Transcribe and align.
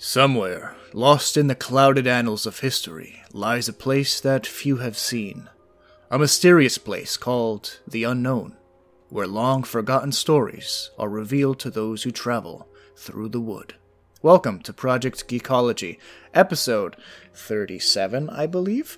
Somewhere, 0.00 0.76
lost 0.92 1.36
in 1.36 1.48
the 1.48 1.56
clouded 1.56 2.06
annals 2.06 2.46
of 2.46 2.60
history, 2.60 3.20
lies 3.32 3.68
a 3.68 3.72
place 3.72 4.20
that 4.20 4.46
few 4.46 4.76
have 4.76 4.96
seen. 4.96 5.50
A 6.08 6.20
mysterious 6.20 6.78
place 6.78 7.16
called 7.16 7.80
the 7.84 8.04
Unknown, 8.04 8.56
where 9.08 9.26
long 9.26 9.64
forgotten 9.64 10.12
stories 10.12 10.90
are 11.00 11.08
revealed 11.08 11.58
to 11.58 11.70
those 11.70 12.04
who 12.04 12.12
travel 12.12 12.68
through 12.96 13.30
the 13.30 13.40
wood. 13.40 13.74
Welcome 14.22 14.60
to 14.60 14.72
Project 14.72 15.26
Geekology, 15.26 15.98
episode 16.32 16.94
37, 17.34 18.30
I 18.30 18.46
believe. 18.46 18.96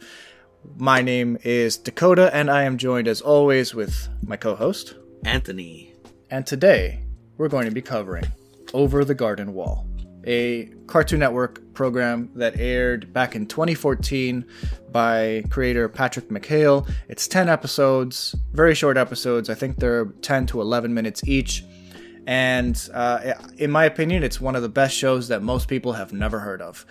My 0.76 1.00
name 1.00 1.38
is 1.42 1.78
Dakota, 1.78 2.28
and 2.36 2.50
I 2.50 2.64
am 2.64 2.76
joined 2.76 3.08
as 3.08 3.22
always 3.22 3.74
with 3.74 4.10
my 4.22 4.36
co 4.36 4.54
host, 4.54 4.96
Anthony. 5.24 5.94
And 6.30 6.46
today, 6.46 7.04
we're 7.38 7.48
going 7.48 7.64
to 7.64 7.70
be 7.70 7.80
covering 7.80 8.26
Over 8.74 9.02
the 9.02 9.14
Garden 9.14 9.54
Wall, 9.54 9.86
a 10.26 10.66
Cartoon 10.86 11.20
Network 11.20 11.72
program 11.74 12.30
that 12.34 12.58
aired 12.58 13.12
back 13.12 13.34
in 13.34 13.46
2014 13.46 14.44
by 14.92 15.44
creator 15.50 15.88
Patrick 15.88 16.28
McHale. 16.28 16.90
It's 17.08 17.26
10 17.28 17.48
episodes, 17.48 18.34
very 18.52 18.74
short 18.74 18.96
episodes. 18.96 19.48
I 19.48 19.54
think 19.54 19.76
they're 19.78 20.06
10 20.06 20.46
to 20.46 20.60
11 20.60 20.92
minutes 20.92 21.22
each. 21.26 21.64
And 22.26 22.88
uh, 22.92 23.34
in 23.56 23.70
my 23.70 23.84
opinion, 23.84 24.22
it's 24.22 24.40
one 24.40 24.54
of 24.56 24.62
the 24.62 24.68
best 24.68 24.96
shows 24.96 25.28
that 25.28 25.42
most 25.42 25.68
people 25.68 25.94
have 25.94 26.12
never 26.12 26.40
heard 26.40 26.62
of. 26.62 26.84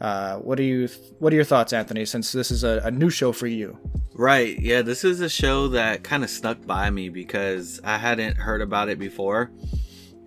Uh, 0.00 0.36
what 0.38 0.56
do 0.56 0.62
you 0.62 0.88
What 1.18 1.32
are 1.32 1.36
your 1.36 1.44
thoughts, 1.44 1.72
Anthony? 1.72 2.06
Since 2.06 2.32
this 2.32 2.50
is 2.50 2.64
a, 2.64 2.80
a 2.84 2.90
new 2.90 3.10
show 3.10 3.32
for 3.32 3.46
you, 3.46 3.78
right? 4.14 4.58
Yeah, 4.58 4.80
this 4.80 5.04
is 5.04 5.20
a 5.20 5.28
show 5.28 5.68
that 5.68 6.02
kind 6.02 6.24
of 6.24 6.30
snuck 6.30 6.64
by 6.66 6.88
me 6.88 7.10
because 7.10 7.80
I 7.84 7.98
hadn't 7.98 8.36
heard 8.36 8.62
about 8.62 8.88
it 8.88 8.98
before, 8.98 9.50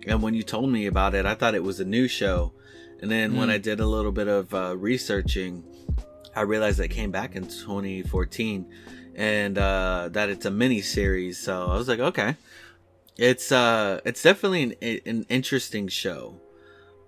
and 0.06 0.22
when 0.22 0.34
you 0.34 0.42
told 0.42 0.70
me 0.70 0.86
about 0.86 1.14
it, 1.14 1.26
I 1.26 1.34
thought 1.34 1.54
it 1.54 1.62
was 1.62 1.80
a 1.80 1.84
new 1.84 2.08
show. 2.08 2.52
And 3.00 3.10
then 3.10 3.32
mm. 3.32 3.38
when 3.38 3.50
I 3.50 3.58
did 3.58 3.80
a 3.80 3.86
little 3.86 4.12
bit 4.12 4.28
of 4.28 4.54
uh, 4.54 4.76
researching, 4.76 5.64
I 6.34 6.42
realized 6.42 6.80
it 6.80 6.88
came 6.88 7.10
back 7.10 7.36
in 7.36 7.44
2014, 7.44 8.66
and 9.14 9.58
uh, 9.58 10.08
that 10.12 10.28
it's 10.28 10.46
a 10.46 10.50
mini 10.50 10.80
series. 10.80 11.38
So 11.38 11.66
I 11.66 11.76
was 11.76 11.88
like, 11.88 12.00
okay, 12.00 12.36
it's 13.16 13.52
uh, 13.52 14.00
it's 14.04 14.22
definitely 14.22 14.76
an, 14.80 15.00
an 15.06 15.26
interesting 15.28 15.88
show, 15.88 16.40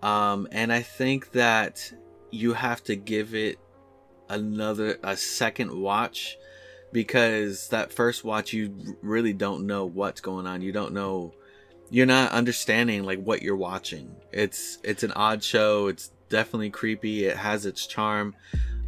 um, 0.03 0.49
and 0.53 0.73
I 0.73 0.83
think 0.83 1.33
that 1.33 1.93
you 2.31 2.53
have 2.53 2.83
to 2.85 2.97
give 2.97 3.35
it 3.35 3.59
another 4.29 4.99
a 5.03 5.17
second 5.17 5.73
watch 5.73 6.37
because 6.93 7.69
that 7.69 7.93
first 7.93 8.25
watch 8.25 8.53
you 8.53 8.97
really 9.03 9.33
don't 9.33 9.67
know 9.67 9.85
what's 9.85 10.21
going 10.21 10.47
on 10.47 10.61
you 10.63 10.73
don't 10.73 10.93
know 10.93 11.33
you're 11.91 12.07
not 12.07 12.33
understanding 12.33 13.05
like 13.05 13.23
what 13.23 13.43
you're 13.43 13.57
watching 13.57 14.15
it's 14.33 14.79
it's 14.83 15.03
an 15.03 15.13
odd 15.13 15.43
show 15.43 15.87
it's 15.87 16.11
definitely 16.29 16.71
creepy 16.71 17.27
it 17.27 17.37
has 17.37 17.67
its 17.67 17.87
charm 17.87 18.35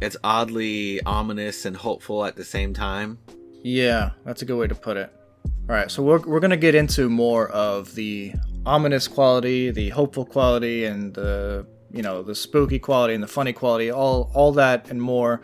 it's 0.01 0.17
oddly 0.23 1.01
ominous 1.03 1.65
and 1.65 1.77
hopeful 1.77 2.25
at 2.25 2.35
the 2.35 2.43
same 2.43 2.73
time 2.73 3.17
yeah 3.63 4.11
that's 4.25 4.41
a 4.41 4.45
good 4.45 4.57
way 4.57 4.67
to 4.67 4.75
put 4.75 4.97
it 4.97 5.13
all 5.45 5.75
right 5.75 5.89
so 5.89 6.03
we're, 6.03 6.19
we're 6.19 6.39
gonna 6.39 6.57
get 6.57 6.75
into 6.75 7.09
more 7.09 7.47
of 7.49 7.95
the 7.95 8.33
ominous 8.65 9.07
quality 9.07 9.71
the 9.71 9.89
hopeful 9.89 10.25
quality 10.25 10.85
and 10.85 11.13
the 11.13 11.65
you 11.91 12.01
know 12.01 12.21
the 12.21 12.35
spooky 12.35 12.79
quality 12.79 13.13
and 13.13 13.23
the 13.23 13.27
funny 13.27 13.53
quality, 13.53 13.91
all 13.91 14.31
all 14.33 14.51
that 14.53 14.89
and 14.89 15.01
more 15.01 15.41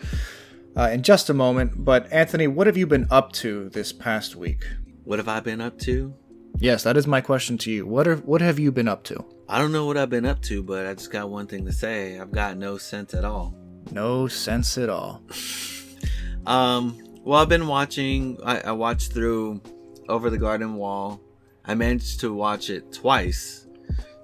uh, 0.77 0.89
in 0.91 1.03
just 1.03 1.29
a 1.29 1.33
moment. 1.33 1.83
But 1.83 2.11
Anthony, 2.11 2.47
what 2.47 2.67
have 2.67 2.77
you 2.77 2.87
been 2.87 3.07
up 3.09 3.31
to 3.33 3.69
this 3.69 3.91
past 3.91 4.35
week? 4.35 4.65
What 5.03 5.19
have 5.19 5.27
I 5.27 5.39
been 5.39 5.61
up 5.61 5.77
to? 5.79 6.13
Yes, 6.57 6.83
that 6.83 6.97
is 6.97 7.07
my 7.07 7.21
question 7.21 7.57
to 7.59 7.71
you. 7.71 7.85
What 7.85 8.07
are 8.07 8.17
what 8.17 8.41
have 8.41 8.59
you 8.59 8.71
been 8.71 8.87
up 8.87 9.03
to? 9.05 9.23
I 9.47 9.59
don't 9.59 9.71
know 9.71 9.85
what 9.85 9.97
I've 9.97 10.09
been 10.09 10.25
up 10.25 10.41
to, 10.43 10.63
but 10.63 10.87
I 10.87 10.93
just 10.93 11.11
got 11.11 11.29
one 11.29 11.47
thing 11.47 11.65
to 11.65 11.71
say. 11.71 12.19
I've 12.19 12.31
got 12.31 12.57
no 12.57 12.77
sense 12.77 13.13
at 13.13 13.25
all. 13.25 13.55
No 13.91 14.27
sense 14.27 14.77
at 14.77 14.89
all. 14.89 15.21
um. 16.45 17.01
Well, 17.23 17.41
I've 17.41 17.49
been 17.49 17.67
watching. 17.67 18.37
I, 18.45 18.59
I 18.61 18.71
watched 18.71 19.11
through 19.11 19.61
Over 20.07 20.29
the 20.29 20.37
Garden 20.37 20.75
Wall. 20.75 21.19
I 21.65 21.73
managed 21.73 22.19
to 22.19 22.31
watch 22.31 22.69
it 22.69 22.93
twice 22.93 23.65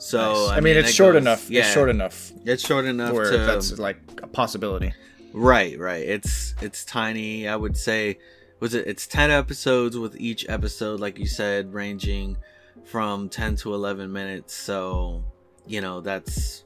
so 0.01 0.33
nice. 0.33 0.49
I, 0.49 0.57
I, 0.57 0.59
mean, 0.61 0.77
it's 0.77 0.91
short 0.91 1.13
goes, 1.13 1.21
enough. 1.21 1.49
Yeah, 1.49 1.61
it's 1.61 1.73
short 1.73 1.89
enough. 1.89 2.31
It's 2.43 2.65
short 2.65 2.85
enough 2.85 3.13
to, 3.13 3.37
that's 3.37 3.77
like 3.77 3.97
a 4.23 4.27
possibility. 4.27 4.93
Right, 5.31 5.77
right. 5.77 6.03
It's 6.03 6.55
it's 6.61 6.83
tiny. 6.83 7.47
I 7.47 7.55
would 7.55 7.77
say 7.77 8.17
was 8.61 8.73
it 8.73 8.87
it's 8.87 9.05
10 9.05 9.29
episodes 9.29 9.97
with 9.97 10.15
each 10.17 10.47
episode 10.47 11.01
like 11.01 11.19
you 11.19 11.27
said 11.27 11.73
ranging 11.73 12.37
from 12.85 13.29
10 13.29 13.55
to 13.57 13.73
11 13.73 14.11
minutes. 14.11 14.53
So, 14.53 15.23
you 15.65 15.81
know, 15.81 16.01
that's 16.01 16.63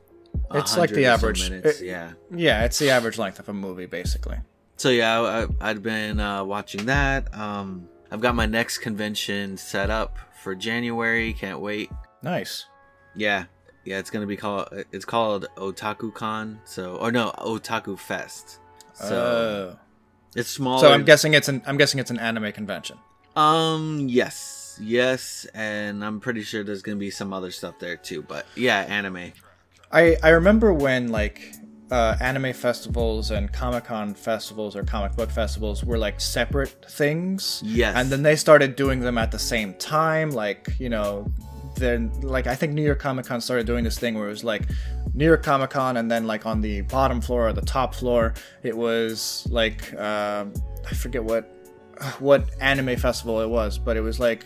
it's 0.54 0.78
like 0.78 0.92
the 0.92 1.06
average 1.06 1.50
minutes. 1.50 1.82
It, 1.82 1.88
yeah. 1.88 2.14
Yeah, 2.32 2.64
it's 2.66 2.80
the 2.80 2.90
average 2.90 3.18
length 3.18 3.40
of 3.40 3.50
a 3.50 3.54
movie 3.54 3.86
basically. 3.86 4.38
So 4.78 4.90
yeah, 4.90 5.48
I, 5.62 5.68
have 5.68 5.82
been 5.82 6.20
uh, 6.20 6.44
watching 6.44 6.86
that. 6.86 7.34
Um, 7.34 7.88
I've 8.12 8.22
got 8.22 8.36
my 8.36 8.46
next 8.46 8.80
convention 8.80 9.58
set 9.58 9.90
up 9.90 10.18
for 10.42 10.54
January. 10.54 11.34
Can't 11.34 11.60
wait. 11.60 11.90
Nice. 12.22 12.66
Yeah, 13.16 13.46
yeah, 13.86 14.00
it's 14.00 14.10
gonna 14.10 14.26
be 14.26 14.36
called. 14.36 14.68
It's 14.92 15.06
called 15.06 15.48
Otaku 15.56 16.14
Con. 16.14 16.60
So, 16.66 16.98
or 16.98 17.12
no, 17.12 17.32
Otaku 17.38 17.98
Fest. 17.98 18.60
So 18.94 19.76
uh, 19.78 19.85
it's 20.36 20.50
small. 20.50 20.80
So 20.80 20.92
I'm 20.92 21.04
guessing 21.06 21.34
it's 21.34 21.48
an. 21.48 21.62
I'm 21.66 21.78
guessing 21.78 22.00
it's 22.00 22.12
an 22.12 22.20
anime 22.20 22.52
convention. 22.52 22.98
Um. 23.36 24.06
Yes. 24.08 24.78
Yes, 24.82 25.48
and 25.54 26.04
I'm 26.04 26.20
pretty 26.20 26.44
sure 26.44 26.64
there's 26.64 26.82
gonna 26.82 26.98
be 26.98 27.10
some 27.10 27.32
other 27.32 27.50
stuff 27.50 27.80
there 27.80 27.96
too. 27.96 28.22
But 28.22 28.46
yeah, 28.56 28.82
anime. 28.82 29.32
I 29.92 30.18
I 30.22 30.30
remember 30.30 30.74
when 30.74 31.10
like 31.10 31.56
uh, 31.92 32.18
anime 32.20 32.54
festivals 32.54 33.32
and 33.32 33.52
Comic 33.52 33.86
Con 33.86 34.14
festivals 34.14 34.76
or 34.76 34.84
comic 34.84 35.16
book 35.16 35.30
festivals 35.30 35.84
were 35.84 35.98
like 35.98 36.20
separate 36.20 36.86
things. 36.90 37.62
Yes. 37.64 37.96
And 37.96 38.10
then 38.10 38.24
they 38.24 38.36
started 38.36 38.76
doing 38.76 39.00
them 39.02 39.18
at 39.18 39.32
the 39.32 39.40
same 39.40 39.74
time. 39.76 40.32
Like, 40.32 40.68
you 40.80 40.90
know, 40.90 41.32
then 41.76 42.12
like 42.22 42.48
I 42.48 42.56
think 42.56 42.74
New 42.74 42.84
York 42.84 43.00
Comic 43.00 43.26
Con 43.26 43.42
started 43.42 43.66
doing 43.66 43.84
this 43.84 44.00
thing 44.00 44.16
where 44.16 44.28
it 44.28 44.32
was 44.32 44.44
like 44.44 44.64
New 45.14 45.26
York 45.26 45.44
Comic 45.44 45.70
Con, 45.70 45.98
and 45.98 46.10
then 46.10 46.28
like 46.28 46.46
on 46.46 46.62
the 46.62 46.82
bottom 46.82 47.22
floor 47.22 47.50
or 47.50 47.54
the 47.54 47.62
top 47.62 47.94
floor, 47.94 48.34
it 48.64 48.76
was 48.76 49.48
like 49.50 49.94
uh, 49.94 50.46
I 50.90 50.94
forget 50.94 51.24
what 51.24 51.52
what 52.20 52.50
anime 52.60 52.98
festival 52.98 53.42
it 53.42 53.50
was, 53.50 53.78
but 53.78 53.98
it 53.98 54.02
was 54.02 54.20
like 54.20 54.46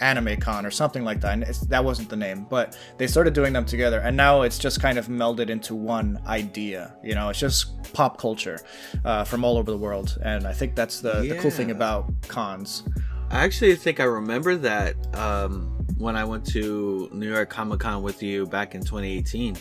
Anime 0.00 0.36
Con 0.38 0.64
or 0.64 0.70
something 0.70 1.04
like 1.04 1.20
that. 1.20 1.32
And 1.34 1.42
that 1.44 1.84
wasn't 1.84 2.08
the 2.08 2.16
name, 2.16 2.46
but 2.48 2.78
they 2.98 3.06
started 3.06 3.34
doing 3.34 3.52
them 3.52 3.64
together, 3.64 4.00
and 4.00 4.16
now 4.16 4.42
it's 4.42 4.58
just 4.58 4.80
kind 4.80 4.98
of 4.98 5.06
melded 5.08 5.50
into 5.50 5.74
one 5.74 6.20
idea. 6.26 6.94
You 7.02 7.14
know, 7.14 7.28
it's 7.28 7.38
just 7.38 7.92
pop 7.92 8.18
culture 8.18 8.60
uh, 9.04 9.24
from 9.24 9.44
all 9.44 9.58
over 9.58 9.70
the 9.70 9.78
world, 9.78 10.18
and 10.22 10.46
I 10.46 10.52
think 10.52 10.74
that's 10.74 11.00
the, 11.00 11.22
yeah. 11.22 11.34
the 11.34 11.40
cool 11.40 11.50
thing 11.50 11.70
about 11.70 12.10
cons. 12.28 12.84
I 13.30 13.44
actually 13.44 13.76
think 13.76 14.00
I 14.00 14.04
remember 14.04 14.56
that 14.56 14.96
um, 15.16 15.79
when 16.00 16.16
I 16.16 16.24
went 16.24 16.46
to 16.46 17.10
New 17.12 17.28
York 17.28 17.50
Comic 17.50 17.80
Con 17.80 18.02
with 18.02 18.22
you 18.22 18.46
back 18.46 18.74
in 18.74 18.80
2018. 18.80 19.56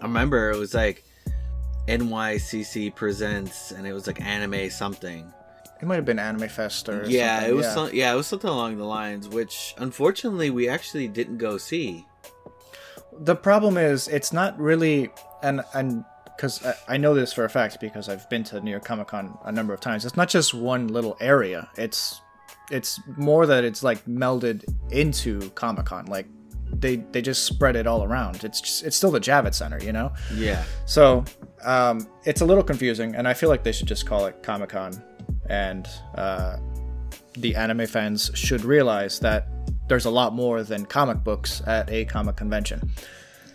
I 0.00 0.04
remember 0.04 0.50
it 0.50 0.56
was 0.56 0.72
like 0.72 1.04
NYCC 1.86 2.94
presents, 2.94 3.70
and 3.70 3.86
it 3.86 3.92
was 3.92 4.06
like 4.06 4.20
anime 4.20 4.70
something. 4.70 5.30
It 5.80 5.84
might 5.86 5.96
have 5.96 6.04
been 6.04 6.18
Anime 6.18 6.48
Fest 6.48 6.88
or 6.88 7.04
yeah, 7.06 7.40
something. 7.40 7.50
it 7.50 7.56
was 7.56 7.66
yeah. 7.66 7.74
Some, 7.74 7.90
yeah, 7.92 8.12
it 8.12 8.16
was 8.16 8.26
something 8.26 8.48
along 8.48 8.78
the 8.78 8.84
lines, 8.84 9.28
which 9.28 9.74
unfortunately 9.76 10.48
we 10.48 10.68
actually 10.68 11.06
didn't 11.06 11.38
go 11.38 11.58
see. 11.58 12.06
The 13.18 13.36
problem 13.36 13.76
is, 13.76 14.08
it's 14.08 14.32
not 14.32 14.58
really, 14.58 15.10
and 15.42 15.60
and 15.74 16.04
because 16.24 16.64
I, 16.64 16.74
I 16.88 16.96
know 16.96 17.14
this 17.14 17.32
for 17.32 17.44
a 17.44 17.50
fact 17.50 17.78
because 17.78 18.08
I've 18.08 18.28
been 18.30 18.42
to 18.44 18.60
New 18.60 18.70
York 18.70 18.84
Comic 18.84 19.08
Con 19.08 19.36
a 19.44 19.52
number 19.52 19.74
of 19.74 19.80
times. 19.80 20.06
It's 20.06 20.16
not 20.16 20.30
just 20.30 20.54
one 20.54 20.88
little 20.88 21.16
area. 21.20 21.68
It's 21.76 22.21
it's 22.72 22.98
more 23.16 23.46
that 23.46 23.64
it's 23.64 23.82
like 23.82 24.04
melded 24.06 24.64
into 24.90 25.50
Comic 25.50 25.86
Con. 25.86 26.06
Like 26.06 26.26
they 26.72 26.96
they 26.96 27.20
just 27.20 27.44
spread 27.44 27.76
it 27.76 27.86
all 27.86 28.02
around. 28.02 28.42
It's 28.44 28.60
just, 28.60 28.84
it's 28.84 28.96
still 28.96 29.10
the 29.10 29.20
Javits 29.20 29.54
Center, 29.54 29.78
you 29.82 29.92
know. 29.92 30.12
Yeah. 30.34 30.64
So 30.86 31.24
um, 31.64 32.08
it's 32.24 32.40
a 32.40 32.44
little 32.44 32.64
confusing, 32.64 33.14
and 33.14 33.28
I 33.28 33.34
feel 33.34 33.48
like 33.48 33.62
they 33.62 33.72
should 33.72 33.88
just 33.88 34.06
call 34.06 34.26
it 34.26 34.42
Comic 34.42 34.70
Con, 34.70 35.02
and 35.48 35.86
uh, 36.14 36.56
the 37.34 37.54
anime 37.54 37.86
fans 37.86 38.30
should 38.34 38.64
realize 38.64 39.18
that 39.20 39.48
there's 39.88 40.06
a 40.06 40.10
lot 40.10 40.32
more 40.34 40.62
than 40.62 40.86
comic 40.86 41.22
books 41.22 41.62
at 41.66 41.90
a 41.90 42.06
comic 42.06 42.36
convention. 42.36 42.90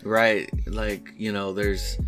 Right. 0.04 0.48
Like 0.66 1.08
you 1.16 1.32
know, 1.32 1.52
there's 1.52 1.98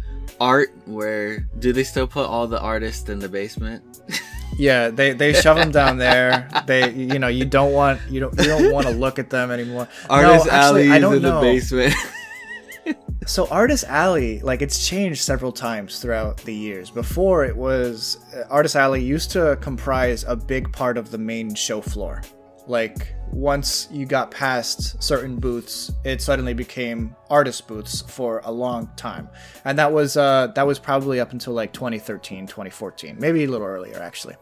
art. 0.40 0.70
Where 0.86 1.40
do 1.58 1.72
they 1.72 1.84
still 1.84 2.06
put 2.06 2.26
all 2.26 2.46
the 2.46 2.60
artists 2.60 3.08
in 3.08 3.18
the 3.18 3.28
basement? 3.28 4.00
Yeah, 4.56 4.90
they 4.90 5.12
they 5.12 5.32
shove 5.40 5.56
them 5.56 5.70
down 5.70 5.98
there. 5.98 6.48
They 6.66 6.92
you 6.92 7.18
know 7.18 7.28
you 7.28 7.44
don't 7.44 7.72
want 7.72 8.00
you 8.10 8.20
don't 8.20 8.38
you 8.38 8.46
don't 8.46 8.72
want 8.72 8.86
to 8.86 8.92
look 8.92 9.18
at 9.18 9.30
them 9.30 9.50
anymore. 9.50 9.88
Artist 10.08 10.46
no, 10.46 10.52
Alley 10.52 10.88
is 10.88 10.94
in 10.96 11.02
know. 11.02 11.18
the 11.18 11.40
basement. 11.40 11.94
so 13.26 13.46
Artist 13.48 13.84
Alley, 13.84 14.40
like 14.40 14.62
it's 14.62 14.86
changed 14.86 15.22
several 15.22 15.52
times 15.52 16.00
throughout 16.00 16.38
the 16.38 16.54
years. 16.54 16.90
Before 16.90 17.44
it 17.44 17.56
was 17.56 18.18
uh, 18.34 18.44
Artist 18.50 18.76
Alley 18.76 19.02
used 19.02 19.30
to 19.32 19.56
comprise 19.60 20.24
a 20.24 20.36
big 20.36 20.72
part 20.72 20.98
of 20.98 21.10
the 21.10 21.18
main 21.18 21.54
show 21.54 21.80
floor. 21.80 22.22
Like 22.70 23.14
once 23.32 23.88
you 23.90 24.06
got 24.06 24.30
past 24.30 25.02
certain 25.02 25.36
booths, 25.36 25.92
it 26.04 26.22
suddenly 26.22 26.54
became 26.54 27.14
artist 27.28 27.68
booths 27.68 28.02
for 28.02 28.40
a 28.44 28.50
long 28.50 28.90
time. 28.96 29.28
And 29.64 29.78
that 29.78 29.92
was 29.92 30.16
uh, 30.16 30.48
that 30.54 30.66
was 30.66 30.78
probably 30.78 31.20
up 31.20 31.32
until 31.32 31.52
like 31.52 31.72
2013, 31.72 32.46
2014, 32.46 33.16
maybe 33.18 33.44
a 33.44 33.48
little 33.48 33.66
earlier 33.66 34.00
actually. 34.00 34.36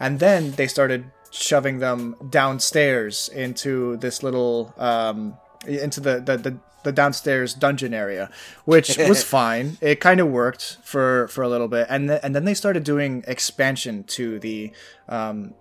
And 0.00 0.18
then 0.18 0.52
they 0.52 0.66
started 0.66 1.10
shoving 1.30 1.78
them 1.78 2.16
downstairs 2.30 3.28
into 3.28 3.96
this 3.98 4.22
little 4.22 4.74
um, 4.78 5.36
into 5.66 6.00
the, 6.00 6.20
the, 6.20 6.36
the 6.36 6.58
the 6.84 6.92
downstairs 6.92 7.54
dungeon 7.54 7.94
area, 7.94 8.30
which 8.64 8.98
was 9.08 9.22
fine. 9.22 9.78
It 9.80 10.00
kind 10.00 10.20
of 10.20 10.28
worked 10.28 10.78
for 10.82 11.28
for 11.28 11.42
a 11.42 11.48
little 11.48 11.68
bit, 11.68 11.86
and 11.88 12.08
th- 12.08 12.20
and 12.22 12.34
then 12.34 12.44
they 12.44 12.54
started 12.54 12.84
doing 12.84 13.24
expansion 13.26 14.04
to 14.04 14.38
the 14.38 14.72
um, 15.08 15.54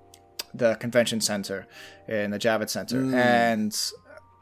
the 0.54 0.76
convention 0.76 1.22
center 1.22 1.68
in 2.08 2.32
the 2.32 2.40
Javits 2.40 2.70
Center, 2.70 3.02
mm. 3.02 3.14
and 3.14 3.92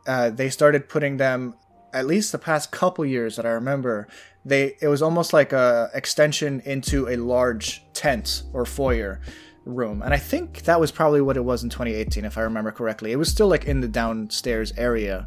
uh, 0.08 0.30
they 0.30 0.50
started 0.50 0.90
putting 0.90 1.18
them. 1.18 1.56
At 1.92 2.06
least 2.06 2.32
the 2.32 2.38
past 2.38 2.72
couple 2.72 3.04
years 3.04 3.36
that 3.36 3.48
I 3.48 3.50
remember, 3.50 4.08
they 4.46 4.76
it 4.80 4.88
was 4.88 5.02
almost 5.02 5.34
like 5.34 5.52
a 5.52 5.90
extension 5.94 6.62
into 6.64 7.08
a 7.08 7.16
large 7.16 7.84
tent 7.94 8.44
or 8.54 8.64
foyer 8.64 9.22
room. 9.66 10.02
And 10.02 10.14
I 10.14 10.18
think 10.18 10.64
that 10.64 10.80
was 10.80 10.92
probably 10.92 11.22
what 11.22 11.38
it 11.38 11.44
was 11.44 11.64
in 11.64 11.70
2018, 11.70 12.26
if 12.26 12.38
I 12.38 12.42
remember 12.42 12.72
correctly. 12.72 13.12
It 13.12 13.18
was 13.18 13.30
still 13.30 13.48
like 13.48 13.66
in 13.66 13.82
the 13.82 13.88
downstairs 13.88 14.74
area. 14.78 15.26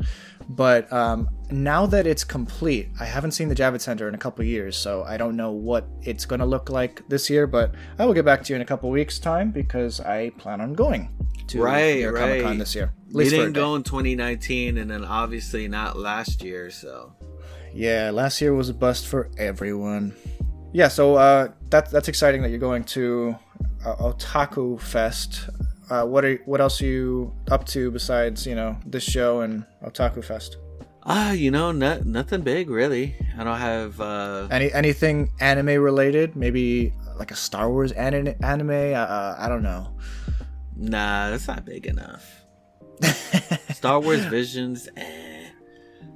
But 0.55 0.93
um, 0.93 1.31
now 1.51 1.87
that 1.87 2.07
it's 2.07 2.25
complete, 2.25 2.91
I 3.01 3.07
haven't 3.07 3.31
seen 3.31 3.49
the 3.49 3.55
Javits 3.55 3.83
Center 3.83 4.07
in 4.07 4.15
a 4.15 4.19
couple 4.19 4.45
years, 4.45 4.77
so 4.77 5.03
I 5.03 5.17
don't 5.17 5.35
know 5.35 5.51
what 5.51 5.87
it's 6.03 6.27
going 6.27 6.41
to 6.41 6.47
look 6.47 6.69
like 6.69 7.03
this 7.09 7.31
year. 7.31 7.47
But 7.47 7.75
I 7.99 8.05
will 8.05 8.13
get 8.13 8.27
back 8.27 8.43
to 8.45 8.53
you 8.53 8.57
in 8.57 8.63
a 8.63 8.67
couple 8.67 8.91
weeks' 8.91 9.19
time 9.19 9.51
because 9.51 10.01
I 10.01 10.31
plan 10.31 10.61
on 10.61 10.75
going 10.75 11.09
to 11.49 11.63
right, 11.63 12.05
right. 12.05 12.21
Comic 12.21 12.43
Con 12.43 12.59
this 12.59 12.75
year. 12.75 12.93
At 13.09 13.15
we 13.15 13.31
didn't 13.31 13.55
go 13.55 13.77
in 13.77 13.83
2019, 13.83 14.77
and 14.77 14.91
then 14.91 15.05
obviously 15.05 15.69
not 15.69 15.99
last 15.99 16.43
year. 16.43 16.71
So 16.71 17.15
yeah, 17.73 18.11
last 18.13 18.41
year 18.43 18.53
was 18.53 18.69
a 18.69 18.75
bust 18.75 19.07
for 19.07 19.31
everyone. 19.39 20.15
Yeah, 20.75 20.89
so 20.89 21.15
uh, 21.15 21.49
that's 21.71 21.91
that's 21.91 22.09
exciting 22.09 22.43
that 22.43 22.51
you're 22.51 22.59
going 22.59 22.85
to 22.85 23.37
uh, 23.87 23.97
Otaku 23.97 24.79
Fest. 24.79 25.49
Uh, 25.93 26.07
what 26.07 26.25
are 26.25 26.37
what 26.47 26.59
else 26.59 26.81
are 26.81 26.87
you 26.87 27.31
up 27.51 27.67
to 27.67 27.91
besides 27.91 28.47
you 28.47 28.55
know 28.55 28.79
this 28.87 29.03
show 29.05 29.43
and 29.43 29.67
Otaku 29.85 30.25
Fest? 30.25 30.57
Ah, 31.03 31.29
uh, 31.29 31.33
you 31.33 31.51
know, 31.51 31.71
not, 31.71 32.07
nothing 32.07 32.41
big 32.41 32.71
really. 32.71 33.15
I 33.37 33.45
don't 33.45 33.59
have 33.59 34.01
uh... 34.01 34.49
any 34.51 34.73
anything 34.73 35.33
anime 35.39 35.83
related. 35.83 36.35
Maybe 36.35 36.95
like 37.19 37.31
a 37.31 37.37
Star 37.37 37.69
Wars 37.71 37.93
anime. 37.93 38.35
anime? 38.43 38.95
Uh, 38.95 39.35
I 39.37 39.49
don't 39.51 39.63
know. 39.63 39.93
Nah, 40.75 41.29
that's 41.29 41.47
not 41.47 41.67
big 41.67 41.85
enough. 41.85 42.43
Star 43.75 44.01
Wars 44.01 44.25
Visions, 44.25 44.89
eh. 44.97 45.45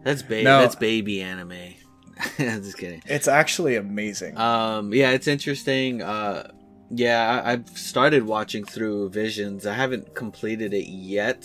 That's 0.05 0.23
baby. 0.23 0.45
No. 0.45 0.61
That's 0.61 0.77
baby 0.77 1.21
anime. 1.21 1.75
I'm 2.39 2.63
just 2.63 2.79
kidding. 2.79 3.03
It's 3.05 3.29
actually 3.29 3.77
amazing. 3.77 4.39
Um, 4.39 4.95
yeah, 4.95 5.11
it's 5.11 5.27
interesting. 5.27 6.01
Uh, 6.01 6.51
yeah, 6.91 7.43
I, 7.45 7.51
have 7.53 7.69
started 7.71 8.25
watching 8.25 8.65
through 8.65 9.11
Visions. 9.11 9.67
I 9.67 9.75
haven't 9.75 10.15
completed 10.15 10.73
it 10.73 10.89
yet, 10.89 11.45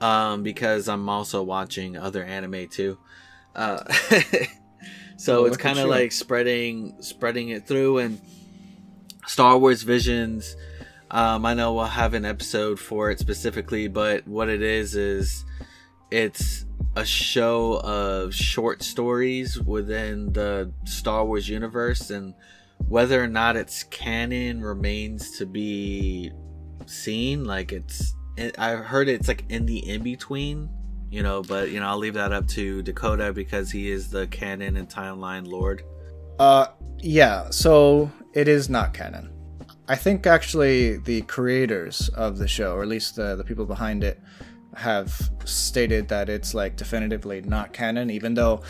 um, 0.00 0.42
because 0.42 0.88
I'm 0.88 1.08
also 1.08 1.42
watching 1.42 1.96
other 1.96 2.24
anime 2.24 2.68
too. 2.68 2.98
Uh, 3.54 3.82
so 5.16 5.46
it's 5.46 5.56
kind 5.56 5.78
of 5.78 5.88
like 5.88 6.12
spreading 6.12 6.94
spreading 7.00 7.50
it 7.50 7.66
through 7.66 7.98
and 7.98 8.20
Star 9.26 9.58
Wars 9.58 9.82
Visions. 9.82 10.56
Um, 11.10 11.44
I 11.44 11.54
know 11.54 11.74
we'll 11.74 11.84
have 11.84 12.14
an 12.14 12.24
episode 12.24 12.78
for 12.80 13.10
it 13.10 13.18
specifically, 13.18 13.86
but 13.86 14.26
what 14.26 14.48
it 14.48 14.62
is 14.62 14.94
is 14.94 15.44
it's 16.10 16.64
a 16.96 17.04
show 17.04 17.80
of 17.84 18.34
short 18.34 18.82
stories 18.82 19.58
within 19.60 20.32
the 20.32 20.72
Star 20.84 21.24
Wars 21.24 21.48
universe 21.48 22.10
and 22.10 22.34
whether 22.88 23.22
or 23.22 23.28
not 23.28 23.56
it's 23.56 23.84
canon 23.84 24.62
remains 24.62 25.38
to 25.38 25.46
be 25.46 26.32
seen. 26.86 27.44
Like 27.44 27.72
it's, 27.72 28.14
I've 28.58 28.84
heard 28.84 29.08
it's 29.08 29.28
like 29.28 29.44
in 29.48 29.66
the 29.66 29.78
in 29.88 30.02
between, 30.02 30.68
you 31.10 31.22
know. 31.22 31.42
But 31.42 31.70
you 31.70 31.80
know, 31.80 31.86
I'll 31.86 31.98
leave 31.98 32.14
that 32.14 32.32
up 32.32 32.46
to 32.48 32.82
Dakota 32.82 33.32
because 33.32 33.70
he 33.70 33.90
is 33.90 34.10
the 34.10 34.26
canon 34.28 34.76
and 34.76 34.88
timeline 34.88 35.46
lord. 35.46 35.82
Uh, 36.38 36.66
yeah. 36.98 37.50
So 37.50 38.10
it 38.32 38.48
is 38.48 38.68
not 38.68 38.94
canon. 38.94 39.30
I 39.88 39.96
think 39.96 40.26
actually 40.26 40.98
the 40.98 41.22
creators 41.22 42.08
of 42.10 42.38
the 42.38 42.48
show, 42.48 42.74
or 42.74 42.82
at 42.82 42.88
least 42.88 43.16
the 43.16 43.36
the 43.36 43.44
people 43.44 43.66
behind 43.66 44.04
it, 44.04 44.20
have 44.74 45.30
stated 45.44 46.08
that 46.08 46.28
it's 46.28 46.54
like 46.54 46.76
definitively 46.76 47.42
not 47.42 47.72
canon, 47.72 48.10
even 48.10 48.34
though 48.34 48.62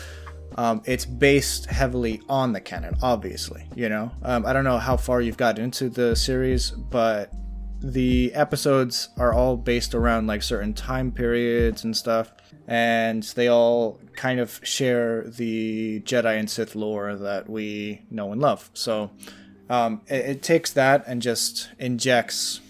um, 0.57 0.81
it's 0.85 1.05
based 1.05 1.65
heavily 1.65 2.21
on 2.29 2.53
the 2.53 2.61
canon, 2.61 2.95
obviously. 3.01 3.67
You 3.75 3.89
know, 3.89 4.11
um, 4.23 4.45
I 4.45 4.53
don't 4.53 4.63
know 4.63 4.77
how 4.77 4.97
far 4.97 5.21
you've 5.21 5.37
got 5.37 5.59
into 5.59 5.89
the 5.89 6.15
series, 6.15 6.71
but 6.71 7.31
the 7.79 8.33
episodes 8.33 9.09
are 9.17 9.33
all 9.33 9.57
based 9.57 9.93
around 9.93 10.27
like 10.27 10.41
certain 10.41 10.73
time 10.73 11.11
periods 11.11 11.83
and 11.83 11.95
stuff, 11.95 12.31
and 12.67 13.23
they 13.35 13.49
all 13.49 13.99
kind 14.15 14.39
of 14.39 14.59
share 14.63 15.23
the 15.27 16.01
Jedi 16.01 16.39
and 16.39 16.49
Sith 16.49 16.75
lore 16.75 17.15
that 17.15 17.49
we 17.49 18.05
know 18.09 18.31
and 18.31 18.41
love. 18.41 18.69
So 18.73 19.11
um, 19.69 20.01
it, 20.07 20.25
it 20.25 20.43
takes 20.43 20.71
that 20.73 21.03
and 21.07 21.21
just 21.21 21.71
injects 21.77 22.61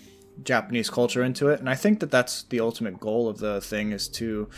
Japanese 0.44 0.89
culture 0.89 1.24
into 1.24 1.50
it, 1.50 1.59
and 1.59 1.69
I 1.69 1.75
think 1.75 2.00
that 2.00 2.09
that's 2.09 2.44
the 2.44 2.59
ultimate 2.59 3.00
goal 3.00 3.29
of 3.29 3.38
the 3.38 3.62
thing 3.62 3.91
is 3.91 4.07
to 4.09 4.50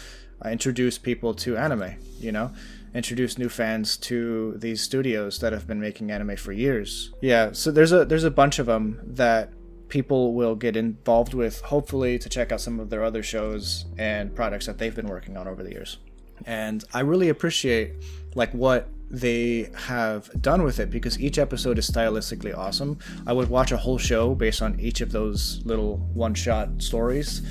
uh, 0.44 0.50
introduce 0.50 0.98
people 0.98 1.34
to 1.34 1.58
anime. 1.58 1.96
You 2.20 2.32
know 2.32 2.52
introduce 2.96 3.38
new 3.38 3.50
fans 3.50 3.98
to 3.98 4.54
these 4.58 4.82
studios 4.82 5.40
that 5.40 5.54
have 5.54 5.68
been 5.68 5.82
making 5.82 6.10
anime 6.10 6.38
for 6.38 6.54
years. 6.54 7.14
Yeah, 7.22 7.52
so 7.52 7.70
there's 7.70 7.92
a 7.92 8.06
there's 8.06 8.24
a 8.24 8.32
bunch 8.32 8.58
of 8.58 8.66
them 8.66 9.02
that 9.06 9.52
people 9.90 10.34
will 10.34 10.56
get 10.56 10.76
involved 10.76 11.34
with 11.34 11.62
hopefully 11.62 12.18
to 12.18 12.30
check 12.30 12.52
out 12.52 12.62
some 12.62 12.80
of 12.80 12.90
their 12.90 13.04
other 13.04 13.22
shows 13.22 13.86
and 13.98 14.34
products 14.34 14.66
that 14.66 14.78
they've 14.78 14.96
been 14.96 15.08
working 15.08 15.38
on 15.38 15.48
over 15.48 15.62
the 15.62 15.72
years. 15.72 15.98
And 16.46 16.84
I 16.94 17.02
really 17.02 17.30
appreciate 17.30 17.94
like 18.34 18.52
what 18.52 18.90
they 19.12 19.70
have 19.76 20.30
done 20.42 20.64
with 20.64 20.80
it 20.80 20.90
because 20.90 21.20
each 21.20 21.38
episode 21.38 21.78
is 21.78 21.90
stylistically 21.90 22.58
awesome. 22.58 22.98
I 23.28 23.34
would 23.34 23.50
watch 23.50 23.72
a 23.72 23.78
whole 23.78 24.00
show 24.00 24.34
based 24.34 24.62
on 24.62 24.80
each 24.80 25.02
of 25.02 25.12
those 25.12 25.62
little 25.66 25.98
one-shot 26.14 26.82
stories 26.82 27.44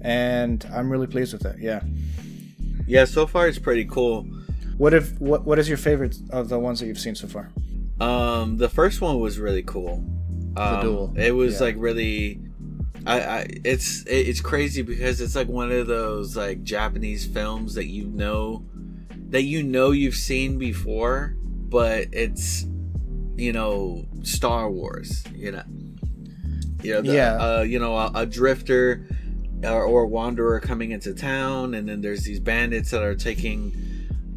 and 0.00 0.66
I'm 0.72 0.90
really 0.90 1.06
pleased 1.06 1.32
with 1.32 1.44
it. 1.44 1.58
Yeah. 1.58 1.82
Yeah, 2.86 3.04
so 3.04 3.26
far 3.26 3.46
it's 3.46 3.58
pretty 3.58 3.84
cool. 3.84 4.26
What 4.78 4.94
if 4.94 5.20
what 5.20 5.44
what 5.44 5.58
is 5.58 5.68
your 5.68 5.76
favorite 5.76 6.16
of 6.30 6.48
the 6.48 6.58
ones 6.58 6.78
that 6.80 6.86
you've 6.86 7.00
seen 7.00 7.16
so 7.16 7.26
far? 7.26 7.50
Um, 8.00 8.58
the 8.58 8.68
first 8.68 9.00
one 9.00 9.18
was 9.18 9.40
really 9.40 9.64
cool. 9.64 10.04
Um, 10.56 10.74
the 10.74 10.80
duel. 10.80 11.14
It 11.16 11.32
was 11.32 11.54
yeah. 11.54 11.66
like 11.66 11.74
really. 11.78 12.40
I, 13.04 13.20
I 13.20 13.46
it's 13.64 14.04
it's 14.06 14.40
crazy 14.40 14.82
because 14.82 15.20
it's 15.20 15.34
like 15.34 15.48
one 15.48 15.72
of 15.72 15.88
those 15.88 16.36
like 16.36 16.62
Japanese 16.62 17.26
films 17.26 17.74
that 17.74 17.86
you 17.86 18.06
know 18.06 18.64
that 19.30 19.42
you 19.42 19.64
know 19.64 19.90
you've 19.90 20.14
seen 20.14 20.58
before, 20.58 21.34
but 21.42 22.06
it's 22.12 22.64
you 23.36 23.52
know 23.52 24.06
Star 24.22 24.70
Wars. 24.70 25.24
You 25.34 25.52
know, 25.52 25.62
you 26.82 26.94
know, 26.94 27.02
the, 27.02 27.12
yeah. 27.12 27.34
Uh, 27.34 27.62
you 27.62 27.80
know, 27.80 27.96
a, 27.96 28.12
a 28.14 28.26
drifter 28.26 29.08
or, 29.64 29.82
or 29.82 30.06
wanderer 30.06 30.60
coming 30.60 30.92
into 30.92 31.14
town, 31.14 31.74
and 31.74 31.88
then 31.88 32.00
there's 32.00 32.22
these 32.22 32.38
bandits 32.38 32.92
that 32.92 33.02
are 33.02 33.16
taking 33.16 33.87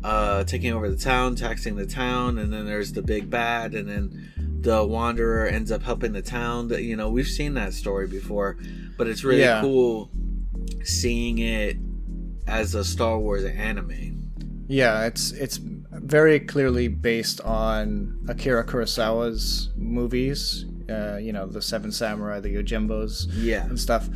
uh, 0.03 0.43
taking 0.43 0.74
over 0.74 0.89
the 0.89 0.98
town, 0.98 1.36
taxing 1.36 1.75
the 1.75 1.86
town, 1.86 2.38
and 2.38 2.51
then 2.51 2.65
there's 2.65 2.93
the 2.93 3.01
big 3.01 3.29
bad, 3.29 3.74
and 3.74 3.88
then 3.88 4.60
the 4.62 4.86
wanderer 4.86 5.48
ends 5.48 5.72
up 5.72 5.84
helping 5.84 6.13
the 6.13 6.22
town. 6.22 6.67
That 6.70 6.84
you 6.84 6.96
know 6.96 7.10
we've 7.10 7.27
seen 7.27 7.53
that 7.55 7.74
story 7.74 8.08
before, 8.08 8.58
but 8.98 9.08
it's 9.08 9.24
really 9.24 9.41
yeah. 9.41 9.62
cool 9.62 10.10
seeing 10.84 11.38
it 11.39 11.77
as 12.48 12.75
a 12.75 12.84
Star 12.84 13.20
Wars 13.20 13.43
anime. 13.46 14.17
Yeah, 14.67 15.05
it's 15.05 15.31
it's 15.34 15.60
very 15.62 16.39
clearly 16.39 16.88
based 16.88 17.41
on 17.41 18.25
Akira 18.27 18.65
Kurosawa's 18.65 19.70
movies. 19.75 20.65
Uh, 20.89 21.17
you 21.17 21.31
know, 21.31 21.46
the 21.46 21.62
Seven 21.62 21.91
Samurai, 21.91 22.39
the 22.39 22.53
Yojimbos, 22.55 23.27
yeah, 23.36 23.65
and 23.65 23.79
stuff, 23.79 24.10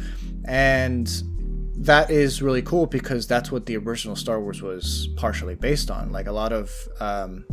and 0.46 1.08
that 1.86 2.10
is 2.10 2.42
really 2.42 2.62
cool 2.62 2.86
because 2.86 3.28
that's 3.28 3.52
what 3.52 3.66
the 3.66 3.78
original 3.78 4.16
Star 4.16 4.40
Wars 4.42 4.62
was 4.62 5.10
partially 5.16 5.56
based 5.56 5.92
on. 5.92 6.12
Like 6.12 6.28
a 6.28 6.32
lot 6.32 6.52
of 6.52 6.72
um, 7.00 7.46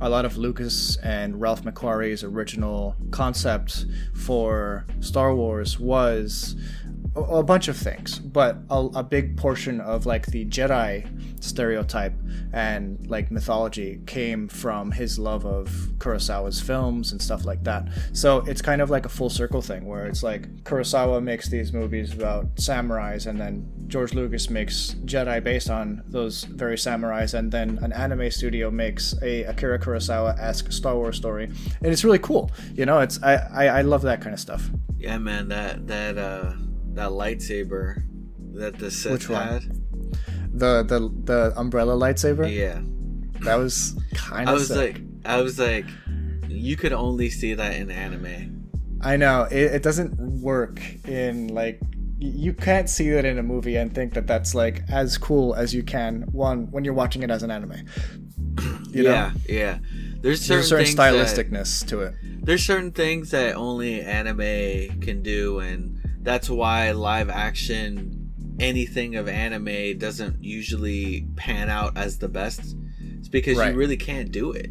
a 0.00 0.10
lot 0.10 0.24
of 0.24 0.36
Lucas 0.36 0.96
and 0.98 1.40
Ralph 1.40 1.62
McQuarrie's 1.62 2.22
original 2.22 2.96
concept 3.10 3.86
for 4.14 4.86
Star 5.00 5.34
Wars 5.34 5.78
was 5.78 6.56
a, 7.16 7.42
bunch 7.42 7.68
of 7.68 7.76
things, 7.76 8.18
but 8.18 8.58
a, 8.70 8.88
a 8.96 9.02
big 9.02 9.36
portion 9.36 9.80
of 9.80 10.06
like 10.06 10.26
the 10.26 10.44
Jedi 10.46 11.06
stereotype 11.42 12.12
and 12.52 13.06
like 13.08 13.30
mythology 13.30 14.00
came 14.06 14.48
from 14.48 14.90
his 14.90 15.18
love 15.18 15.44
of 15.46 15.68
Kurosawa's 15.98 16.60
films 16.60 17.12
and 17.12 17.20
stuff 17.20 17.44
like 17.44 17.62
that. 17.64 17.88
So 18.12 18.38
it's 18.40 18.62
kind 18.62 18.80
of 18.82 18.90
like 18.90 19.06
a 19.06 19.08
full 19.08 19.30
circle 19.30 19.62
thing 19.62 19.86
where 19.86 20.06
it's 20.06 20.22
like 20.22 20.64
Kurosawa 20.64 21.22
makes 21.22 21.48
these 21.48 21.72
movies 21.72 22.12
about 22.12 22.54
samurais 22.56 23.26
and 23.26 23.40
then 23.40 23.66
George 23.86 24.14
Lucas 24.14 24.50
makes 24.50 24.94
Jedi 25.04 25.42
based 25.42 25.70
on 25.70 26.02
those 26.08 26.44
very 26.44 26.76
samurais 26.76 27.34
and 27.34 27.50
then 27.52 27.78
an 27.82 27.92
anime 27.92 28.30
studio 28.30 28.70
makes 28.70 29.14
a 29.22 29.44
Akira 29.44 29.78
Kurosawa-esque 29.78 30.72
Star 30.72 30.96
Wars 30.96 31.16
story. 31.16 31.44
And 31.44 31.92
it's 31.92 32.04
really 32.04 32.18
cool. 32.18 32.50
You 32.74 32.86
know, 32.86 33.00
it's 33.00 33.22
I, 33.22 33.34
I, 33.34 33.66
I 33.78 33.80
love 33.82 34.02
that 34.02 34.20
kind 34.20 34.34
of 34.34 34.40
stuff. 34.40 34.68
Yeah, 34.98 35.18
man, 35.18 35.48
that 35.48 35.86
that 35.86 36.18
uh 36.18 36.52
that 36.96 37.10
lightsaber 37.10 38.02
that 38.54 38.78
the 38.78 38.90
Sith 38.90 39.12
Which 39.12 39.28
one? 39.28 39.46
had. 39.46 39.62
The 40.58 40.82
the 40.82 41.10
the 41.24 41.52
umbrella 41.56 41.94
lightsaber? 41.94 42.50
Yeah. 42.52 42.80
That 43.44 43.56
was 43.56 43.98
kind 44.14 44.48
of. 44.48 44.54
I 44.54 44.54
was 44.54 44.68
sick. 44.68 44.94
like 44.94 45.02
I 45.24 45.40
was 45.42 45.58
like 45.58 45.86
you 46.48 46.76
could 46.76 46.92
only 46.92 47.28
see 47.30 47.54
that 47.54 47.76
in 47.76 47.90
anime. 47.90 48.68
I 49.02 49.16
know 49.16 49.46
it, 49.50 49.74
it 49.76 49.82
doesn't 49.82 50.18
work 50.40 50.80
in 51.06 51.48
like 51.48 51.80
you 52.18 52.54
can't 52.54 52.88
see 52.88 53.10
that 53.10 53.26
in 53.26 53.38
a 53.38 53.42
movie 53.42 53.76
and 53.76 53.94
think 53.94 54.14
that 54.14 54.26
that's 54.26 54.54
like 54.54 54.82
as 54.88 55.18
cool 55.18 55.54
as 55.54 55.74
you 55.74 55.82
can 55.82 56.22
one 56.32 56.70
when 56.70 56.82
you're 56.82 56.94
watching 56.94 57.22
it 57.22 57.30
as 57.30 57.42
an 57.42 57.50
anime. 57.50 57.84
You 58.90 59.02
know? 59.02 59.10
yeah, 59.10 59.32
yeah. 59.46 59.78
There's 60.22 60.40
certain, 60.40 60.56
There's 60.56 60.68
certain 60.68 60.84
things 60.86 60.96
that- 60.96 61.12
stylisticness 61.12 61.86
to 61.88 62.00
it. 62.00 62.14
there's 62.42 62.64
certain 62.64 62.92
things 62.92 63.30
that 63.32 63.54
only 63.56 64.00
anime 64.00 64.98
can 65.00 65.22
do 65.22 65.58
and 65.60 65.95
that's 66.26 66.50
why 66.50 66.90
live 66.90 67.30
action 67.30 68.30
anything 68.60 69.16
of 69.16 69.28
anime 69.28 69.96
doesn't 69.98 70.42
usually 70.42 71.26
pan 71.36 71.70
out 71.70 71.96
as 71.96 72.18
the 72.18 72.28
best 72.28 72.74
it's 73.18 73.28
because 73.28 73.56
Right. 73.56 73.72
you 73.72 73.78
really 73.78 73.96
can't 73.96 74.30
do 74.32 74.50
it 74.52 74.70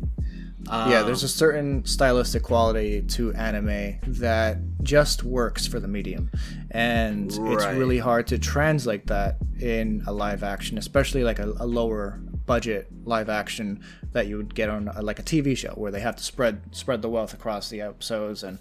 yeah, 0.67 1.03
there's 1.03 1.21
a 1.21 1.25
Um, 1.27 1.29
certain 1.29 1.85
stylistic 1.85 2.41
quality 2.41 3.03
to 3.09 3.31
anime 3.35 3.99
that 4.07 4.57
just 4.81 5.23
works 5.23 5.67
for 5.67 5.79
the 5.79 5.87
medium. 5.87 6.31
And 6.71 7.31
it's 7.31 7.65
really 7.67 7.99
hard 7.99 8.25
to 8.27 8.39
translate 8.39 9.05
that 9.05 9.37
in 9.59 10.01
a 10.07 10.11
live 10.11 10.41
action, 10.43 10.79
especially 10.79 11.23
like 11.23 11.37
a, 11.37 11.53
a 11.59 11.67
lower 11.67 12.19
budget 12.47 12.87
live 13.03 13.29
action 13.29 13.79
that 14.13 14.25
you 14.25 14.37
would 14.37 14.55
get 14.55 14.69
on 14.69 14.87
a, 14.95 15.03
like 15.03 15.19
a 15.19 15.23
TV 15.23 15.55
show 15.55 15.73
where 15.75 15.91
they 15.91 15.99
have 15.99 16.15
to 16.15 16.23
spread 16.23 16.61
spread 16.71 17.03
the 17.03 17.09
wealth 17.09 17.33
across 17.35 17.69
the 17.69 17.81
episodes 17.81 18.41
and 18.43 18.57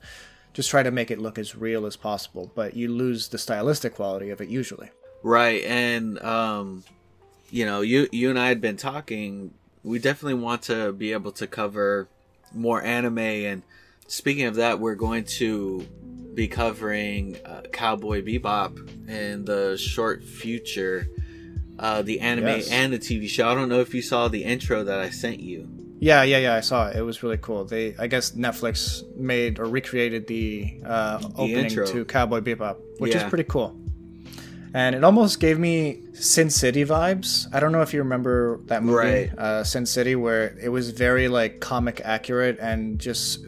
just 0.55 0.71
try 0.71 0.83
to 0.83 0.91
make 0.91 1.11
it 1.11 1.19
look 1.19 1.39
as 1.39 1.55
real 1.55 1.85
as 1.85 1.97
possible, 1.97 2.51
but 2.55 2.75
you 2.75 2.89
lose 2.89 3.29
the 3.29 3.39
stylistic 3.39 3.95
quality 3.95 4.31
of 4.31 4.41
it 4.41 4.49
usually. 4.49 4.89
right 5.23 5.63
and 5.65 6.19
um 6.23 6.85
you 7.51 7.65
know 7.67 7.81
you 7.83 8.09
you 8.13 8.29
and 8.31 8.39
i 8.39 8.47
had 8.49 8.61
been 8.61 8.77
talking 8.77 9.53
we 9.83 9.99
definitely 9.99 10.35
want 10.35 10.63
to 10.63 10.93
be 10.93 11.13
able 11.13 11.33
to 11.33 11.47
cover 11.47 12.09
more 12.53 12.83
anime 12.83 13.19
and 13.19 13.63
speaking 14.07 14.45
of 14.45 14.57
that 14.57 14.79
we're 14.81 14.95
going 14.95 15.25
to 15.25 15.81
be 16.35 16.47
covering 16.49 17.37
uh, 17.47 17.63
cowboy 17.73 18.23
bebop 18.23 18.73
in 19.09 19.45
the 19.47 19.77
short 19.79 20.23
future 20.23 21.09
uh, 21.79 22.03
the 22.03 22.21
anime 22.21 22.47
Yes. 22.47 22.71
and 22.71 22.93
the 22.93 22.99
tv 22.99 23.29
show 23.29 23.49
i 23.49 23.55
don't 23.55 23.69
know 23.71 23.81
if 23.81 23.95
you 23.95 24.03
saw 24.03 24.29
the 24.29 24.45
intro 24.45 24.85
that 24.85 25.01
i 25.01 25.09
sent 25.11 25.41
you 25.41 25.69
Yeah, 26.05 26.23
yeah, 26.23 26.37
yeah. 26.39 26.55
I 26.55 26.61
saw 26.61 26.89
it. 26.89 26.97
It 26.97 27.03
was 27.03 27.23
really 27.23 27.39
cool. 27.39 27.65
They, 27.65 27.95
I 27.99 28.07
guess, 28.09 28.33
Netflix 28.33 29.03
made 29.17 29.59
or 29.59 29.65
recreated 29.65 30.27
the 30.27 30.81
uh, 30.85 31.19
opening 31.37 31.65
intro. 31.65 31.87
to 31.87 32.05
Cowboy 32.05 32.41
Bebop, 32.41 32.77
which 32.99 33.15
Yeah. 33.15 33.25
is 33.25 33.31
pretty 33.31 33.45
cool. 33.45 33.75
And 34.75 34.95
it 34.95 35.03
almost 35.03 35.41
gave 35.41 35.59
me 35.59 36.03
Sin 36.13 36.51
City 36.51 36.85
vibes. 36.85 37.47
I 37.55 37.61
don't 37.61 37.73
know 37.73 37.81
if 37.81 37.95
you 37.95 38.01
remember 38.01 38.61
that 38.67 38.83
movie, 38.83 38.97
Right. 39.31 39.39
uh, 39.39 39.65
Sin 39.65 39.87
City, 39.87 40.15
where 40.15 40.55
it 40.61 40.69
was 40.69 40.91
very 40.91 41.29
like 41.29 41.61
comic 41.61 42.03
accurate 42.05 42.59
and 42.61 42.99
just 42.99 43.39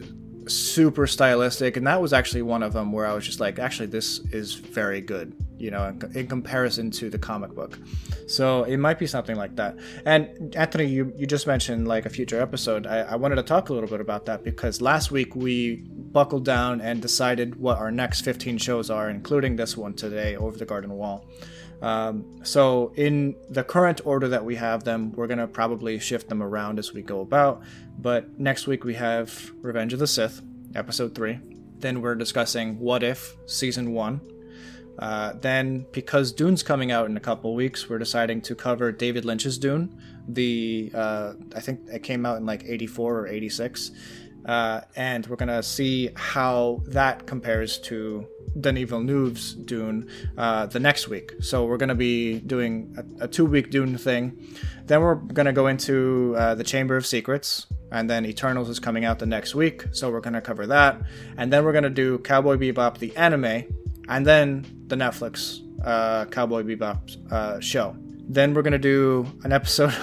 super 0.47 1.05
stylistic. 1.05 1.77
And 1.77 1.85
that 1.85 2.01
was 2.01 2.11
actually 2.11 2.41
one 2.41 2.63
of 2.63 2.73
them 2.73 2.91
where 2.91 3.05
I 3.05 3.13
was 3.13 3.23
just 3.25 3.39
like, 3.39 3.59
actually, 3.59 3.87
this 3.87 4.19
is 4.31 4.55
very 4.55 5.01
good. 5.01 5.33
You 5.57 5.71
know, 5.71 5.85
in, 5.87 6.11
in 6.15 6.27
comparison 6.27 6.91
to 6.91 7.09
the 7.09 7.17
comic 7.17 7.53
book. 7.53 7.79
So 8.27 8.63
it 8.63 8.77
might 8.77 8.99
be 8.99 9.07
something 9.07 9.35
like 9.35 9.55
that. 9.55 9.77
And 10.05 10.55
Anthony, 10.55 10.85
you, 10.85 11.13
you 11.15 11.25
just 11.25 11.47
mentioned 11.47 11.87
like 11.87 12.05
a 12.05 12.09
future 12.09 12.41
episode. 12.41 12.85
I, 12.85 12.99
I 12.99 13.15
wanted 13.15 13.35
to 13.35 13.43
talk 13.43 13.69
a 13.69 13.73
little 13.73 13.89
bit 13.89 14.01
about 14.01 14.25
that 14.25 14.43
because 14.43 14.81
last 14.81 15.11
week 15.11 15.35
we 15.35 15.77
buckled 15.77 16.45
down 16.45 16.81
and 16.81 17.01
decided 17.01 17.55
what 17.55 17.77
our 17.77 17.91
next 17.91 18.21
15 18.21 18.57
shows 18.57 18.89
are, 18.89 19.09
including 19.09 19.55
this 19.55 19.75
one 19.77 19.93
today, 19.93 20.35
Over 20.35 20.57
the 20.57 20.65
Garden 20.65 20.91
Wall. 20.93 21.25
Um, 21.81 22.39
so 22.43 22.91
in 22.95 23.35
the 23.49 23.63
current 23.63 24.01
order 24.03 24.27
that 24.29 24.43
we 24.43 24.55
have 24.55 24.83
them, 24.83 25.11
we're 25.13 25.27
gonna 25.27 25.47
probably 25.47 25.99
shift 25.99 26.27
them 26.27 26.41
around 26.41 26.79
as 26.79 26.93
we 26.93 27.01
go 27.01 27.21
about. 27.21 27.61
But 27.99 28.39
next 28.39 28.67
week 28.67 28.83
we 28.83 28.95
have 28.95 29.51
Revenge 29.61 29.93
of 29.93 29.99
the 29.99 30.07
Sith, 30.07 30.41
episode 30.75 31.13
three. 31.13 31.39
Then 31.79 32.01
we're 32.01 32.15
discussing 32.15 32.79
What 32.79 33.03
If, 33.03 33.35
season 33.45 33.93
one. 33.93 34.21
Uh, 34.99 35.33
then, 35.41 35.85
because 35.91 36.31
Dune's 36.31 36.63
coming 36.63 36.91
out 36.91 37.07
in 37.07 37.17
a 37.17 37.19
couple 37.19 37.53
weeks, 37.53 37.89
we're 37.89 37.99
deciding 37.99 38.41
to 38.41 38.55
cover 38.55 38.91
David 38.91 39.25
Lynch's 39.25 39.57
Dune. 39.57 39.95
The 40.27 40.91
uh, 40.93 41.33
I 41.55 41.59
think 41.59 41.81
it 41.91 42.03
came 42.03 42.25
out 42.25 42.37
in 42.37 42.45
like 42.45 42.63
'84 42.65 43.19
or 43.19 43.27
'86, 43.27 43.91
uh, 44.45 44.81
and 44.95 45.25
we're 45.27 45.35
gonna 45.35 45.61
see 45.61 46.09
how 46.15 46.81
that 46.87 47.27
compares 47.27 47.77
to 47.79 48.27
Denis 48.59 48.89
Villeneuve's 48.89 49.53
Dune 49.53 50.09
uh, 50.37 50.65
the 50.65 50.79
next 50.79 51.07
week. 51.07 51.33
So 51.41 51.65
we're 51.65 51.77
gonna 51.77 51.95
be 51.95 52.39
doing 52.39 52.95
a, 52.97 53.25
a 53.25 53.27
two-week 53.27 53.69
Dune 53.69 53.97
thing. 53.97 54.47
Then 54.85 55.01
we're 55.01 55.15
gonna 55.15 55.53
go 55.53 55.67
into 55.67 56.33
uh, 56.37 56.55
the 56.55 56.63
Chamber 56.63 56.97
of 56.97 57.05
Secrets, 57.05 57.67
and 57.91 58.09
then 58.09 58.25
Eternals 58.25 58.69
is 58.69 58.79
coming 58.79 59.05
out 59.05 59.19
the 59.19 59.25
next 59.25 59.53
week, 59.53 59.85
so 59.91 60.09
we're 60.09 60.21
gonna 60.21 60.41
cover 60.41 60.65
that. 60.67 61.01
And 61.37 61.53
then 61.53 61.63
we're 61.63 61.73
gonna 61.73 61.89
do 61.89 62.17
Cowboy 62.19 62.57
Bebop 62.57 62.97
the 62.97 63.15
anime, 63.15 63.63
and 64.07 64.25
then 64.25 64.65
the 64.87 64.95
Netflix 64.95 65.61
uh, 65.83 66.25
Cowboy 66.25 66.63
Bebop 66.63 67.31
uh, 67.31 67.59
show. 67.59 67.95
Then 68.29 68.53
we're 68.53 68.61
gonna 68.61 68.77
do 68.77 69.25
an 69.43 69.53
episode. 69.53 69.93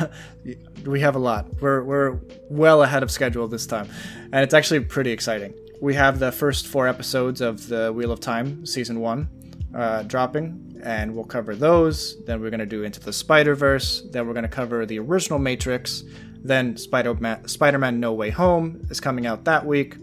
we 0.86 1.00
have 1.00 1.14
a 1.14 1.18
lot. 1.18 1.46
We're 1.60 1.82
we're 1.82 2.20
well 2.48 2.82
ahead 2.82 3.02
of 3.02 3.10
schedule 3.10 3.48
this 3.48 3.66
time, 3.66 3.88
and 4.32 4.42
it's 4.42 4.54
actually 4.54 4.80
pretty 4.80 5.10
exciting. 5.10 5.54
We 5.80 5.94
have 5.94 6.18
the 6.18 6.32
first 6.32 6.66
four 6.66 6.88
episodes 6.88 7.40
of 7.40 7.68
the 7.68 7.92
Wheel 7.92 8.10
of 8.10 8.20
Time 8.20 8.64
season 8.64 9.00
one 9.00 9.28
uh, 9.74 10.04
dropping, 10.04 10.80
and 10.82 11.14
we'll 11.14 11.24
cover 11.24 11.54
those. 11.54 12.24
Then 12.24 12.40
we're 12.40 12.50
gonna 12.50 12.64
do 12.64 12.82
Into 12.82 13.00
the 13.00 13.12
Spider 13.12 13.54
Verse. 13.54 14.02
Then 14.10 14.26
we're 14.26 14.34
gonna 14.34 14.48
cover 14.48 14.86
the 14.86 14.98
original 15.00 15.38
Matrix. 15.38 16.02
Then 16.42 16.78
Spider 16.78 17.14
Man 17.14 17.46
Spider 17.46 17.78
Man 17.78 18.00
No 18.00 18.14
Way 18.14 18.30
Home 18.30 18.86
is 18.88 19.00
coming 19.00 19.26
out 19.26 19.44
that 19.44 19.66
week, 19.66 19.96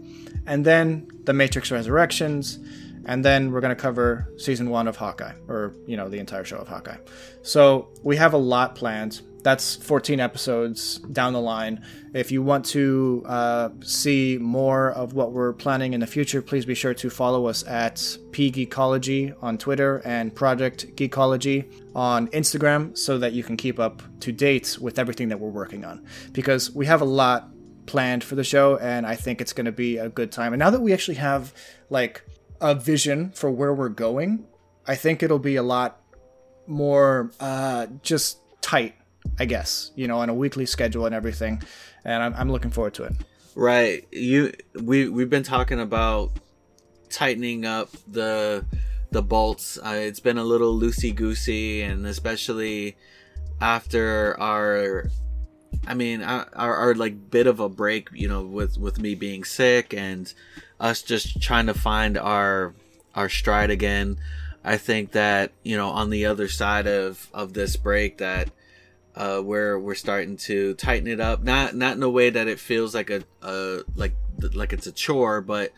and 0.46 0.64
then 0.64 1.08
the 1.24 1.32
Matrix 1.32 1.72
Resurrections 1.72 2.60
and 3.06 3.24
then 3.24 3.52
we're 3.52 3.60
going 3.60 3.74
to 3.74 3.80
cover 3.80 4.28
season 4.36 4.70
one 4.70 4.88
of 4.88 4.96
Hawkeye, 4.96 5.34
or 5.48 5.74
you 5.86 5.96
know 5.96 6.08
the 6.08 6.18
entire 6.18 6.44
show 6.44 6.58
of 6.58 6.68
Hawkeye. 6.68 6.98
So 7.42 7.88
we 8.02 8.16
have 8.16 8.32
a 8.34 8.38
lot 8.38 8.74
planned. 8.74 9.22
That's 9.42 9.74
14 9.74 10.20
episodes 10.20 10.98
down 10.98 11.32
the 11.32 11.40
line. 11.40 11.84
If 12.14 12.30
you 12.30 12.42
want 12.42 12.64
to 12.66 13.24
uh, 13.26 13.70
see 13.82 14.38
more 14.40 14.92
of 14.92 15.14
what 15.14 15.32
we're 15.32 15.52
planning 15.52 15.94
in 15.94 16.00
the 16.00 16.06
future, 16.06 16.40
please 16.40 16.64
be 16.64 16.76
sure 16.76 16.94
to 16.94 17.10
follow 17.10 17.46
us 17.46 17.66
at 17.66 18.16
P 18.30 18.52
Geekology 18.52 19.34
on 19.42 19.58
Twitter 19.58 20.00
and 20.04 20.32
Project 20.32 20.94
Geekology 20.94 21.72
on 21.94 22.28
Instagram, 22.28 22.96
so 22.96 23.18
that 23.18 23.32
you 23.32 23.42
can 23.42 23.56
keep 23.56 23.80
up 23.80 24.02
to 24.20 24.30
date 24.30 24.78
with 24.80 24.98
everything 24.98 25.28
that 25.28 25.40
we're 25.40 25.50
working 25.50 25.84
on. 25.84 26.06
Because 26.32 26.70
we 26.70 26.86
have 26.86 27.00
a 27.00 27.06
lot 27.06 27.48
planned 27.86 28.22
for 28.22 28.36
the 28.36 28.44
show, 28.44 28.76
and 28.78 29.06
I 29.06 29.16
think 29.16 29.40
it's 29.40 29.52
going 29.52 29.66
to 29.66 29.72
be 29.72 29.98
a 29.98 30.08
good 30.08 30.30
time. 30.30 30.52
And 30.52 30.60
now 30.60 30.70
that 30.70 30.80
we 30.80 30.92
actually 30.92 31.16
have 31.16 31.52
like 31.90 32.22
a 32.62 32.74
vision 32.74 33.30
for 33.32 33.50
where 33.50 33.74
we're 33.74 33.90
going, 33.90 34.46
I 34.86 34.94
think 34.94 35.22
it'll 35.22 35.38
be 35.38 35.56
a 35.56 35.62
lot 35.62 36.00
more 36.66 37.32
uh, 37.40 37.88
just 38.02 38.38
tight, 38.62 38.94
I 39.38 39.44
guess, 39.44 39.90
you 39.96 40.06
know, 40.06 40.20
on 40.20 40.30
a 40.30 40.34
weekly 40.34 40.64
schedule 40.64 41.04
and 41.04 41.14
everything. 41.14 41.62
And 42.04 42.22
I'm, 42.22 42.34
I'm 42.34 42.50
looking 42.50 42.70
forward 42.70 42.94
to 42.94 43.04
it. 43.04 43.12
Right. 43.54 44.06
You 44.10 44.52
we 44.80 45.08
we've 45.08 45.28
been 45.28 45.42
talking 45.42 45.78
about 45.78 46.30
tightening 47.10 47.66
up 47.66 47.90
the 48.10 48.64
the 49.10 49.22
bolts. 49.22 49.78
Uh, 49.78 49.96
it's 49.98 50.20
been 50.20 50.38
a 50.38 50.44
little 50.44 50.78
loosey 50.78 51.14
goosey, 51.14 51.82
and 51.82 52.06
especially 52.06 52.96
after 53.60 54.40
our, 54.40 55.10
I 55.86 55.92
mean, 55.92 56.22
our, 56.22 56.48
our 56.54 56.74
our 56.76 56.94
like 56.94 57.30
bit 57.30 57.46
of 57.46 57.60
a 57.60 57.68
break. 57.68 58.08
You 58.14 58.28
know, 58.28 58.42
with 58.42 58.78
with 58.78 58.98
me 58.98 59.14
being 59.14 59.44
sick 59.44 59.92
and 59.92 60.32
us 60.82 61.00
just 61.00 61.40
trying 61.40 61.66
to 61.66 61.74
find 61.74 62.18
our 62.18 62.74
our 63.14 63.28
stride 63.28 63.70
again. 63.70 64.18
I 64.64 64.76
think 64.76 65.12
that 65.12 65.52
you 65.62 65.76
know 65.76 65.88
on 65.88 66.10
the 66.10 66.26
other 66.26 66.48
side 66.48 66.86
of 66.86 67.28
of 67.32 67.54
this 67.54 67.76
break 67.76 68.18
that 68.18 68.50
uh, 69.14 69.40
where 69.40 69.78
we're 69.78 69.94
starting 69.94 70.36
to 70.38 70.74
tighten 70.74 71.06
it 71.06 71.20
up. 71.20 71.42
Not 71.42 71.74
not 71.74 71.96
in 71.96 72.02
a 72.02 72.10
way 72.10 72.30
that 72.30 72.48
it 72.48 72.58
feels 72.58 72.94
like 72.94 73.10
a, 73.10 73.22
a 73.40 73.80
like 73.94 74.14
like 74.52 74.72
it's 74.72 74.86
a 74.86 74.92
chore, 74.92 75.40
but 75.40 75.72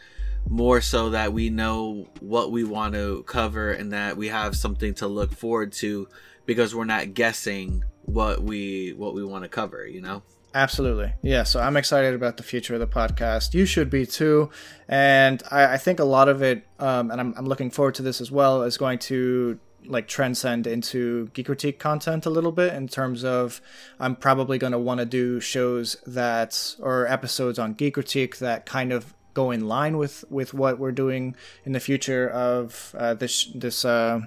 more 0.48 0.80
so 0.80 1.10
that 1.10 1.32
we 1.32 1.50
know 1.50 2.06
what 2.20 2.50
we 2.50 2.64
want 2.64 2.94
to 2.94 3.22
cover 3.24 3.72
and 3.72 3.92
that 3.92 4.16
we 4.16 4.28
have 4.28 4.56
something 4.56 4.94
to 4.94 5.06
look 5.06 5.32
forward 5.32 5.72
to 5.72 6.08
because 6.46 6.74
we're 6.74 6.84
not 6.84 7.14
guessing 7.14 7.82
what 8.02 8.42
we 8.42 8.92
what 8.92 9.14
we 9.14 9.24
want 9.24 9.42
to 9.42 9.48
cover 9.48 9.86
you 9.86 10.00
know 10.02 10.22
Absolutely. 10.54 11.12
Yeah. 11.20 11.42
So 11.42 11.60
I'm 11.60 11.76
excited 11.76 12.14
about 12.14 12.36
the 12.36 12.44
future 12.44 12.74
of 12.74 12.80
the 12.80 12.86
podcast. 12.86 13.54
You 13.54 13.66
should 13.66 13.90
be 13.90 14.06
too. 14.06 14.50
And 14.88 15.42
I, 15.50 15.74
I 15.74 15.76
think 15.78 15.98
a 15.98 16.04
lot 16.04 16.28
of 16.28 16.42
it, 16.42 16.64
um, 16.78 17.10
and 17.10 17.20
I'm, 17.20 17.34
I'm 17.36 17.46
looking 17.46 17.70
forward 17.70 17.96
to 17.96 18.02
this 18.02 18.20
as 18.20 18.30
well, 18.30 18.62
is 18.62 18.78
going 18.78 19.00
to 19.00 19.58
like 19.86 20.08
transcend 20.08 20.66
into 20.66 21.28
Geekritique 21.34 21.78
content 21.78 22.24
a 22.24 22.30
little 22.30 22.52
bit 22.52 22.72
in 22.72 22.88
terms 22.88 23.24
of 23.24 23.60
I'm 23.98 24.16
probably 24.16 24.56
going 24.56 24.72
to 24.72 24.78
want 24.78 25.00
to 25.00 25.06
do 25.06 25.40
shows 25.40 25.96
that 26.06 26.76
or 26.78 27.06
episodes 27.06 27.58
on 27.58 27.74
Geekritique 27.74 28.38
that 28.38 28.64
kind 28.64 28.92
of 28.92 29.12
go 29.34 29.50
in 29.50 29.66
line 29.66 29.98
with 29.98 30.24
with 30.30 30.54
what 30.54 30.78
we're 30.78 30.92
doing 30.92 31.34
in 31.64 31.72
the 31.72 31.80
future 31.80 32.30
of 32.30 32.94
uh, 32.96 33.14
this 33.14 33.50
this 33.54 33.84
uh, 33.84 34.20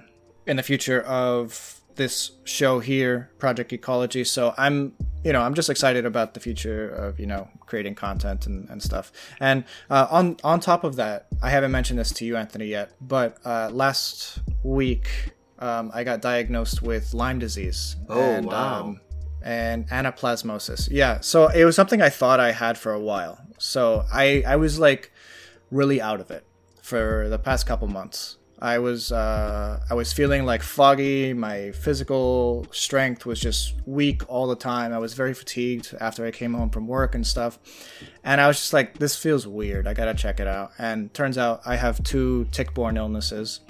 in 0.46 0.56
the 0.56 0.62
future 0.62 1.00
of 1.00 1.77
this 1.98 2.30
show 2.44 2.78
here, 2.80 3.30
Project 3.38 3.70
Geekology. 3.70 4.26
So 4.26 4.54
I'm, 4.56 4.94
you 5.22 5.32
know, 5.32 5.42
I'm 5.42 5.52
just 5.52 5.68
excited 5.68 6.06
about 6.06 6.32
the 6.32 6.40
future 6.40 6.88
of 6.88 7.20
you 7.20 7.26
know 7.26 7.48
creating 7.66 7.94
content 7.94 8.46
and, 8.46 8.68
and 8.70 8.82
stuff. 8.82 9.12
And 9.38 9.64
uh, 9.90 10.06
on 10.10 10.38
on 10.42 10.60
top 10.60 10.84
of 10.84 10.96
that, 10.96 11.26
I 11.42 11.50
haven't 11.50 11.72
mentioned 11.72 11.98
this 11.98 12.12
to 12.12 12.24
you, 12.24 12.36
Anthony, 12.36 12.66
yet, 12.66 12.92
but 13.00 13.36
uh, 13.44 13.68
last 13.70 14.38
week 14.62 15.34
um, 15.58 15.90
I 15.92 16.04
got 16.04 16.22
diagnosed 16.22 16.82
with 16.82 17.12
Lyme 17.12 17.38
disease. 17.38 17.96
Oh 18.08 18.20
and, 18.20 18.46
wow. 18.46 18.80
Um, 18.80 19.00
and 19.42 19.88
anaplasmosis. 19.88 20.88
Yeah. 20.90 21.20
So 21.20 21.48
it 21.48 21.64
was 21.64 21.76
something 21.76 22.00
I 22.00 22.08
thought 22.08 22.40
I 22.40 22.52
had 22.52 22.78
for 22.78 22.92
a 22.92 23.00
while. 23.00 23.38
So 23.58 24.04
I 24.12 24.42
I 24.46 24.56
was 24.56 24.78
like 24.78 25.12
really 25.70 26.00
out 26.00 26.20
of 26.20 26.30
it 26.30 26.44
for 26.82 27.28
the 27.28 27.38
past 27.38 27.66
couple 27.66 27.86
months. 27.86 28.37
I 28.60 28.78
was 28.80 29.12
uh, 29.12 29.80
I 29.88 29.94
was 29.94 30.12
feeling 30.12 30.44
like 30.44 30.62
foggy. 30.62 31.32
My 31.32 31.70
physical 31.72 32.66
strength 32.72 33.24
was 33.24 33.40
just 33.40 33.74
weak 33.86 34.22
all 34.28 34.48
the 34.48 34.56
time. 34.56 34.92
I 34.92 34.98
was 34.98 35.14
very 35.14 35.32
fatigued 35.32 35.94
after 36.00 36.26
I 36.26 36.30
came 36.32 36.54
home 36.54 36.70
from 36.70 36.88
work 36.88 37.14
and 37.14 37.26
stuff, 37.26 37.58
and 38.24 38.40
I 38.40 38.48
was 38.48 38.56
just 38.56 38.72
like, 38.72 38.98
"This 38.98 39.14
feels 39.14 39.46
weird. 39.46 39.86
I 39.86 39.94
gotta 39.94 40.14
check 40.14 40.40
it 40.40 40.48
out." 40.48 40.72
And 40.78 41.14
turns 41.14 41.38
out 41.38 41.60
I 41.64 41.76
have 41.76 42.02
two 42.02 42.48
tick-borne 42.50 42.96
illnesses. 42.96 43.60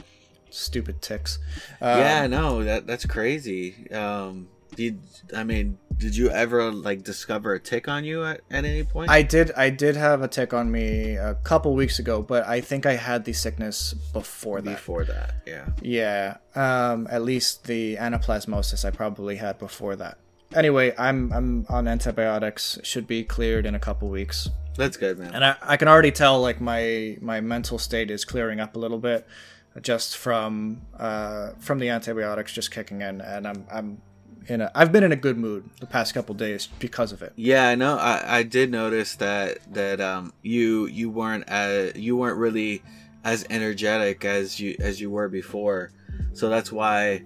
Stupid 0.50 1.02
ticks. 1.02 1.38
Um, 1.82 1.98
yeah 1.98 2.26
no 2.26 2.64
that 2.64 2.86
that's 2.86 3.04
crazy 3.04 3.90
um 3.92 4.48
did 4.78 5.00
i 5.36 5.42
mean 5.42 5.76
did 5.98 6.16
you 6.16 6.30
ever 6.30 6.70
like 6.70 7.02
discover 7.02 7.54
a 7.54 7.58
tick 7.58 7.88
on 7.88 8.04
you 8.04 8.24
at, 8.24 8.40
at 8.52 8.64
any 8.64 8.84
point 8.84 9.10
I 9.10 9.22
did. 9.22 9.50
I 9.56 9.70
did 9.70 9.96
have 9.96 10.22
a 10.22 10.28
tick 10.28 10.54
on 10.54 10.70
me 10.70 11.16
a 11.16 11.34
couple 11.42 11.74
weeks 11.74 11.98
ago, 11.98 12.22
but 12.22 12.46
I 12.46 12.60
think 12.60 12.86
I 12.86 12.94
had 12.94 13.24
the 13.24 13.32
sickness 13.32 13.94
before 14.12 14.60
that. 14.60 14.70
before 14.70 15.04
that 15.04 15.34
yeah 15.44 15.66
Yeah, 15.82 16.36
um, 16.54 17.08
at 17.10 17.22
least 17.22 17.64
the 17.64 17.96
anaplasmosis 17.96 18.84
I 18.84 18.90
probably 18.90 19.36
had 19.36 19.58
before 19.58 19.96
that. 19.96 20.18
Anyway, 20.54 20.94
I'm 20.96 21.32
I'm 21.32 21.66
on 21.68 21.88
antibiotics. 21.88 22.78
Should 22.84 23.08
be 23.08 23.24
cleared 23.24 23.66
in 23.66 23.74
a 23.74 23.80
couple 23.80 24.08
weeks, 24.08 24.48
that's 24.76 24.96
good 24.96 25.18
man 25.18 25.34
and 25.34 25.44
I, 25.44 25.56
I 25.60 25.76
can 25.76 25.88
already 25.88 26.12
tell 26.12 26.40
like 26.40 26.60
my 26.60 27.18
my 27.20 27.40
mental 27.40 27.78
state 27.78 28.12
is 28.12 28.24
clearing 28.24 28.60
up 28.60 28.76
a 28.76 28.78
little 28.78 28.98
bit, 28.98 29.26
just 29.82 30.16
from 30.16 30.82
uh, 30.96 31.50
from 31.58 31.80
the 31.80 31.88
antibiotics 31.88 32.52
just 32.52 32.70
kicking 32.70 33.02
in, 33.02 33.20
and 33.20 33.48
I'm 33.48 33.66
I'm 33.70 34.02
in 34.48 34.62
a 34.62 34.70
I've 34.74 34.90
been 34.90 35.04
in 35.04 35.12
a 35.12 35.16
good 35.16 35.36
mood 35.36 35.68
the 35.80 35.86
past 35.86 36.14
couple 36.14 36.34
days 36.34 36.68
because 36.78 37.12
of 37.12 37.22
it. 37.22 37.32
Yeah, 37.36 37.68
I 37.68 37.74
know. 37.74 37.96
I, 37.96 38.38
I 38.38 38.42
did 38.42 38.70
notice 38.70 39.14
that 39.16 39.58
that 39.72 40.00
um 40.00 40.32
you 40.42 40.86
you 40.86 41.10
weren't 41.10 41.44
as 41.48 41.96
you 41.96 42.16
weren't 42.16 42.38
really 42.38 42.82
as 43.24 43.46
energetic 43.50 44.24
as 44.24 44.58
you 44.58 44.76
as 44.80 45.00
you 45.00 45.10
were 45.10 45.28
before, 45.28 45.90
so 46.32 46.48
that's 46.48 46.72
why 46.72 47.22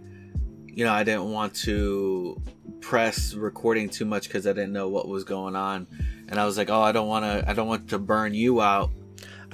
you 0.67 0.85
know 0.85 0.93
I 0.93 1.05
didn't 1.05 1.31
want 1.31 1.55
to 1.57 2.41
press 2.81 3.35
recording 3.35 3.89
too 3.89 4.05
much 4.05 4.27
because 4.27 4.47
I 4.47 4.53
didn't 4.53 4.73
know 4.73 4.89
what 4.89 5.09
was 5.09 5.25
going 5.25 5.57
on, 5.57 5.87
and 6.29 6.39
I 6.39 6.45
was 6.45 6.59
like, 6.59 6.71
oh, 6.71 6.83
I 6.83 6.93
don't 6.93 7.09
want 7.09 7.25
to 7.25 7.49
I 7.49 7.55
don't 7.55 7.69
want 7.69 7.89
to 7.91 7.99
burn 7.99 8.35
you 8.35 8.61
out. 8.61 8.91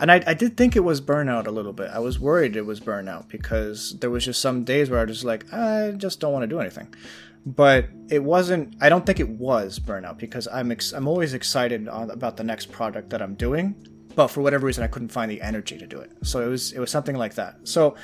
And 0.01 0.13
I, 0.13 0.23
I 0.29 0.35
did 0.35 0.57
think 0.57 0.77
it 0.77 0.85
was 0.85 1.01
burnout 1.01 1.49
a 1.49 1.51
little 1.51 1.73
bit. 1.73 1.91
I 1.91 1.99
was 1.99 2.21
worried 2.21 2.55
it 2.55 2.65
was 2.65 2.79
burnout 2.79 3.29
because 3.29 3.99
there 3.99 4.11
was 4.11 4.25
just 4.25 4.41
some 4.41 4.63
days 4.63 4.91
where 4.91 5.01
I 5.01 5.05
was 5.05 5.17
just 5.17 5.25
like, 5.25 5.53
I 5.53 5.91
just 5.91 6.21
don't 6.21 6.33
want 6.33 6.45
to 6.45 6.47
do 6.47 6.61
anything. 6.61 6.95
But 7.57 7.87
it 8.11 8.23
wasn't. 8.23 8.75
I 8.81 8.89
don't 8.91 9.07
think 9.07 9.21
it 9.21 9.29
was 9.29 9.79
burnout 9.79 10.19
because 10.19 10.47
I'm 10.53 10.71
ex- 10.71 10.93
I'm 10.93 11.09
always 11.09 11.33
excited 11.35 11.89
on, 11.89 12.11
about 12.11 12.37
the 12.37 12.45
next 12.45 12.71
product 12.71 13.11
that 13.11 13.23
I'm 13.23 13.35
doing. 13.35 13.75
But 14.15 14.29
for 14.29 14.43
whatever 14.43 14.67
reason, 14.67 14.85
I 14.85 14.89
couldn't 14.89 15.09
find 15.09 15.31
the 15.31 15.41
energy 15.41 15.79
to 15.79 15.87
do 15.87 15.99
it. 16.01 16.11
So 16.25 16.45
it 16.45 16.49
was 16.49 16.73
it 16.73 16.79
was 16.81 16.91
something 16.91 17.17
like 17.17 17.35
that. 17.37 17.57
So 17.67 17.95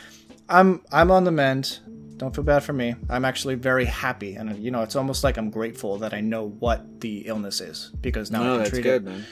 I'm 0.49 0.83
I'm 0.93 1.11
on 1.11 1.25
the 1.25 1.31
mend. 1.33 1.81
Don't 2.17 2.35
feel 2.35 2.45
bad 2.45 2.63
for 2.63 2.73
me. 2.73 2.95
I'm 3.11 3.25
actually 3.25 3.57
very 3.57 3.85
happy, 3.85 4.37
and 4.37 4.57
you 4.63 4.71
know, 4.71 4.83
it's 4.83 4.97
almost 4.97 5.25
like 5.25 5.37
I'm 5.37 5.51
grateful 5.51 5.99
that 5.99 6.15
I 6.15 6.21
know 6.21 6.49
what 6.61 7.01
the 7.01 7.27
illness 7.27 7.61
is 7.61 7.91
because 8.01 8.31
now 8.31 8.41
I 8.41 8.45
No, 8.45 8.51
can 8.53 8.59
that's 8.59 8.71
treat 8.71 8.83
good, 8.83 9.03
it. 9.03 9.05
man. 9.05 9.27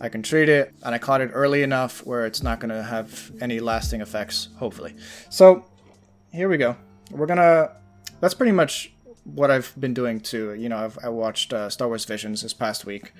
I 0.00 0.08
can 0.10 0.22
treat 0.22 0.48
it, 0.50 0.74
and 0.84 0.94
I 0.94 0.98
caught 0.98 1.20
it 1.22 1.30
early 1.32 1.62
enough 1.62 2.04
where 2.04 2.26
it's 2.26 2.42
not 2.42 2.60
going 2.60 2.68
to 2.74 2.82
have 2.82 3.32
any 3.40 3.60
lasting 3.60 4.02
effects, 4.02 4.48
hopefully. 4.58 4.94
So, 5.30 5.64
here 6.32 6.48
we 6.50 6.58
go. 6.58 6.76
We're 7.12 7.26
gonna. 7.26 7.76
That's 8.20 8.34
pretty 8.34 8.52
much 8.52 8.92
what 9.34 9.50
I've 9.50 9.72
been 9.78 9.94
doing 9.94 10.20
too. 10.20 10.54
You 10.54 10.68
know, 10.68 10.76
I've 10.78 10.98
I 11.02 11.08
watched 11.08 11.52
uh, 11.52 11.68
Star 11.70 11.88
Wars 11.88 12.04
Visions 12.04 12.42
this 12.42 12.54
past 12.54 12.84
week. 12.86 13.12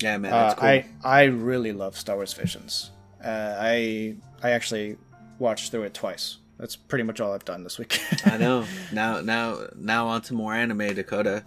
Yeah, 0.00 0.18
man, 0.18 0.32
Uh, 0.32 0.36
that's 0.48 0.60
cool. 0.60 0.68
I 0.68 0.86
I 1.04 1.22
really 1.24 1.72
love 1.72 1.96
Star 1.96 2.16
Wars 2.16 2.32
Visions. 2.32 2.90
Uh, 3.24 3.56
I 3.58 4.16
I 4.42 4.50
actually 4.50 4.96
watched 5.38 5.70
through 5.70 5.82
it 5.84 5.94
twice. 5.94 6.38
That's 6.58 6.76
pretty 6.76 7.02
much 7.04 7.20
all 7.20 7.32
I've 7.32 7.44
done 7.44 7.64
this 7.64 7.78
week. 7.78 8.00
I 8.24 8.36
know. 8.44 8.64
Now, 8.92 9.20
now, 9.20 9.66
now 9.76 10.06
on 10.08 10.22
to 10.22 10.34
more 10.34 10.54
anime, 10.54 10.94
Dakota. 10.94 11.42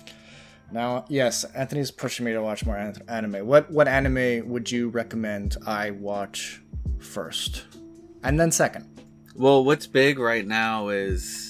Now, 0.71 1.05
yes, 1.07 1.45
Anthony's 1.55 1.89
pushing 1.91 2.25
me 2.25 2.33
to 2.33 2.41
watch 2.41 2.65
more 2.65 2.75
an- 2.75 3.01
anime. 3.07 3.45
What 3.47 3.69
what 3.71 3.87
anime 3.87 4.49
would 4.49 4.69
you 4.71 4.89
recommend 4.89 5.55
I 5.65 5.91
watch 5.91 6.61
first, 6.99 7.65
and 8.23 8.39
then 8.39 8.51
second? 8.51 8.89
Well, 9.35 9.63
what's 9.63 9.85
big 9.87 10.17
right 10.19 10.45
now 10.45 10.89
is, 10.89 11.44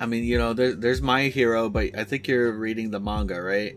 I 0.00 0.06
mean, 0.06 0.24
you 0.24 0.38
know, 0.38 0.52
there, 0.52 0.74
there's 0.74 1.02
My 1.02 1.24
Hero, 1.24 1.68
but 1.68 1.96
I 1.96 2.04
think 2.04 2.28
you're 2.28 2.52
reading 2.52 2.90
the 2.90 3.00
manga, 3.00 3.40
right? 3.42 3.76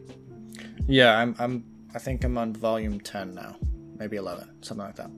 Yeah, 0.87 1.17
I'm 1.17 1.35
I'm 1.39 1.63
I 1.93 1.99
think 1.99 2.23
I'm 2.23 2.37
on 2.37 2.53
volume 2.53 2.99
ten 2.99 3.33
now, 3.33 3.55
maybe 3.97 4.17
eleven, 4.17 4.49
something 4.61 4.85
like 4.85 4.95
that. 4.95 5.11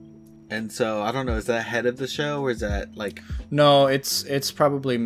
And 0.50 0.70
so 0.70 1.02
I 1.02 1.10
don't 1.12 1.26
know, 1.26 1.36
is 1.36 1.46
that 1.46 1.60
ahead 1.60 1.86
of 1.86 1.96
the 1.96 2.06
show 2.06 2.42
or 2.42 2.50
is 2.50 2.60
that 2.60 2.96
like? 2.96 3.20
No, 3.50 3.86
it's 3.86 4.24
it's 4.24 4.50
probably 4.50 4.96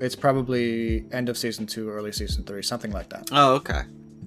it's 0.00 0.16
probably 0.16 1.04
end 1.12 1.28
of 1.28 1.36
season 1.36 1.66
two, 1.66 1.90
early 1.90 2.12
season 2.12 2.44
three, 2.44 2.62
something 2.62 2.90
like 2.90 3.10
that. 3.10 3.28
Oh, 3.32 3.54
okay. 3.56 3.82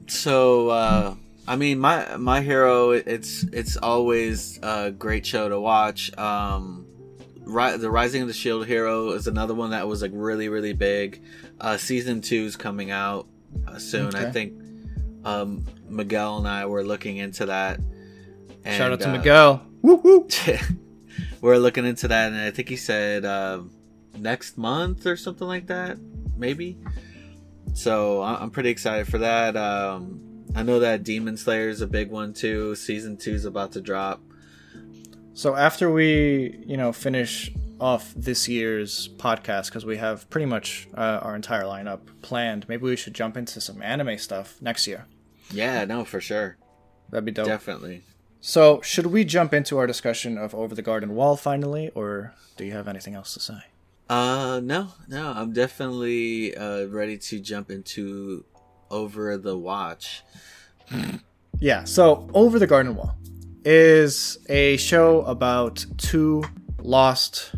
So, 0.08 0.70
uh, 0.70 1.16
I 1.48 1.56
mean, 1.56 1.80
my 1.80 2.16
My 2.18 2.42
Hero, 2.42 2.92
it's 2.92 3.44
it's 3.52 3.76
always 3.78 4.60
a 4.62 4.92
great 4.92 5.26
show 5.26 5.50
to 5.50 5.60
watch. 5.60 6.16
Um, 6.18 6.83
Ri- 7.46 7.78
the 7.78 7.90
Rising 7.90 8.22
of 8.22 8.28
the 8.28 8.34
Shield 8.34 8.66
Hero 8.66 9.12
is 9.12 9.28
another 9.28 9.54
one 9.54 9.72
that 9.72 9.88
was 9.88 10.02
like 10.02 10.12
really 10.14 10.50
really 10.50 10.74
big. 10.74 11.22
Uh, 11.60 11.78
season 11.78 12.22
two's 12.22 12.56
coming 12.56 12.92
out 12.92 13.28
uh, 13.68 13.78
soon. 13.78 14.16
I 14.16 14.32
think 14.32 14.54
um, 15.26 15.66
Miguel 15.88 16.38
and 16.38 16.48
I 16.48 16.66
were 16.66 16.84
looking 16.84 17.18
into 17.18 17.48
that. 17.48 17.80
And, 18.66 18.78
Shout 18.78 18.92
out 18.92 19.00
to 19.02 19.10
uh, 19.10 19.18
Miguel. 19.18 19.66
Woo 19.82 19.96
woo. 19.96 20.28
we're 21.42 21.58
looking 21.58 21.86
into 21.86 22.08
that, 22.08 22.32
and 22.32 22.42
I 22.42 22.52
think 22.52 22.70
he 22.70 22.78
said 22.78 23.26
uh, 23.26 23.62
next 24.18 24.58
month 24.58 25.06
or 25.06 25.18
something 25.18 25.48
like 25.48 25.68
that, 25.68 25.98
maybe. 26.38 26.78
So 27.74 28.22
I'm 28.22 28.52
pretty 28.52 28.70
excited 28.70 29.08
for 29.08 29.18
that. 29.18 29.58
Um, 29.58 30.46
I 30.56 30.62
know 30.64 30.80
that 30.80 31.04
Demon 31.04 31.38
Slayer 31.38 31.70
is 31.70 31.82
a 31.82 31.88
big 31.88 32.12
one 32.12 32.34
too. 32.34 32.76
Season 32.76 33.18
two 33.18 33.34
is 33.34 33.46
about 33.46 33.72
to 33.74 33.82
drop. 33.82 34.22
So 35.34 35.56
after 35.56 35.92
we, 35.92 36.64
you 36.66 36.78
know, 36.78 36.92
finish 36.92 37.52
off 37.80 38.14
this 38.16 38.48
year's 38.48 39.10
podcast 39.18 39.66
because 39.66 39.86
we 39.86 39.98
have 39.98 40.30
pretty 40.30 40.46
much 40.46 40.88
uh, 40.96 41.20
our 41.22 41.36
entire 41.36 41.64
lineup 41.64 42.02
planned, 42.22 42.68
maybe 42.70 42.84
we 42.84 42.96
should 42.96 43.14
jump 43.14 43.36
into 43.36 43.60
some 43.60 43.82
anime 43.82 44.18
stuff 44.18 44.56
next 44.62 44.88
year. 44.88 45.06
Yeah, 45.52 45.84
no, 45.86 46.06
for 46.06 46.22
sure, 46.22 46.58
That'd 47.10 47.26
be 47.26 47.32
dope. 47.32 47.48
definitely. 47.48 48.04
So, 48.42 48.82
should 48.82 49.08
we 49.08 49.24
jump 49.26 49.54
into 49.54 49.78
our 49.78 49.88
discussion 49.88 50.38
of 50.38 50.54
Over 50.54 50.76
the 50.76 50.82
Garden 50.82 51.16
Wall 51.16 51.36
finally, 51.36 51.90
or 51.96 52.34
do 52.58 52.66
you 52.66 52.72
have 52.74 52.88
anything 52.88 53.16
else 53.16 53.34
to 53.34 53.40
say? 53.40 53.60
Uh, 54.10 54.60
no, 54.64 54.90
no, 55.08 55.32
I'm 55.36 55.52
definitely 55.54 56.56
uh 56.56 56.86
ready 56.86 57.18
to 57.18 57.40
jump 57.40 57.72
into 57.72 58.46
over 58.92 59.38
the 59.38 59.58
watch. 59.58 60.24
Yeah, 61.60 61.86
so 61.86 62.30
Over 62.34 62.60
the 62.60 62.68
Garden 62.68 62.96
Wall 62.96 63.16
is 63.66 64.38
a 64.50 64.78
show 64.78 65.22
about 65.24 65.86
two 65.98 66.44
lost 66.80 67.56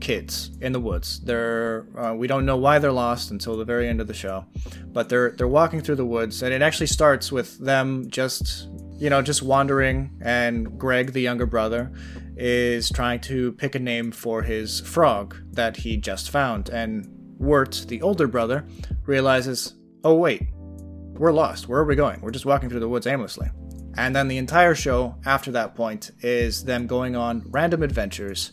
kids 0.00 0.50
in 0.60 0.72
the 0.72 0.80
woods. 0.80 1.20
They're 1.20 1.86
uh, 1.98 2.14
we 2.14 2.26
don't 2.26 2.46
know 2.46 2.56
why 2.56 2.78
they're 2.78 2.92
lost 2.92 3.30
until 3.30 3.56
the 3.56 3.64
very 3.64 3.88
end 3.88 4.00
of 4.00 4.06
the 4.06 4.14
show, 4.14 4.46
but 4.86 5.08
they're 5.08 5.30
they're 5.32 5.48
walking 5.48 5.80
through 5.80 5.96
the 5.96 6.06
woods, 6.06 6.42
and 6.42 6.54
it 6.54 6.62
actually 6.62 6.86
starts 6.86 7.30
with 7.30 7.58
them 7.58 8.08
just 8.10 8.68
you 9.00 9.08
know, 9.08 9.22
just 9.22 9.42
wandering, 9.42 10.10
and 10.20 10.78
Greg, 10.78 11.14
the 11.14 11.22
younger 11.22 11.46
brother, 11.46 11.90
is 12.36 12.90
trying 12.90 13.18
to 13.18 13.52
pick 13.52 13.74
a 13.74 13.78
name 13.78 14.12
for 14.12 14.42
his 14.42 14.80
frog 14.80 15.36
that 15.52 15.78
he 15.78 15.96
just 15.96 16.30
found. 16.30 16.68
And 16.68 17.08
Wirt, 17.38 17.86
the 17.88 18.02
older 18.02 18.28
brother, 18.28 18.66
realizes, 19.06 19.74
oh, 20.04 20.16
wait, 20.16 20.48
we're 20.52 21.32
lost. 21.32 21.66
Where 21.66 21.80
are 21.80 21.86
we 21.86 21.96
going? 21.96 22.20
We're 22.20 22.30
just 22.30 22.44
walking 22.44 22.68
through 22.68 22.80
the 22.80 22.90
woods 22.90 23.06
aimlessly. 23.06 23.48
And 23.96 24.14
then 24.14 24.28
the 24.28 24.38
entire 24.38 24.74
show 24.74 25.16
after 25.24 25.50
that 25.52 25.74
point 25.74 26.10
is 26.20 26.64
them 26.64 26.86
going 26.86 27.16
on 27.16 27.44
random 27.50 27.82
adventures 27.82 28.52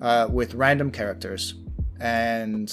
uh, 0.00 0.28
with 0.30 0.54
random 0.54 0.90
characters 0.90 1.54
and 2.00 2.72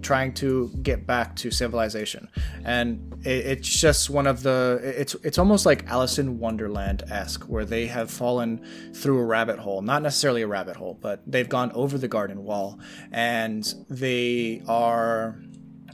trying 0.00 0.32
to 0.32 0.70
get 0.82 1.06
back 1.06 1.34
to 1.36 1.50
civilization. 1.50 2.28
And 2.64 3.14
it, 3.24 3.46
it's 3.46 3.68
just 3.68 4.10
one 4.10 4.26
of 4.26 4.42
the 4.42 4.80
it's 4.82 5.14
it's 5.22 5.38
almost 5.38 5.66
like 5.66 5.86
Alice 5.88 6.18
in 6.18 6.38
Wonderland 6.38 7.02
esque, 7.10 7.44
where 7.44 7.64
they 7.64 7.86
have 7.86 8.10
fallen 8.10 8.64
through 8.94 9.18
a 9.18 9.24
rabbit 9.24 9.58
hole. 9.58 9.82
Not 9.82 10.02
necessarily 10.02 10.42
a 10.42 10.46
rabbit 10.46 10.76
hole, 10.76 10.98
but 11.00 11.22
they've 11.26 11.48
gone 11.48 11.72
over 11.72 11.98
the 11.98 12.08
garden 12.08 12.44
wall, 12.44 12.78
and 13.12 13.72
they 13.90 14.62
are 14.68 15.40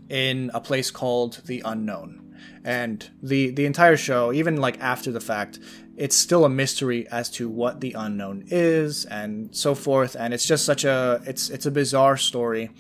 in 0.09 0.51
a 0.53 0.61
place 0.61 0.91
called 0.91 1.41
the 1.47 1.63
unknown 1.65 2.22
and 2.65 3.11
the 3.23 3.51
the 3.51 3.67
entire 3.67 3.97
show 3.97 4.33
even 4.33 4.57
like 4.57 4.79
after 4.81 5.11
the 5.11 5.21
fact 5.21 5.59
it's 5.97 6.17
still 6.17 6.45
a 6.45 6.49
mystery 6.49 7.07
as 7.09 7.29
to 7.31 7.49
what 7.49 7.81
the 7.81 7.93
unknown 7.93 8.45
is 8.49 9.05
and 9.07 9.55
so 9.55 9.75
forth. 9.75 10.17
And 10.19 10.33
it's 10.33 10.47
just 10.47 10.65
such 10.65 10.85
a 10.85 11.23
it's 11.27 11.51
it's 11.51 11.67
a 11.67 11.71
bizarre 11.71 12.17
story. 12.17 12.71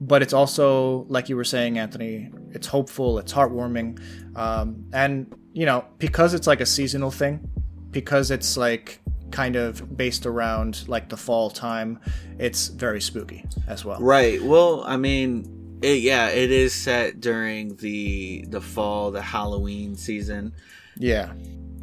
But 0.00 0.22
it's 0.22 0.32
also 0.32 1.06
like 1.08 1.28
you 1.28 1.36
were 1.36 1.44
saying 1.44 1.78
anthony 1.78 2.30
it's 2.52 2.66
hopeful 2.66 3.18
it's 3.18 3.32
heartwarming. 3.32 4.00
Um, 4.36 4.86
and 4.92 5.34
you 5.52 5.66
know 5.66 5.84
because 5.98 6.34
it's 6.34 6.46
like 6.46 6.60
a 6.60 6.66
seasonal 6.66 7.10
thing 7.10 7.48
because 7.90 8.30
it's 8.30 8.56
like 8.56 9.00
kind 9.30 9.56
of 9.56 9.96
based 9.96 10.24
around 10.24 10.86
like 10.88 11.08
the 11.08 11.16
fall 11.16 11.50
time 11.50 11.98
it's 12.38 12.68
very 12.68 13.00
spooky 13.00 13.44
as 13.66 13.84
well. 13.84 14.00
Right. 14.00 14.42
Well 14.42 14.82
i 14.86 14.96
mean 14.96 15.55
it, 15.86 16.00
yeah, 16.00 16.30
it 16.30 16.50
is 16.50 16.74
set 16.74 17.20
during 17.20 17.76
the 17.76 18.44
the 18.48 18.60
fall, 18.60 19.12
the 19.12 19.22
Halloween 19.22 19.94
season. 19.94 20.52
Yeah, 20.96 21.32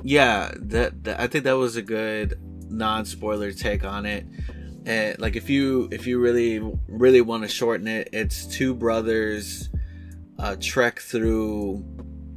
yeah. 0.03 0.51
That, 0.57 1.05
that 1.05 1.21
I 1.21 1.27
think 1.27 1.45
that 1.45 1.53
was 1.53 1.77
a 1.77 1.81
good 1.81 2.37
non 2.69 3.05
spoiler 3.05 3.53
take 3.53 3.85
on 3.85 4.05
it. 4.05 4.25
And 4.85 5.17
like 5.19 5.37
if 5.37 5.49
you 5.49 5.87
if 5.89 6.05
you 6.05 6.19
really 6.19 6.59
really 6.89 7.21
want 7.21 7.43
to 7.43 7.49
shorten 7.49 7.87
it, 7.87 8.09
it's 8.11 8.45
two 8.45 8.73
brothers 8.75 9.69
uh, 10.37 10.57
trek 10.59 10.99
through 10.99 11.85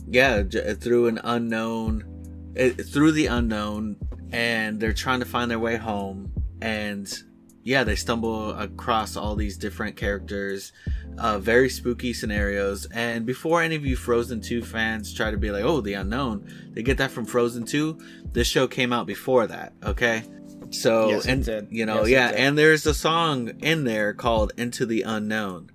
yeah 0.08 0.44
through 0.44 1.08
an 1.08 1.18
unknown 1.24 2.52
it, 2.54 2.74
through 2.74 3.10
the 3.10 3.26
unknown 3.26 3.96
and 4.30 4.78
they're 4.78 4.92
trying 4.92 5.18
to 5.18 5.26
find 5.26 5.50
their 5.50 5.58
way 5.58 5.74
home 5.74 6.30
and 6.62 7.24
yeah 7.66 7.84
they 7.84 7.94
stumble 7.94 8.50
across 8.58 9.16
all 9.16 9.36
these 9.36 9.58
different 9.58 9.96
characters 9.96 10.72
uh, 11.18 11.38
very 11.38 11.68
spooky 11.68 12.12
scenarios. 12.12 12.86
And 12.86 13.24
before 13.24 13.62
any 13.62 13.74
of 13.76 13.84
you 13.84 13.96
Frozen 13.96 14.40
2 14.40 14.62
fans 14.62 15.12
try 15.12 15.30
to 15.30 15.36
be 15.36 15.50
like, 15.50 15.64
oh, 15.64 15.80
the 15.80 15.94
unknown, 15.94 16.72
they 16.72 16.82
get 16.82 16.98
that 16.98 17.10
from 17.10 17.24
Frozen 17.24 17.64
2. 17.64 17.98
This 18.32 18.46
show 18.46 18.66
came 18.66 18.92
out 18.92 19.06
before 19.06 19.46
that, 19.46 19.72
okay? 19.82 20.24
So, 20.70 21.10
yes, 21.10 21.26
and, 21.26 21.68
you 21.70 21.86
know, 21.86 22.04
yes, 22.04 22.32
yeah, 22.34 22.44
and 22.44 22.58
there's 22.58 22.86
a 22.86 22.94
song 22.94 23.50
in 23.60 23.84
there 23.84 24.12
called 24.12 24.52
Into 24.56 24.84
the 24.84 25.02
Unknown. 25.02 25.70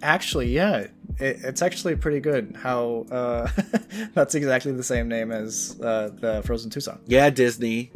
Actually, 0.00 0.48
yeah, 0.48 0.86
it, 1.18 1.40
it's 1.44 1.60
actually 1.60 1.96
pretty 1.96 2.20
good 2.20 2.56
how 2.56 3.04
uh, 3.10 3.48
that's 4.14 4.34
exactly 4.34 4.72
the 4.72 4.82
same 4.82 5.08
name 5.08 5.32
as 5.32 5.78
uh, 5.82 6.10
the 6.14 6.42
Frozen 6.44 6.70
2 6.70 6.80
song. 6.80 7.00
Yeah, 7.06 7.28
Disney. 7.30 7.92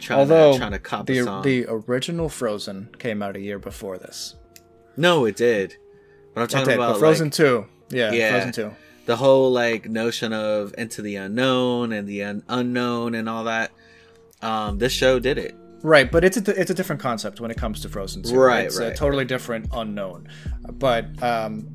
Trying 0.00 0.20
Although 0.20 0.52
to, 0.52 0.58
trying 0.58 0.72
to 0.72 0.78
cop 0.78 1.06
the, 1.06 1.20
the 1.42 1.66
original 1.68 2.28
Frozen 2.28 2.94
came 2.98 3.22
out 3.22 3.36
a 3.36 3.40
year 3.40 3.58
before 3.58 3.98
this. 3.98 4.36
No, 4.96 5.24
it 5.24 5.36
did. 5.36 5.76
But 6.34 6.42
I'm 6.42 6.48
talking 6.48 6.68
did, 6.68 6.74
about 6.74 6.98
Frozen 6.98 7.26
like, 7.26 7.34
Two. 7.34 7.66
Yeah, 7.90 8.12
yeah, 8.12 8.30
Frozen 8.30 8.52
Two. 8.52 8.76
The 9.06 9.16
whole 9.16 9.50
like 9.50 9.88
notion 9.88 10.32
of 10.32 10.74
into 10.76 11.02
the 11.02 11.16
unknown 11.16 11.92
and 11.92 12.06
the 12.06 12.22
un- 12.24 12.44
unknown 12.48 13.14
and 13.14 13.28
all 13.28 13.44
that. 13.44 13.72
Um, 14.42 14.78
this 14.78 14.92
show 14.92 15.18
did 15.18 15.38
it. 15.38 15.56
Right, 15.82 16.10
but 16.10 16.24
it's 16.24 16.36
a 16.36 16.60
it's 16.60 16.70
a 16.70 16.74
different 16.74 17.00
concept 17.00 17.40
when 17.40 17.50
it 17.50 17.56
comes 17.56 17.80
to 17.82 17.88
Frozen 17.88 18.24
2. 18.24 18.34
Right, 18.34 18.66
it's 18.66 18.78
right. 18.78 18.92
a 18.92 18.94
totally 18.94 19.24
different 19.24 19.68
unknown. 19.72 20.28
But 20.72 21.22
um, 21.22 21.68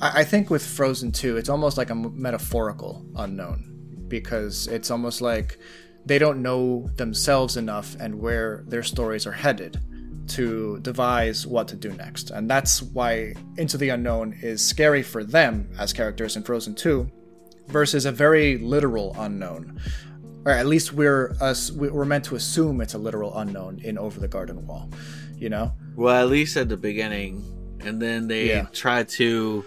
I, 0.00 0.20
I 0.20 0.24
think 0.24 0.50
with 0.50 0.64
Frozen 0.64 1.12
2, 1.12 1.36
it's 1.36 1.48
almost 1.48 1.76
like 1.76 1.90
a 1.90 1.94
metaphorical 1.94 3.04
unknown 3.16 4.04
because 4.08 4.68
it's 4.68 4.90
almost 4.90 5.20
like 5.20 5.58
they 6.10 6.18
don't 6.18 6.42
know 6.42 6.90
themselves 6.96 7.56
enough 7.56 7.94
and 8.00 8.12
where 8.12 8.64
their 8.66 8.82
stories 8.82 9.28
are 9.28 9.32
headed 9.32 9.80
to 10.26 10.80
devise 10.80 11.46
what 11.46 11.68
to 11.68 11.76
do 11.76 11.92
next. 11.92 12.30
And 12.30 12.50
that's 12.50 12.82
why 12.82 13.34
Into 13.58 13.78
the 13.78 13.90
Unknown 13.90 14.36
is 14.42 14.60
scary 14.60 15.04
for 15.04 15.22
them 15.22 15.70
as 15.78 15.92
characters 15.92 16.34
in 16.34 16.42
Frozen 16.42 16.74
2 16.74 17.08
versus 17.68 18.06
a 18.06 18.10
very 18.10 18.58
literal 18.58 19.14
unknown. 19.20 19.80
Or 20.44 20.50
at 20.50 20.66
least 20.66 20.92
we're 20.92 21.32
us 21.40 21.70
we're 21.70 22.04
meant 22.04 22.24
to 22.24 22.34
assume 22.34 22.80
it's 22.80 22.94
a 22.94 22.98
literal 22.98 23.38
unknown 23.38 23.78
in 23.78 23.96
Over 23.96 24.18
the 24.18 24.26
Garden 24.26 24.66
Wall, 24.66 24.90
you 25.36 25.48
know? 25.48 25.72
Well, 25.94 26.20
at 26.20 26.28
least 26.28 26.56
at 26.56 26.68
the 26.68 26.76
beginning. 26.76 27.44
And 27.84 28.02
then 28.02 28.26
they 28.26 28.48
yeah. 28.48 28.66
try 28.72 29.04
to 29.04 29.64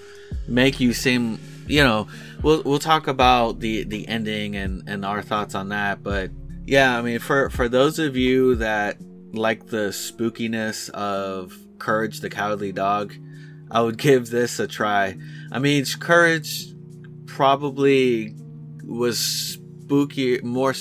make 0.50 0.82
you 0.82 0.92
seem 0.92 1.40
you 1.68 1.84
know, 1.84 2.08
we'll 2.42 2.62
we'll 2.64 2.80
talk 2.80 3.08
about 3.08 3.60
the 3.60 3.84
the 3.84 4.08
ending 4.08 4.56
and 4.56 4.84
and 4.88 5.06
our 5.06 5.22
thoughts 5.22 5.56
on 5.56 5.70
that, 5.70 6.04
but 6.04 6.32
yeah, 6.66 6.98
I 6.98 7.02
mean 7.02 7.20
for 7.20 7.50
for 7.50 7.68
those 7.68 8.00
of 8.00 8.16
you 8.16 8.56
that 8.56 8.98
like 9.34 9.68
the 9.68 9.90
spookiness 9.90 10.90
of 10.92 11.58
Courage 11.80 12.20
the 12.20 12.30
Cowardly 12.30 12.72
Dog, 12.72 13.14
I 13.72 13.82
would 13.82 13.98
give 13.98 14.30
this 14.30 14.60
a 14.60 14.68
try. 14.68 15.18
I 15.52 15.60
mean, 15.60 15.86
Courage 16.00 16.74
probably 17.26 18.36
was 18.84 19.18
spooky 19.20 20.40
more 20.42 20.74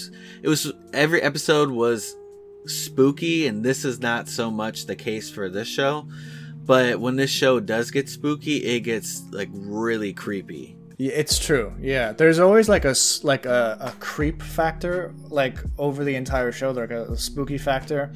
it 0.42 0.48
was 0.48 0.72
every 0.92 1.22
episode 1.22 1.70
was 1.70 2.16
spooky 2.66 3.46
and 3.46 3.64
this 3.64 3.84
is 3.84 4.00
not 4.00 4.28
so 4.28 4.50
much 4.50 4.86
the 4.86 4.94
case 4.94 5.30
for 5.30 5.48
this 5.48 5.66
show 5.66 6.06
but 6.64 7.00
when 7.00 7.16
this 7.16 7.30
show 7.30 7.60
does 7.60 7.90
get 7.90 8.08
spooky 8.08 8.56
it 8.58 8.80
gets 8.80 9.22
like 9.30 9.48
really 9.52 10.12
creepy 10.12 10.76
it's 10.98 11.38
true 11.38 11.72
yeah 11.80 12.12
there's 12.12 12.38
always 12.38 12.68
like 12.68 12.84
a 12.84 12.94
like 13.22 13.46
a, 13.46 13.76
a 13.80 13.92
creep 13.98 14.42
factor 14.42 15.14
like 15.28 15.58
over 15.78 16.04
the 16.04 16.14
entire 16.14 16.52
show 16.52 16.70
like 16.70 16.90
a, 16.90 17.04
a 17.04 17.16
spooky 17.16 17.58
factor 17.58 18.12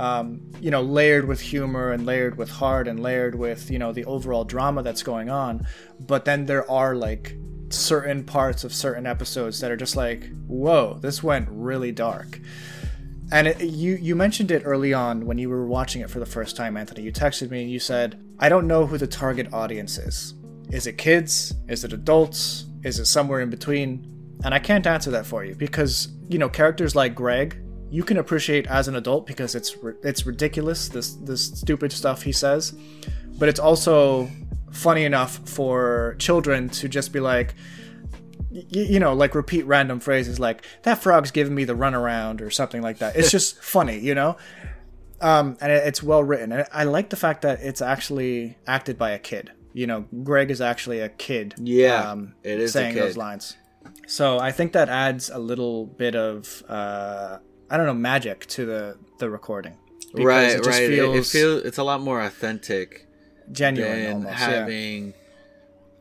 um, 0.00 0.40
you 0.60 0.70
know, 0.70 0.80
layered 0.80 1.26
with 1.26 1.40
humor 1.40 1.92
and 1.92 2.06
layered 2.06 2.38
with 2.38 2.48
heart 2.48 2.88
and 2.88 3.00
layered 3.00 3.34
with, 3.34 3.70
you 3.70 3.78
know, 3.78 3.92
the 3.92 4.06
overall 4.06 4.44
drama 4.44 4.82
that's 4.82 5.02
going 5.02 5.28
on. 5.28 5.66
But 5.98 6.24
then 6.24 6.46
there 6.46 6.68
are 6.70 6.94
like 6.94 7.36
certain 7.68 8.24
parts 8.24 8.64
of 8.64 8.72
certain 8.72 9.06
episodes 9.06 9.60
that 9.60 9.70
are 9.70 9.76
just 9.76 9.96
like, 9.96 10.30
whoa, 10.46 10.98
this 11.02 11.22
went 11.22 11.48
really 11.50 11.92
dark. 11.92 12.40
And 13.32 13.48
it, 13.48 13.60
you 13.60 13.94
you 13.96 14.16
mentioned 14.16 14.50
it 14.50 14.62
early 14.64 14.92
on 14.92 15.26
when 15.26 15.38
you 15.38 15.48
were 15.48 15.66
watching 15.66 16.02
it 16.02 16.10
for 16.10 16.18
the 16.18 16.26
first 16.26 16.56
time, 16.56 16.76
Anthony. 16.76 17.02
You 17.02 17.12
texted 17.12 17.50
me 17.50 17.62
and 17.62 17.70
you 17.70 17.78
said, 17.78 18.20
"I 18.38 18.48
don't 18.48 18.66
know 18.66 18.86
who 18.86 18.98
the 18.98 19.06
target 19.06 19.52
audience 19.52 19.98
is. 19.98 20.34
Is 20.70 20.86
it 20.86 20.98
kids? 20.98 21.54
Is 21.68 21.84
it 21.84 21.92
adults? 21.92 22.66
Is 22.82 22.98
it 22.98 23.06
somewhere 23.06 23.40
in 23.40 23.50
between?" 23.50 24.06
And 24.44 24.54
I 24.54 24.58
can't 24.58 24.86
answer 24.86 25.10
that 25.12 25.26
for 25.26 25.44
you 25.44 25.54
because 25.54 26.08
you 26.28 26.38
know 26.38 26.48
characters 26.48 26.96
like 26.96 27.14
Greg 27.14 27.56
you 27.90 28.04
can 28.04 28.18
appreciate 28.18 28.66
as 28.68 28.86
an 28.86 28.94
adult 28.94 29.26
because 29.26 29.54
it's 29.54 29.76
it's 30.02 30.24
ridiculous 30.24 30.88
this 30.88 31.14
this 31.16 31.46
stupid 31.46 31.92
stuff 31.92 32.22
he 32.22 32.32
says, 32.32 32.72
but 33.38 33.48
it's 33.48 33.60
also 33.60 34.30
funny 34.70 35.04
enough 35.04 35.40
for 35.48 36.14
children 36.18 36.68
to 36.68 36.88
just 36.88 37.12
be 37.12 37.18
like 37.18 37.54
y- 38.50 38.64
you 38.70 39.00
know 39.00 39.14
like 39.14 39.34
repeat 39.34 39.66
random 39.66 40.00
phrases 40.00 40.38
like 40.38 40.64
that 40.82 41.02
frog's 41.02 41.30
giving 41.30 41.54
me 41.54 41.64
the 41.64 41.74
runaround 41.74 42.40
or 42.40 42.50
something 42.50 42.82
like 42.82 42.98
that 42.98 43.16
it's 43.16 43.30
just 43.38 43.62
funny 43.62 43.98
you 43.98 44.14
know 44.14 44.36
um, 45.22 45.58
and 45.60 45.70
it's 45.70 46.02
well 46.02 46.24
written 46.24 46.50
and 46.50 46.66
i 46.72 46.84
like 46.84 47.10
the 47.10 47.16
fact 47.16 47.42
that 47.42 47.60
it's 47.60 47.82
actually 47.82 48.56
acted 48.66 48.96
by 48.96 49.10
a 49.10 49.18
kid 49.18 49.50
you 49.74 49.86
know 49.86 50.06
greg 50.24 50.50
is 50.50 50.60
actually 50.60 51.00
a 51.00 51.08
kid 51.08 51.54
yeah 51.58 52.10
um, 52.10 52.34
it 52.42 52.58
is 52.58 52.72
saying 52.72 52.94
those 52.94 53.16
lines 53.16 53.56
so 54.06 54.38
i 54.38 54.50
think 54.50 54.72
that 54.72 54.88
adds 54.88 55.28
a 55.28 55.38
little 55.38 55.86
bit 55.86 56.16
of 56.16 56.62
uh, 56.68 57.38
I 57.70 57.76
don't 57.76 57.86
know 57.86 57.94
magic 57.94 58.46
to 58.46 58.66
the 58.66 58.98
the 59.18 59.30
recording. 59.30 59.76
Right, 60.12 60.50
it 60.50 60.66
right. 60.66 60.88
Feels 60.88 61.16
it, 61.16 61.20
it 61.20 61.26
feels 61.26 61.62
it's 61.62 61.78
a 61.78 61.84
lot 61.84 62.00
more 62.00 62.20
authentic, 62.20 63.06
genuine, 63.52 64.12
almost, 64.12 64.34
having 64.34 65.14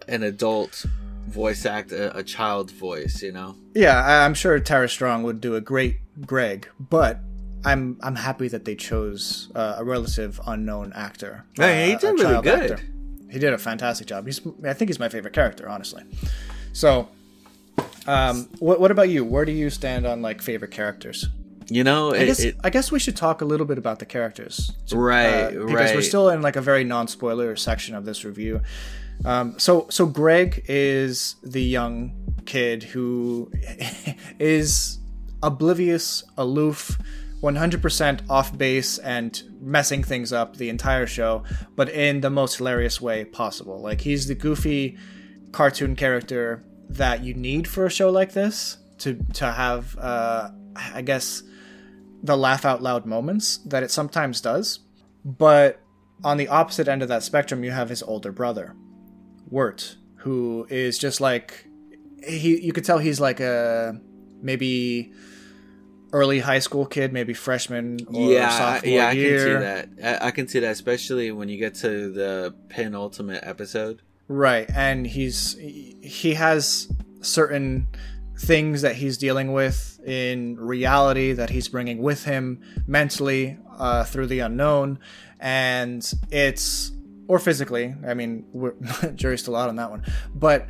yeah. 0.08 0.16
an 0.16 0.24
adult 0.24 0.86
voice 1.30 1.66
act 1.66 1.92
a, 1.92 2.18
a 2.18 2.24
child 2.24 2.72
voice. 2.72 3.22
You 3.22 3.32
know. 3.32 3.56
Yeah, 3.74 4.26
I'm 4.26 4.34
sure 4.34 4.60
Tara 4.60 4.90
Strong 4.90 5.24
would 5.24 5.40
do 5.42 5.56
a 5.56 5.62
great 5.62 5.98
Greg, 6.26 6.68
but 6.80 7.20
I'm 7.66 7.98
I'm 8.02 8.16
happy 8.16 8.48
that 8.50 8.66
they 8.66 8.76
chose 8.76 9.52
uh, 9.56 9.76
a 9.78 9.84
relative 9.84 10.40
unknown 10.46 10.92
actor. 10.96 11.46
Hey, 11.56 11.84
uh, 11.84 11.88
he 11.88 11.96
did 11.98 12.20
really 12.20 12.42
good. 12.42 12.72
Actor. 12.72 12.84
He 13.32 13.38
did 13.40 13.54
a 13.54 13.58
fantastic 13.58 14.08
job. 14.08 14.26
He's 14.26 14.42
I 14.66 14.74
think 14.74 14.90
he's 14.90 15.00
my 15.00 15.10
favorite 15.10 15.34
character, 15.34 15.70
honestly. 15.70 16.04
So 16.74 17.10
Um, 18.08 18.50
what 18.60 18.80
what 18.80 18.92
about 18.92 19.10
you? 19.10 19.24
Where 19.24 19.46
do 19.46 19.52
you 19.52 19.70
stand 19.70 20.06
on 20.08 20.22
like 20.22 20.42
favorite 20.42 20.72
characters? 20.72 21.28
You 21.68 21.84
know, 21.84 22.14
I 22.14 22.18
it, 22.18 22.26
guess 22.26 22.40
it- 22.40 22.56
I 22.64 22.70
guess 22.72 22.92
we 22.92 22.98
should 23.00 23.16
talk 23.16 23.42
a 23.42 23.46
little 23.46 23.68
bit 23.68 23.78
about 23.78 24.00
the 24.00 24.06
characters, 24.06 24.72
right, 24.92 25.44
uh, 25.44 25.50
because 25.52 25.72
right. 25.72 25.96
we're 25.96 26.02
still 26.02 26.30
in 26.30 26.42
like 26.42 26.56
a 26.56 26.62
very 26.62 26.84
non-spoiler 26.84 27.56
section 27.56 27.94
of 27.94 28.06
this 28.06 28.26
review. 28.26 28.62
Um, 29.26 29.60
so 29.60 29.88
so 29.90 30.06
Greg 30.06 30.64
is 30.68 31.36
the 31.44 31.64
young 31.64 32.34
kid 32.46 32.84
who 32.84 33.52
is 34.40 35.00
oblivious, 35.44 36.24
aloof, 36.38 36.98
100% 37.42 38.30
off 38.30 38.58
base, 38.58 38.98
and 38.98 39.42
messing 39.62 40.04
things 40.04 40.34
up 40.34 40.58
the 40.58 40.70
entire 40.70 41.08
show, 41.08 41.44
but 41.76 41.90
in 41.90 42.22
the 42.22 42.30
most 42.30 42.58
hilarious 42.58 43.00
way 43.00 43.24
possible. 43.26 43.80
Like 43.82 44.02
he's 44.02 44.28
the 44.28 44.36
goofy 44.36 44.98
cartoon 45.52 45.96
character 45.96 46.64
that 46.90 47.24
you 47.24 47.34
need 47.34 47.68
for 47.68 47.86
a 47.86 47.90
show 47.90 48.10
like 48.10 48.34
this 48.34 48.78
to 49.00 49.20
to 49.34 49.52
have, 49.52 49.98
uh, 49.98 50.50
I 50.76 51.02
guess, 51.02 51.44
the 52.24 52.36
laugh 52.38 52.66
out 52.66 52.82
loud 52.82 53.06
moments 53.06 53.58
that 53.66 53.84
it 53.84 53.92
sometimes 53.92 54.42
does. 54.42 54.80
But 55.24 55.82
on 56.24 56.38
the 56.38 56.48
opposite 56.48 56.88
end 56.88 57.02
of 57.02 57.10
that 57.10 57.24
spectrum, 57.24 57.64
you 57.64 57.72
have 57.72 57.90
his 57.90 58.04
older 58.04 58.32
brother, 58.32 58.76
Wirt, 59.50 59.98
who 60.18 60.68
is 60.70 60.98
just 60.98 61.22
like 61.22 61.68
he. 62.26 62.60
You 62.60 62.74
could 62.74 62.86
tell 62.86 63.00
he's 63.00 63.20
like 63.20 63.40
a 63.40 64.00
maybe 64.42 65.14
early 66.12 66.40
high 66.40 66.60
school 66.60 66.86
kid, 66.86 67.14
maybe 67.14 67.34
freshman 67.34 68.00
or 68.08 68.32
yeah, 68.32 68.50
sophomore 68.50 68.94
yeah, 68.94 69.08
I 69.08 69.12
year. 69.12 69.38
can 69.38 69.46
see 69.46 69.98
that. 70.00 70.22
I, 70.24 70.28
I 70.28 70.32
can 70.32 70.48
see 70.48 70.60
that, 70.60 70.72
especially 70.72 71.32
when 71.32 71.50
you 71.50 71.58
get 71.58 71.76
to 71.76 72.12
the 72.12 72.56
penultimate 72.70 73.44
episode. 73.44 74.02
Right, 74.28 74.70
and 74.74 75.08
he's 75.08 75.58
he 75.60 76.36
has 76.36 76.92
certain 77.22 77.88
things 78.38 78.84
that 78.84 78.96
he's 78.96 79.18
dealing 79.18 79.52
with 79.52 80.00
in 80.06 80.56
reality 80.56 81.34
that 81.34 81.50
he's 81.50 81.68
bringing 81.68 82.02
with 82.02 82.24
him 82.24 82.62
mentally 82.88 83.58
uh, 83.78 84.04
through 84.04 84.28
the 84.28 84.40
unknown, 84.40 85.00
and 85.40 86.12
it's 86.32 86.92
or 87.30 87.40
physically. 87.40 87.96
I 88.06 88.14
mean, 88.16 88.46
we're, 88.52 88.74
jury's 89.16 89.42
still 89.42 89.56
out 89.56 89.70
on 89.70 89.78
that 89.78 89.90
one, 89.90 90.04
but 90.36 90.68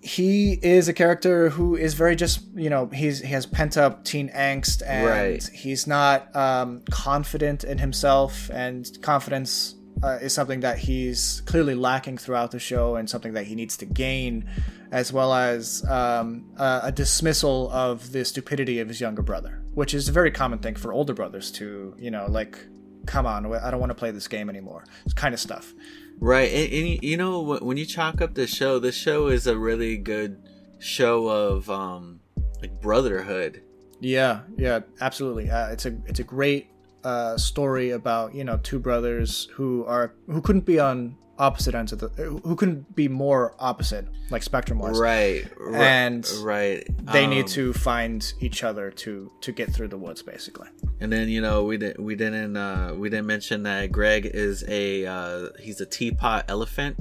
he 0.00 0.58
is 0.62 0.86
a 0.88 0.92
character 0.92 1.48
who 1.48 1.76
is 1.76 1.94
very 1.94 2.14
just 2.14 2.40
you 2.54 2.68
know 2.68 2.86
he's 2.88 3.20
he 3.20 3.28
has 3.32 3.46
pent 3.46 3.76
up 3.78 4.04
teen 4.04 4.28
angst 4.30 4.82
and 4.86 5.06
Right. 5.08 5.50
he's 5.52 5.86
not 5.86 6.34
um, 6.36 6.82
confident 6.90 7.64
in 7.64 7.78
himself 7.78 8.50
and 8.52 8.86
confidence 9.00 9.74
uh, 10.02 10.18
is 10.20 10.34
something 10.34 10.60
that 10.60 10.76
he's 10.76 11.40
clearly 11.46 11.74
lacking 11.74 12.18
throughout 12.18 12.50
the 12.50 12.58
show 12.58 12.96
and 12.96 13.08
something 13.08 13.32
that 13.32 13.46
he 13.46 13.54
needs 13.54 13.78
to 13.78 13.86
gain 13.86 14.44
as 14.92 15.10
well 15.10 15.32
as 15.32 15.82
um, 15.88 16.44
a 16.58 16.92
dismissal 16.92 17.70
of 17.72 18.12
the 18.12 18.26
stupidity 18.26 18.80
of 18.80 18.88
his 18.88 19.00
younger 19.00 19.22
brother 19.22 19.62
which 19.72 19.94
is 19.94 20.10
a 20.10 20.12
very 20.12 20.30
common 20.30 20.58
thing 20.58 20.74
for 20.74 20.92
older 20.92 21.14
brothers 21.14 21.50
to 21.50 21.94
you 21.98 22.10
know 22.10 22.26
like 22.28 22.58
come 23.06 23.26
on 23.26 23.52
i 23.56 23.70
don't 23.70 23.80
want 23.80 23.90
to 23.90 23.94
play 23.94 24.10
this 24.10 24.28
game 24.28 24.48
anymore 24.48 24.84
it's 25.04 25.14
kind 25.14 25.34
of 25.34 25.40
stuff 25.40 25.74
Right, 26.20 26.50
and, 26.52 26.72
and 26.72 27.02
you 27.02 27.16
know 27.16 27.40
when 27.40 27.76
you 27.76 27.84
chalk 27.84 28.20
up 28.20 28.34
this 28.34 28.50
show, 28.50 28.78
this 28.78 28.94
show 28.94 29.28
is 29.28 29.46
a 29.46 29.56
really 29.56 29.96
good 29.96 30.40
show 30.78 31.28
of 31.28 31.68
um 31.68 32.20
like 32.60 32.80
brotherhood. 32.80 33.62
Yeah, 34.00 34.40
yeah, 34.56 34.80
absolutely. 35.00 35.50
Uh, 35.50 35.68
it's 35.70 35.86
a 35.86 35.96
it's 36.06 36.20
a 36.20 36.24
great 36.24 36.68
uh, 37.02 37.36
story 37.36 37.90
about 37.90 38.34
you 38.34 38.44
know 38.44 38.58
two 38.58 38.78
brothers 38.78 39.48
who 39.54 39.84
are 39.86 40.14
who 40.26 40.40
couldn't 40.40 40.64
be 40.64 40.78
on 40.78 41.16
opposite 41.38 41.74
ends 41.74 41.92
of 41.92 41.98
the 41.98 42.08
who 42.44 42.54
couldn't 42.56 42.94
be 42.94 43.08
more 43.08 43.54
opposite 43.58 44.06
like 44.30 44.42
spectrum 44.42 44.78
wise. 44.78 44.98
Right, 44.98 45.44
ri- 45.58 45.76
And 45.76 46.28
right, 46.42 46.86
They 47.12 47.24
Um, 47.24 47.30
need 47.30 47.46
to 47.48 47.72
find 47.72 48.32
each 48.40 48.62
other 48.64 48.90
to 48.90 49.30
to 49.40 49.52
get 49.52 49.72
through 49.72 49.88
the 49.88 49.98
woods, 49.98 50.22
basically. 50.22 50.68
And 51.00 51.12
then 51.12 51.28
you 51.28 51.40
know 51.40 51.64
we 51.64 51.76
didn't 51.76 52.02
we 52.04 52.14
didn't 52.14 52.56
uh, 52.56 52.94
we 52.96 53.10
didn't 53.10 53.26
mention 53.26 53.64
that 53.64 53.90
Greg 53.92 54.26
is 54.26 54.64
a 54.68 55.06
uh, 55.06 55.48
he's 55.60 55.80
a 55.80 55.86
teapot 55.86 56.44
elephant, 56.48 56.96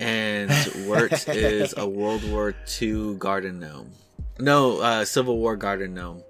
and 0.00 0.50
Wirt 0.86 1.28
is 1.28 1.74
a 1.76 1.88
World 1.88 2.28
War 2.30 2.54
II 2.80 3.14
garden 3.16 3.60
gnome. 3.60 3.92
No, 4.40 4.80
uh, 4.80 5.04
Civil 5.04 5.38
War 5.38 5.56
garden 5.56 5.94
gnome. 5.94 6.22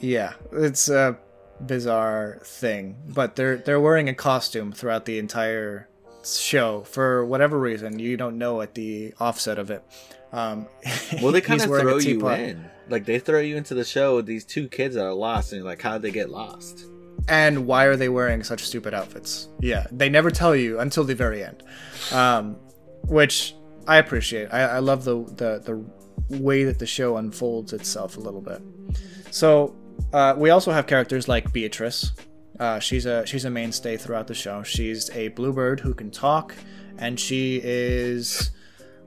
Yeah, 0.00 0.34
it's 0.52 0.88
a 0.88 1.18
bizarre 1.66 2.38
thing, 2.44 2.96
but 3.08 3.34
they're 3.36 3.56
they're 3.56 3.80
wearing 3.80 4.08
a 4.08 4.14
costume 4.14 4.70
throughout 4.70 5.06
the 5.06 5.18
entire 5.18 5.87
show 6.36 6.82
for 6.82 7.24
whatever 7.24 7.58
reason. 7.58 7.98
You 7.98 8.16
don't 8.16 8.38
know 8.38 8.60
at 8.60 8.74
the 8.74 9.14
offset 9.20 9.58
of 9.58 9.70
it. 9.70 9.82
Um, 10.32 10.66
Well, 11.22 11.32
they 11.32 11.40
kind 11.40 11.60
of 11.60 11.68
throw 11.68 11.98
you 11.98 12.28
in. 12.28 12.64
Like 12.88 13.04
they 13.06 13.18
throw 13.18 13.40
you 13.40 13.56
into 13.56 13.74
the 13.74 13.84
show 13.84 14.16
with 14.16 14.26
these 14.26 14.44
two 14.44 14.68
kids 14.68 14.94
that 14.94 15.04
are 15.04 15.14
lost, 15.14 15.52
and 15.52 15.60
you're 15.60 15.68
like, 15.68 15.82
how 15.82 15.94
did 15.94 16.02
they 16.02 16.10
get 16.10 16.30
lost? 16.30 16.84
and 17.28 17.66
why 17.66 17.84
are 17.84 17.96
they 17.96 18.08
wearing 18.08 18.42
such 18.42 18.64
stupid 18.64 18.94
outfits? 18.94 19.48
Yeah, 19.60 19.86
they 19.92 20.08
never 20.08 20.30
tell 20.30 20.56
you 20.56 20.80
until 20.80 21.04
the 21.04 21.14
very 21.14 21.44
end, 21.44 21.62
um, 22.10 22.56
which 23.06 23.54
I 23.86 23.98
appreciate. 23.98 24.48
I, 24.52 24.62
I 24.62 24.78
love 24.78 25.04
the, 25.04 25.16
the 25.36 25.84
the 26.28 26.38
way 26.38 26.64
that 26.64 26.78
the 26.78 26.86
show 26.86 27.16
unfolds 27.18 27.72
itself 27.74 28.16
a 28.16 28.20
little 28.20 28.40
bit. 28.40 28.62
So 29.30 29.76
uh, 30.12 30.34
we 30.38 30.50
also 30.50 30.72
have 30.72 30.86
characters 30.86 31.28
like 31.28 31.52
Beatrice. 31.52 32.12
Uh, 32.58 32.78
she's 32.78 33.06
a 33.06 33.24
she's 33.26 33.44
a 33.44 33.50
mainstay 33.50 33.96
throughout 33.96 34.26
the 34.26 34.34
show. 34.34 34.62
She's 34.62 35.10
a 35.10 35.28
bluebird 35.28 35.80
who 35.80 35.94
can 35.94 36.10
talk, 36.10 36.54
and 36.98 37.18
she 37.18 37.60
is 37.62 38.50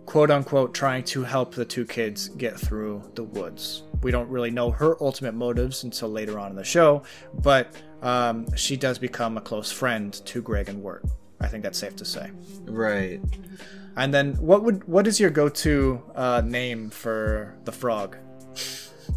quote 0.05 0.31
unquote 0.31 0.73
trying 0.73 1.03
to 1.03 1.23
help 1.23 1.53
the 1.53 1.65
two 1.65 1.85
kids 1.85 2.29
get 2.29 2.59
through 2.59 3.03
the 3.15 3.23
woods. 3.23 3.83
We 4.03 4.11
don't 4.11 4.29
really 4.29 4.51
know 4.51 4.71
her 4.71 5.01
ultimate 5.01 5.33
motives 5.33 5.83
until 5.83 6.09
later 6.09 6.39
on 6.39 6.51
in 6.51 6.55
the 6.55 6.63
show, 6.63 7.03
but 7.35 7.75
um, 8.01 8.47
she 8.55 8.75
does 8.75 8.97
become 8.97 9.37
a 9.37 9.41
close 9.41 9.71
friend 9.71 10.13
to 10.25 10.41
Greg 10.41 10.69
and 10.69 10.81
Wirt. 10.81 11.05
I 11.39 11.47
think 11.47 11.63
that's 11.63 11.77
safe 11.77 11.95
to 11.97 12.05
say. 12.05 12.31
Right. 12.65 13.19
And 13.97 14.13
then, 14.13 14.35
what 14.35 14.63
would 14.63 14.85
what 14.85 15.07
is 15.07 15.19
your 15.19 15.29
go-to 15.29 16.01
uh, 16.15 16.41
name 16.45 16.89
for 16.89 17.55
the 17.65 17.71
frog? 17.71 18.17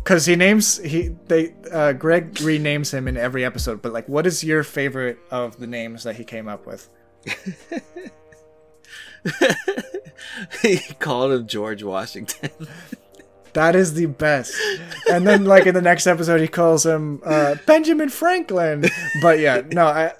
Because 0.02 0.26
he 0.26 0.36
names 0.36 0.78
he 0.78 1.08
they 1.28 1.54
uh, 1.72 1.92
Greg 1.92 2.34
renames 2.34 2.92
him 2.92 3.08
in 3.08 3.16
every 3.16 3.44
episode, 3.44 3.82
but 3.82 3.92
like, 3.92 4.08
what 4.08 4.26
is 4.26 4.44
your 4.44 4.62
favorite 4.62 5.18
of 5.30 5.58
the 5.58 5.66
names 5.66 6.04
that 6.04 6.16
he 6.16 6.24
came 6.24 6.48
up 6.48 6.66
with? 6.66 6.88
he 10.62 10.78
called 10.98 11.32
him 11.32 11.46
George 11.46 11.82
Washington. 11.82 12.50
That 13.54 13.76
is 13.76 13.94
the 13.94 14.06
best. 14.06 14.52
And 15.08 15.24
then, 15.24 15.44
like 15.44 15.66
in 15.66 15.74
the 15.74 15.80
next 15.80 16.08
episode, 16.08 16.40
he 16.40 16.48
calls 16.48 16.84
him 16.84 17.22
uh, 17.24 17.54
Benjamin 17.66 18.08
Franklin. 18.08 18.84
But 19.22 19.38
yeah, 19.38 19.62
no, 19.70 19.86
I, 19.86 20.14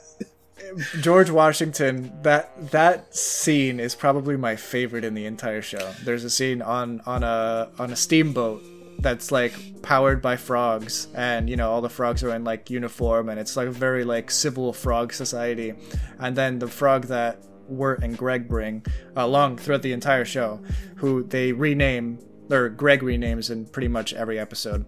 George 1.00 1.30
Washington. 1.30 2.12
That 2.22 2.70
that 2.70 3.14
scene 3.14 3.80
is 3.80 3.94
probably 3.94 4.36
my 4.36 4.56
favorite 4.56 5.04
in 5.04 5.14
the 5.14 5.26
entire 5.26 5.62
show. 5.62 5.92
There's 6.04 6.24
a 6.24 6.30
scene 6.30 6.62
on 6.62 7.00
on 7.06 7.24
a 7.24 7.70
on 7.78 7.90
a 7.90 7.96
steamboat 7.96 8.62
that's 9.04 9.30
like 9.30 9.82
powered 9.82 10.20
by 10.20 10.36
frogs, 10.36 11.06
and 11.14 11.48
you 11.48 11.54
know 11.54 11.70
all 11.70 11.80
the 11.80 11.88
frogs 11.88 12.24
are 12.24 12.34
in 12.34 12.42
like 12.42 12.70
uniform, 12.70 13.28
and 13.28 13.38
it's 13.38 13.56
like 13.56 13.68
a 13.68 13.70
very 13.70 14.02
like 14.02 14.32
civil 14.32 14.72
frog 14.72 15.12
society. 15.12 15.74
And 16.18 16.34
then 16.34 16.58
the 16.58 16.66
frog 16.66 17.04
that 17.04 17.44
Wirt 17.68 18.02
and 18.02 18.18
Greg 18.18 18.48
bring 18.48 18.84
along 19.14 19.58
throughout 19.58 19.82
the 19.82 19.92
entire 19.92 20.24
show, 20.24 20.60
who 20.96 21.22
they 21.22 21.52
rename 21.52 22.18
or 22.50 22.68
Greg 22.68 23.02
renames 23.02 23.50
in 23.50 23.66
pretty 23.66 23.88
much 23.88 24.12
every 24.12 24.38
episode. 24.38 24.84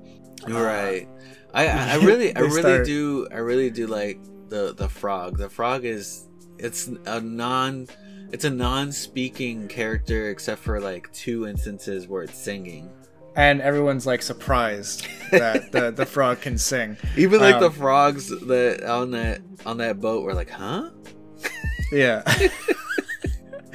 Uh, 0.49 0.61
right. 0.61 1.09
I 1.55 1.69
I 1.69 1.93
I 1.93 1.95
really 2.05 2.35
I 2.35 2.41
really 2.41 2.61
start- 2.61 2.87
do 2.87 3.29
I 3.31 3.37
really 3.39 3.71
do 3.71 3.87
like 3.87 4.19
the 4.49 4.75
the 4.75 4.89
frog. 4.89 5.39
The 5.39 5.49
frog 5.49 5.85
is 5.85 6.27
it's 6.59 6.89
a 7.07 7.21
non 7.21 7.87
it's 8.33 8.45
a 8.45 8.51
non-speaking 8.51 9.69
character 9.69 10.31
except 10.31 10.61
for 10.63 10.81
like 10.81 11.13
two 11.13 11.47
instances 11.47 12.09
where 12.09 12.25
it's 12.25 12.37
singing. 12.37 12.91
And 13.37 13.61
everyone's 13.61 14.07
like 14.07 14.23
surprised 14.23 15.07
that 15.31 15.71
the, 15.71 15.91
the 15.91 16.07
frog 16.15 16.41
can 16.41 16.57
sing. 16.59 16.97
Even 17.17 17.41
like 17.41 17.61
the 17.61 17.67
Um, 17.67 17.73
frogs 17.73 18.29
that 18.29 18.83
on 18.83 19.11
that 19.13 19.43
on 19.65 19.77
that 19.79 20.01
boat 20.01 20.25
were 20.25 20.35
like, 20.35 20.51
"Huh?" 20.51 20.91
Yeah. 21.93 22.23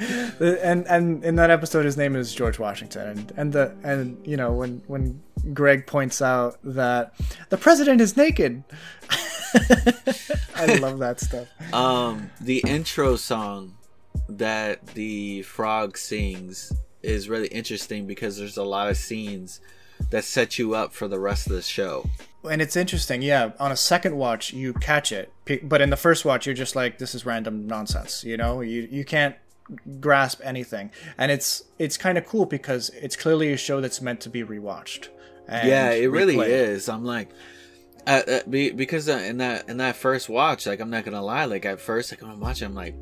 and 0.00 0.86
and 0.88 1.24
in 1.24 1.36
that 1.36 1.50
episode 1.50 1.84
his 1.84 1.96
name 1.96 2.16
is 2.16 2.34
George 2.34 2.58
Washington 2.58 3.08
and 3.08 3.32
and 3.36 3.52
the 3.52 3.74
and 3.84 4.18
you 4.26 4.36
know 4.36 4.52
when 4.52 4.82
when 4.88 5.22
Greg 5.54 5.86
points 5.86 6.20
out 6.20 6.58
that 6.64 7.14
the 7.48 7.56
president 7.56 8.00
is 8.00 8.16
naked. 8.16 8.64
I 9.54 10.78
love 10.80 10.98
that 10.98 11.20
stuff. 11.20 11.46
Um, 11.72 12.30
the 12.40 12.62
intro 12.66 13.16
song 13.16 13.74
that 14.28 14.84
the 14.88 15.42
frog 15.42 15.96
sings 15.96 16.72
is 17.02 17.28
really 17.28 17.48
interesting 17.48 18.06
because 18.06 18.38
there's 18.38 18.56
a 18.56 18.64
lot 18.64 18.88
of 18.88 18.96
scenes 18.96 19.60
that 20.10 20.24
set 20.24 20.58
you 20.58 20.74
up 20.74 20.92
for 20.92 21.08
the 21.08 21.18
rest 21.18 21.46
of 21.46 21.52
the 21.52 21.62
show. 21.62 22.08
And 22.48 22.60
it's 22.60 22.76
interesting, 22.76 23.22
yeah. 23.22 23.52
On 23.60 23.70
a 23.70 23.76
second 23.76 24.16
watch, 24.16 24.52
you 24.52 24.72
catch 24.74 25.12
it, 25.12 25.32
but 25.62 25.80
in 25.80 25.90
the 25.90 25.96
first 25.96 26.24
watch, 26.24 26.46
you're 26.46 26.56
just 26.56 26.74
like, 26.74 26.98
"This 26.98 27.14
is 27.14 27.24
random 27.24 27.68
nonsense," 27.68 28.24
you 28.24 28.36
know. 28.36 28.60
You 28.62 28.88
you 28.90 29.04
can't 29.04 29.36
grasp 30.00 30.40
anything. 30.42 30.90
And 31.18 31.30
it's 31.30 31.64
it's 31.78 31.96
kind 31.96 32.18
of 32.18 32.26
cool 32.26 32.46
because 32.46 32.90
it's 32.90 33.16
clearly 33.16 33.52
a 33.52 33.56
show 33.56 33.80
that's 33.80 34.00
meant 34.00 34.20
to 34.22 34.30
be 34.30 34.42
rewatched. 34.42 35.08
and 35.48 35.68
yeah, 35.68 35.90
it 35.90 36.06
really 36.06 36.38
is. 36.38 36.88
I'm 36.88 37.04
like, 37.04 37.30
uh, 38.06 38.22
uh, 38.26 38.40
because 38.46 39.08
uh, 39.08 39.12
in 39.12 39.38
that 39.38 39.68
in 39.68 39.76
that 39.78 39.96
first 39.96 40.28
watch, 40.28 40.66
like 40.66 40.80
I'm 40.80 40.90
not 40.90 41.04
gonna 41.04 41.22
lie, 41.22 41.44
like 41.44 41.64
at 41.64 41.80
first, 41.80 42.12
like 42.12 42.22
when 42.22 42.30
I'm 42.30 42.40
watching, 42.40 42.66
I'm 42.66 42.74
like, 42.74 42.94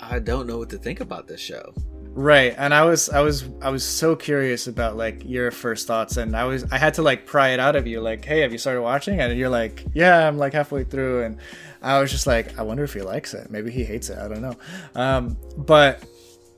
I 0.00 0.18
don't 0.18 0.46
know 0.46 0.58
what 0.58 0.70
to 0.70 0.78
think 0.78 1.00
about 1.00 1.26
this 1.26 1.40
show. 1.40 1.74
Right, 2.16 2.54
and 2.56 2.72
I 2.72 2.82
was 2.84 3.10
I 3.10 3.20
was 3.20 3.44
I 3.60 3.68
was 3.68 3.84
so 3.84 4.16
curious 4.16 4.68
about 4.68 4.96
like 4.96 5.22
your 5.26 5.50
first 5.50 5.86
thoughts, 5.86 6.16
and 6.16 6.34
I 6.34 6.44
was 6.44 6.64
I 6.72 6.78
had 6.78 6.94
to 6.94 7.02
like 7.02 7.26
pry 7.26 7.50
it 7.50 7.60
out 7.60 7.76
of 7.76 7.86
you, 7.86 8.00
like, 8.00 8.24
hey, 8.24 8.40
have 8.40 8.52
you 8.52 8.58
started 8.58 8.80
watching? 8.80 9.20
And 9.20 9.38
you're 9.38 9.50
like, 9.50 9.84
yeah, 9.92 10.26
I'm 10.26 10.38
like 10.38 10.54
halfway 10.54 10.84
through, 10.84 11.24
and 11.24 11.36
I 11.82 12.00
was 12.00 12.10
just 12.10 12.26
like, 12.26 12.58
I 12.58 12.62
wonder 12.62 12.84
if 12.84 12.94
he 12.94 13.02
likes 13.02 13.34
it. 13.34 13.50
Maybe 13.50 13.70
he 13.70 13.84
hates 13.84 14.08
it. 14.08 14.16
I 14.16 14.28
don't 14.28 14.40
know. 14.40 14.56
Um, 14.94 15.36
but 15.58 16.06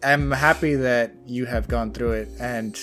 I'm 0.04 0.30
happy 0.30 0.76
that 0.76 1.16
you 1.26 1.44
have 1.46 1.66
gone 1.66 1.92
through 1.92 2.12
it, 2.12 2.28
and 2.38 2.78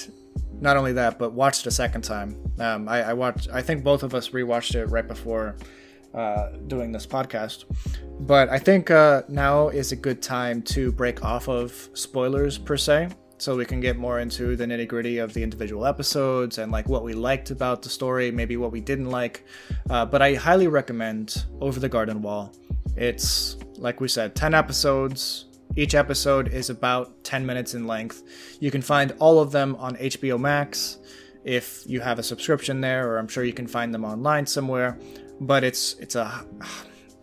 not 0.59 0.75
only 0.75 0.91
that, 0.91 1.17
but 1.17 1.31
watched 1.31 1.65
a 1.67 1.71
second 1.71 2.01
time. 2.01 2.35
Um, 2.59 2.89
I, 2.89 3.03
I 3.03 3.13
watched. 3.13 3.47
I 3.53 3.61
think 3.61 3.85
both 3.85 4.03
of 4.03 4.13
us 4.13 4.31
rewatched 4.31 4.75
it 4.75 4.87
right 4.87 5.07
before 5.07 5.55
uh, 6.15 6.49
doing 6.67 6.91
this 6.91 7.05
podcast. 7.05 7.65
But 8.21 8.49
I 8.49 8.59
think 8.59 8.89
uh, 8.89 9.23
now 9.27 9.67
is 9.69 9.91
a 9.91 9.95
good 9.95 10.21
time 10.21 10.61
to 10.63 10.91
break 10.91 11.23
off 11.23 11.49
of 11.49 11.89
spoilers 11.93 12.57
per 12.57 12.77
se, 12.77 13.09
so 13.37 13.55
we 13.55 13.65
can 13.65 13.81
get 13.81 13.97
more 13.97 14.19
into 14.19 14.55
the 14.55 14.65
nitty 14.65 14.87
gritty 14.87 15.17
of 15.17 15.33
the 15.33 15.43
individual 15.43 15.85
episodes 15.85 16.57
and 16.57 16.71
like 16.71 16.87
what 16.87 17.03
we 17.03 17.13
liked 17.13 17.51
about 17.51 17.81
the 17.81 17.89
story, 17.89 18.31
maybe 18.31 18.55
what 18.55 18.71
we 18.71 18.79
didn't 18.79 19.09
like. 19.09 19.45
Uh, 19.89 20.05
but 20.05 20.21
I 20.21 20.35
highly 20.35 20.67
recommend 20.67 21.45
Over 21.59 21.79
the 21.79 21.89
Garden 21.89 22.21
Wall. 22.21 22.53
It's 22.95 23.57
like 23.77 23.99
we 23.99 24.07
said, 24.07 24.35
ten 24.35 24.53
episodes. 24.53 25.45
Each 25.77 25.93
episode 25.93 26.53
is 26.53 26.69
about 26.69 27.21
10 27.25 27.45
minutes 27.45 27.73
in 27.73 27.85
length. 27.85 28.23
You 28.61 28.71
can 28.71 28.81
find 28.81 29.13
all 29.19 29.39
of 29.39 29.51
them 29.51 29.75
on 29.75 29.97
HBO 29.97 30.39
Max 30.39 30.99
if 31.43 31.83
you 31.85 31.99
have 31.99 32.17
a 32.17 32.23
subscription 32.23 32.79
there, 32.79 33.09
or 33.11 33.17
I'm 33.17 33.27
sure 33.27 33.43
you 33.43 33.51
can 33.51 33.67
find 33.67 33.93
them 33.93 34.05
online 34.05 34.45
somewhere. 34.45 34.97
But 35.39 35.63
it's 35.63 35.93
it's 35.95 36.15
a 36.15 36.45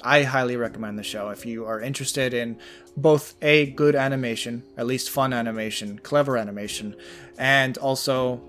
I 0.05 0.25
highly 0.25 0.57
recommend 0.57 0.99
the 0.99 1.03
show 1.03 1.31
if 1.31 1.47
you 1.47 1.65
are 1.65 1.81
interested 1.81 2.35
in 2.35 2.59
both 2.97 3.35
a 3.41 3.71
good 3.71 3.95
animation, 3.95 4.65
at 4.77 4.87
least 4.87 5.11
fun 5.11 5.33
animation, 5.33 5.99
clever 6.01 6.37
animation, 6.37 6.97
and 7.39 7.79
also 7.79 8.43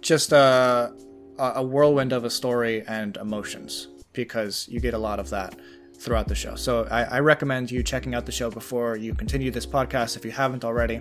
just 0.00 0.32
a 0.32 0.92
a 1.38 1.62
whirlwind 1.62 2.12
of 2.12 2.24
a 2.24 2.30
story 2.30 2.82
and 2.86 3.16
emotions 3.18 3.88
because 4.12 4.66
you 4.68 4.80
get 4.80 4.94
a 4.94 4.98
lot 4.98 5.20
of 5.20 5.30
that 5.30 5.54
throughout 5.98 6.28
the 6.28 6.34
show. 6.34 6.54
So 6.54 6.86
I, 6.90 7.02
I 7.04 7.20
recommend 7.20 7.70
you 7.70 7.82
checking 7.82 8.14
out 8.14 8.26
the 8.26 8.32
show 8.32 8.50
before 8.50 8.96
you 8.96 9.14
continue 9.14 9.50
this 9.50 9.66
podcast 9.66 10.16
if 10.16 10.24
you 10.24 10.30
haven't 10.30 10.64
already. 10.64 11.00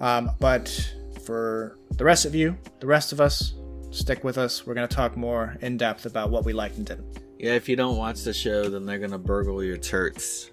Um, 0.00 0.30
but 0.38 0.94
for 1.24 1.78
the 1.96 2.04
rest 2.04 2.24
of 2.24 2.34
you, 2.34 2.56
the 2.80 2.86
rest 2.86 3.12
of 3.12 3.20
us, 3.20 3.54
stick 3.90 4.24
with 4.24 4.38
us. 4.38 4.66
We're 4.66 4.74
going 4.74 4.88
to 4.88 4.94
talk 4.94 5.16
more 5.16 5.56
in 5.60 5.76
depth 5.76 6.06
about 6.06 6.30
what 6.30 6.44
we 6.44 6.52
liked 6.52 6.76
and 6.76 6.86
didn't. 6.86 7.18
Yeah, 7.38 7.52
if 7.52 7.68
you 7.68 7.76
don't 7.76 7.96
watch 7.96 8.22
the 8.22 8.32
show, 8.32 8.68
then 8.68 8.84
they're 8.84 8.98
gonna 8.98 9.18
burgle 9.18 9.64
your 9.64 9.78
turts. 9.78 10.50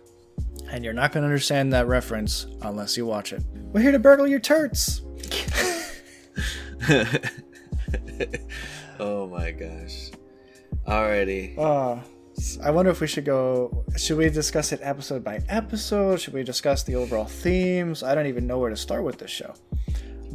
And 0.71 0.84
you're 0.84 0.93
not 0.93 1.12
going 1.12 1.21
to 1.21 1.28
understand 1.28 1.73
that 1.73 1.88
reference 1.88 2.47
unless 2.62 2.97
you 2.97 3.06
watch 3.06 3.34
it. 3.34 3.43
We're 3.73 3.82
here 3.82 3.91
to 3.91 4.00
burgle 4.00 4.28
your 4.28 4.39
turts. 4.39 5.02
oh 9.00 9.28
my 9.28 9.52
gosh. 9.52 10.12
Alrighty. 10.86 11.58
Uh, 11.58 12.02
I 12.63 12.71
wonder 12.71 12.91
if 12.91 13.02
we 13.02 13.08
should 13.08 13.26
go. 13.26 13.84
Should 13.97 14.17
we 14.17 14.30
discuss 14.30 14.71
it 14.71 14.80
episode 14.84 15.23
by 15.23 15.41
episode? 15.50 16.21
Should 16.21 16.34
we 16.34 16.43
discuss 16.43 16.84
the 16.84 16.95
overall 16.95 17.26
themes? 17.26 18.04
I 18.04 18.13
don't 18.13 18.28
even 18.28 18.45
know 18.45 18.60
where 18.60 18.69
to 18.69 18.78
start 18.78 19.04
with 19.04 19.17
this 19.17 19.32
show. 19.32 19.54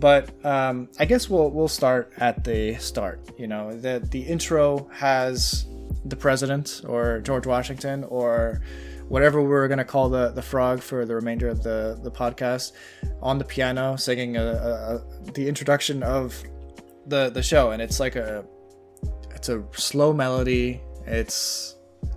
But 0.03 0.45
um, 0.45 0.88
I 0.99 1.05
guess 1.05 1.31
we'll 1.31 1.49
we'll 1.51 1.69
start 1.69 2.12
at 2.19 2.43
the 2.43 2.75
start. 2.75 3.21
You 3.38 3.47
know, 3.47 3.73
the 3.73 4.05
the 4.11 4.21
intro 4.21 4.88
has 4.93 5.65
the 6.05 6.17
president 6.17 6.83
or 6.88 7.21
George 7.21 7.47
Washington 7.47 8.03
or 8.03 8.62
whatever 9.07 9.41
we're 9.41 9.69
gonna 9.69 9.85
call 9.85 10.09
the 10.09 10.31
the 10.31 10.43
frog 10.43 10.81
for 10.83 11.07
the 11.07 11.15
remainder 11.15 11.47
of 11.47 11.62
the 11.62 12.01
the 12.03 12.11
podcast 12.11 12.73
on 13.23 13.38
the 13.38 13.45
piano 13.45 13.95
singing 13.95 14.37
a, 14.37 14.43
a, 14.43 14.97
a, 14.97 15.33
the 15.35 15.47
introduction 15.47 16.03
of 16.03 16.35
the 17.07 17.31
the 17.31 17.43
show, 17.43 17.71
and 17.71 17.81
it's 17.81 18.01
like 18.01 18.17
a 18.17 18.45
it's 19.31 19.51
a 19.51 19.62
slow 19.71 20.12
melody. 20.12 20.81
It's 21.07 21.77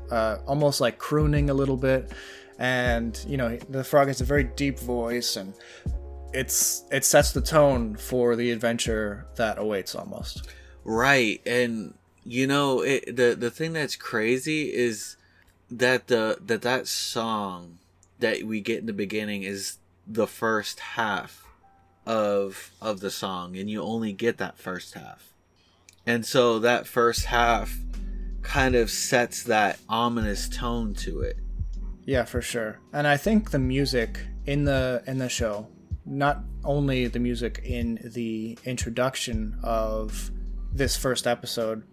uh, 0.10 0.38
almost 0.48 0.82
like 0.82 0.98
crooning 0.98 1.52
a 1.52 1.54
little 1.54 1.78
bit, 1.78 2.12
and 2.58 3.24
you 3.28 3.38
know 3.38 3.56
the 3.70 3.84
frog 3.84 4.08
has 4.08 4.22
a 4.22 4.26
very 4.26 4.46
deep 4.46 4.80
voice, 4.80 5.36
and 5.36 5.54
it's 6.36 6.84
it 6.92 7.06
sets 7.06 7.32
the 7.32 7.42
tone 7.42 7.96
for 7.96 8.36
the 8.36 8.52
adventure 8.52 9.26
that 9.36 9.58
awaits 9.58 9.96
almost. 9.96 10.48
Right, 10.84 11.42
and 11.46 11.94
you 12.24 12.46
know 12.46 12.82
it, 12.82 13.16
the 13.16 13.36
the 13.40 13.50
thing 13.50 13.74
that's 13.74 13.96
crazy 13.96 14.74
is 14.74 15.16
that 15.72 16.08
the 16.08 16.38
that 16.46 16.62
that 16.62 16.88
song 16.88 17.80
that 18.20 18.44
we 18.44 18.60
get 18.60 18.80
in 18.80 18.86
the 18.86 18.94
beginning 18.94 19.44
is 19.44 19.78
the 20.06 20.28
first 20.28 20.80
half 20.80 21.46
of 22.06 22.72
of 22.82 23.00
the 23.00 23.12
song, 23.12 23.56
and 23.56 23.70
you 23.70 23.82
only 23.82 24.12
get 24.12 24.38
that 24.38 24.58
first 24.58 24.94
half, 24.94 25.34
and 26.06 26.26
so 26.26 26.60
that 26.60 26.86
first 26.86 27.26
half 27.26 27.78
kind 28.42 28.76
of 28.76 28.92
sets 28.92 29.42
that 29.44 29.80
ominous 29.90 30.48
tone 30.50 30.94
to 30.94 31.22
it. 31.22 31.38
Yeah, 32.06 32.26
for 32.26 32.42
sure. 32.42 32.80
And 32.94 33.08
I 33.08 33.18
think 33.18 33.50
the 33.50 33.60
music 33.60 34.20
in 34.46 34.66
the 34.66 35.02
in 35.08 35.18
the 35.18 35.30
show, 35.30 35.68
not 36.06 36.44
only 36.64 37.08
the 37.08 37.20
music 37.20 37.62
in 37.64 38.00
the 38.04 38.58
introduction 38.66 39.58
of 39.64 40.32
this 40.72 40.96
first 40.96 41.26
episode, 41.28 41.84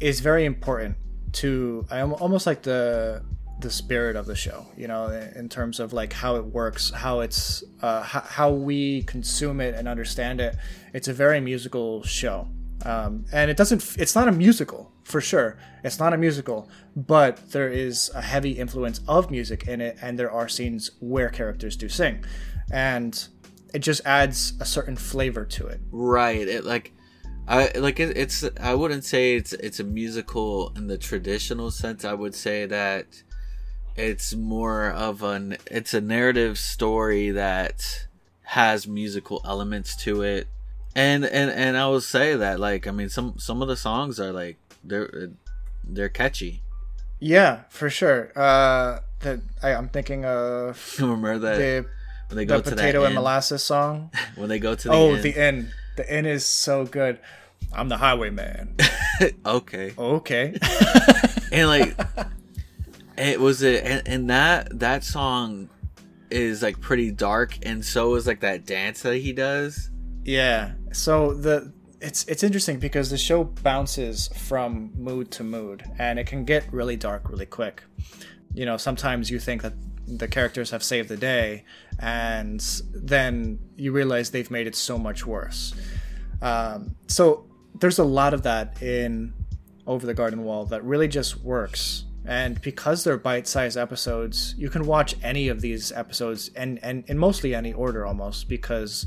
is 0.00 0.20
very 0.20 0.44
important 0.44 0.96
to 1.32 1.84
I 1.90 2.02
almost 2.02 2.46
like 2.46 2.62
the 2.62 3.22
the 3.60 3.70
spirit 3.70 4.14
of 4.14 4.26
the 4.26 4.36
show. 4.36 4.66
You 4.76 4.88
know, 4.88 5.08
in 5.08 5.48
terms 5.48 5.80
of 5.80 5.92
like 5.92 6.12
how 6.12 6.36
it 6.36 6.44
works, 6.44 6.90
how 6.90 7.20
it's 7.20 7.64
uh, 7.82 8.02
how, 8.02 8.20
how 8.20 8.50
we 8.50 9.02
consume 9.02 9.60
it 9.60 9.74
and 9.74 9.88
understand 9.88 10.40
it. 10.40 10.56
It's 10.92 11.08
a 11.08 11.12
very 11.12 11.40
musical 11.40 12.02
show. 12.04 12.48
Um, 12.84 13.24
and 13.32 13.50
it 13.50 13.56
doesn't 13.56 13.96
it's 13.98 14.14
not 14.14 14.28
a 14.28 14.32
musical 14.32 14.92
for 15.02 15.20
sure 15.20 15.58
it's 15.82 15.98
not 15.98 16.12
a 16.12 16.16
musical 16.16 16.68
but 16.94 17.50
there 17.50 17.68
is 17.68 18.08
a 18.14 18.22
heavy 18.22 18.52
influence 18.52 19.00
of 19.08 19.32
music 19.32 19.66
in 19.66 19.80
it 19.80 19.98
and 20.00 20.16
there 20.16 20.30
are 20.30 20.46
scenes 20.48 20.92
where 21.00 21.28
characters 21.28 21.76
do 21.76 21.88
sing 21.88 22.24
and 22.70 23.26
it 23.74 23.80
just 23.80 24.00
adds 24.04 24.54
a 24.60 24.64
certain 24.64 24.96
flavor 24.96 25.44
to 25.44 25.66
it 25.66 25.80
Right. 25.90 26.46
It 26.48 26.64
like 26.64 26.92
I 27.46 27.70
like 27.78 27.98
it, 27.98 28.16
it's 28.16 28.44
I 28.60 28.74
wouldn't 28.74 29.04
say 29.04 29.34
it's 29.34 29.54
it's 29.54 29.80
a 29.80 29.84
musical 29.84 30.72
in 30.76 30.86
the 30.86 30.98
traditional 30.98 31.70
sense. 31.70 32.04
I 32.04 32.12
would 32.12 32.34
say 32.34 32.66
that 32.66 33.06
it's 33.96 34.34
more 34.34 34.90
of 34.90 35.22
an 35.22 35.56
it's 35.70 35.94
a 35.94 36.00
narrative 36.00 36.58
story 36.58 37.30
that 37.30 38.06
has 38.42 38.86
musical 38.86 39.40
elements 39.44 39.96
to 40.04 40.22
it. 40.22 40.46
And 40.94 41.24
and 41.24 41.50
and 41.50 41.76
I 41.76 41.86
will 41.88 42.02
say 42.02 42.36
that 42.36 42.60
like 42.60 42.86
I 42.86 42.90
mean 42.90 43.08
some 43.08 43.38
some 43.38 43.62
of 43.62 43.68
the 43.68 43.76
songs 43.76 44.20
are 44.20 44.32
like 44.32 44.58
they're 44.84 45.30
they're 45.84 46.08
catchy. 46.10 46.62
yeah 47.18 47.62
for 47.68 47.90
sure 47.90 48.30
uh 48.36 49.00
the, 49.20 49.40
I, 49.60 49.74
i'm 49.74 49.88
thinking 49.88 50.24
of 50.24 50.96
Remember 51.00 51.36
that 51.38 51.58
the, 51.58 51.86
when 52.28 52.36
they 52.36 52.44
the 52.44 52.54
go 52.54 52.60
to 52.60 52.70
that 52.70 52.76
potato 52.76 53.02
and 53.04 53.10
inn? 53.10 53.14
molasses 53.14 53.62
song 53.62 54.10
when 54.36 54.48
they 54.48 54.58
go 54.58 54.74
to 54.74 54.88
the 54.88 54.94
oh 54.94 55.14
inn. 55.14 55.22
the 55.22 55.36
end, 55.36 55.72
the 55.96 56.10
end 56.10 56.26
is 56.26 56.44
so 56.44 56.84
good 56.84 57.18
i'm 57.72 57.88
the 57.88 57.96
highwayman 57.98 58.76
okay. 59.46 59.92
okay 59.98 60.56
and 61.52 61.68
like 61.68 61.98
it 63.16 63.40
was 63.40 63.62
it 63.62 63.84
and, 63.84 64.06
and 64.06 64.30
that 64.30 64.78
that 64.78 65.02
song 65.04 65.68
is 66.30 66.62
like 66.62 66.80
pretty 66.80 67.10
dark 67.10 67.58
and 67.62 67.84
so 67.84 68.14
is 68.14 68.26
like 68.26 68.40
that 68.40 68.64
dance 68.66 69.02
that 69.02 69.16
he 69.16 69.32
does 69.32 69.90
Yeah. 70.24 70.72
So 70.92 71.32
the 71.32 71.72
it's 72.00 72.24
it's 72.26 72.42
interesting 72.42 72.78
because 72.78 73.08
the 73.10 73.16
show 73.18 73.44
bounces 73.44 74.28
from 74.36 74.92
mood 74.94 75.30
to 75.32 75.42
mood 75.42 75.82
and 75.98 76.18
it 76.18 76.26
can 76.26 76.44
get 76.44 76.70
really 76.72 76.96
dark 76.96 77.30
really 77.30 77.46
quick. 77.46 77.82
You 78.52 78.66
know, 78.66 78.76
sometimes 78.76 79.30
you 79.30 79.38
think 79.38 79.62
that 79.62 79.72
the 80.16 80.28
characters 80.28 80.70
have 80.70 80.82
saved 80.82 81.08
the 81.08 81.16
day 81.16 81.64
and 81.98 82.60
then 82.94 83.58
you 83.76 83.92
realize 83.92 84.30
they've 84.30 84.50
made 84.50 84.66
it 84.66 84.74
so 84.74 84.98
much 84.98 85.26
worse. 85.26 85.74
Um, 86.40 86.96
so 87.06 87.46
there's 87.74 87.98
a 87.98 88.04
lot 88.04 88.34
of 88.34 88.42
that 88.42 88.80
in 88.82 89.32
Over 89.86 90.06
the 90.06 90.14
Garden 90.14 90.44
Wall 90.44 90.64
that 90.66 90.82
really 90.84 91.08
just 91.08 91.42
works. 91.42 92.04
And 92.24 92.60
because 92.60 93.04
they're 93.04 93.16
bite-sized 93.18 93.76
episodes, 93.76 94.54
you 94.58 94.68
can 94.68 94.86
watch 94.86 95.14
any 95.22 95.48
of 95.48 95.60
these 95.60 95.92
episodes 95.92 96.50
and, 96.54 96.78
and 96.82 97.04
in 97.08 97.18
mostly 97.18 97.54
any 97.54 97.72
order 97.72 98.06
almost 98.06 98.48
because 98.48 99.06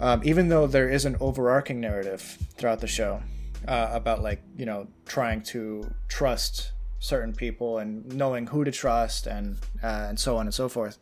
um, 0.00 0.20
even 0.24 0.48
though 0.48 0.66
there 0.66 0.88
is 0.88 1.04
an 1.04 1.16
overarching 1.20 1.80
narrative 1.80 2.38
throughout 2.56 2.80
the 2.80 2.86
show 2.86 3.20
uh, 3.66 3.88
about 3.92 4.22
like 4.22 4.42
you 4.56 4.66
know 4.66 4.86
trying 5.06 5.42
to 5.42 5.92
trust 6.08 6.72
certain 6.98 7.32
people 7.32 7.78
and 7.78 8.06
knowing 8.12 8.48
who 8.48 8.64
to 8.64 8.72
trust 8.72 9.26
and 9.26 9.58
uh, 9.82 10.06
and 10.08 10.18
so 10.18 10.36
on 10.36 10.46
and 10.46 10.54
so 10.54 10.68
forth 10.68 10.98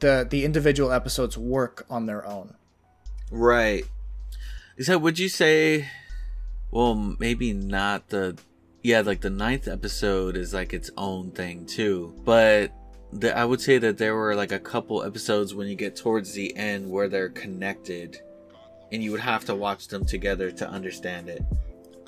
the 0.00 0.26
the 0.28 0.44
individual 0.44 0.90
episodes 0.92 1.38
work 1.38 1.86
on 1.88 2.06
their 2.06 2.26
own. 2.26 2.54
Right. 3.30 3.84
So 4.80 4.98
would 4.98 5.18
you 5.18 5.28
say 5.28 5.88
well 6.70 6.94
maybe 6.94 7.52
not 7.52 8.08
the 8.08 8.38
yeah, 8.82 9.02
like 9.02 9.20
the 9.20 9.30
ninth 9.30 9.68
episode 9.68 10.36
is 10.36 10.54
like 10.54 10.72
its 10.72 10.90
own 10.96 11.32
thing 11.32 11.66
too. 11.66 12.14
But 12.24 12.72
the, 13.12 13.36
I 13.36 13.44
would 13.44 13.60
say 13.60 13.78
that 13.78 13.98
there 13.98 14.14
were 14.14 14.34
like 14.34 14.52
a 14.52 14.58
couple 14.58 15.02
episodes 15.02 15.54
when 15.54 15.68
you 15.68 15.74
get 15.74 15.96
towards 15.96 16.32
the 16.32 16.56
end 16.56 16.90
where 16.90 17.08
they're 17.08 17.28
connected 17.28 18.20
and 18.90 19.02
you 19.02 19.10
would 19.10 19.20
have 19.20 19.44
to 19.44 19.54
watch 19.54 19.88
them 19.88 20.04
together 20.04 20.50
to 20.50 20.68
understand 20.68 21.28
it. 21.28 21.44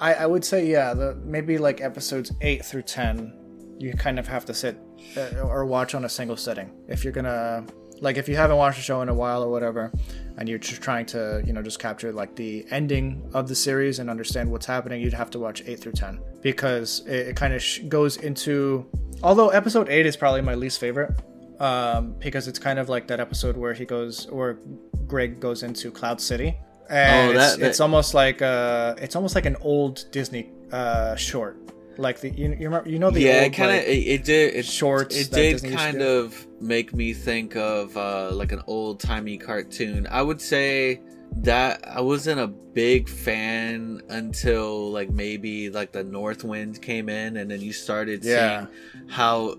I, 0.02 0.14
I 0.14 0.26
would 0.26 0.44
say 0.44 0.66
yeah, 0.66 0.94
the 0.94 1.14
maybe 1.24 1.58
like 1.58 1.80
episodes 1.80 2.32
eight 2.40 2.64
through 2.64 2.82
ten, 2.82 3.32
you 3.78 3.92
kind 3.92 4.18
of 4.18 4.26
have 4.26 4.44
to 4.46 4.52
sit 4.52 4.76
uh, 5.16 5.40
or 5.40 5.64
watch 5.64 5.94
on 5.94 6.04
a 6.04 6.08
single 6.08 6.36
sitting 6.36 6.72
if 6.88 7.04
you're 7.04 7.12
gonna 7.12 7.64
like 8.00 8.16
if 8.16 8.28
you 8.28 8.34
haven't 8.34 8.56
watched 8.56 8.78
the 8.78 8.82
show 8.82 9.00
in 9.02 9.08
a 9.08 9.14
while 9.14 9.44
or 9.44 9.48
whatever, 9.48 9.92
and 10.38 10.48
you're 10.48 10.58
just 10.58 10.82
trying 10.82 11.06
to 11.06 11.40
you 11.46 11.52
know 11.52 11.62
just 11.62 11.78
capture 11.78 12.10
like 12.12 12.34
the 12.34 12.66
ending 12.70 13.30
of 13.32 13.46
the 13.46 13.54
series 13.54 14.00
and 14.00 14.10
understand 14.10 14.50
what's 14.50 14.66
happening, 14.66 15.00
you'd 15.00 15.12
have 15.12 15.30
to 15.30 15.38
watch 15.38 15.62
eight 15.66 15.78
through 15.78 15.92
ten 15.92 16.20
because 16.40 17.06
it, 17.06 17.28
it 17.28 17.36
kind 17.36 17.54
of 17.54 17.62
sh- 17.62 17.78
goes 17.88 18.16
into. 18.16 18.84
Although 19.22 19.50
episode 19.50 19.88
eight 19.88 20.04
is 20.04 20.16
probably 20.16 20.40
my 20.40 20.56
least 20.56 20.80
favorite, 20.80 21.12
um, 21.60 22.16
because 22.18 22.48
it's 22.48 22.58
kind 22.58 22.80
of 22.80 22.88
like 22.88 23.06
that 23.06 23.20
episode 23.20 23.56
where 23.56 23.72
he 23.72 23.84
goes, 23.84 24.26
or 24.26 24.58
Greg 25.06 25.38
goes 25.38 25.62
into 25.62 25.92
Cloud 25.92 26.20
City, 26.20 26.58
and 26.90 27.30
Oh, 27.30 27.32
that- 27.34 27.44
it's, 27.52 27.56
that- 27.56 27.66
it's 27.68 27.80
almost 27.80 28.14
like 28.14 28.42
uh, 28.42 28.94
it's 28.98 29.16
almost 29.16 29.34
like 29.34 29.46
an 29.46 29.56
old 29.60 30.04
Disney 30.10 30.50
uh, 30.72 31.14
short, 31.16 31.56
like 31.98 32.20
the 32.20 32.30
you, 32.30 32.48
you 32.50 32.64
remember 32.68 32.88
you 32.88 32.98
know 32.98 33.10
the 33.10 33.20
yeah, 33.20 33.34
old, 33.36 33.42
it 33.44 33.50
kind 33.52 33.70
of 33.70 33.76
like- 33.78 33.86
it, 33.86 34.06
it 34.14 34.24
did 34.24 34.54
it, 34.54 34.64
shorts 34.66 35.16
It 35.16 35.30
did 35.30 35.52
Disney 35.52 35.70
kind 35.70 36.00
of 36.02 36.46
make 36.60 36.94
me 36.94 37.12
think 37.12 37.56
of 37.56 37.96
uh, 37.96 38.30
like 38.32 38.52
an 38.52 38.62
old 38.66 39.00
timey 39.00 39.36
cartoon. 39.38 40.06
I 40.10 40.22
would 40.22 40.40
say 40.40 41.00
that 41.38 41.82
I 41.88 42.00
wasn't 42.02 42.40
a 42.40 42.46
big 42.46 43.08
fan 43.08 44.02
until 44.10 44.90
like 44.90 45.10
maybe 45.10 45.70
like 45.70 45.92
the 45.92 46.04
North 46.04 46.44
Wind 46.44 46.80
came 46.82 47.08
in, 47.08 47.36
and 47.38 47.50
then 47.50 47.60
you 47.60 47.72
started 47.72 48.24
Yeah. 48.24 48.66
seeing 48.66 49.08
how 49.08 49.56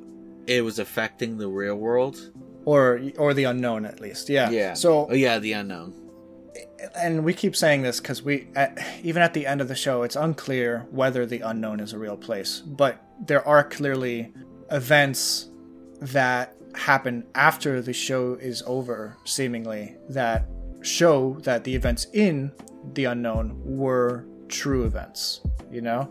it 0.47 0.63
was 0.63 0.78
affecting 0.80 1.38
the 1.38 1.47
real 1.47 1.76
world. 1.76 2.32
or 2.65 3.01
or 3.17 3.34
the 3.34 3.43
unknown 3.45 3.86
at 3.86 3.99
least. 3.99 4.30
Yeah. 4.30 4.49
Yeah. 4.49 4.74
So 4.74 5.07
Oh 5.09 5.13
yeah, 5.13 5.38
the 5.39 5.53
unknown. 5.53 5.93
And 6.95 7.23
we 7.23 7.34
keep 7.34 7.55
saying 7.55 7.81
this 7.81 7.99
because 7.99 8.21
we 8.21 8.47
at, 8.55 8.77
even 9.03 9.21
at 9.21 9.34
the 9.34 9.45
end 9.45 9.61
of 9.61 9.67
the 9.67 9.75
show 9.75 10.03
it's 10.03 10.15
unclear 10.15 10.86
whether 10.91 11.25
the 11.25 11.39
unknown 11.41 11.79
is 11.79 11.93
a 11.93 11.97
real 11.97 12.17
place 12.17 12.59
but 12.59 13.03
there 13.19 13.45
are 13.47 13.63
clearly 13.63 14.34
events 14.71 15.49
that 16.01 16.55
happen 16.75 17.25
after 17.36 17.81
the 17.81 17.93
show 17.93 18.34
is 18.36 18.63
over 18.65 19.15
seemingly 19.25 19.95
that 20.09 20.45
show 20.81 21.38
that 21.41 21.63
the 21.63 21.73
events 21.73 22.07
in 22.13 22.51
the 22.93 23.05
unknown 23.05 23.59
were 23.63 24.25
true 24.49 24.84
events 24.86 25.41
you 25.71 25.81
know? 25.81 26.09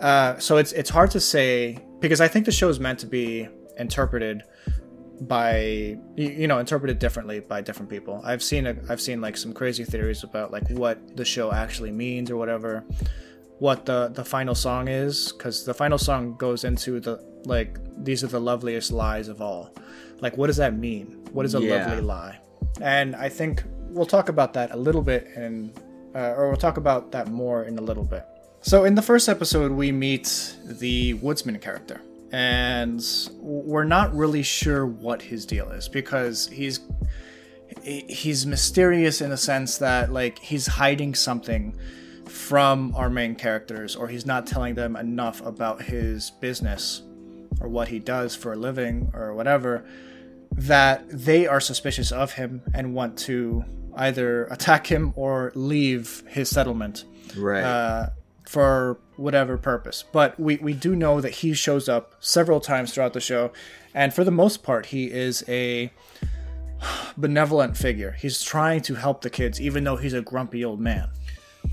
Uh, 0.00 0.38
so 0.38 0.56
it's 0.56 0.72
it's 0.72 0.88
hard 0.88 1.10
to 1.10 1.20
say 1.20 1.78
because 1.98 2.22
i 2.22 2.26
think 2.26 2.46
the 2.46 2.52
show 2.52 2.70
is 2.70 2.80
meant 2.80 2.98
to 2.98 3.06
be 3.06 3.46
interpreted 3.76 4.42
by 5.20 5.98
you 6.16 6.46
know 6.48 6.58
interpreted 6.58 6.98
differently 6.98 7.40
by 7.40 7.60
different 7.60 7.90
people. 7.90 8.20
I've 8.24 8.42
seen 8.42 8.66
a, 8.66 8.76
I've 8.88 9.00
seen 9.00 9.20
like 9.20 9.36
some 9.36 9.52
crazy 9.52 9.84
theories 9.84 10.24
about 10.24 10.50
like 10.50 10.68
what 10.70 11.16
the 11.16 11.24
show 11.24 11.52
actually 11.52 11.90
means 11.92 12.30
or 12.30 12.36
whatever, 12.36 12.84
what 13.58 13.84
the 13.86 14.08
the 14.08 14.24
final 14.24 14.54
song 14.54 14.88
is 14.88 15.32
because 15.32 15.64
the 15.64 15.74
final 15.74 15.98
song 15.98 16.36
goes 16.36 16.64
into 16.64 17.00
the 17.00 17.22
like 17.44 17.78
these 18.02 18.24
are 18.24 18.28
the 18.28 18.40
loveliest 18.40 18.92
lies 18.92 19.28
of 19.28 19.42
all. 19.42 19.74
Like 20.20 20.36
what 20.38 20.46
does 20.46 20.56
that 20.56 20.74
mean? 20.74 21.06
What 21.32 21.44
is 21.46 21.54
a 21.54 21.60
Yeah. 21.60 21.86
lovely 21.86 22.02
lie? 22.02 22.38
And 22.80 23.14
I 23.16 23.28
think 23.28 23.62
we'll 23.90 24.06
talk 24.06 24.28
about 24.30 24.52
that 24.54 24.70
a 24.72 24.76
little 24.76 25.02
bit 25.02 25.28
and 25.36 25.72
uh, 26.14 26.34
or 26.36 26.48
we'll 26.48 26.56
talk 26.56 26.76
about 26.78 27.12
that 27.12 27.28
more 27.28 27.64
in 27.64 27.78
a 27.78 27.82
little 27.82 28.04
bit. 28.04 28.24
So 28.62 28.84
in 28.84 28.94
the 28.94 29.02
first 29.02 29.28
episode 29.28 29.72
we 29.72 29.92
meet 29.92 30.56
the 30.64 31.14
woodsman 31.14 31.58
character 31.58 32.00
and 32.32 33.02
we're 33.40 33.84
not 33.84 34.14
really 34.14 34.42
sure 34.42 34.86
what 34.86 35.22
his 35.22 35.44
deal 35.46 35.70
is 35.70 35.88
because 35.88 36.48
he's 36.48 36.80
he's 37.82 38.46
mysterious 38.46 39.20
in 39.20 39.32
a 39.32 39.36
sense 39.36 39.78
that 39.78 40.12
like 40.12 40.38
he's 40.38 40.66
hiding 40.66 41.14
something 41.14 41.76
from 42.26 42.94
our 42.94 43.10
main 43.10 43.34
characters 43.34 43.96
or 43.96 44.08
he's 44.08 44.26
not 44.26 44.46
telling 44.46 44.74
them 44.74 44.96
enough 44.96 45.44
about 45.44 45.82
his 45.82 46.30
business 46.40 47.02
or 47.60 47.68
what 47.68 47.88
he 47.88 47.98
does 47.98 48.34
for 48.36 48.52
a 48.52 48.56
living 48.56 49.10
or 49.14 49.34
whatever 49.34 49.84
that 50.52 51.04
they 51.10 51.46
are 51.46 51.60
suspicious 51.60 52.12
of 52.12 52.32
him 52.32 52.62
and 52.74 52.94
want 52.94 53.16
to 53.18 53.64
either 53.96 54.44
attack 54.46 54.86
him 54.86 55.12
or 55.16 55.52
leave 55.54 56.22
his 56.28 56.48
settlement 56.48 57.04
Right. 57.36 57.62
uh, 57.62 58.10
for 58.48 58.98
whatever 59.20 59.58
purpose. 59.58 60.02
But 60.10 60.40
we, 60.40 60.56
we 60.56 60.72
do 60.72 60.96
know 60.96 61.20
that 61.20 61.30
he 61.30 61.52
shows 61.52 61.88
up 61.88 62.14
several 62.20 62.60
times 62.60 62.94
throughout 62.94 63.12
the 63.12 63.20
show, 63.20 63.52
and 63.94 64.12
for 64.12 64.24
the 64.24 64.30
most 64.30 64.62
part, 64.62 64.86
he 64.86 65.10
is 65.10 65.44
a 65.46 65.92
benevolent 67.16 67.76
figure. 67.76 68.12
He's 68.12 68.42
trying 68.42 68.80
to 68.82 68.94
help 68.94 69.20
the 69.20 69.30
kids, 69.30 69.60
even 69.60 69.84
though 69.84 69.96
he's 69.96 70.14
a 70.14 70.22
grumpy 70.22 70.64
old 70.64 70.80
man. 70.80 71.08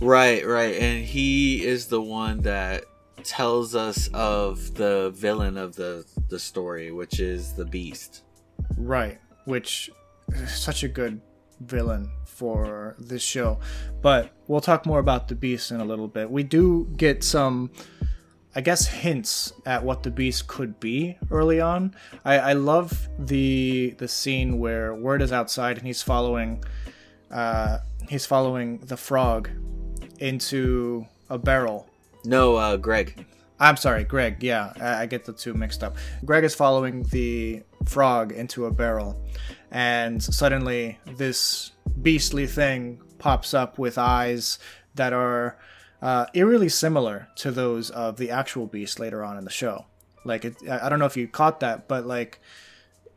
Right, 0.02 0.45
right. 0.45 0.76
And 0.76 1.06
he 1.06 1.66
is 1.66 1.88
the 1.88 2.02
one 2.02 2.41
that 2.41 2.84
tells 3.24 3.76
us 3.76 4.10
of 4.14 4.76
the 4.76 5.12
villain 5.16 5.58
of 5.58 5.76
the 5.76 6.06
the 6.30 6.39
story, 6.39 6.91
which 6.91 7.20
is 7.20 7.54
the 7.54 7.66
beast. 7.66 8.24
Right, 8.78 9.20
which 9.45 9.89
is 10.34 10.56
such 10.56 10.84
a 10.84 10.88
good 10.88 11.22
villain 11.62 12.12
for 12.38 12.95
this 12.99 13.23
show. 13.23 13.59
But 14.01 14.31
we'll 14.47 14.61
talk 14.61 14.85
more 14.85 14.99
about 14.99 15.27
the 15.27 15.35
beast 15.35 15.71
in 15.71 15.79
a 15.81 15.85
little 15.85 16.07
bit. 16.07 16.29
We 16.29 16.43
do 16.43 16.88
get 16.95 17.23
some 17.23 17.71
I 18.55 18.61
guess 18.61 18.88
hints 18.88 19.53
at 19.67 19.83
what 19.83 20.01
the 20.01 20.09
beast 20.09 20.47
could 20.47 20.79
be 20.79 21.15
early 21.29 21.61
on. 21.61 21.93
I, 22.25 22.39
I 22.39 22.53
love 22.53 23.07
the 23.19 23.93
the 23.97 24.07
scene 24.07 24.57
where 24.59 24.95
Wirt 24.95 25.21
is 25.21 25.31
outside 25.31 25.77
and 25.77 25.85
he's 25.85 26.01
following 26.01 26.63
uh, 27.31 27.79
he's 28.09 28.25
following 28.25 28.79
the 28.79 28.97
frog 28.97 29.49
into 30.19 31.05
a 31.29 31.38
barrel 31.38 31.88
No, 32.25 32.55
uh 32.55 32.77
Greg. 32.77 33.25
I'm 33.59 33.77
sorry, 33.77 34.03
Greg. 34.03 34.43
Yeah, 34.43 34.73
I, 34.79 35.03
I 35.03 35.05
get 35.07 35.25
the 35.25 35.33
two 35.33 35.53
mixed 35.55 35.83
up. 35.83 35.97
Greg 36.25 36.43
is 36.43 36.53
following 36.55 37.03
the 37.03 37.63
frog 37.85 38.31
into 38.31 38.65
a 38.65 38.71
barrel, 38.71 39.19
and 39.72 40.24
suddenly 40.24 40.99
this 41.05 41.72
beastly 42.01 42.47
thing 42.47 43.01
pops 43.20 43.53
up 43.53 43.78
with 43.78 43.97
eyes 43.97 44.59
that 44.95 45.13
are 45.13 45.57
uh, 46.01 46.26
eerily 46.34 46.70
similar 46.70 47.28
to 47.36 47.51
those 47.51 47.89
of 47.89 48.18
the 48.18 48.30
actual 48.30 48.68
beast 48.68 48.99
later 48.99 49.24
on 49.24 49.38
in 49.38 49.43
the 49.43 49.51
show. 49.51 49.86
Like, 50.24 50.45
it, 50.45 50.55
I 50.70 50.89
don't 50.89 50.99
know 50.99 51.05
if 51.05 51.18
you 51.18 51.28
caught 51.28 51.59
that, 51.61 51.88
but 51.88 52.05
like, 52.05 52.39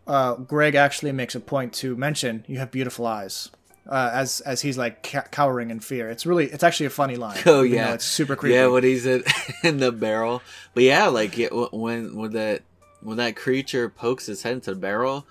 uh, 0.07 0.35
Greg 0.37 0.75
actually 0.75 1.13
makes 1.13 1.35
a 1.35 1.41
point 1.41 1.73
to 1.75 1.97
mention 1.97 2.45
you 2.49 2.59
have 2.59 2.71
beautiful 2.71 3.07
eyes. 3.07 3.51
Uh, 3.89 4.11
as 4.13 4.41
as 4.43 4.61
he's 4.61 4.79
like 4.79 5.03
ca- 5.03 5.27
cowering 5.31 5.71
in 5.71 5.81
fear, 5.81 6.09
it's 6.11 6.25
really 6.25 6.47
it's 6.47 6.63
actually 6.63 6.87
a 6.87 6.91
funny 6.91 7.17
line. 7.17 7.39
Oh 7.47 7.63
yeah, 7.63 7.89
though 7.89 7.95
it's 7.95 8.05
super 8.05 8.37
creepy. 8.37 8.55
Yeah, 8.55 8.67
when 8.67 8.85
he's 8.85 9.05
in, 9.07 9.25
in 9.65 9.79
the 9.79 9.91
barrel. 9.91 10.43
But 10.75 10.85
yeah, 10.85 11.07
like 11.09 11.39
it, 11.39 11.51
when 11.73 12.15
when 12.15 12.33
that 12.33 12.63
when 13.01 13.17
that 13.17 13.37
creature 13.37 13.89
pokes 13.89 14.27
his 14.27 14.43
head 14.43 14.55
into 14.55 14.75
the 14.75 14.81
barrel, 14.81 15.27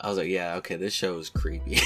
I 0.00 0.08
was 0.08 0.18
like, 0.18 0.28
yeah, 0.28 0.56
okay, 0.56 0.76
this 0.76 0.92
show 0.92 1.18
is 1.18 1.30
creepy. 1.30 1.78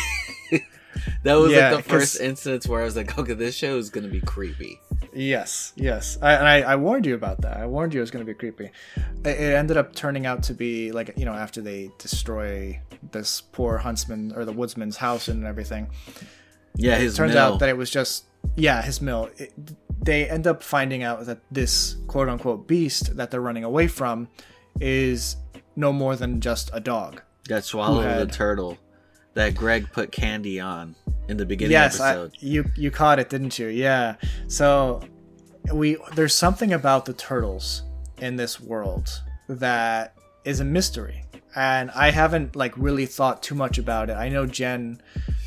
that 1.22 1.34
was 1.34 1.52
Yeah, 1.52 1.72
like 1.72 1.84
the 1.84 1.90
first 1.90 2.20
instance 2.20 2.66
where 2.66 2.80
I 2.80 2.84
was 2.84 2.96
like, 2.96 3.16
okay, 3.18 3.34
this 3.34 3.54
show 3.54 3.76
is 3.78 3.90
gonna 3.90 4.08
be 4.08 4.20
creepy. 4.20 4.80
Yes, 5.14 5.72
yes. 5.76 6.18
I, 6.20 6.34
and 6.34 6.46
I, 6.46 6.60
I 6.72 6.76
warned 6.76 7.06
you 7.06 7.14
about 7.14 7.40
that. 7.40 7.56
I 7.56 7.66
warned 7.66 7.94
you 7.94 8.00
it 8.00 8.02
was 8.02 8.10
going 8.10 8.24
to 8.24 8.30
be 8.30 8.36
creepy. 8.38 8.66
It, 9.24 9.40
it 9.40 9.54
ended 9.54 9.76
up 9.78 9.94
turning 9.94 10.26
out 10.26 10.42
to 10.44 10.54
be 10.54 10.92
like 10.92 11.14
you 11.16 11.24
know 11.24 11.32
after 11.32 11.60
they 11.62 11.90
destroy 11.98 12.78
this 13.10 13.40
poor 13.40 13.78
huntsman 13.78 14.32
or 14.36 14.44
the 14.44 14.52
woodsman's 14.52 14.98
house 14.98 15.26
and 15.28 15.44
everything. 15.46 15.88
Yeah, 16.76 16.98
It 16.98 17.14
turns 17.14 17.32
mill. 17.34 17.38
out 17.54 17.58
that 17.60 17.68
it 17.70 17.76
was 17.76 17.90
just 17.90 18.26
yeah 18.54 18.82
his 18.82 19.00
mill. 19.00 19.30
It, 19.38 19.52
they 20.04 20.28
end 20.28 20.46
up 20.46 20.62
finding 20.62 21.02
out 21.02 21.24
that 21.26 21.38
this 21.50 21.96
quote 22.06 22.28
unquote 22.28 22.68
beast 22.68 23.16
that 23.16 23.30
they're 23.30 23.40
running 23.40 23.64
away 23.64 23.88
from 23.88 24.28
is 24.80 25.36
no 25.74 25.92
more 25.92 26.16
than 26.16 26.40
just 26.40 26.70
a 26.72 26.80
dog. 26.80 27.22
That 27.48 27.64
swallowed 27.64 28.04
had- 28.04 28.28
the 28.28 28.32
turtle 28.32 28.78
that 29.34 29.54
Greg 29.54 29.92
put 29.92 30.10
candy 30.10 30.58
on 30.58 30.96
in 31.28 31.36
the 31.36 31.46
beginning 31.46 31.72
yes, 31.72 32.00
I, 32.00 32.12
episode. 32.12 32.32
you 32.40 32.64
you 32.76 32.90
caught 32.90 33.18
it, 33.18 33.28
didn't 33.28 33.58
you? 33.58 33.68
Yeah. 33.68 34.16
So 34.48 35.00
we 35.72 35.96
there's 36.14 36.34
something 36.34 36.72
about 36.72 37.04
the 37.04 37.12
turtles 37.12 37.82
in 38.18 38.36
this 38.36 38.60
world 38.60 39.22
that 39.48 40.14
is 40.44 40.60
a 40.60 40.64
mystery, 40.64 41.24
and 41.54 41.90
I 41.92 42.10
haven't 42.10 42.56
like 42.56 42.76
really 42.76 43.06
thought 43.06 43.42
too 43.42 43.54
much 43.54 43.78
about 43.78 44.10
it. 44.10 44.14
I 44.14 44.28
know 44.28 44.46
Jen 44.46 45.00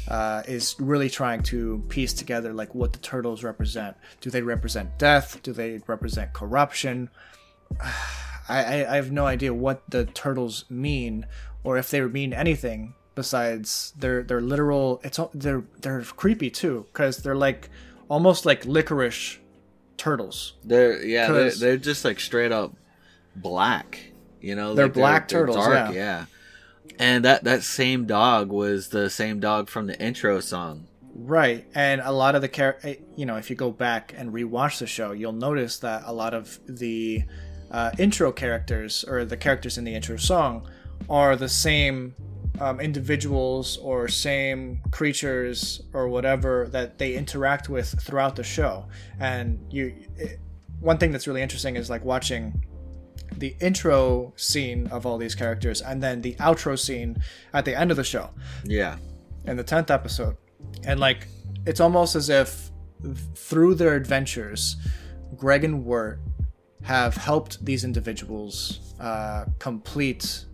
uh, 0.07 0.43
is 0.47 0.75
really 0.79 1.09
trying 1.09 1.41
to 1.43 1.83
piece 1.89 2.13
together 2.13 2.53
like 2.53 2.75
what 2.75 2.93
the 2.93 2.99
turtles 2.99 3.43
represent. 3.43 3.97
Do 4.21 4.29
they 4.29 4.41
represent 4.41 4.97
death? 4.99 5.41
Do 5.41 5.53
they 5.53 5.79
represent 5.87 6.33
corruption? 6.33 7.09
I, 8.49 8.83
I, 8.83 8.93
I 8.93 8.95
have 8.97 9.11
no 9.11 9.25
idea 9.25 9.53
what 9.53 9.81
the 9.89 10.05
turtles 10.05 10.65
mean, 10.69 11.25
or 11.63 11.77
if 11.77 11.89
they 11.89 12.01
mean 12.01 12.33
anything 12.33 12.93
besides 13.13 13.93
they're 13.97 14.23
they're 14.23 14.41
literal 14.41 15.01
it's 15.03 15.19
they're 15.33 15.63
they're 15.81 16.01
creepy 16.01 16.49
too 16.49 16.85
because 16.87 17.17
they're 17.17 17.35
like 17.35 17.69
almost 18.07 18.45
like 18.45 18.65
licorice 18.65 19.37
turtles 19.97 20.53
They're 20.63 21.03
yeah, 21.03 21.31
they're, 21.31 21.51
they're 21.51 21.77
just 21.77 22.03
like 22.03 22.19
straight 22.19 22.51
up 22.51 22.73
black. 23.35 23.99
You 24.41 24.55
know, 24.55 24.73
They're 24.73 24.87
like 24.87 24.93
black 24.93 25.27
turtles, 25.27 25.67
yeah. 25.67 25.91
yeah. 25.91 26.25
And 26.97 27.23
that 27.25 27.43
that 27.43 27.63
same 27.63 28.05
dog 28.05 28.49
was 28.49 28.89
the 28.89 29.09
same 29.09 29.39
dog 29.39 29.69
from 29.69 29.87
the 29.87 29.99
intro 30.01 30.39
song. 30.39 30.87
Right, 31.13 31.65
and 31.75 32.01
a 32.01 32.11
lot 32.11 32.35
of 32.35 32.41
the 32.41 32.47
char- 32.47 32.77
eh, 32.83 32.95
you 33.15 33.25
know, 33.25 33.35
if 33.35 33.49
you 33.49 33.55
go 33.55 33.69
back 33.69 34.13
and 34.17 34.33
rewatch 34.33 34.79
the 34.79 34.87
show, 34.87 35.11
you'll 35.11 35.33
notice 35.33 35.77
that 35.79 36.03
a 36.05 36.13
lot 36.13 36.33
of 36.33 36.59
the 36.67 37.23
uh, 37.69 37.91
intro 37.99 38.31
characters 38.31 39.03
or 39.07 39.25
the 39.25 39.37
characters 39.37 39.77
in 39.77 39.83
the 39.83 39.93
intro 39.93 40.17
song 40.17 40.67
are 41.09 41.35
the 41.35 41.49
same 41.49 42.15
um, 42.59 42.79
individuals 42.79 43.77
or 43.77 44.07
same 44.07 44.81
creatures 44.91 45.81
or 45.93 46.07
whatever 46.09 46.67
that 46.71 46.97
they 46.99 47.15
interact 47.15 47.69
with 47.69 47.99
throughout 48.01 48.35
the 48.35 48.43
show. 48.43 48.85
And 49.19 49.59
you, 49.71 49.95
it, 50.17 50.39
one 50.79 50.97
thing 50.97 51.11
that's 51.11 51.27
really 51.27 51.41
interesting 51.41 51.75
is 51.75 51.89
like 51.89 52.03
watching 52.05 52.63
the 53.37 53.55
intro 53.59 54.33
scene 54.35 54.87
of 54.87 55.05
all 55.05 55.17
these 55.17 55.33
characters 55.35 55.81
and 55.81 56.03
then 56.03 56.21
the 56.21 56.35
outro 56.35 56.77
scene 56.77 57.17
at 57.53 57.65
the 57.65 57.75
end 57.77 57.89
of 57.89 57.97
the 57.97 58.03
show 58.03 58.29
Yeah. 58.65 58.97
in 59.45 59.57
the 59.57 59.63
10th 59.63 59.89
episode. 59.89 60.35
And 60.83 60.99
like 60.99 61.27
it's 61.65 61.79
almost 61.79 62.15
as 62.15 62.29
if 62.29 62.69
through 63.33 63.75
their 63.75 63.95
adventures, 63.95 64.75
Greg 65.35 65.63
and 65.63 65.83
Wirt 65.85 66.19
have 66.83 67.15
helped 67.15 67.63
these 67.65 67.83
individuals 67.83 68.93
uh, 68.99 69.45
complete 69.59 70.45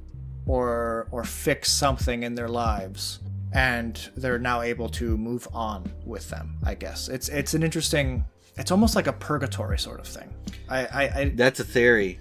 or 0.47 1.07
or 1.11 1.23
fix 1.23 1.71
something 1.71 2.23
in 2.23 2.35
their 2.35 2.47
lives 2.49 3.19
and 3.53 4.09
they're 4.17 4.39
now 4.39 4.61
able 4.61 4.89
to 4.89 5.17
move 5.17 5.47
on 5.53 5.89
with 6.05 6.29
them 6.29 6.57
i 6.65 6.73
guess 6.73 7.07
it's 7.09 7.29
it's 7.29 7.53
an 7.53 7.63
interesting 7.63 8.23
it's 8.57 8.71
almost 8.71 8.95
like 8.95 9.07
a 9.07 9.13
purgatory 9.13 9.77
sort 9.79 9.99
of 9.99 10.07
thing 10.07 10.33
i 10.69 10.85
i, 10.85 11.03
I 11.21 11.31
That's 11.35 11.59
a 11.59 11.63
theory. 11.63 12.19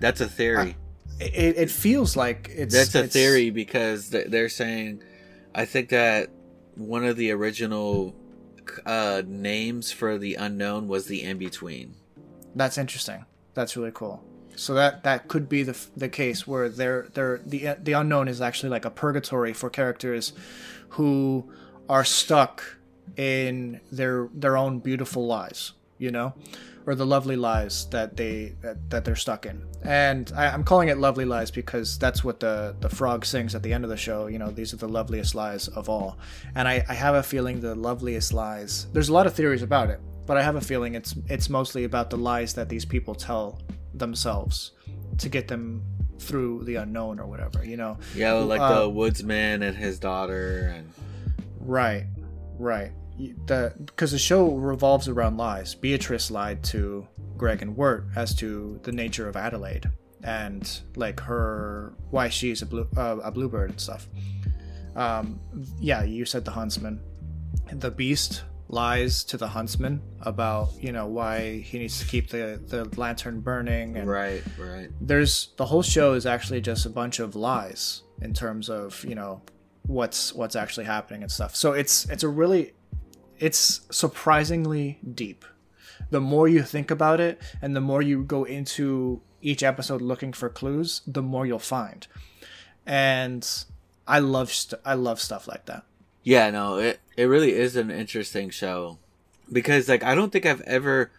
That's 0.00 0.20
a 0.20 0.28
theory. 0.28 0.76
it, 1.20 1.56
it 1.56 1.70
feels 1.70 2.16
like 2.16 2.50
it's 2.54 2.74
That's 2.74 2.94
a 2.94 2.98
it's- 2.98 3.12
theory 3.12 3.50
because 3.50 4.10
they're 4.10 4.48
saying, 4.48 5.02
I 5.54 5.64
think 5.64 5.88
that 5.90 6.30
one 6.74 7.04
of 7.04 7.16
the 7.16 7.30
original 7.30 8.14
uh, 8.84 9.22
names 9.26 9.92
for 9.92 10.18
the 10.18 10.34
unknown 10.34 10.88
was 10.88 11.06
the 11.06 11.22
in 11.22 11.38
between. 11.38 11.94
That's 12.56 12.76
interesting. 12.76 13.24
That's 13.54 13.76
really 13.76 13.92
cool. 13.94 14.22
So 14.56 14.74
that 14.74 15.02
that 15.04 15.28
could 15.28 15.48
be 15.48 15.62
the 15.62 15.76
the 15.96 16.08
case 16.08 16.46
where 16.46 16.68
they're 16.68 17.08
they're 17.14 17.40
the 17.44 17.76
the 17.82 17.92
unknown 17.92 18.28
is 18.28 18.40
actually 18.40 18.70
like 18.70 18.84
a 18.84 18.90
purgatory 18.90 19.52
for 19.52 19.70
characters 19.70 20.32
who 20.90 21.52
are 21.88 22.04
stuck 22.04 22.76
in 23.16 23.80
their 23.90 24.28
their 24.32 24.56
own 24.56 24.78
beautiful 24.78 25.26
lies, 25.26 25.72
you 25.98 26.10
know, 26.10 26.34
or 26.86 26.94
the 26.94 27.06
lovely 27.06 27.36
lies 27.36 27.86
that 27.86 28.16
they 28.16 28.54
that, 28.62 28.90
that 28.90 29.04
they're 29.04 29.16
stuck 29.16 29.46
in. 29.46 29.64
And 29.82 30.32
I, 30.36 30.46
I'm 30.46 30.64
calling 30.64 30.88
it 30.88 30.98
lovely 30.98 31.24
lies 31.24 31.50
because 31.50 31.98
that's 31.98 32.22
what 32.24 32.40
the 32.40 32.76
the 32.80 32.88
frog 32.88 33.24
sings 33.24 33.54
at 33.54 33.62
the 33.62 33.72
end 33.72 33.84
of 33.84 33.90
the 33.90 33.96
show. 33.96 34.26
You 34.26 34.38
know, 34.38 34.50
these 34.50 34.72
are 34.72 34.78
the 34.78 34.88
loveliest 34.88 35.34
lies 35.34 35.68
of 35.68 35.88
all. 35.88 36.18
And 36.54 36.68
I, 36.68 36.84
I 36.88 36.94
have 36.94 37.14
a 37.14 37.22
feeling 37.22 37.60
the 37.60 37.74
loveliest 37.74 38.32
lies. 38.32 38.86
There's 38.92 39.08
a 39.08 39.12
lot 39.12 39.26
of 39.26 39.34
theories 39.34 39.62
about 39.62 39.90
it, 39.90 40.00
but 40.26 40.36
I 40.36 40.42
have 40.42 40.56
a 40.56 40.60
feeling 40.60 40.94
it's 40.94 41.14
it's 41.28 41.50
mostly 41.50 41.84
about 41.84 42.10
the 42.10 42.18
lies 42.18 42.54
that 42.54 42.68
these 42.68 42.84
people 42.84 43.14
tell 43.14 43.60
themselves 43.94 44.72
to 45.18 45.28
get 45.28 45.48
them 45.48 45.82
through 46.18 46.64
the 46.64 46.76
unknown 46.76 47.18
or 47.20 47.26
whatever. 47.26 47.64
You 47.64 47.76
know. 47.76 47.98
Yeah, 48.14 48.32
like 48.34 48.60
Uh, 48.60 48.82
the 48.82 48.88
woodsman 48.88 49.62
and 49.62 49.76
his 49.76 49.98
daughter, 49.98 50.72
and 50.74 50.90
Right, 51.60 52.06
right. 52.58 52.92
The 53.46 53.72
because 53.78 54.10
the 54.10 54.18
show 54.18 54.50
revolves 54.50 55.08
around 55.08 55.36
lies. 55.36 55.74
Beatrice 55.74 56.30
lied 56.30 56.62
to 56.64 57.06
Greg 57.36 57.62
and 57.62 57.76
Wirt 57.76 58.06
as 58.16 58.34
to 58.36 58.80
the 58.82 58.92
nature 58.92 59.28
of 59.28 59.36
Adelaide 59.36 59.90
and 60.24 60.80
like 60.96 61.20
her 61.20 61.94
why 62.10 62.28
she's 62.28 62.62
a 62.62 62.66
blue 62.66 62.88
uh, 62.96 63.18
a 63.22 63.30
bluebird 63.30 63.70
and 63.70 63.80
stuff. 63.80 64.08
Um, 64.96 65.40
yeah, 65.78 66.02
you 66.02 66.24
said 66.24 66.44
the 66.44 66.50
huntsman. 66.50 67.00
The 67.72 67.90
beast 67.90 68.42
lies 68.68 69.24
to 69.24 69.36
the 69.36 69.48
huntsman 69.48 70.00
about 70.22 70.70
you 70.80 70.90
know 70.90 71.06
why 71.06 71.58
he 71.58 71.78
needs 71.78 72.00
to 72.00 72.06
keep 72.06 72.30
the 72.30 72.60
the 72.66 72.84
lantern 72.98 73.40
burning 73.40 73.96
and 73.96 74.08
right, 74.08 74.42
right. 74.58 74.88
there's 75.00 75.50
the 75.56 75.66
whole 75.66 75.82
show 75.82 76.14
is 76.14 76.24
actually 76.24 76.60
just 76.60 76.86
a 76.86 76.90
bunch 76.90 77.18
of 77.18 77.36
lies 77.36 78.02
in 78.22 78.32
terms 78.32 78.70
of 78.70 79.04
you 79.04 79.14
know 79.14 79.42
what's 79.86 80.32
what's 80.32 80.56
actually 80.56 80.86
happening 80.86 81.22
and 81.22 81.30
stuff. 81.30 81.54
So 81.54 81.72
it's 81.72 82.08
it's 82.08 82.22
a 82.22 82.28
really 82.28 82.72
it's 83.38 83.80
surprisingly 83.90 84.98
deep. 85.14 85.44
The 86.10 86.20
more 86.20 86.48
you 86.48 86.62
think 86.62 86.90
about 86.90 87.20
it 87.20 87.40
and 87.60 87.74
the 87.74 87.80
more 87.80 88.02
you 88.02 88.22
go 88.22 88.44
into 88.44 89.20
each 89.40 89.62
episode 89.62 90.00
looking 90.00 90.32
for 90.32 90.48
clues 90.48 91.02
the 91.06 91.22
more 91.22 91.46
you'll 91.46 91.58
find. 91.58 92.06
And 92.86 93.46
i 94.06 94.18
love 94.18 94.52
st- 94.52 94.78
i 94.84 94.92
love 94.92 95.18
stuff 95.18 95.48
like 95.48 95.64
that 95.64 95.82
Yeah, 96.24 96.50
no, 96.50 96.78
it 96.78 97.00
it 97.16 97.24
really 97.24 97.52
is 97.52 97.76
an 97.76 97.90
interesting 97.90 98.50
show 98.50 98.98
because 99.52 99.88
like 99.88 100.02
I 100.02 100.14
don't 100.14 100.32
think 100.32 100.46
I've 100.46 100.62
ever 100.62 101.10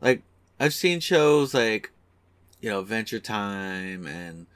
like 0.00 0.22
I've 0.60 0.74
seen 0.74 1.00
shows 1.00 1.54
like 1.54 1.90
you 2.60 2.70
know 2.70 2.80
Adventure 2.80 3.20
Time 3.20 4.06
and 4.06 4.46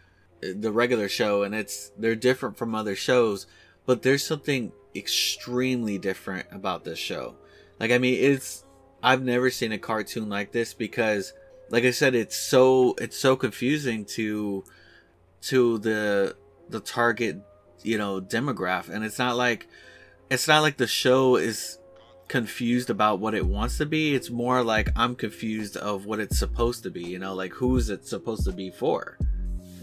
the 0.43 0.71
regular 0.71 1.09
show 1.09 1.43
and 1.43 1.55
it's 1.55 1.91
they're 1.99 2.15
different 2.15 2.59
from 2.59 2.75
other 2.75 2.95
shows, 2.95 3.47
but 3.87 4.03
there's 4.03 4.25
something 4.25 4.73
extremely 4.95 5.97
different 5.97 6.47
about 6.53 6.85
this 6.85 6.99
show. 6.99 7.35
Like 7.81 7.91
I 7.91 7.97
mean, 7.97 8.23
it's 8.23 8.63
I've 9.03 9.23
never 9.23 9.51
seen 9.51 9.73
a 9.73 9.79
cartoon 9.79 10.29
like 10.29 10.53
this 10.53 10.75
because 10.75 11.33
like 11.71 11.85
I 11.85 11.91
said 11.93 12.15
it's 12.15 12.37
so 12.37 12.95
it's 12.99 13.19
so 13.19 13.37
confusing 13.37 14.05
to 14.17 14.65
to 15.43 15.79
the 15.79 16.37
the 16.69 16.81
target 16.81 17.39
you 17.83 17.97
know 17.97 18.21
demographic 18.21 18.91
and 18.91 19.05
it's 19.05 19.19
not 19.19 19.37
like 19.37 19.67
it's 20.35 20.49
not 20.49 20.62
like 20.62 20.76
the 20.76 20.87
show 20.87 21.37
is 21.37 21.78
confused 22.28 22.91
about 22.91 23.20
what 23.20 23.35
it 23.35 23.47
wants 23.47 23.78
to 23.78 23.87
be 23.87 24.14
it's 24.14 24.30
more 24.30 24.62
like 24.62 24.89
i'm 24.97 25.14
confused 25.14 25.76
of 25.76 26.07
what 26.07 26.18
it's 26.18 26.39
supposed 26.39 26.82
to 26.82 26.91
be 26.91 27.03
you 27.03 27.18
know 27.18 27.35
like 27.35 27.53
who's 27.53 27.91
it 27.91 28.07
supposed 28.07 28.45
to 28.45 28.53
be 28.53 28.70
for 28.70 29.16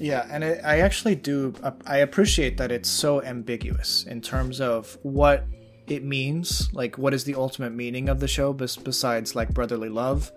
Yeah, 0.02 0.28
and 0.32 0.44
it, 0.44 0.62
I 0.66 0.80
actually 0.80 1.14
do. 1.14 1.54
I 1.86 1.98
appreciate 1.98 2.58
that 2.58 2.72
it's 2.72 2.90
so 2.90 3.22
ambiguous 3.22 4.04
in 4.06 4.20
terms 4.20 4.60
of 4.60 4.98
what 5.04 5.46
it 5.86 6.04
means. 6.04 6.74
Like, 6.74 6.98
what 6.98 7.14
is 7.14 7.24
the 7.24 7.36
ultimate 7.36 7.74
meaning 7.74 8.10
of 8.10 8.20
the 8.20 8.28
show 8.28 8.52
besides 8.52 9.36
like 9.36 9.54
brotherly 9.54 9.90
love? 9.90 10.32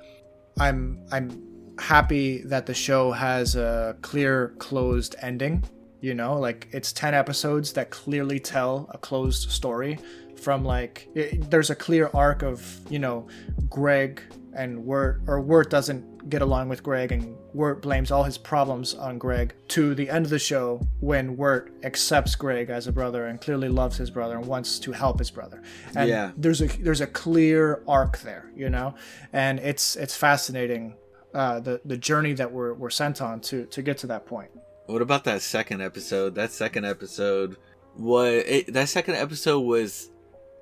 I'm 0.60 1.06
I'm 1.10 1.42
happy 1.78 2.42
that 2.42 2.66
the 2.66 2.74
show 2.74 3.12
has 3.12 3.56
a 3.56 3.96
clear 4.02 4.48
closed 4.58 5.16
ending. 5.22 5.64
You 6.04 6.14
know, 6.14 6.32
like 6.38 6.68
it's 6.70 6.92
ten 6.92 7.14
episodes 7.14 7.72
that 7.72 7.88
clearly 7.88 8.38
tell 8.38 8.72
a 8.90 8.98
closed 8.98 9.50
story. 9.50 9.98
From 10.36 10.62
like, 10.62 11.08
it, 11.14 11.50
there's 11.50 11.70
a 11.70 11.74
clear 11.86 12.10
arc 12.12 12.42
of 12.42 12.60
you 12.90 12.98
know, 12.98 13.26
Greg 13.70 14.20
and 14.54 14.84
Wirt 14.84 15.22
or 15.26 15.40
Wirt 15.40 15.70
doesn't 15.70 16.04
get 16.28 16.42
along 16.42 16.68
with 16.68 16.82
Greg 16.82 17.10
and 17.12 17.34
Wirt 17.54 17.80
blames 17.80 18.10
all 18.10 18.22
his 18.22 18.36
problems 18.36 18.92
on 18.94 19.16
Greg 19.16 19.54
to 19.68 19.94
the 19.94 20.10
end 20.10 20.26
of 20.26 20.30
the 20.30 20.38
show 20.38 20.80
when 21.00 21.38
Wirt 21.38 21.72
accepts 21.82 22.34
Greg 22.34 22.68
as 22.68 22.86
a 22.86 22.92
brother 22.92 23.26
and 23.28 23.40
clearly 23.40 23.70
loves 23.70 23.96
his 23.96 24.10
brother 24.10 24.36
and 24.36 24.46
wants 24.46 24.78
to 24.80 24.92
help 24.92 25.18
his 25.18 25.30
brother. 25.30 25.62
And 25.96 26.08
Yeah. 26.10 26.32
there's 26.36 26.60
a 26.60 26.66
there's 26.66 27.00
a 27.00 27.06
clear 27.06 27.82
arc 27.88 28.18
there, 28.18 28.50
you 28.54 28.68
know? 28.68 28.94
And 29.32 29.58
it's 29.58 29.96
it's 29.96 30.14
fascinating 30.14 30.96
uh, 31.32 31.60
the 31.60 31.80
the 31.86 31.96
journey 31.96 32.34
that 32.34 32.52
we're 32.52 32.74
we're 32.74 32.90
sent 32.90 33.22
on 33.22 33.40
to 33.48 33.64
to 33.74 33.80
get 33.82 33.96
to 33.98 34.06
that 34.08 34.26
point. 34.26 34.50
What 34.86 35.02
about 35.02 35.24
that 35.24 35.42
second 35.42 35.80
episode 35.80 36.34
that 36.34 36.50
second 36.50 36.84
episode 36.84 37.56
was 37.96 38.42
it, 38.46 38.72
that 38.72 38.88
second 38.88 39.14
episode 39.14 39.60
was 39.60 40.10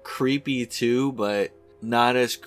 creepy 0.02 0.66
too 0.66 1.12
but 1.12 1.50
not 1.80 2.16
as 2.16 2.38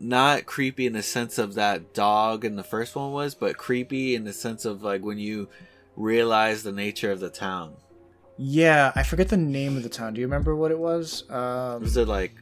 not 0.00 0.46
creepy 0.46 0.86
in 0.86 0.92
the 0.92 1.02
sense 1.02 1.38
of 1.38 1.54
that 1.54 1.92
dog 1.92 2.44
in 2.44 2.56
the 2.56 2.62
first 2.62 2.94
one 2.94 3.12
was 3.12 3.34
but 3.34 3.56
creepy 3.56 4.14
in 4.14 4.24
the 4.24 4.32
sense 4.32 4.64
of 4.64 4.82
like 4.82 5.02
when 5.02 5.18
you 5.18 5.48
realize 5.96 6.62
the 6.62 6.72
nature 6.72 7.10
of 7.10 7.20
the 7.20 7.30
town 7.30 7.74
Yeah, 8.36 8.92
I 8.94 9.02
forget 9.02 9.28
the 9.28 9.36
name 9.36 9.76
of 9.76 9.82
the 9.82 9.88
town. 9.88 10.14
Do 10.14 10.20
you 10.20 10.28
remember 10.28 10.54
what 10.54 10.70
it 10.70 10.78
was? 10.78 11.28
Um, 11.28 11.82
was 11.82 11.96
it 11.96 12.06
like 12.06 12.34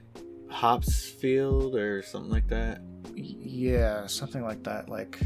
Hopsfield 0.51 1.74
or 1.74 2.03
something 2.03 2.31
like 2.31 2.49
that 2.49 2.83
yeah 3.16 4.07
something 4.07 4.43
like 4.45 4.62
that 4.64 4.89
like 4.89 5.18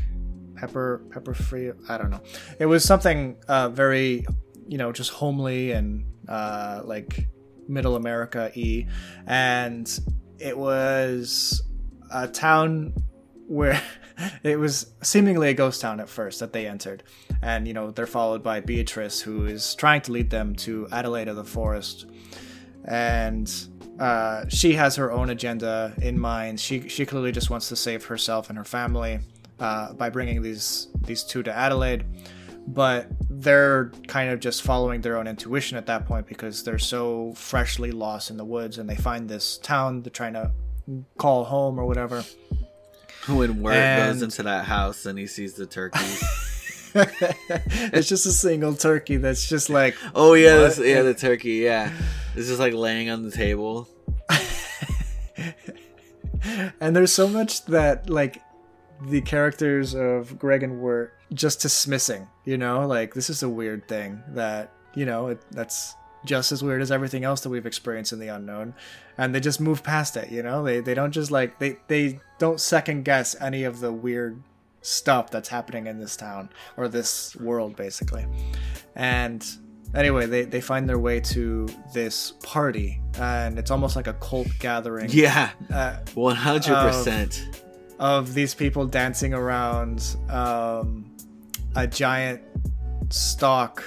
pepper 0.61 1.03
pepper 1.11 1.33
free 1.33 1.73
i 1.89 1.97
don't 1.97 2.11
know. 2.11 2.21
It 2.59 2.67
was 2.67 2.85
something 2.85 3.37
uh 3.49 3.71
very 3.71 4.27
you 4.69 4.79
know 4.79 4.93
just 4.93 5.11
homely 5.11 5.73
and 5.73 6.05
uh 6.29 6.83
like 6.85 7.27
middle 7.67 7.97
america 7.97 8.51
e 8.55 8.87
and 9.27 9.87
it 10.39 10.57
was 10.57 11.63
a 12.13 12.29
town 12.29 12.93
where 13.47 13.81
it 14.43 14.59
was 14.59 14.93
seemingly 15.03 15.49
a 15.49 15.55
ghost 15.55 15.81
town 15.81 15.99
at 15.99 16.09
first 16.09 16.41
that 16.41 16.53
they 16.53 16.67
entered, 16.67 17.03
and 17.43 17.67
you 17.67 17.75
know 17.75 17.91
they're 17.91 18.07
followed 18.07 18.43
by 18.43 18.61
Beatrice, 18.61 19.21
who 19.21 19.47
is 19.47 19.75
trying 19.75 20.01
to 20.03 20.13
lead 20.13 20.31
them 20.31 20.55
to 20.57 20.87
Adelaide 20.93 21.29
of 21.29 21.37
the 21.37 21.45
Forest, 21.45 22.07
and 22.85 23.53
uh, 23.99 24.45
she 24.49 24.75
has 24.75 24.97
her 24.97 25.11
own 25.11 25.31
agenda 25.31 25.95
in 26.01 26.19
mind. 26.19 26.61
She 26.61 26.89
she 26.89 27.05
clearly 27.05 27.33
just 27.33 27.51
wants 27.51 27.69
to 27.69 27.77
save 27.77 28.05
herself 28.05 28.49
and 28.51 28.59
her 28.59 28.65
family 28.65 29.21
uh, 29.61 29.93
by 29.93 30.11
bringing 30.11 30.43
these 30.43 30.89
these 31.03 31.23
two 31.23 31.43
to 31.45 31.57
Adelaide, 31.57 32.05
but 32.67 33.07
they're 33.29 33.91
kind 34.09 34.31
of 34.31 34.41
just 34.41 34.63
following 34.63 35.01
their 35.01 35.17
own 35.17 35.27
intuition 35.27 35.77
at 35.77 35.87
that 35.87 36.07
point 36.07 36.27
because 36.27 36.65
they're 36.65 36.79
so 36.79 37.33
freshly 37.35 37.93
lost 37.93 38.31
in 38.31 38.37
the 38.37 38.45
woods, 38.45 38.79
and 38.79 38.89
they 38.89 38.97
find 38.97 39.29
this 39.29 39.59
town 39.59 40.03
they're 40.03 40.11
trying 40.11 40.35
to 40.35 40.51
call 41.19 41.45
home 41.45 41.79
or 41.79 41.87
whatever. 41.87 42.25
When 43.29 43.61
Wirt 43.61 43.75
And- 43.75 44.15
goes 44.15 44.23
into 44.23 44.45
that 44.45 44.65
house 44.65 45.05
and 45.05 45.19
he 45.19 45.27
sees 45.27 45.53
the 45.53 45.67
turkeys. 45.67 46.23
it's 46.95 48.09
just 48.09 48.25
a 48.25 48.33
single 48.33 48.75
turkey 48.75 49.19
that's 49.19 49.47
just 49.47 49.69
like 49.69 49.95
oh 50.15 50.33
yeah, 50.33 50.57
this, 50.57 50.79
yeah, 50.79 51.03
the 51.03 51.13
turkey. 51.13 51.57
Yeah, 51.57 51.93
it's 52.35 52.49
just 52.49 52.59
like 52.59 52.73
laying 52.73 53.11
on 53.11 53.23
the 53.23 53.31
table. 53.31 53.87
and 56.81 56.97
there's 56.97 57.13
so 57.13 57.29
much 57.29 57.67
that 57.67 58.09
like 58.09 58.41
the 59.03 59.21
characters 59.21 59.95
of 59.95 60.39
Greg 60.39 60.63
and 60.63 60.81
Wirt 60.81 61.15
just 61.33 61.61
dismissing, 61.61 62.27
you 62.45 62.59
know, 62.59 62.87
like 62.87 63.15
this 63.15 63.31
is 63.31 63.43
a 63.43 63.49
weird 63.49 63.87
thing 63.89 64.23
that 64.29 64.73
you 64.95 65.07
know 65.07 65.29
it, 65.29 65.41
that's 65.53 65.95
just 66.25 66.53
as 66.53 66.63
weird 66.63 66.83
as 66.83 66.91
everything 66.91 67.25
else 67.25 67.41
that 67.43 67.49
we've 67.49 67.67
experienced 67.67 68.13
in 68.13 68.19
the 68.19 68.29
unknown, 68.29 68.75
and 69.17 69.35
they 69.35 69.41
just 69.41 69.61
move 69.61 69.83
past 69.83 70.17
it, 70.17 70.31
you 70.31 70.43
know. 70.43 70.63
They 70.63 70.81
they 70.81 70.95
don't 70.95 71.13
just 71.13 71.31
like 71.31 71.59
they 71.59 71.79
they 71.89 72.21
don't 72.39 72.61
second 72.61 73.05
guess 73.05 73.35
any 73.41 73.65
of 73.65 73.81
the 73.81 73.93
weird 73.93 74.43
stuff 74.83 75.31
that's 75.31 75.49
happening 75.49 75.87
in 75.87 75.99
this 75.99 76.17
town 76.17 76.49
or 76.77 76.89
this 76.89 77.37
world 77.37 77.77
basically, 77.77 78.27
and. 78.95 79.47
Anyway, 79.93 80.25
they, 80.25 80.45
they 80.45 80.61
find 80.61 80.89
their 80.89 81.01
way 81.01 81.19
to 81.19 81.67
this 81.93 82.35
party, 82.45 83.01
and 83.19 83.59
it's 83.59 83.73
almost 83.73 83.97
like 83.97 84.07
a 84.07 84.13
cult 84.13 84.47
gathering. 84.61 85.09
Yeah, 85.11 85.51
Uh, 85.69 85.97
one 86.15 86.37
hundred 86.37 86.77
percent. 86.77 87.51
Of 88.01 88.35
these 88.35 88.55
people 88.55 88.87
dancing 88.87 89.35
around 89.35 90.17
um, 90.31 91.15
a 91.77 91.87
giant 91.87 92.41
stock 93.11 93.85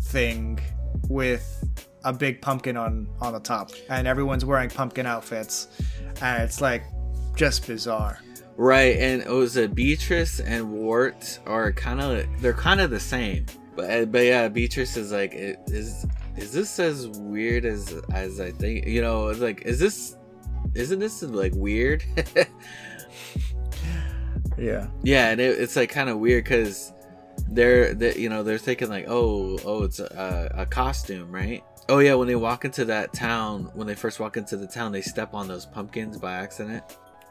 thing 0.00 0.58
with 1.08 1.64
a 2.04 2.12
big 2.12 2.42
pumpkin 2.42 2.76
on 2.76 3.08
on 3.20 3.32
the 3.32 3.40
top, 3.40 3.70
and 3.88 4.08
everyone's 4.08 4.44
wearing 4.44 4.68
pumpkin 4.68 5.06
outfits, 5.06 5.68
and 6.20 6.42
it's 6.42 6.60
like 6.60 6.82
just 7.36 7.66
bizarre. 7.66 8.20
Right, 8.56 8.96
and 8.96 9.22
it 9.22 9.30
was 9.30 9.56
a 9.56 9.68
Beatrice 9.68 10.40
and 10.40 10.72
Wirt 10.72 11.38
are 11.46 11.70
kind 11.72 12.00
of 12.00 12.26
they're 12.40 12.52
kind 12.52 12.80
of 12.80 12.90
the 12.90 12.98
same, 13.00 13.46
but 13.76 13.90
uh, 13.90 14.04
but 14.06 14.24
yeah, 14.24 14.48
Beatrice 14.48 14.96
is 14.96 15.12
like 15.12 15.32
is 15.34 16.04
is 16.36 16.52
this 16.52 16.78
as 16.78 17.06
weird 17.08 17.64
as 17.64 17.94
as 18.12 18.40
I 18.40 18.50
think? 18.50 18.86
You 18.86 19.02
know, 19.02 19.28
it's 19.28 19.40
like 19.40 19.62
is 19.62 19.78
this 19.78 20.16
isn't 20.74 20.98
this 20.98 21.22
like 21.22 21.54
weird? 21.54 22.02
Yeah, 24.58 24.86
yeah, 25.02 25.30
and 25.30 25.40
it, 25.40 25.58
it's 25.58 25.76
like 25.76 25.90
kind 25.90 26.08
of 26.08 26.18
weird 26.18 26.44
because 26.44 26.92
they're 27.48 27.94
they, 27.94 28.14
you 28.16 28.28
know 28.28 28.42
they're 28.42 28.58
thinking 28.58 28.88
like 28.88 29.04
oh 29.08 29.58
oh 29.64 29.84
it's 29.84 29.98
a, 29.98 30.52
a 30.54 30.66
costume 30.66 31.30
right. 31.30 31.62
Oh 31.88 31.98
yeah, 31.98 32.14
when 32.14 32.26
they 32.26 32.36
walk 32.36 32.64
into 32.64 32.84
that 32.86 33.12
town, 33.12 33.70
when 33.74 33.86
they 33.86 33.94
first 33.94 34.18
walk 34.18 34.36
into 34.36 34.56
the 34.56 34.66
town, 34.66 34.90
they 34.90 35.02
step 35.02 35.34
on 35.34 35.46
those 35.46 35.66
pumpkins 35.66 36.18
by 36.18 36.34
accident. 36.34 36.82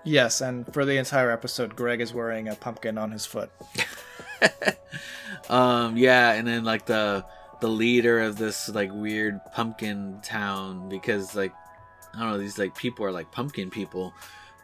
yes, 0.04 0.40
and 0.42 0.72
for 0.74 0.86
the 0.86 0.98
entire 0.98 1.30
episode, 1.30 1.76
Greg 1.76 2.00
is 2.00 2.14
wearing 2.14 2.48
a 2.48 2.56
pumpkin 2.56 2.98
on 2.98 3.12
his 3.12 3.26
foot. 3.26 3.52
um 5.50 5.96
yeah 5.98 6.34
and 6.34 6.48
then 6.48 6.64
like 6.64 6.86
the 6.86 7.24
the 7.62 7.68
leader 7.68 8.20
of 8.20 8.38
this 8.38 8.70
like 8.70 8.92
weird 8.94 9.40
pumpkin 9.54 10.20
town 10.24 10.90
because 10.90 11.36
like 11.36 11.54
i 12.14 12.20
don't 12.20 12.32
know 12.32 12.38
these 12.38 12.58
like 12.58 12.76
people 12.76 13.06
are 13.06 13.12
like 13.12 13.32
pumpkin 13.32 13.70
people 13.70 14.14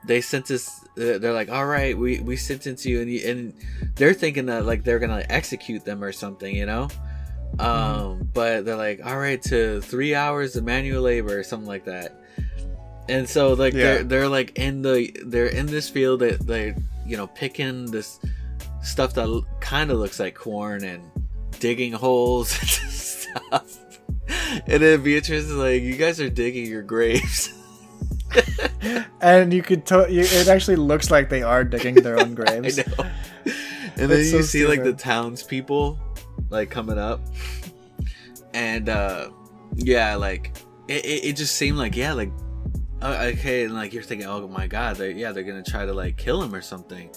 they 0.05 0.21
sentence 0.21 0.83
they're 0.95 1.33
like 1.33 1.49
all 1.49 1.65
right 1.65 1.97
we 1.97 2.19
we 2.19 2.35
sentence 2.35 2.85
you 2.85 3.01
and 3.01 3.11
you, 3.11 3.29
and 3.29 3.53
they're 3.95 4.13
thinking 4.13 4.47
that 4.47 4.65
like 4.65 4.83
they're 4.83 4.99
gonna 4.99 5.25
execute 5.29 5.85
them 5.85 6.03
or 6.03 6.11
something 6.11 6.55
you 6.55 6.65
know? 6.65 6.87
Um 7.59 8.29
but 8.33 8.65
they're 8.65 8.75
like 8.77 9.01
all 9.05 9.17
right 9.17 9.41
to 9.43 9.81
three 9.81 10.15
hours 10.15 10.55
of 10.55 10.63
manual 10.63 11.01
labor 11.03 11.37
or 11.39 11.43
something 11.43 11.67
like 11.67 11.85
that. 11.85 12.15
And 13.09 13.27
so 13.27 13.53
like 13.53 13.73
Yeah. 13.73 13.79
they're 13.83 14.03
they're 14.03 14.27
like 14.29 14.57
in 14.57 14.81
the 14.81 15.15
they're 15.25 15.47
in 15.47 15.65
this 15.65 15.89
field 15.89 16.21
that 16.21 16.45
they 16.47 16.75
you 17.05 17.17
know 17.17 17.27
picking 17.27 17.91
this 17.91 18.19
stuff 18.81 19.13
that 19.15 19.43
kind 19.59 19.91
of 19.91 19.99
looks 19.99 20.19
like 20.19 20.33
corn 20.35 20.83
and 20.83 21.03
digging 21.59 21.91
holes 21.93 22.51
and 22.59 22.91
stuff. 22.91 23.77
And 24.65 24.81
then 24.81 25.03
beatrice 25.03 25.43
is 25.45 25.51
like 25.53 25.81
you 25.81 25.95
guys 25.95 26.19
are 26.21 26.29
digging 26.29 26.65
your 26.65 26.81
graves 26.83 27.53
And 29.21 29.53
you 29.53 29.61
could 29.61 29.85
to- 29.87 30.07
you, 30.09 30.21
it 30.21 30.47
actually 30.47 30.77
looks 30.77 31.11
like 31.11 31.29
they 31.29 31.43
are 31.43 31.63
digging 31.63 31.95
their 31.95 32.19
own 32.19 32.31
I 32.47 32.59
graves. 32.59 32.77
know. 32.77 33.05
And 33.97 34.09
then 34.09 34.23
so 34.25 34.37
you 34.37 34.43
see 34.43 34.65
like 34.65 34.83
the 34.83 34.93
townspeople 34.93 35.99
like 36.49 36.71
coming 36.71 36.97
up, 36.97 37.21
and 38.53 38.89
uh 38.89 39.29
yeah, 39.75 40.15
like 40.15 40.53
it, 40.87 41.05
it, 41.05 41.25
it 41.25 41.35
just 41.35 41.55
seemed 41.55 41.77
like 41.77 41.95
yeah, 41.95 42.13
like 42.13 42.31
uh, 43.01 43.31
okay, 43.33 43.65
and 43.65 43.73
like 43.75 43.93
you're 43.93 44.01
thinking, 44.01 44.27
oh 44.27 44.47
my 44.47 44.65
god, 44.67 44.95
they're, 44.95 45.11
yeah, 45.11 45.31
they're 45.31 45.43
gonna 45.43 45.61
try 45.63 45.85
to 45.85 45.93
like 45.93 46.17
kill 46.17 46.41
him 46.41 46.55
or 46.55 46.61
something. 46.61 47.09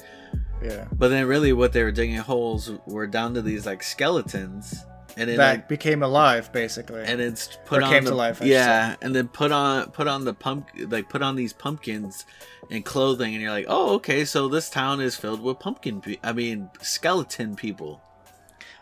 Yeah, 0.62 0.86
But 0.92 1.08
then 1.08 1.26
really, 1.26 1.52
what 1.52 1.72
they 1.72 1.82
were 1.82 1.92
digging 1.92 2.16
holes 2.16 2.72
were 2.86 3.06
down 3.06 3.34
to 3.34 3.42
these 3.42 3.66
like 3.66 3.82
skeletons, 3.82 4.84
and 5.16 5.30
that 5.30 5.36
like 5.38 5.68
became 5.68 6.02
alive 6.02 6.52
basically. 6.52 7.02
and 7.04 7.20
it's 7.20 7.58
put 7.64 7.80
Or 7.80 7.84
on 7.86 7.90
came 7.92 8.04
the, 8.04 8.10
to 8.10 8.16
life, 8.16 8.42
I 8.42 8.46
yeah, 8.46 8.96
and 9.02 9.14
then 9.14 9.28
put 9.28 9.52
on 9.52 9.90
put 9.90 10.06
on 10.08 10.24
the 10.24 10.34
pump 10.34 10.68
like 10.88 11.08
put 11.08 11.22
on 11.22 11.36
these 11.36 11.52
pumpkins 11.52 12.24
and 12.70 12.84
clothing, 12.84 13.34
and 13.34 13.42
you're 13.42 13.50
like, 13.52 13.66
oh, 13.68 13.94
okay, 13.94 14.24
so 14.24 14.48
this 14.48 14.70
town 14.70 15.00
is 15.00 15.16
filled 15.16 15.42
with 15.42 15.58
pumpkin. 15.58 16.00
Pe- 16.00 16.16
I 16.22 16.32
mean, 16.32 16.70
skeleton 16.80 17.56
people. 17.56 18.00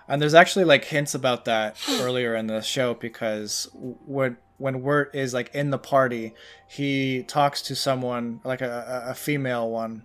And 0.08 0.20
there's 0.20 0.34
actually 0.34 0.64
like 0.64 0.84
hints 0.84 1.14
about 1.14 1.44
that 1.46 1.76
earlier 2.00 2.34
in 2.34 2.46
the 2.46 2.60
show 2.60 2.94
because 2.94 3.68
when 3.72 4.36
when 4.58 4.82
Wirt 4.82 5.14
is 5.14 5.34
like 5.34 5.54
in 5.54 5.70
the 5.70 5.78
party, 5.78 6.34
he 6.68 7.24
talks 7.24 7.62
to 7.62 7.74
someone 7.74 8.40
like 8.44 8.60
a, 8.60 9.04
a 9.06 9.10
a 9.10 9.14
female 9.14 9.70
one 9.70 10.04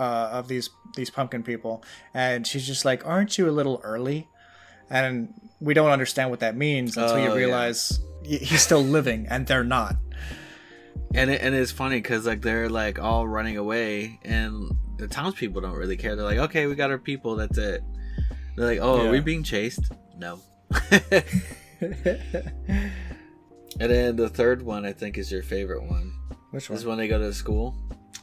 uh, 0.00 0.30
of 0.32 0.48
these 0.48 0.70
these 0.96 1.10
pumpkin 1.10 1.42
people, 1.42 1.82
and 2.12 2.46
she's 2.46 2.66
just 2.66 2.84
like, 2.84 3.06
"Aren't 3.06 3.38
you 3.38 3.48
a 3.48 3.52
little 3.52 3.80
early?" 3.84 4.28
And 4.90 5.32
we 5.60 5.74
don't 5.74 5.90
understand 5.90 6.30
what 6.30 6.40
that 6.40 6.56
means 6.56 6.96
until 6.96 7.16
Oh, 7.16 7.24
you 7.24 7.34
realize 7.34 8.00
y 8.24 8.38
he's 8.40 8.62
still 8.62 8.82
living 8.82 9.26
and 9.28 9.46
they're 9.46 9.64
not. 9.64 9.96
And 11.14 11.30
it, 11.30 11.40
and 11.42 11.54
it's 11.54 11.72
funny 11.72 11.96
because 11.96 12.26
like 12.26 12.40
they're 12.42 12.68
like 12.68 12.98
all 12.98 13.26
running 13.28 13.56
away, 13.58 14.18
and 14.24 14.70
the 14.98 15.06
townspeople 15.08 15.60
don't 15.60 15.74
really 15.76 15.96
care. 15.96 16.16
They're 16.16 16.24
like, 16.24 16.38
okay, 16.38 16.66
we 16.66 16.74
got 16.74 16.90
our 16.90 16.98
people. 16.98 17.36
That's 17.36 17.58
it. 17.58 17.82
They're 18.56 18.66
like, 18.66 18.78
oh, 18.80 19.02
Yeah. 19.02 19.08
are 19.08 19.12
we 19.12 19.20
being 19.20 19.42
chased? 19.42 19.92
No. 20.16 20.40
and 21.00 21.10
then 23.78 24.16
the 24.16 24.28
third 24.28 24.62
one, 24.62 24.84
I 24.86 24.92
think, 24.92 25.18
is 25.18 25.30
your 25.32 25.42
favorite 25.42 25.82
one. 25.84 26.12
Which 26.50 26.68
This 26.68 26.80
is 26.80 26.86
when 26.86 26.98
they 26.98 27.08
go 27.08 27.18
to 27.18 27.32
school. 27.32 27.74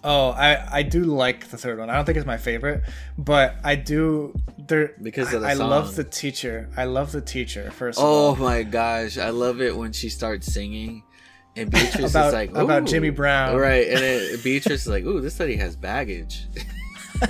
Oh, 0.04 0.30
I 0.30 0.80
I 0.80 0.84
do 0.84 1.04
like 1.04 1.48
the 1.50 1.58
third 1.58 1.78
one. 1.80 1.90
I 1.90 1.96
don't 1.96 2.06
think 2.06 2.18
it's 2.18 2.28
my 2.28 2.38
favorite, 2.38 2.84
but 3.18 3.56
I 3.64 3.76
do. 3.76 4.34
There 4.58 4.94
Because 5.02 5.34
of 5.34 5.42
the 5.42 5.48
I, 5.48 5.52
I 5.52 5.54
love 5.56 5.96
the 5.96 6.04
teacher. 6.06 6.70
I 6.78 6.86
love 6.86 7.12
the 7.12 7.22
teacher. 7.22 7.70
First 7.72 8.00
of 8.00 8.06
Oh 8.06 8.36
my 8.36 8.64
gosh, 8.64 9.18
I 9.18 9.32
love 9.32 9.62
it 9.62 9.76
when 9.76 9.92
she 9.92 10.08
starts 10.10 10.52
singing, 10.54 11.04
and 11.58 11.70
Beatrice 11.72 12.12
About- 12.12 12.28
is 12.28 12.34
like, 12.34 12.52
about 12.56 12.86
Jimmy 12.86 13.10
Brown. 13.10 13.58
right? 13.58 13.88
And 13.88 13.98
then 14.00 14.40
Beatrice 14.44 14.82
is 14.84 14.88
like, 14.88 15.04
"Ooh, 15.04 15.20
this 15.22 15.40
lady 15.40 15.58
has 15.58 15.76
baggage." 15.76 16.46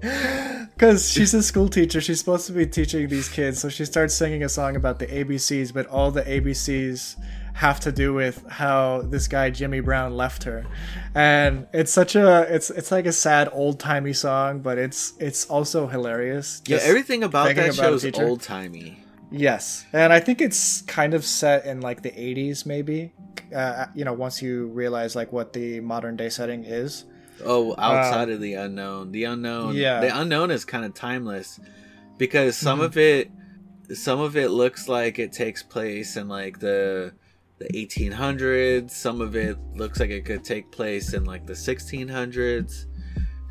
Because 0.00 1.10
she's 1.10 1.34
a 1.34 1.42
school 1.42 1.68
teacher, 1.68 2.00
she's 2.00 2.20
supposed 2.20 2.46
to 2.46 2.52
be 2.52 2.64
teaching 2.64 3.08
these 3.08 3.28
kids. 3.28 3.58
So 3.58 3.68
she 3.68 3.84
starts 3.84 4.14
singing 4.14 4.44
a 4.44 4.48
song 4.48 4.76
about 4.76 5.00
the 5.00 5.08
ABCs, 5.08 5.74
but 5.74 5.86
all 5.88 6.12
the 6.12 6.22
ABCs 6.22 7.16
have 7.58 7.80
to 7.80 7.90
do 7.90 8.14
with 8.14 8.46
how 8.48 9.02
this 9.02 9.26
guy 9.26 9.50
Jimmy 9.50 9.80
Brown 9.80 10.16
left 10.16 10.44
her, 10.44 10.64
and 11.14 11.66
it's 11.72 11.92
such 11.92 12.14
a 12.14 12.42
it's 12.54 12.70
it's 12.70 12.92
like 12.92 13.04
a 13.06 13.12
sad 13.12 13.48
old 13.52 13.80
timey 13.80 14.12
song, 14.12 14.60
but 14.60 14.78
it's 14.78 15.14
it's 15.18 15.44
also 15.46 15.88
hilarious. 15.88 16.62
yeah, 16.66 16.78
everything 16.82 17.24
about 17.24 17.54
that 17.56 17.74
show 17.74 17.94
is 17.94 18.06
old 18.14 18.42
timey. 18.42 18.98
Yes, 19.30 19.84
and 19.92 20.12
I 20.12 20.20
think 20.20 20.40
it's 20.40 20.82
kind 20.82 21.14
of 21.14 21.24
set 21.24 21.66
in 21.66 21.80
like 21.80 22.02
the 22.02 22.10
'80s, 22.10 22.64
maybe. 22.64 23.12
Uh, 23.54 23.86
you 23.94 24.04
know, 24.04 24.12
once 24.12 24.40
you 24.40 24.68
realize 24.68 25.16
like 25.16 25.32
what 25.32 25.52
the 25.52 25.80
modern 25.80 26.16
day 26.16 26.28
setting 26.28 26.64
is. 26.64 27.04
Oh, 27.44 27.74
outside 27.78 28.30
of 28.30 28.40
the 28.40 28.54
unknown, 28.54 29.10
the 29.12 29.24
unknown, 29.24 29.70
Uh, 29.70 29.72
Yeah. 29.72 30.00
the 30.00 30.20
unknown 30.20 30.50
is 30.50 30.64
kind 30.64 30.84
of 30.84 30.94
timeless 30.94 31.58
because 32.18 32.56
some 32.56 32.78
Mhm. 32.80 32.84
of 32.84 32.96
it, 32.96 33.30
some 33.94 34.20
of 34.20 34.36
it 34.36 34.50
looks 34.50 34.86
like 34.88 35.18
it 35.18 35.32
takes 35.32 35.62
place 35.62 36.16
in 36.16 36.28
like 36.28 36.58
the 36.60 37.12
the 37.58 37.68
1800s. 37.68 38.90
Some 38.90 39.20
of 39.20 39.36
it 39.36 39.58
looks 39.74 40.00
like 40.00 40.10
it 40.10 40.24
could 40.24 40.44
take 40.44 40.70
place 40.70 41.12
in 41.12 41.24
like 41.24 41.46
the 41.46 41.52
1600s. 41.52 42.86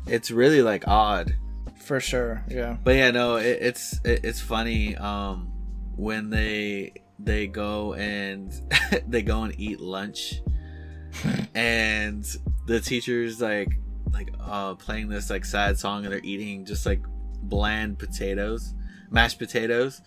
it's 0.06 0.30
really 0.30 0.62
like 0.62 0.86
odd. 0.86 1.36
For 1.76 2.00
sure, 2.00 2.44
yeah. 2.48 2.76
But 2.82 2.96
yeah, 2.96 3.10
no, 3.12 3.36
it, 3.36 3.58
it's 3.62 4.00
it, 4.04 4.24
it's 4.24 4.40
funny 4.40 4.96
um, 4.96 5.50
when 5.96 6.28
they 6.28 6.92
they 7.18 7.46
go 7.46 7.94
and 7.94 8.52
they 9.08 9.22
go 9.22 9.44
and 9.44 9.58
eat 9.58 9.80
lunch, 9.80 10.42
and 11.54 12.26
the 12.66 12.80
teacher's 12.80 13.40
like 13.40 13.78
like 14.12 14.34
uh, 14.40 14.74
playing 14.74 15.08
this 15.08 15.30
like 15.30 15.44
sad 15.44 15.78
song, 15.78 16.04
and 16.04 16.12
they're 16.12 16.20
eating 16.22 16.64
just 16.64 16.84
like 16.84 17.02
bland 17.42 17.98
potatoes, 17.98 18.74
mashed 19.10 19.38
potatoes. 19.38 20.02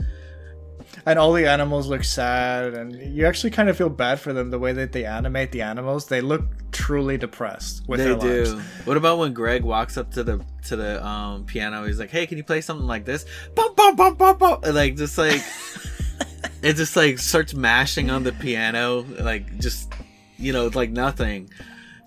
And 1.05 1.17
all 1.17 1.33
the 1.33 1.47
animals 1.47 1.87
look 1.87 2.03
sad, 2.03 2.73
and 2.73 2.93
you 2.95 3.25
actually 3.25 3.51
kind 3.51 3.69
of 3.69 3.77
feel 3.77 3.89
bad 3.89 4.19
for 4.19 4.33
them 4.33 4.49
the 4.51 4.59
way 4.59 4.71
that 4.73 4.91
they 4.91 5.05
animate 5.05 5.51
the 5.51 5.61
animals. 5.63 6.07
They 6.07 6.21
look 6.21 6.43
truly 6.71 7.17
depressed 7.17 7.87
with 7.87 7.99
they 7.99 8.05
their 8.05 8.15
do. 8.17 8.43
lives. 8.51 8.65
What 8.85 8.97
about 8.97 9.17
when 9.17 9.33
Greg 9.33 9.63
walks 9.63 9.97
up 9.97 10.11
to 10.11 10.23
the 10.23 10.45
to 10.65 10.75
the 10.75 11.05
um, 11.05 11.45
piano? 11.45 11.85
He's 11.85 11.99
like, 11.99 12.11
"Hey, 12.11 12.27
can 12.27 12.37
you 12.37 12.43
play 12.43 12.61
something 12.61 12.85
like 12.87 13.05
this?" 13.05 13.25
Bum, 13.55 13.73
bum, 13.75 13.95
bum, 13.95 14.15
bum, 14.15 14.37
bum. 14.37 14.61
Like 14.63 14.95
just 14.97 15.17
like 15.17 15.41
it 16.61 16.73
just 16.75 16.95
like 16.95 17.19
starts 17.19 17.53
mashing 17.53 18.09
on 18.09 18.23
the 18.23 18.31
piano, 18.33 19.05
like 19.19 19.57
just 19.59 19.91
you 20.37 20.53
know, 20.53 20.67
like 20.67 20.91
nothing. 20.91 21.49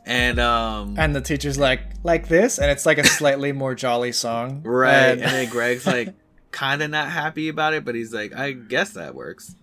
And 0.07 0.39
um, 0.39 0.97
And 0.99 1.17
the 1.17 1.23
teacher's 1.23 1.59
like, 1.59 1.81
like 2.03 2.29
this, 2.29 2.59
and 2.59 2.71
it's 2.71 2.85
like 2.85 2.99
a 2.99 3.05
slightly 3.07 3.53
more 3.53 3.75
jolly 3.75 4.13
song. 4.13 4.61
right, 4.63 4.93
And- 5.13 5.23
and 5.23 5.31
then 5.33 5.49
Greg's 5.49 5.87
like 5.87 6.15
kind 6.55 6.83
of 6.83 6.91
not 6.91 7.11
happy 7.11 7.49
about 7.49 7.75
it, 7.75 7.85
but 7.85 7.95
he's 7.95 8.15
like, 8.15 8.33
"I 8.35 8.53
guess 8.53 8.91
that 8.91 9.15
works." 9.15 9.57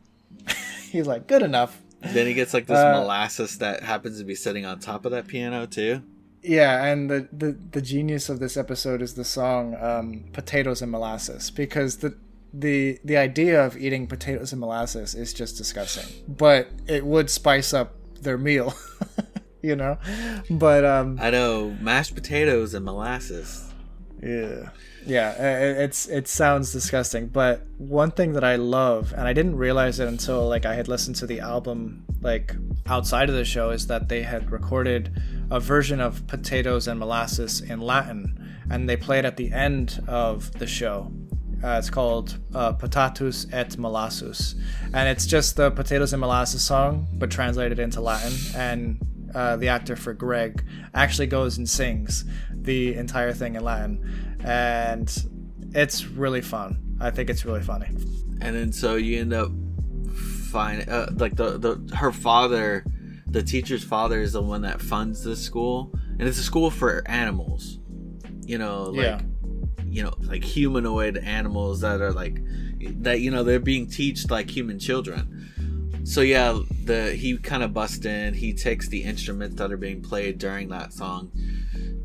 he's 0.92 1.08
like, 1.08 1.26
good 1.28 1.42
enough. 1.42 1.80
Then 2.02 2.26
he 2.28 2.34
gets 2.34 2.54
like 2.54 2.66
this 2.68 2.78
Uh, 2.78 2.94
molasses 3.00 3.58
that 3.60 3.84
happens 3.84 4.18
to 4.20 4.26
be 4.26 4.36
sitting 4.36 4.66
on 4.66 4.80
top 4.80 5.06
of 5.06 5.12
that 5.12 5.28
piano 5.28 5.66
too. 5.66 6.02
Yeah, 6.44 6.84
and 6.86 7.10
the, 7.10 7.28
the 7.32 7.52
the 7.72 7.82
genius 7.82 8.28
of 8.30 8.40
this 8.40 8.58
episode 8.58 9.02
is 9.02 9.14
the 9.14 9.24
song 9.24 9.76
um, 9.80 10.26
"Potatoes 10.34 10.82
and 10.82 10.92
Molasses" 10.92 11.52
because 11.52 11.98
the 11.98 12.18
the 12.54 13.00
the 13.06 13.16
idea 13.18 13.64
of 13.66 13.78
eating 13.78 14.08
potatoes 14.08 14.52
and 14.52 14.60
molasses 14.60 15.14
is 15.16 15.34
just 15.34 15.56
disgusting, 15.58 16.08
but 16.28 16.68
it 16.88 17.06
would 17.06 17.30
spice 17.30 17.74
up 17.74 17.94
their 18.22 18.38
meal, 18.40 18.74
you 19.62 19.76
know. 19.76 19.98
But 20.50 20.84
um, 20.84 21.20
I 21.22 21.30
know 21.30 21.78
mashed 21.80 22.16
potatoes 22.16 22.74
and 22.74 22.84
molasses. 22.84 23.72
yeah, 24.22 24.70
yeah, 25.06 25.32
it's 25.32 26.08
it 26.08 26.28
sounds 26.28 26.72
disgusting. 26.72 27.28
But 27.28 27.66
one 27.78 28.12
thing 28.12 28.34
that 28.34 28.44
I 28.44 28.56
love, 28.56 29.14
and 29.14 29.28
I 29.28 29.34
didn't 29.34 29.56
realize 29.56 30.00
it 30.00 30.08
until 30.08 30.48
like 30.48 30.66
I 30.66 30.76
had 30.76 30.88
listened 30.88 31.16
to 31.18 31.28
the 31.28 31.40
album 31.40 32.06
like 32.22 32.56
outside 32.88 33.30
of 33.30 33.36
the 33.36 33.46
show, 33.46 33.72
is 33.72 33.88
that 33.88 34.10
they 34.10 34.22
had 34.22 34.52
recorded 34.52 35.22
a 35.50 35.60
version 35.60 36.00
of 36.00 36.26
potatoes 36.28 36.88
and 36.88 37.00
molasses 37.00 37.62
in 37.62 37.82
Latin, 37.82 38.56
and 38.70 38.88
they 38.88 38.98
play 38.98 39.20
it 39.20 39.26
at 39.26 39.38
the 39.38 39.52
end 39.52 40.04
of 40.08 40.52
the 40.54 40.68
show. 40.68 41.12
Uh, 41.64 41.78
it's 41.78 41.92
called 41.92 42.40
uh, 42.56 42.74
Potatus 42.74 43.46
et 43.52 43.78
Molassus, 43.78 44.56
and 44.94 45.08
it's 45.10 45.26
just 45.26 45.56
the 45.56 45.70
potatoes 45.72 46.14
and 46.14 46.20
molasses 46.20 46.64
song, 46.64 47.08
but 47.14 47.30
translated 47.30 47.78
into 47.80 48.02
Latin. 48.02 48.34
And 48.56 49.00
uh, 49.36 49.58
the 49.58 49.68
actor 49.68 49.96
for 49.96 50.14
Greg 50.14 50.66
actually 50.94 51.28
goes 51.28 51.58
and 51.58 51.70
sings 51.70 52.26
the 52.52 52.96
entire 52.96 53.34
thing 53.34 53.56
in 53.56 53.64
Latin, 53.64 54.31
and 54.44 55.14
it's 55.74 56.06
really 56.06 56.42
fun. 56.42 56.98
I 57.00 57.10
think 57.12 57.30
it's 57.30 57.46
really 57.46 57.62
funny. 57.62 57.88
and 58.42 58.56
then 58.56 58.72
so 58.72 58.96
you 58.96 59.20
end 59.20 59.34
up 59.34 59.52
finding 60.52 60.88
uh, 60.90 61.10
like 61.18 61.36
the, 61.36 61.58
the 61.58 61.96
her 61.96 62.12
father 62.12 62.84
the 63.28 63.42
teacher's 63.42 63.84
father 63.84 64.20
is 64.20 64.34
the 64.34 64.42
one 64.42 64.62
that 64.64 64.82
funds 64.82 65.24
the 65.24 65.36
school 65.36 65.92
and 66.20 66.28
it's 66.28 66.38
a 66.38 66.44
school 66.44 66.70
for 66.70 67.02
animals 67.06 67.80
you 68.46 68.58
know 68.58 68.84
like 68.86 69.06
Yeah. 69.06 69.22
you 69.86 70.04
know 70.04 70.14
like 70.24 70.44
humanoid 70.44 71.18
animals 71.18 71.80
that 71.82 72.02
are 72.02 72.12
like 72.12 72.40
that 73.04 73.22
you 73.22 73.32
know 73.32 73.44
they're 73.44 73.60
being 73.60 73.88
taught 73.88 74.30
like 74.30 74.50
human 74.50 74.80
children 74.80 76.02
so 76.04 76.20
yeah 76.22 76.60
the 76.84 77.14
he 77.14 77.38
kind 77.38 77.64
of 77.64 77.74
busts 77.74 78.06
in 78.06 78.34
he 78.34 78.54
takes 78.54 78.90
the 78.90 79.04
instruments 79.04 79.56
that 79.56 79.72
are 79.72 79.78
being 79.78 80.02
played 80.02 80.38
during 80.40 80.68
that 80.70 80.92
song 80.92 81.32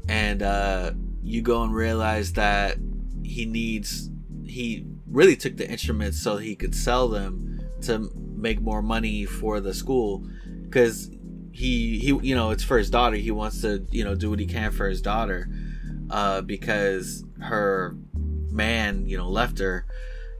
and 0.09 0.43
uh 0.43 0.93
you 1.26 1.42
go 1.42 1.62
and 1.62 1.74
realize 1.74 2.32
that 2.34 2.78
he 3.24 3.44
needs 3.44 4.08
he 4.44 4.86
really 5.08 5.36
took 5.36 5.56
the 5.56 5.68
instruments 5.68 6.22
so 6.22 6.36
he 6.36 6.54
could 6.54 6.74
sell 6.74 7.08
them 7.08 7.60
to 7.82 8.10
make 8.36 8.60
more 8.60 8.80
money 8.80 9.24
for 9.24 9.60
the 9.60 9.74
school. 9.74 10.24
Because 10.62 11.10
he 11.52 11.98
he 11.98 12.18
you 12.22 12.34
know 12.34 12.50
it's 12.50 12.62
for 12.62 12.78
his 12.78 12.90
daughter. 12.90 13.16
He 13.16 13.32
wants 13.32 13.60
to 13.62 13.84
you 13.90 14.04
know 14.04 14.14
do 14.14 14.30
what 14.30 14.38
he 14.38 14.46
can 14.46 14.70
for 14.70 14.88
his 14.88 15.02
daughter 15.02 15.48
uh 16.10 16.42
because 16.42 17.24
her 17.40 17.96
man 18.50 19.06
you 19.08 19.16
know 19.16 19.28
left 19.28 19.58
her. 19.58 19.84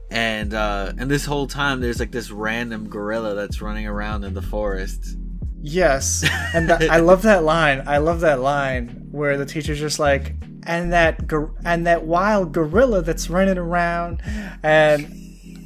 And 0.09 0.53
uh 0.53 0.93
and 0.97 1.11
this 1.11 1.25
whole 1.25 1.47
time 1.47 1.81
there's 1.81 1.99
like 1.99 2.11
this 2.11 2.31
random 2.31 2.87
gorilla 2.87 3.35
that's 3.35 3.61
running 3.61 3.87
around 3.87 4.23
in 4.23 4.33
the 4.33 4.41
forest. 4.41 5.17
Yes, 5.61 6.23
and 6.53 6.71
I 6.71 6.97
love 6.97 7.23
that 7.23 7.43
line. 7.43 7.83
I 7.87 7.97
love 7.97 8.21
that 8.21 8.39
line 8.39 9.07
where 9.11 9.37
the 9.37 9.45
teacher's 9.45 9.79
just 9.79 9.99
like, 9.99 10.35
and 10.67 10.93
that 10.93 11.31
and 11.65 11.87
that 11.87 12.05
wild 12.05 12.51
gorilla 12.53 13.01
that's 13.01 13.29
running 13.29 13.57
around, 13.57 14.21
and 14.61 15.07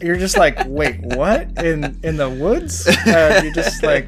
you're 0.02 0.16
just 0.16 0.38
like, 0.38 0.58
wait, 0.68 1.02
what? 1.02 1.58
In 1.62 2.00
in 2.04 2.16
the 2.18 2.30
woods? 2.30 2.88
Uh, 2.88 3.42
you're 3.44 3.54
just 3.54 3.84
like, 3.92 4.08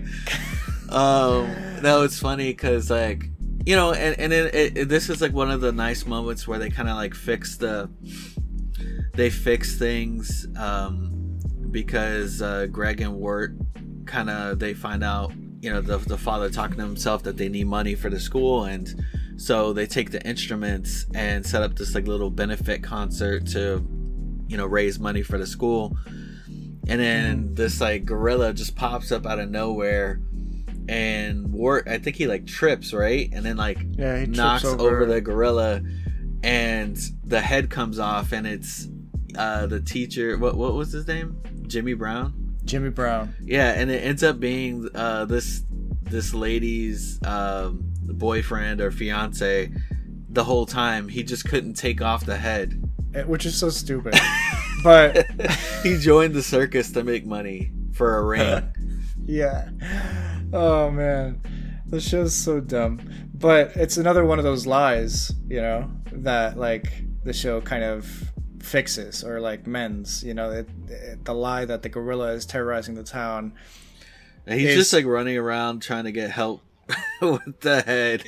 um 0.89 1.52
no 1.82 2.04
it's 2.04 2.20
funny 2.20 2.50
because 2.52 2.89
like 2.89 3.30
you 3.66 3.76
know 3.76 3.91
and 3.94 4.18
and 4.20 4.32
it, 4.32 4.54
it, 4.56 4.78
it- 4.78 4.89
this 4.89 5.10
is 5.10 5.22
like 5.22 5.34
one 5.34 5.50
of 5.52 5.60
the 5.62 5.72
nice 5.72 6.06
moments 6.06 6.48
where 6.48 6.60
they 6.60 6.70
kind 6.70 6.88
of 6.89 6.96
like 6.96 7.14
fix 7.16 7.58
the 7.58 7.89
they 9.14 9.30
fix 9.30 9.78
things 9.78 10.48
um 10.58 11.39
because 11.72 12.41
uh 12.41 12.66
greg 12.68 13.02
and 13.02 13.16
wirt 13.16 13.54
kind 14.06 14.30
of 14.30 14.60
they 14.60 14.74
find 14.74 15.04
out 15.04 15.32
you 15.62 15.72
know 15.72 15.82
the, 15.82 15.98
the 15.98 16.18
father 16.18 16.50
talking 16.50 16.78
to 16.78 16.84
himself 16.84 17.24
that 17.24 17.38
they 17.38 17.50
need 17.50 17.66
money 17.68 17.96
for 17.96 18.10
the 18.10 18.20
school 18.20 18.66
and 18.66 19.04
so 19.38 19.74
they 19.74 19.86
take 19.86 20.12
the 20.12 20.26
instruments 20.28 21.06
and 21.14 21.46
set 21.46 21.64
up 21.64 21.76
this 21.76 21.96
like 21.96 22.08
little 22.08 22.30
benefit 22.30 22.84
concert 22.84 23.46
to 23.48 23.86
you 24.48 24.58
know 24.58 24.66
raise 24.66 25.00
money 25.00 25.22
for 25.22 25.38
the 25.38 25.48
school 25.48 25.98
and 26.88 27.00
then 27.00 27.54
this 27.54 27.82
like 27.82 28.06
gorilla 28.06 28.54
just 28.54 28.76
pops 28.76 29.12
up 29.12 29.26
out 29.26 29.40
of 29.40 29.50
nowhere 29.50 30.20
and 30.90 31.54
Wirt 31.54 31.88
I 31.88 31.98
think 31.98 32.16
he 32.16 32.28
like 32.28 32.46
trips 32.46 32.94
right 32.94 33.30
and 33.32 33.46
then 33.46 33.58
like 33.58 33.80
yeah, 33.92 34.26
knocks 34.26 34.66
over. 34.66 35.04
over, 35.04 35.06
the 35.06 35.22
gorilla 35.22 35.82
and 36.44 36.98
the 37.24 37.42
head 37.42 37.70
comes 37.70 38.00
off 38.00 38.32
and 38.34 38.46
it's 38.46 38.88
uh 39.38 39.66
the 39.66 39.80
teacher 39.80 40.38
what 40.38 40.56
what 40.56 40.74
was 40.74 40.92
his 40.92 41.08
name 41.08 41.42
Jimmy 41.68 41.94
Brown 41.94 42.34
Jimmy 42.66 42.90
Brown. 42.90 43.34
yeah 43.42 43.72
and 43.72 43.90
it 43.90 44.04
ends 44.04 44.24
up 44.24 44.40
being 44.40 44.90
uh 44.94 45.26
this 45.26 45.64
this 46.04 46.34
lady's 46.34 47.20
um 47.26 47.93
boyfriend 48.08 48.82
or 48.82 48.91
fiance 48.91 49.72
the 50.30 50.43
whole 50.43 50.66
time 50.66 51.08
he 51.08 51.24
just 51.24 51.45
couldn't 51.47 51.76
take 51.76 52.01
off 52.01 52.26
the 52.26 52.38
head 52.38 52.82
eh, 53.14 53.24
which 53.24 53.45
is 53.45 53.56
so 53.58 53.70
stupid. 53.70 54.16
but 54.84 55.26
he 55.84 55.97
joined 55.97 56.34
the 56.34 56.41
circus 56.43 56.91
to 56.91 57.04
make 57.04 57.26
money 57.26 57.72
for 57.93 58.18
a 58.18 58.24
ring 58.26 58.64
yeah, 59.26 59.70
oh 60.51 60.91
man, 60.91 61.41
the 61.86 62.01
show's 62.01 62.34
so 62.36 62.60
dumb. 62.60 62.99
But 63.34 63.76
it's 63.76 63.97
another 63.97 64.26
one 64.26 64.38
of 64.39 64.43
those 64.43 64.66
lies, 64.66 65.32
you 65.47 65.62
know, 65.62 65.89
that 66.12 66.58
like 66.58 66.86
the 67.24 67.32
show 67.34 67.62
kind 67.62 67.84
of 67.84 68.32
fixes 68.62 69.24
or 69.24 69.39
like 69.39 69.66
mends. 69.68 70.24
You 70.24 70.34
know, 70.34 70.51
it, 70.51 70.70
it- 70.89 71.24
the 71.26 71.34
lie 71.34 71.64
that 71.66 71.84
the 71.84 71.89
gorilla 71.89 72.34
is 72.34 72.45
terrorizing 72.45 72.95
the 72.95 73.04
town. 73.04 73.54
And 74.45 74.60
he's 74.60 74.72
is- 74.72 74.76
just 74.76 74.93
like 74.93 75.06
running 75.06 75.38
around 75.38 75.82
trying 75.82 76.04
to 76.06 76.12
get 76.12 76.32
help 76.32 76.62
with 77.22 77.60
the 77.62 77.82
head. 77.82 78.24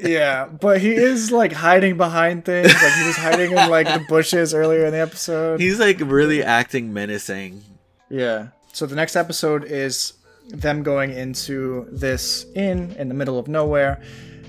Yeah, 0.00 0.46
but 0.46 0.80
he 0.80 0.92
is 0.92 1.30
like 1.30 1.52
hiding 1.52 1.96
behind 1.96 2.44
things. 2.44 2.72
Like 2.72 2.92
he 2.94 3.06
was 3.06 3.16
hiding 3.16 3.52
in 3.52 3.70
like 3.70 3.86
the 3.86 4.04
bushes 4.08 4.54
earlier 4.54 4.86
in 4.86 4.92
the 4.92 5.00
episode. 5.00 5.60
he's 5.60 5.78
like 5.78 6.00
really 6.00 6.42
acting 6.42 6.92
menacing. 6.92 7.62
Yeah. 8.08 8.48
So 8.72 8.86
the 8.86 8.96
next 8.96 9.16
episode 9.16 9.64
is 9.64 10.14
them 10.48 10.82
going 10.82 11.12
into 11.12 11.86
this 11.90 12.46
inn 12.54 12.94
in 12.98 13.08
the 13.08 13.14
middle 13.14 13.38
of 13.38 13.48
nowhere, 13.48 14.02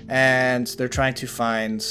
and 0.08 0.66
they're 0.78 0.88
trying 0.88 1.14
to 1.14 1.26
find 1.26 1.84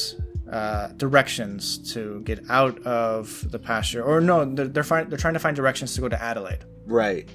uh, 0.51 0.87
directions 0.97 1.93
to 1.93 2.21
get 2.21 2.39
out 2.49 2.79
of 2.83 3.49
the 3.51 3.59
pasture. 3.59 4.03
Or 4.03 4.21
no, 4.21 4.45
they're 4.45 4.67
they're, 4.67 4.83
find, 4.83 5.09
they're 5.09 5.17
trying 5.17 5.33
to 5.33 5.39
find 5.39 5.55
directions 5.55 5.93
to 5.95 6.01
go 6.01 6.09
to 6.09 6.21
Adelaide. 6.21 6.65
Right. 6.85 7.29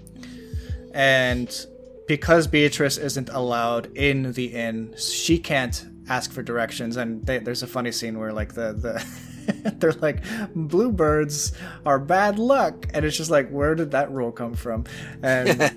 And 0.93 1.67
because 2.07 2.47
Beatrice 2.47 2.99
isn't 2.99 3.29
allowed 3.31 3.97
in 3.97 4.33
the 4.33 4.47
inn, 4.47 4.95
she 4.97 5.39
can't 5.39 5.85
ask 6.09 6.33
for 6.33 6.43
directions. 6.43 6.97
And 6.97 7.25
they, 7.27 7.39
there's 7.39 7.63
a 7.63 7.67
funny 7.67 7.93
scene 7.93 8.19
where 8.19 8.33
like 8.33 8.55
the 8.55 8.73
the 8.73 9.73
they're 9.79 9.93
like 9.93 10.23
bluebirds 10.55 11.53
are 11.85 11.99
bad 11.99 12.39
luck, 12.39 12.87
and 12.95 13.05
it's 13.05 13.17
just 13.17 13.31
like 13.31 13.49
where 13.51 13.75
did 13.75 13.91
that 13.93 14.11
rule 14.11 14.33
come 14.33 14.55
from? 14.55 14.85
And 15.23 15.61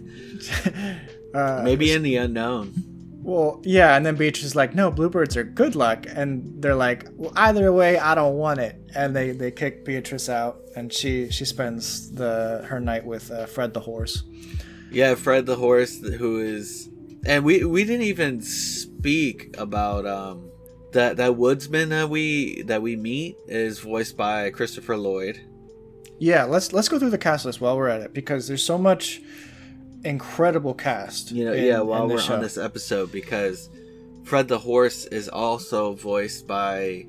uh, 1.34 1.62
Maybe 1.64 1.92
in 1.92 2.04
the 2.04 2.18
unknown. 2.18 2.74
Well, 3.22 3.62
yeah, 3.64 3.96
and 3.96 4.06
then 4.06 4.16
Beatrice 4.16 4.46
is 4.46 4.56
like, 4.56 4.74
"No, 4.74 4.90
bluebirds 4.92 5.36
are 5.36 5.44
good 5.44 5.76
luck," 5.76 6.06
and 6.08 6.62
they're 6.62 6.74
like, 6.76 7.06
"Well, 7.12 7.34
either 7.36 7.72
way, 7.72 8.00
I 8.00 8.16
don't 8.16 8.38
want 8.38 8.60
it." 8.60 8.78
And 8.96 9.16
they 9.16 9.32
they 9.32 9.52
kick 9.52 9.84
Beatrice 9.84 10.30
out, 10.30 10.62
and 10.76 10.92
she 10.92 11.30
she 11.30 11.44
spends 11.46 12.12
the 12.12 12.66
her 12.68 12.80
night 12.80 13.06
with 13.06 13.30
uh, 13.30 13.46
Fred 13.46 13.74
the 13.74 13.82
horse. 13.82 14.24
Yeah, 14.92 15.16
Fred 15.16 15.46
the 15.46 15.56
horse, 15.56 16.00
who 16.00 16.40
is, 16.40 16.90
and 17.26 17.44
we 17.44 17.64
we 17.64 17.84
didn't 17.84 18.06
even 18.08 18.42
speak 18.42 19.56
about 19.58 20.06
um 20.06 20.50
that 20.94 21.18
that 21.18 21.36
woodsman 21.36 21.90
that 21.90 22.10
we 22.10 22.64
that 22.64 22.82
we 22.82 22.96
meet 22.96 23.38
is 23.48 23.80
voiced 23.80 24.18
by 24.18 24.50
Christopher 24.50 24.98
Lloyd. 24.98 25.40
Yeah, 26.18 26.44
let's 26.46 26.74
let's 26.74 26.90
go 26.90 26.98
through 27.00 27.12
the 27.12 27.18
cast 27.18 27.46
list 27.46 27.62
while 27.62 27.78
we're 27.78 27.88
at 27.88 28.02
it 28.02 28.14
because 28.14 28.48
there's 28.48 28.64
so 28.64 28.78
much 28.78 29.22
incredible 30.04 30.74
cast. 30.74 31.32
You 31.32 31.46
know, 31.46 31.54
in- 31.54 31.66
yeah, 31.66 31.82
while 31.82 32.08
we're 32.08 32.20
show. 32.20 32.36
on 32.36 32.42
this 32.42 32.58
episode 32.58 33.12
because 33.12 33.70
Fred 34.24 34.48
the 34.48 34.60
horse 34.60 35.06
is 35.06 35.30
also 35.30 35.94
voiced 35.94 36.48
by 36.48 37.06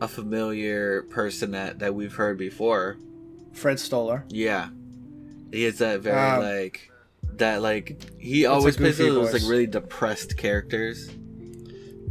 a 0.00 0.08
familiar 0.08 1.02
person 1.04 1.50
that 1.52 1.78
that 1.80 1.94
we've 1.94 2.14
heard 2.14 2.38
before. 2.38 2.96
Fred 3.52 3.78
Stoller. 3.78 4.24
Yeah, 4.28 4.68
he 5.52 5.64
is 5.64 5.78
that 5.78 6.00
very 6.00 6.16
Um, 6.16 6.42
like 6.42 6.89
that 7.40 7.60
like 7.60 8.00
he 8.18 8.46
always 8.46 8.76
plays 8.76 8.96
those 8.98 9.30
voice. 9.30 9.42
like 9.42 9.50
really 9.50 9.66
depressed 9.66 10.36
characters. 10.36 11.10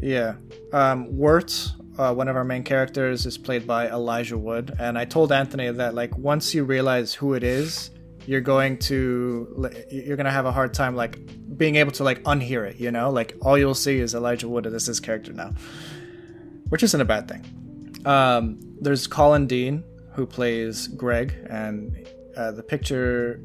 Yeah. 0.02 0.36
Um, 0.72 1.18
Wirt, 1.18 1.72
uh, 1.98 2.14
one 2.14 2.28
of 2.28 2.36
our 2.36 2.44
main 2.44 2.64
characters, 2.64 3.26
is 3.26 3.38
played 3.38 3.66
by 3.66 3.90
Elijah 3.90 4.38
Wood. 4.38 4.76
And 4.80 4.98
I 4.98 5.06
told 5.06 5.32
Anthony 5.32 5.70
that, 5.72 5.96
like, 5.96 6.16
once 6.18 6.54
you 6.54 6.64
realize 6.64 7.14
who 7.14 7.34
it 7.34 7.44
is, 7.44 7.92
you're 8.26 8.42
going 8.42 8.78
to 8.78 9.72
you're 9.90 10.18
gonna 10.18 10.30
have 10.30 10.46
a 10.46 10.52
hard 10.52 10.72
time 10.72 10.96
like 10.96 11.18
being 11.58 11.78
able 11.78 11.92
to 11.92 12.04
like 12.04 12.22
unhear 12.24 12.70
it 12.70 12.76
you 12.76 12.92
know 12.92 13.10
like 13.10 13.36
all 13.42 13.58
you'll 13.58 13.74
see 13.74 13.98
is 13.98 14.14
elijah 14.14 14.48
wood 14.48 14.68
as 14.68 14.86
his 14.86 15.00
character 15.00 15.34
now 15.34 15.52
which 16.68 16.84
isn't 16.84 17.02
a 17.02 17.06
bad 17.06 17.28
thing 17.28 17.44
um, 18.06 18.60
there's 18.82 19.08
collin 19.08 19.48
dean 19.48 19.84
who 20.14 20.28
plays 20.28 20.88
greg 20.90 21.34
and 21.50 22.08
uh, 22.38 22.52
the 22.52 22.62
picture 22.62 23.42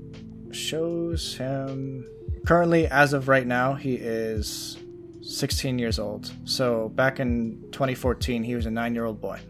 shows 0.54 1.36
him 1.36 2.08
currently 2.46 2.86
as 2.86 3.12
of 3.12 3.28
right 3.28 3.46
now 3.46 3.74
he 3.74 3.94
is 3.94 4.78
16 5.22 5.78
years 5.78 5.98
old 5.98 6.32
so 6.44 6.90
back 6.90 7.20
in 7.20 7.58
2014 7.72 8.42
he 8.44 8.54
was 8.54 8.66
a 8.66 8.70
nine 8.70 8.94
year 8.94 9.04
old 9.04 9.20
boy 9.20 9.40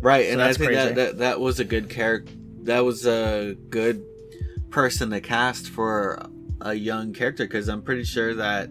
Right, 0.00 0.30
and 0.30 0.42
I 0.42 0.52
think 0.52 0.72
that, 0.72 0.94
that 0.96 1.18
that 1.18 1.40
was 1.40 1.60
a 1.60 1.64
good 1.64 1.88
character. 1.88 2.32
That 2.62 2.84
was 2.84 3.06
a 3.06 3.56
good 3.70 4.04
person 4.70 5.10
to 5.10 5.20
cast 5.20 5.68
for 5.68 6.28
a 6.60 6.74
young 6.74 7.12
character 7.12 7.44
because 7.44 7.68
I'm 7.68 7.82
pretty 7.82 8.04
sure 8.04 8.34
that 8.34 8.68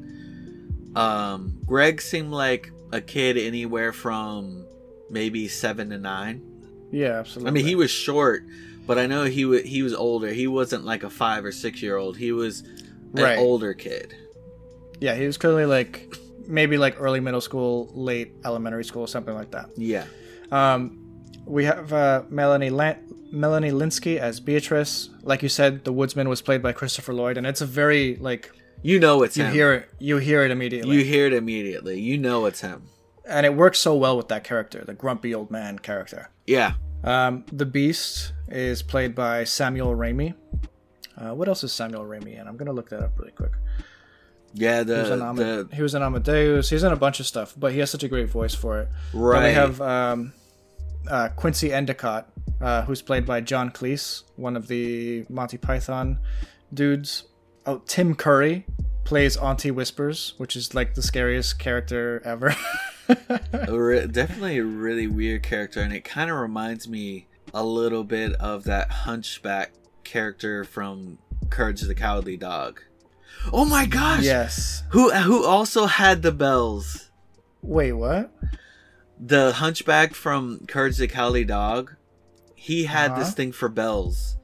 um, 0.95 1.57
Greg 1.65 2.01
seemed 2.01 2.31
like 2.31 2.71
a 2.91 3.01
kid 3.01 3.37
anywhere 3.37 3.91
from 3.91 4.65
maybe 5.09 5.47
seven 5.47 5.89
to 5.89 5.97
nine. 5.97 6.41
yeah 6.91 7.19
absolutely 7.19 7.49
I 7.49 7.53
mean, 7.53 7.65
he 7.65 7.75
was 7.75 7.91
short, 7.91 8.43
but 8.87 8.97
I 8.97 9.05
know 9.07 9.23
he 9.25 9.45
was 9.45 9.63
he 9.63 9.81
was 9.83 9.93
older. 9.93 10.27
He 10.29 10.47
wasn't 10.47 10.85
like 10.85 11.03
a 11.03 11.09
five 11.09 11.43
or 11.45 11.51
six 11.51 11.81
year 11.81 11.97
old. 11.97 12.17
He 12.17 12.31
was 12.31 12.61
an 12.61 13.23
Right. 13.23 13.37
older 13.37 13.73
kid. 13.73 14.13
yeah 14.99 15.15
he 15.15 15.25
was 15.25 15.37
clearly 15.37 15.65
like 15.65 16.13
maybe 16.47 16.77
like 16.77 16.95
early 16.99 17.19
middle 17.19 17.41
school 17.41 17.89
late 17.93 18.33
elementary 18.45 18.83
school 18.85 19.07
something 19.07 19.33
like 19.35 19.51
that 19.51 19.67
Yeah, 19.77 20.05
Um, 20.51 20.79
we 21.45 21.65
have 21.65 21.91
uh, 21.93 22.23
Melanie 22.29 22.69
Lan- 22.69 22.99
Melanie 23.31 23.71
Lynskey 23.71 24.17
as 24.17 24.39
Beatrice. 24.39 25.09
Like 25.21 25.43
you 25.43 25.49
said, 25.49 25.83
the 25.83 25.91
woodsman 25.93 26.27
was 26.29 26.41
played 26.41 26.61
by 26.61 26.71
Christopher 26.71 27.13
Lloyd, 27.13 27.37
and 27.37 27.45
it's 27.47 27.61
a 27.61 27.65
very 27.65 28.15
like 28.17 28.51
you 28.83 28.99
know 28.99 29.23
it's 29.23 29.35
you 29.37 29.43
him. 29.45 29.53
hear 29.53 29.73
it, 29.73 29.89
you 29.99 30.17
hear 30.17 30.43
it 30.45 30.51
immediately, 30.51 30.95
you 30.95 31.03
hear 31.03 31.25
it 31.25 31.33
immediately. 31.33 31.99
You 31.99 32.17
know 32.17 32.45
it's 32.45 32.61
him. 32.61 32.83
and 33.27 33.45
it 33.45 33.53
works 33.55 33.79
so 33.79 33.95
well 33.95 34.15
with 34.17 34.27
that 34.27 34.43
character, 34.43 34.83
the 34.85 34.93
grumpy 34.93 35.33
old 35.33 35.49
man 35.51 35.79
character. 35.79 36.29
Yeah, 36.45 36.73
Um, 37.03 37.43
the 37.51 37.65
Beast 37.65 38.33
is 38.47 38.81
played 38.81 39.15
by 39.15 39.43
Samuel 39.43 39.95
Ramey. 39.95 40.33
Uh, 41.17 41.33
what 41.33 41.47
else 41.47 41.63
is 41.63 41.71
Samuel 41.71 42.03
Ramey 42.03 42.39
in? 42.39 42.47
I'm 42.47 42.57
gonna 42.57 42.73
look 42.73 42.89
that 42.89 43.01
up 43.01 43.17
really 43.17 43.31
quick. 43.31 43.53
yeah. 44.53 44.83
He 44.83 44.91
was, 44.91 45.09
in 45.09 45.35
The 45.35 45.69
he 45.73 45.81
was 45.81 45.95
in 45.95 46.01
Amadeus. 46.03 46.69
He's 46.69 46.83
in 46.83 46.91
a 46.91 46.97
bunch 46.97 47.19
of 47.19 47.25
stuff, 47.25 47.53
but 47.57 47.71
he 47.73 47.79
has 47.79 47.89
such 47.89 48.03
a 48.03 48.07
great 48.07 48.29
voice 48.29 48.55
for 48.55 48.79
it. 48.79 48.89
right. 49.13 49.41
Then 49.41 49.49
we 49.49 49.53
have 49.53 49.81
um, 49.81 50.33
uh, 51.09 51.29
Quincy 51.35 51.73
Endicott, 51.73 52.29
uh, 52.61 52.83
who's 52.83 53.01
played 53.01 53.25
by 53.25 53.41
John 53.41 53.71
Cleese, 53.71 54.23
one 54.35 54.55
of 54.55 54.67
the 54.67 55.25
Monty 55.29 55.57
Python 55.57 56.19
dudes. 56.73 57.25
Oh, 57.65 57.81
Tim 57.85 58.15
Curry 58.15 58.65
plays 59.03 59.37
Auntie 59.37 59.71
Whispers, 59.71 60.33
which 60.37 60.55
is 60.55 60.73
like 60.75 60.95
the 60.95 61.01
scariest 61.01 61.59
character 61.59 62.21
ever. 62.25 62.55
definitely 64.07 64.57
a 64.57 64.63
really 64.63 65.07
weird 65.07 65.43
character, 65.43 65.81
and 65.81 65.93
it 65.93 66.03
kind 66.03 66.29
of 66.29 66.37
reminds 66.37 66.87
me 66.87 67.27
a 67.55 67.63
little 67.63 68.03
bit 68.03 68.33
of 68.33 68.65
that 68.65 68.91
Hunchback 68.91 69.71
character 70.03 70.63
from 70.65 71.17
Courage 71.49 71.81
the 71.81 71.95
Cowardly 71.95 72.35
Dog. 72.37 72.81
Oh 73.53 73.63
my 73.65 73.85
gosh! 73.85 74.23
yes. 74.23 74.83
Who 74.91 75.09
who 75.11 75.45
also 75.45 75.85
had 75.85 76.21
the 76.21 76.31
bells? 76.31 77.09
Wait, 77.61 77.93
what? 77.93 78.31
The 79.19 79.53
Hunchback 79.53 80.13
from 80.13 80.65
Courage 80.67 80.97
the 80.97 81.07
Cowardly 81.07 81.45
Dog. 81.45 81.95
He 82.55 82.85
had 82.85 83.11
Uh-huh. 83.11 83.19
this 83.21 83.33
thing 83.33 83.51
for 83.51 83.69
bells, 83.69 84.37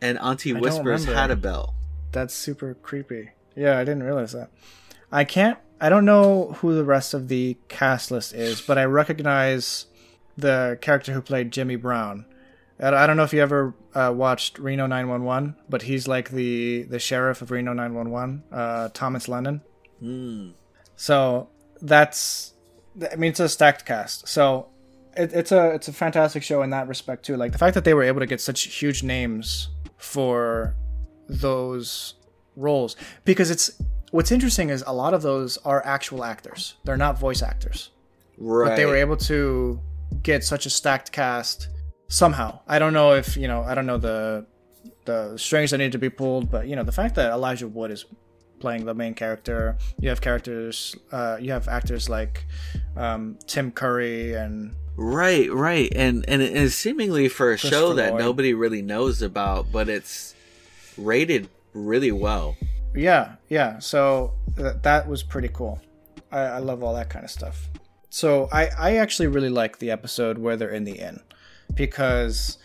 and 0.00 0.18
Auntie 0.18 0.52
Whispers 0.52 1.04
had 1.04 1.30
a 1.30 1.36
bell. 1.36 1.74
That's 2.12 2.32
super 2.34 2.74
creepy. 2.74 3.30
Yeah, 3.54 3.76
I 3.78 3.84
didn't 3.84 4.02
realize 4.04 4.32
that. 4.32 4.50
I 5.12 5.24
can't. 5.24 5.58
I 5.80 5.88
don't 5.90 6.04
know 6.06 6.56
who 6.60 6.74
the 6.74 6.84
rest 6.84 7.12
of 7.12 7.28
the 7.28 7.58
cast 7.68 8.10
list 8.10 8.32
is, 8.32 8.60
but 8.62 8.78
I 8.78 8.84
recognize 8.84 9.86
the 10.38 10.78
character 10.80 11.12
who 11.12 11.20
played 11.20 11.50
Jimmy 11.50 11.76
Brown. 11.76 12.24
I 12.78 13.06
don't 13.06 13.16
know 13.16 13.22
if 13.24 13.32
you 13.32 13.40
ever 13.40 13.74
uh, 13.94 14.12
watched 14.14 14.58
Reno 14.58 14.86
911, 14.86 15.56
but 15.68 15.82
he's 15.82 16.06
like 16.06 16.30
the 16.30 16.82
the 16.82 16.98
sheriff 16.98 17.40
of 17.42 17.50
Reno 17.50 17.72
911, 17.72 18.42
uh, 18.52 18.88
Thomas 18.92 19.28
Lennon. 19.28 19.62
Hmm. 20.00 20.50
So 20.96 21.48
that's. 21.80 22.52
I 23.10 23.16
mean, 23.16 23.30
it's 23.30 23.40
a 23.40 23.48
stacked 23.48 23.84
cast. 23.86 24.28
So 24.28 24.68
it, 25.16 25.32
it's 25.32 25.52
a 25.52 25.70
it's 25.70 25.88
a 25.88 25.92
fantastic 25.92 26.42
show 26.42 26.62
in 26.62 26.70
that 26.70 26.88
respect 26.88 27.24
too. 27.24 27.36
Like 27.36 27.52
the 27.52 27.58
fact 27.58 27.74
that 27.74 27.84
they 27.84 27.94
were 27.94 28.02
able 28.02 28.20
to 28.20 28.26
get 28.26 28.40
such 28.40 28.62
huge 28.64 29.02
names 29.02 29.68
for 29.96 30.74
those 31.28 32.14
roles 32.56 32.96
because 33.24 33.50
it's 33.50 33.70
what's 34.10 34.30
interesting 34.30 34.70
is 34.70 34.82
a 34.86 34.92
lot 34.92 35.12
of 35.14 35.22
those 35.22 35.56
are 35.58 35.84
actual 35.84 36.24
actors. 36.24 36.74
They're 36.84 36.96
not 36.96 37.18
voice 37.18 37.42
actors, 37.42 37.90
Right. 38.38 38.68
but 38.70 38.76
they 38.76 38.86
were 38.86 38.96
able 38.96 39.16
to 39.18 39.80
get 40.22 40.44
such 40.44 40.66
a 40.66 40.70
stacked 40.70 41.12
cast 41.12 41.68
somehow. 42.08 42.60
I 42.66 42.78
don't 42.78 42.92
know 42.92 43.14
if 43.14 43.36
you 43.36 43.48
know. 43.48 43.62
I 43.62 43.74
don't 43.74 43.86
know 43.86 43.98
the 43.98 44.46
the 45.04 45.36
strings 45.36 45.70
that 45.70 45.78
need 45.78 45.92
to 45.92 45.98
be 45.98 46.10
pulled, 46.10 46.50
but 46.50 46.66
you 46.66 46.76
know 46.76 46.82
the 46.82 46.92
fact 46.92 47.14
that 47.16 47.30
Elijah 47.32 47.68
Wood 47.68 47.90
is 47.90 48.04
playing 48.58 48.84
the 48.86 48.94
main 48.94 49.14
character. 49.14 49.76
You 50.00 50.08
have 50.08 50.20
characters. 50.20 50.96
Uh, 51.12 51.36
you 51.40 51.52
have 51.52 51.68
actors 51.68 52.08
like 52.08 52.46
um, 52.96 53.38
Tim 53.46 53.70
Curry 53.70 54.34
and 54.34 54.74
Right, 54.96 55.52
right, 55.52 55.92
and 55.94 56.24
and 56.26 56.40
it 56.40 56.56
is 56.56 56.74
seemingly 56.74 57.28
for 57.28 57.52
a 57.52 57.58
show 57.58 57.92
that 57.94 58.12
Lloyd. 58.12 58.20
nobody 58.20 58.54
really 58.54 58.80
knows 58.80 59.20
about, 59.20 59.70
but 59.70 59.88
it's 59.90 60.34
rated 60.96 61.48
really 61.74 62.12
well. 62.12 62.56
Yeah, 62.94 63.36
yeah. 63.50 63.78
So 63.78 64.32
th- 64.56 64.76
that 64.82 65.06
was 65.06 65.22
pretty 65.22 65.48
cool. 65.48 65.80
I, 66.32 66.38
I 66.40 66.58
love 66.58 66.82
all 66.82 66.94
that 66.94 67.10
kind 67.10 67.26
of 67.26 67.30
stuff. 67.30 67.68
So 68.08 68.48
I, 68.50 68.68
I 68.78 68.96
actually 68.96 69.26
really 69.26 69.50
like 69.50 69.78
the 69.78 69.90
episode 69.90 70.38
where 70.38 70.56
they're 70.56 70.70
in 70.70 70.84
the 70.84 70.98
inn 70.98 71.20
because 71.76 72.58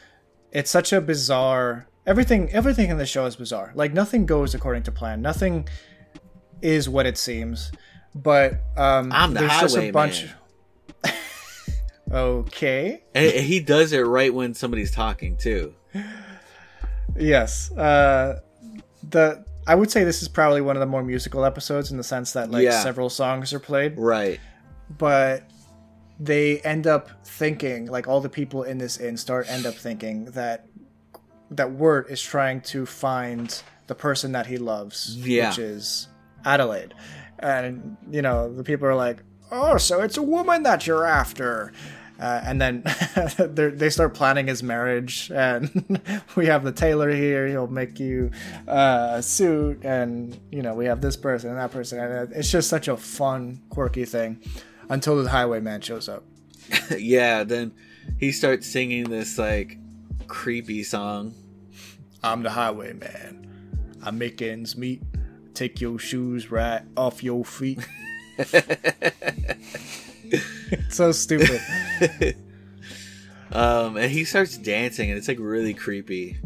it's 0.51 0.71
such 0.71 0.91
a 0.91 0.99
bizarre 1.01 1.87
everything 2.07 2.49
everything 2.51 2.89
in 2.89 2.97
the 2.97 3.05
show 3.05 3.25
is 3.27 3.35
bizarre. 3.35 3.71
Like 3.75 3.93
nothing 3.93 4.25
goes 4.25 4.55
according 4.55 4.83
to 4.83 4.91
plan. 4.91 5.21
Nothing 5.21 5.67
is 6.61 6.89
what 6.89 7.05
it 7.05 7.17
seems. 7.17 7.71
But 8.15 8.53
um 8.75 9.11
I'm 9.11 9.33
the 9.33 9.41
there's 9.41 9.59
just 9.59 9.77
a 9.77 9.91
bunch 9.91 10.23
man. 11.03 11.13
Okay. 12.11 13.03
And 13.15 13.31
he 13.31 13.61
does 13.61 13.93
it 13.93 14.01
right 14.01 14.33
when 14.33 14.53
somebody's 14.53 14.91
talking 14.91 15.37
too. 15.37 15.73
Yes. 17.17 17.71
Uh, 17.71 18.41
the 19.09 19.45
I 19.67 19.75
would 19.75 19.91
say 19.91 20.03
this 20.03 20.21
is 20.21 20.27
probably 20.27 20.59
one 20.61 20.75
of 20.75 20.79
the 20.81 20.85
more 20.87 21.03
musical 21.03 21.45
episodes 21.45 21.91
in 21.91 21.97
the 21.97 22.03
sense 22.03 22.33
that 22.33 22.51
like 22.51 22.63
Yeah. 22.63 22.81
several 22.83 23.09
songs 23.09 23.53
are 23.53 23.59
played, 23.59 23.97
Right. 23.97 24.39
but 24.97 25.43
they 26.23 26.59
end 26.59 26.85
up 26.85 27.09
thinking 27.25 27.87
like 27.87 28.07
all 28.07 28.21
the 28.21 28.29
people 28.29 28.61
in 28.63 28.77
this 28.77 28.97
inn 28.97 29.17
start 29.17 29.49
end 29.49 29.65
up 29.65 29.73
thinking 29.73 30.25
that 30.25 30.67
that 31.49 31.71
Wirt 31.71 32.09
is 32.11 32.21
trying 32.21 32.61
to 32.61 32.85
find 32.85 33.61
the 33.87 33.95
person 33.95 34.31
that 34.33 34.45
he 34.47 34.57
loves, 34.57 35.17
Yeah. 35.17 35.49
which 35.49 35.57
is 35.59 36.07
Adelaide, 36.45 36.93
and 37.39 37.97
you 38.09 38.21
know 38.21 38.53
the 38.53 38.63
people 38.63 38.87
are 38.87 38.95
like, 38.95 39.23
oh, 39.51 39.77
so 39.77 40.01
it's 40.01 40.17
a 40.17 40.21
woman 40.21 40.63
that 40.63 40.85
you're 40.87 41.05
after. 41.05 41.73
Uh, 42.19 42.39
and 42.45 42.61
then 42.61 42.83
they 43.75 43.89
start 43.89 44.13
planning 44.13 44.45
his 44.45 44.61
marriage, 44.61 45.31
and 45.33 45.99
we 46.35 46.45
have 46.45 46.63
the 46.63 46.71
tailor 46.71 47.09
here. 47.09 47.47
He'll 47.47 47.65
make 47.65 47.99
you 47.99 48.29
uh, 48.67 49.13
a 49.15 49.23
suit, 49.23 49.83
and 49.83 50.39
you 50.51 50.61
know 50.61 50.75
we 50.75 50.85
have 50.85 51.01
this 51.01 51.17
person 51.17 51.49
and 51.49 51.57
that 51.57 51.71
person, 51.71 51.97
and 51.99 52.31
it's 52.31 52.51
just 52.51 52.69
such 52.69 52.87
a 52.87 52.95
fun, 52.95 53.59
quirky 53.69 54.05
thing 54.05 54.39
until 54.91 55.23
the 55.23 55.29
Highwayman 55.29 55.81
shows 55.81 56.07
up. 56.09 56.23
yeah, 56.97 57.43
then 57.43 57.71
he 58.19 58.31
starts 58.31 58.67
singing 58.67 59.09
this 59.09 59.37
like 59.37 59.77
creepy 60.27 60.83
song. 60.83 61.33
I'm 62.21 62.43
the 62.43 62.51
Highwayman. 62.51 63.47
I 64.03 64.11
make 64.11 64.41
ends 64.41 64.75
meet. 64.77 65.01
Take 65.53 65.79
your 65.81 65.97
shoes 65.97 66.51
right 66.51 66.81
off 66.97 67.23
your 67.23 67.45
feet. 67.45 67.79
so 70.89 71.11
stupid. 71.13 71.61
um, 73.51 73.97
and 73.97 74.11
he 74.11 74.25
starts 74.25 74.57
dancing, 74.57 75.09
and 75.09 75.17
it's 75.17 75.27
like 75.27 75.39
really 75.39 75.73
creepy. 75.73 76.37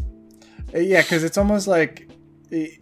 Yeah, 0.73 1.01
because 1.01 1.23
it's 1.23 1.37
almost 1.37 1.67
like 1.67 2.09
he, 2.49 2.79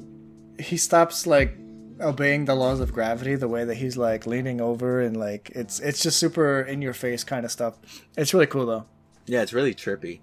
he 0.60 0.78
stops 0.78 1.26
like 1.26 1.58
obeying 2.02 2.46
the 2.46 2.56
laws 2.56 2.80
of 2.80 2.94
gravity 2.94 3.36
the 3.36 3.48
way 3.48 3.66
that 3.66 3.76
he's 3.76 3.98
like 3.98 4.26
leaning 4.26 4.62
over 4.62 5.02
and 5.02 5.18
like 5.18 5.52
it's 5.56 5.80
it's 5.80 6.02
just 6.02 6.18
super 6.18 6.62
in 6.62 6.82
your 6.82 6.94
face 6.94 7.24
kind 7.24 7.46
of 7.46 7.52
stuff. 7.52 7.76
It's 8.18 8.34
really 8.34 8.48
cool 8.48 8.66
though. 8.66 8.86
Yeah, 9.26 9.42
it's 9.42 9.54
really 9.54 9.74
trippy. 9.74 10.20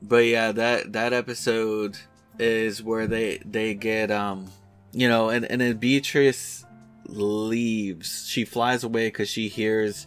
But 0.00 0.24
yeah, 0.24 0.52
that 0.52 0.92
that 0.92 1.12
episode 1.12 1.96
is 2.38 2.82
where 2.82 3.06
they 3.06 3.38
they 3.44 3.74
get 3.74 4.10
um 4.10 4.50
you 4.92 5.08
know 5.08 5.28
and 5.28 5.44
and 5.44 5.60
then 5.60 5.76
Beatrice 5.76 6.64
leaves. 7.06 8.26
She 8.28 8.44
flies 8.44 8.84
away 8.84 9.08
because 9.08 9.28
she 9.28 9.48
hears 9.48 10.06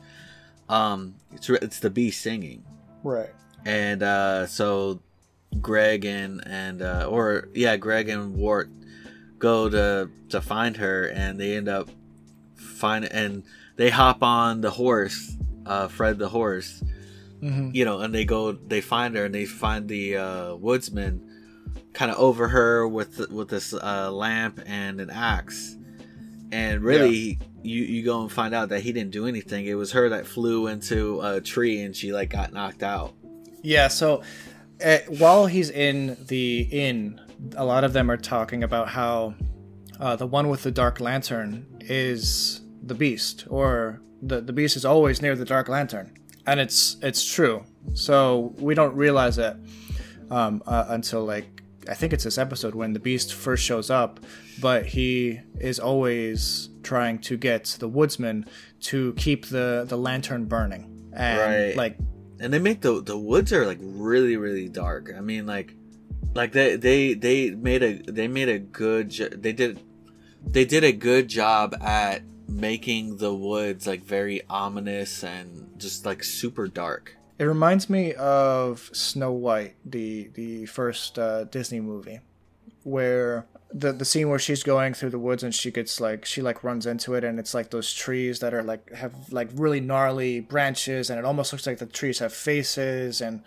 um 0.70 1.16
it's 1.34 1.50
it's 1.50 1.80
the 1.80 1.90
bee 1.90 2.12
singing. 2.12 2.64
Right. 3.04 3.30
And 3.66 4.04
uh 4.04 4.48
so 4.48 5.00
Greg 5.62 6.06
and 6.06 6.44
and 6.46 6.82
uh 6.82 7.08
or 7.10 7.50
yeah, 7.54 7.78
Greg 7.78 8.10
and 8.10 8.36
Wirt 8.36 8.70
go 9.40 9.70
to 9.70 10.10
to 10.30 10.42
find 10.42 10.78
her 10.78 11.08
and 11.08 11.40
they 11.40 11.56
end 11.56 11.70
up 11.70 11.90
find 12.56 13.06
and 13.06 13.44
they 13.76 13.90
hop 13.90 14.24
on 14.24 14.62
the 14.62 14.72
horse, 14.72 15.36
uh 15.66 15.88
Fred 15.88 16.20
the 16.20 16.30
horse. 16.30 16.84
Mm-hmm. 17.42 17.72
You 17.74 17.86
know, 17.86 18.00
and 18.00 18.14
they 18.14 18.26
go 18.26 18.54
they 18.54 18.82
find 18.82 19.16
her 19.16 19.26
and 19.26 19.36
they 19.36 19.46
find 19.46 19.88
the 19.88 20.18
uh 20.18 20.56
woodsman 20.56 21.26
kind 21.96 22.12
of 22.12 22.18
over 22.18 22.50
her 22.50 22.88
with 22.88 23.30
with 23.32 23.50
this 23.50 23.74
uh, 23.74 24.12
lamp 24.12 24.62
and 24.66 25.00
an 25.00 25.10
axe 25.10 25.78
and 26.52 26.82
really 26.82 27.18
yeah. 27.18 27.46
you 27.64 27.84
you 27.84 28.04
go 28.04 28.22
and 28.22 28.32
find 28.32 28.54
out 28.54 28.70
that 28.70 28.82
he 28.82 28.92
didn't 28.92 29.12
do 29.12 29.26
anything 29.26 29.66
it 29.66 29.74
was 29.74 29.94
her 29.94 30.10
that 30.10 30.28
flew 30.28 30.68
into 30.68 31.22
a 31.22 31.42
tree 31.42 31.82
and 31.82 31.96
she 31.96 32.12
like 32.12 32.30
got 32.30 32.54
knocked 32.54 32.84
out 32.84 33.14
yeah 33.64 33.88
so 33.88 34.22
uh, 34.84 34.98
while 35.08 35.46
he's 35.48 35.70
in 35.70 36.18
the 36.28 36.68
inn 36.70 37.20
a 37.56 37.66
lot 37.66 37.84
of 37.84 37.94
them 37.94 38.10
are 38.10 38.18
talking 38.18 38.64
about 38.64 38.90
how 38.90 39.34
uh, 40.00 40.16
the 40.16 40.28
one 40.28 40.50
with 40.50 40.64
the 40.64 40.72
dark 40.72 41.00
lantern 41.00 41.66
is 41.82 42.62
the 42.84 42.96
beast 42.96 43.46
or 43.50 44.02
the, 44.22 44.42
the 44.42 44.54
beast 44.54 44.76
is 44.76 44.86
always 44.86 45.22
near 45.22 45.36
the 45.36 45.46
dark 45.46 45.70
lantern 45.70 46.18
and 46.48 46.60
it's 46.60 46.98
it's 47.02 47.26
true 47.26 47.64
so 47.94 48.54
we 48.58 48.74
don't 48.74 48.96
realize 48.96 49.38
it 49.38 49.56
um, 50.30 50.62
uh, 50.66 50.86
until 50.90 51.24
like 51.24 51.56
I 51.88 51.94
think 51.94 52.14
it's 52.14 52.24
this 52.24 52.38
episode 52.38 52.76
when 52.76 52.94
the 52.94 53.00
Beast 53.00 53.34
first 53.34 53.64
shows 53.64 53.90
up, 53.90 54.20
but 54.60 54.86
he 54.86 55.42
is 55.60 55.80
always 55.80 56.70
trying 56.84 57.20
to 57.20 57.38
get 57.38 57.66
the 57.80 57.88
woodsman 57.88 58.46
to 58.82 59.14
keep 59.14 59.48
the 59.48 59.86
the 59.88 59.98
lantern 59.98 60.46
burning. 60.46 61.12
And 61.14 61.40
right. 61.40 61.76
like 61.76 61.98
and 62.40 62.54
they 62.54 62.60
make 62.60 62.82
the 62.82 63.02
the 63.02 63.18
woods 63.18 63.54
are 63.54 63.66
like 63.66 63.80
really 63.82 64.38
really 64.38 64.70
dark. 64.70 65.12
I 65.16 65.22
mean 65.22 65.46
like 65.46 65.76
like 66.34 66.52
they 66.52 66.76
they 66.76 67.14
they 67.14 67.52
made 67.52 67.84
a 67.84 68.12
they 68.12 68.28
made 68.28 68.50
a 68.50 68.60
good 68.60 69.12
they 69.12 69.54
did 69.54 69.80
they 70.46 70.66
did 70.66 70.84
a 70.84 70.92
good 70.92 71.28
job 71.28 71.76
at 71.82 72.22
making 72.48 73.18
the 73.18 73.34
woods 73.34 73.88
like 73.88 74.04
very 74.04 74.42
ominous 74.50 75.24
and 75.24 75.74
just 75.78 76.06
like 76.06 76.24
super 76.24 76.68
dark. 76.68 77.16
It 77.38 77.46
reminds 77.46 77.90
me 77.90 78.14
of 78.14 78.90
Snow 78.94 79.32
White, 79.32 79.76
the 79.84 80.30
the 80.34 80.66
first 80.68 81.20
uh, 81.20 81.46
Disney 81.46 81.82
movie, 81.82 82.20
where 82.84 83.46
the 83.74 83.92
the 83.92 84.06
scene 84.06 84.30
where 84.30 84.40
she's 84.40 84.64
going 84.64 84.94
through 84.94 85.10
the 85.10 85.20
woods 85.20 85.44
and 85.44 85.54
she 85.54 85.70
gets 85.70 86.00
like 86.00 86.24
she 86.24 86.42
like 86.42 86.64
runs 86.64 86.86
into 86.86 87.14
it 87.14 87.26
and 87.26 87.40
it's 87.40 87.54
like 87.54 87.72
those 87.72 87.92
trees 87.92 88.40
that 88.40 88.54
are 88.54 88.64
like 88.64 88.90
have 88.94 89.14
like 89.34 89.50
really 89.54 89.82
gnarly 89.82 90.40
branches 90.40 91.10
and 91.10 91.20
it 91.20 91.26
almost 91.26 91.52
looks 91.52 91.68
like 91.68 91.80
the 91.80 91.86
trees 91.86 92.20
have 92.20 92.32
faces 92.32 93.20
and 93.20 93.44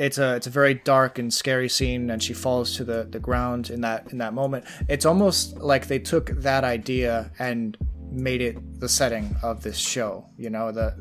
it's 0.00 0.18
a 0.18 0.36
it's 0.36 0.46
a 0.46 0.50
very 0.50 0.74
dark 0.74 1.18
and 1.18 1.32
scary 1.32 1.68
scene 1.68 2.10
and 2.10 2.22
she 2.22 2.32
falls 2.32 2.76
to 2.76 2.84
the 2.84 3.06
the 3.10 3.20
ground 3.20 3.70
in 3.70 3.80
that 3.82 4.10
in 4.12 4.18
that 4.18 4.32
moment 4.32 4.64
it's 4.88 5.04
almost 5.04 5.56
like 5.58 5.86
they 5.88 5.98
took 5.98 6.30
that 6.30 6.64
idea 6.64 7.30
and 7.38 7.76
made 8.10 8.40
it 8.40 8.80
the 8.80 8.88
setting 8.88 9.36
of 9.42 9.62
this 9.62 9.78
show. 9.78 10.26
You 10.36 10.50
know, 10.50 10.72
the 10.72 10.94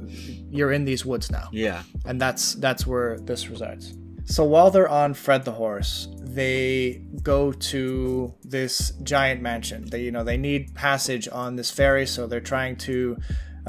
you're 0.50 0.72
in 0.72 0.86
these 0.86 1.06
woods 1.06 1.32
now. 1.32 1.50
Yeah. 1.52 1.84
And 2.06 2.22
that's 2.22 2.56
that's 2.56 2.86
where 2.86 3.20
this 3.20 3.50
resides. 3.50 3.94
So 4.26 4.44
while 4.44 4.70
they're 4.70 4.90
on 4.90 5.16
Fred 5.16 5.44
the 5.44 5.52
horse, 5.52 6.08
they 6.20 7.02
go 7.24 7.52
to 7.52 8.34
this 8.44 8.92
giant 9.04 9.42
mansion. 9.42 9.90
They 9.90 10.04
you 10.04 10.12
know 10.12 10.24
they 10.24 10.38
need 10.38 10.76
passage 10.76 11.28
on 11.32 11.56
this 11.56 11.72
ferry, 11.72 12.06
so 12.06 12.28
they're 12.28 12.40
trying 12.40 12.76
to 12.78 13.18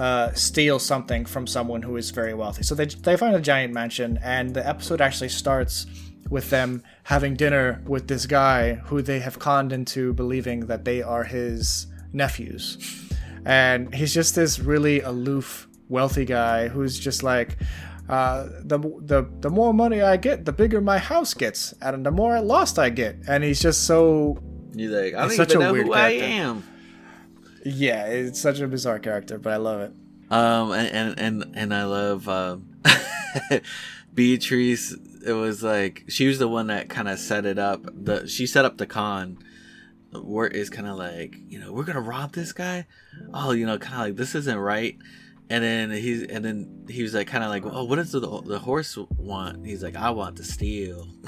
uh, 0.01 0.33
steal 0.35 0.79
something 0.79 1.27
from 1.27 1.47
someone 1.47 1.83
who 1.83 1.97
is 1.97 2.11
very 2.11 2.35
wealthy. 2.35 2.63
So 2.63 2.75
they 2.75 2.87
they 2.87 3.17
find 3.17 3.35
a 3.37 3.41
giant 3.41 3.73
mansion, 3.75 4.19
and 4.23 4.55
the 4.55 4.67
episode 4.67 5.01
actually 5.01 5.29
starts 5.31 5.87
with 6.31 6.51
them 6.51 6.83
having 7.05 7.35
dinner 7.35 7.83
with 7.87 8.07
this 8.07 8.25
guy 8.27 8.75
who 8.89 9.03
they 9.03 9.21
have 9.21 9.39
conned 9.39 9.73
into 9.73 10.13
believing 10.15 10.67
that 10.67 10.85
they 10.85 11.03
are 11.03 11.25
his 11.25 11.87
nephews 12.13 12.79
and 13.45 13.95
he's 13.95 14.13
just 14.13 14.35
this 14.35 14.59
really 14.59 15.01
aloof, 15.01 15.69
wealthy 15.89 16.25
guy 16.25 16.69
who's 16.69 16.99
just 16.99 17.23
like, 17.23 17.57
uh, 18.09 18.49
the 18.65 18.79
the 19.03 19.29
the 19.41 19.51
more 19.51 19.73
money 19.73 20.03
I 20.03 20.17
get, 20.17 20.45
the 20.45 20.53
bigger 20.53 20.81
my 20.81 20.99
house 20.99 21.33
gets, 21.33 21.73
and 21.81 22.05
the 22.05 22.11
more 22.11 22.41
lost 22.41 22.79
I 22.79 22.91
get. 22.91 23.17
And 23.29 23.45
he's 23.45 23.61
just 23.61 23.85
so. 23.85 24.39
He's 24.75 24.91
like, 24.91 25.15
I 25.15 25.29
don't 25.29 25.33
even 25.33 25.59
know 25.61 25.75
who 25.75 25.93
character. 25.93 25.95
I 25.95 26.11
am. 26.11 26.65
Yeah, 27.65 28.07
it's 28.07 28.41
such 28.41 28.61
a 28.61 28.69
bizarre 28.69 28.99
character, 28.99 29.39
but 29.39 29.53
I 29.53 29.57
love 29.57 29.81
it. 29.81 29.93
Um, 30.31 30.73
and 30.73 31.19
and 31.19 31.45
and 31.55 31.75
I 31.75 31.85
love 31.85 32.29
um, 32.29 32.77
Beatrice. 34.15 34.97
It 35.27 35.33
was 35.33 35.63
like 35.63 36.05
she 36.09 36.27
was 36.27 36.39
the 36.39 36.49
one 36.49 36.69
that 36.69 36.89
kind 36.89 37.09
of 37.09 37.19
set 37.19 37.45
it 37.45 37.59
up. 37.59 37.83
The 37.93 38.27
she 38.27 38.47
set 38.47 38.65
up 38.65 38.79
the 38.79 38.87
con 38.87 39.39
Wirt 40.13 40.55
is 40.55 40.71
kind 40.71 40.89
of 40.89 40.97
like, 40.97 41.37
you 41.49 41.59
know, 41.59 41.73
we're 41.73 41.85
gonna 41.85 42.01
rob 42.01 42.33
this 42.33 42.53
guy. 42.53 42.87
Oh, 43.33 43.53
you 43.53 43.67
know, 43.67 43.79
kind 43.79 43.95
of 43.95 44.01
like 44.01 44.17
this 44.17 44.35
isn't 44.35 44.59
right. 44.59 44.97
And 45.49 45.65
then 45.65 45.91
he's 45.91 46.23
and 46.23 46.45
then 46.45 46.87
he 46.89 47.03
was 47.03 47.15
like, 47.15 47.27
kind 47.27 47.45
of 47.45 47.51
like, 47.51 47.65
oh, 47.67 47.85
what 47.85 47.97
does 47.97 48.13
the 48.13 48.21
the 48.21 48.59
horse 48.59 48.97
want? 49.17 49.67
He's 49.67 49.83
like, 49.83 49.97
I 49.97 50.11
want 50.11 50.37
to 50.37 50.45
steal. 50.45 51.09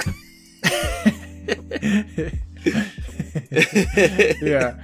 yeah, 4.43 4.77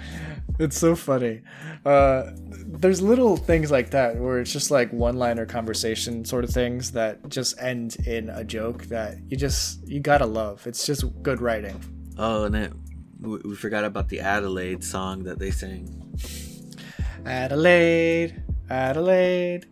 it's 0.58 0.76
so 0.76 0.94
funny. 0.94 1.42
Uh, 1.84 2.30
there's 2.66 3.00
little 3.00 3.36
things 3.36 3.70
like 3.70 3.90
that 3.90 4.16
where 4.16 4.40
it's 4.40 4.52
just 4.52 4.70
like 4.70 4.92
one-liner 4.92 5.46
conversation 5.46 6.24
sort 6.24 6.44
of 6.44 6.50
things 6.50 6.92
that 6.92 7.28
just 7.28 7.60
end 7.60 7.96
in 8.06 8.28
a 8.30 8.44
joke 8.44 8.84
that 8.86 9.18
you 9.28 9.36
just 9.36 9.86
you 9.86 10.00
gotta 10.00 10.26
love. 10.26 10.66
It's 10.66 10.84
just 10.84 11.04
good 11.22 11.40
writing. 11.40 11.80
Oh, 12.18 12.44
and 12.44 12.56
it 12.56 12.72
we 13.20 13.56
forgot 13.56 13.84
about 13.84 14.08
the 14.08 14.20
Adelaide 14.20 14.84
song 14.84 15.24
that 15.24 15.38
they 15.38 15.50
sang. 15.50 16.16
Adelaide, 17.26 18.42
Adelaide, 18.70 19.66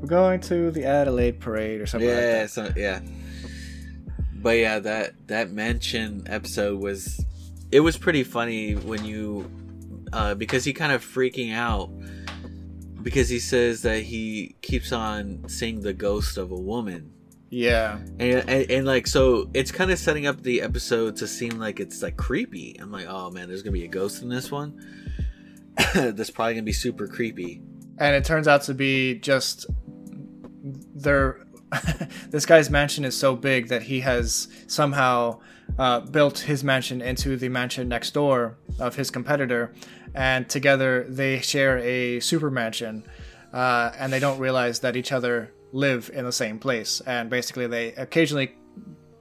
we're 0.00 0.06
going 0.06 0.40
to 0.40 0.70
the 0.70 0.84
Adelaide 0.84 1.40
parade 1.40 1.80
or 1.80 1.86
something. 1.86 2.08
Yeah, 2.08 2.40
like 2.42 2.48
so, 2.48 2.72
yeah. 2.76 3.00
But 4.34 4.58
yeah, 4.58 4.78
that 4.78 5.26
that 5.26 5.50
mention 5.50 6.22
episode 6.26 6.80
was 6.80 7.24
it 7.72 7.80
was 7.80 7.98
pretty 7.98 8.24
funny 8.24 8.74
when 8.74 9.04
you 9.04 9.50
uh, 10.12 10.34
because 10.34 10.64
he 10.64 10.72
kind 10.72 10.92
of 10.92 11.04
freaking 11.04 11.54
out 11.54 11.90
because 13.02 13.28
he 13.28 13.38
says 13.38 13.82
that 13.82 14.02
he 14.02 14.56
keeps 14.60 14.92
on 14.92 15.48
seeing 15.48 15.80
the 15.80 15.92
ghost 15.92 16.36
of 16.36 16.50
a 16.50 16.56
woman 16.56 17.12
yeah. 17.50 17.98
And, 18.18 18.48
and, 18.48 18.70
and 18.70 18.86
like 18.86 19.06
so 19.06 19.48
it's 19.54 19.72
kind 19.72 19.90
of 19.90 19.98
setting 19.98 20.26
up 20.26 20.42
the 20.42 20.60
episode 20.60 21.16
to 21.16 21.26
seem 21.26 21.58
like 21.58 21.80
it's 21.80 22.02
like 22.02 22.16
creepy. 22.16 22.76
I'm 22.80 22.92
like, 22.92 23.06
"Oh 23.08 23.30
man, 23.30 23.48
there's 23.48 23.62
going 23.62 23.72
to 23.72 23.78
be 23.78 23.84
a 23.84 23.88
ghost 23.88 24.22
in 24.22 24.28
this 24.28 24.50
one." 24.50 24.78
That's 25.94 26.30
probably 26.30 26.54
going 26.54 26.64
to 26.64 26.68
be 26.68 26.72
super 26.72 27.06
creepy. 27.06 27.62
And 27.98 28.14
it 28.14 28.24
turns 28.24 28.46
out 28.46 28.62
to 28.62 28.74
be 28.74 29.14
just 29.18 29.66
their 30.94 31.46
this 32.28 32.44
guy's 32.44 32.70
mansion 32.70 33.04
is 33.04 33.16
so 33.16 33.34
big 33.34 33.68
that 33.68 33.82
he 33.82 34.00
has 34.00 34.48
somehow 34.66 35.40
uh, 35.78 36.00
built 36.00 36.40
his 36.40 36.62
mansion 36.62 37.00
into 37.00 37.36
the 37.36 37.48
mansion 37.48 37.88
next 37.88 38.12
door 38.12 38.58
of 38.78 38.96
his 38.96 39.10
competitor, 39.10 39.74
and 40.14 40.48
together 40.48 41.04
they 41.08 41.40
share 41.40 41.78
a 41.78 42.20
super 42.20 42.50
mansion, 42.50 43.04
uh, 43.52 43.92
and 43.98 44.12
they 44.12 44.20
don't 44.20 44.38
realize 44.38 44.80
that 44.80 44.96
each 44.96 45.12
other 45.12 45.52
live 45.72 46.10
in 46.12 46.24
the 46.24 46.32
same 46.32 46.58
place, 46.58 47.00
and 47.02 47.30
basically 47.30 47.66
they 47.66 47.92
occasionally 47.94 48.54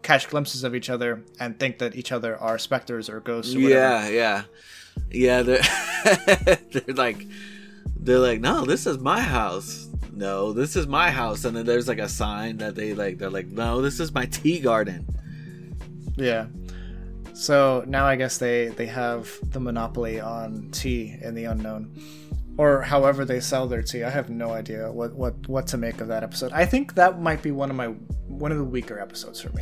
catch 0.01 0.29
glimpses 0.29 0.63
of 0.63 0.73
each 0.73 0.89
other 0.89 1.21
and 1.39 1.59
think 1.59 1.79
that 1.79 1.95
each 1.95 2.11
other 2.11 2.37
are 2.37 2.57
specters 2.57 3.09
or 3.09 3.19
ghosts. 3.19 3.53
Or 3.53 3.59
yeah, 3.59 4.07
yeah, 4.07 4.43
yeah. 5.11 5.41
They're 5.41 5.61
they're 6.71 6.95
like 6.95 7.25
they're 7.99 8.19
like, 8.19 8.39
no, 8.39 8.65
this 8.65 8.85
is 8.87 8.97
my 8.99 9.19
house. 9.19 9.89
No, 10.13 10.53
this 10.53 10.75
is 10.75 10.87
my 10.87 11.09
house. 11.09 11.43
And 11.45 11.55
then 11.55 11.65
there's 11.65 11.87
like 11.87 11.99
a 11.99 12.07
sign 12.07 12.57
that 12.57 12.75
they 12.75 12.93
like. 12.93 13.17
They're 13.17 13.29
like, 13.29 13.47
no, 13.47 13.81
this 13.81 13.99
is 13.99 14.13
my 14.13 14.25
tea 14.25 14.59
garden. 14.59 15.05
Yeah. 16.15 16.47
So 17.37 17.83
now 17.85 18.07
I 18.07 18.15
guess 18.15 18.39
they 18.39 18.69
they 18.69 18.87
have 18.87 19.31
the 19.51 19.59
monopoly 19.59 20.19
on 20.19 20.69
tea 20.71 21.15
in 21.21 21.35
the 21.35 21.43
unknown, 21.43 21.95
or 22.57 22.81
however 22.81 23.25
they 23.25 23.39
sell 23.39 23.67
their 23.67 23.83
tea. 23.83 24.03
I 24.03 24.09
have 24.09 24.31
no 24.31 24.53
idea 24.53 24.91
what 24.91 25.13
what 25.13 25.47
what 25.47 25.67
to 25.67 25.77
make 25.77 26.01
of 26.01 26.07
that 26.07 26.23
episode. 26.23 26.51
I 26.51 26.65
think 26.65 26.95
that 26.95 27.21
might 27.21 27.43
be 27.43 27.51
one 27.51 27.69
of 27.69 27.75
my 27.75 27.89
one 28.27 28.51
of 28.51 28.57
the 28.57 28.63
weaker 28.63 28.99
episodes 28.99 29.39
for 29.39 29.51
me. 29.51 29.61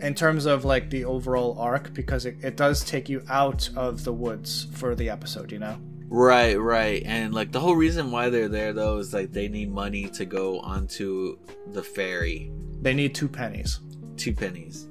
In 0.00 0.14
terms 0.14 0.46
of 0.46 0.64
like 0.64 0.90
the 0.90 1.04
overall 1.04 1.58
arc 1.58 1.92
because 1.92 2.24
it, 2.24 2.36
it 2.40 2.56
does 2.56 2.84
take 2.84 3.08
you 3.08 3.24
out 3.28 3.68
of 3.74 4.04
the 4.04 4.12
woods 4.12 4.68
for 4.72 4.94
the 4.94 5.10
episode 5.10 5.50
you 5.50 5.58
know? 5.58 5.76
Right 6.06 6.54
right. 6.54 7.02
And 7.04 7.34
like 7.34 7.50
the 7.50 7.58
whole 7.58 7.74
reason 7.74 8.12
why 8.12 8.30
they're 8.30 8.48
there 8.48 8.72
though 8.72 8.98
is 8.98 9.12
like 9.12 9.32
they 9.32 9.48
need 9.48 9.72
money 9.72 10.06
to 10.10 10.24
go 10.24 10.60
onto 10.60 11.36
the 11.72 11.82
ferry. 11.82 12.52
They 12.80 12.94
need 12.94 13.12
two 13.12 13.28
pennies. 13.28 13.80
Two 14.16 14.34
pennies 14.34 14.86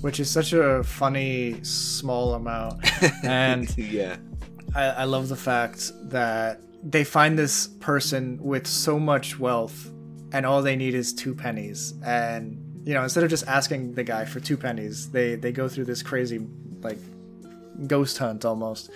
which 0.00 0.20
is 0.20 0.30
such 0.30 0.52
a 0.52 0.82
funny 0.84 1.62
small 1.62 2.34
amount 2.34 2.84
and 3.24 3.76
yeah 3.76 4.16
I, 4.74 4.84
I 4.84 5.04
love 5.04 5.28
the 5.28 5.36
fact 5.36 5.92
that 6.10 6.60
they 6.82 7.04
find 7.04 7.38
this 7.38 7.66
person 7.80 8.38
with 8.40 8.66
so 8.66 8.98
much 8.98 9.38
wealth 9.38 9.90
and 10.32 10.46
all 10.46 10.62
they 10.62 10.76
need 10.76 10.94
is 10.94 11.12
two 11.12 11.34
pennies 11.34 11.94
and 12.04 12.64
you 12.88 12.94
know, 12.94 13.02
instead 13.02 13.22
of 13.22 13.28
just 13.28 13.46
asking 13.46 13.92
the 13.92 14.02
guy 14.02 14.24
for 14.24 14.40
two 14.40 14.56
pennies, 14.56 15.10
they 15.10 15.34
they 15.34 15.52
go 15.52 15.68
through 15.68 15.84
this 15.84 16.02
crazy 16.02 16.46
like 16.80 16.96
ghost 17.86 18.16
hunt 18.16 18.46
almost. 18.46 18.90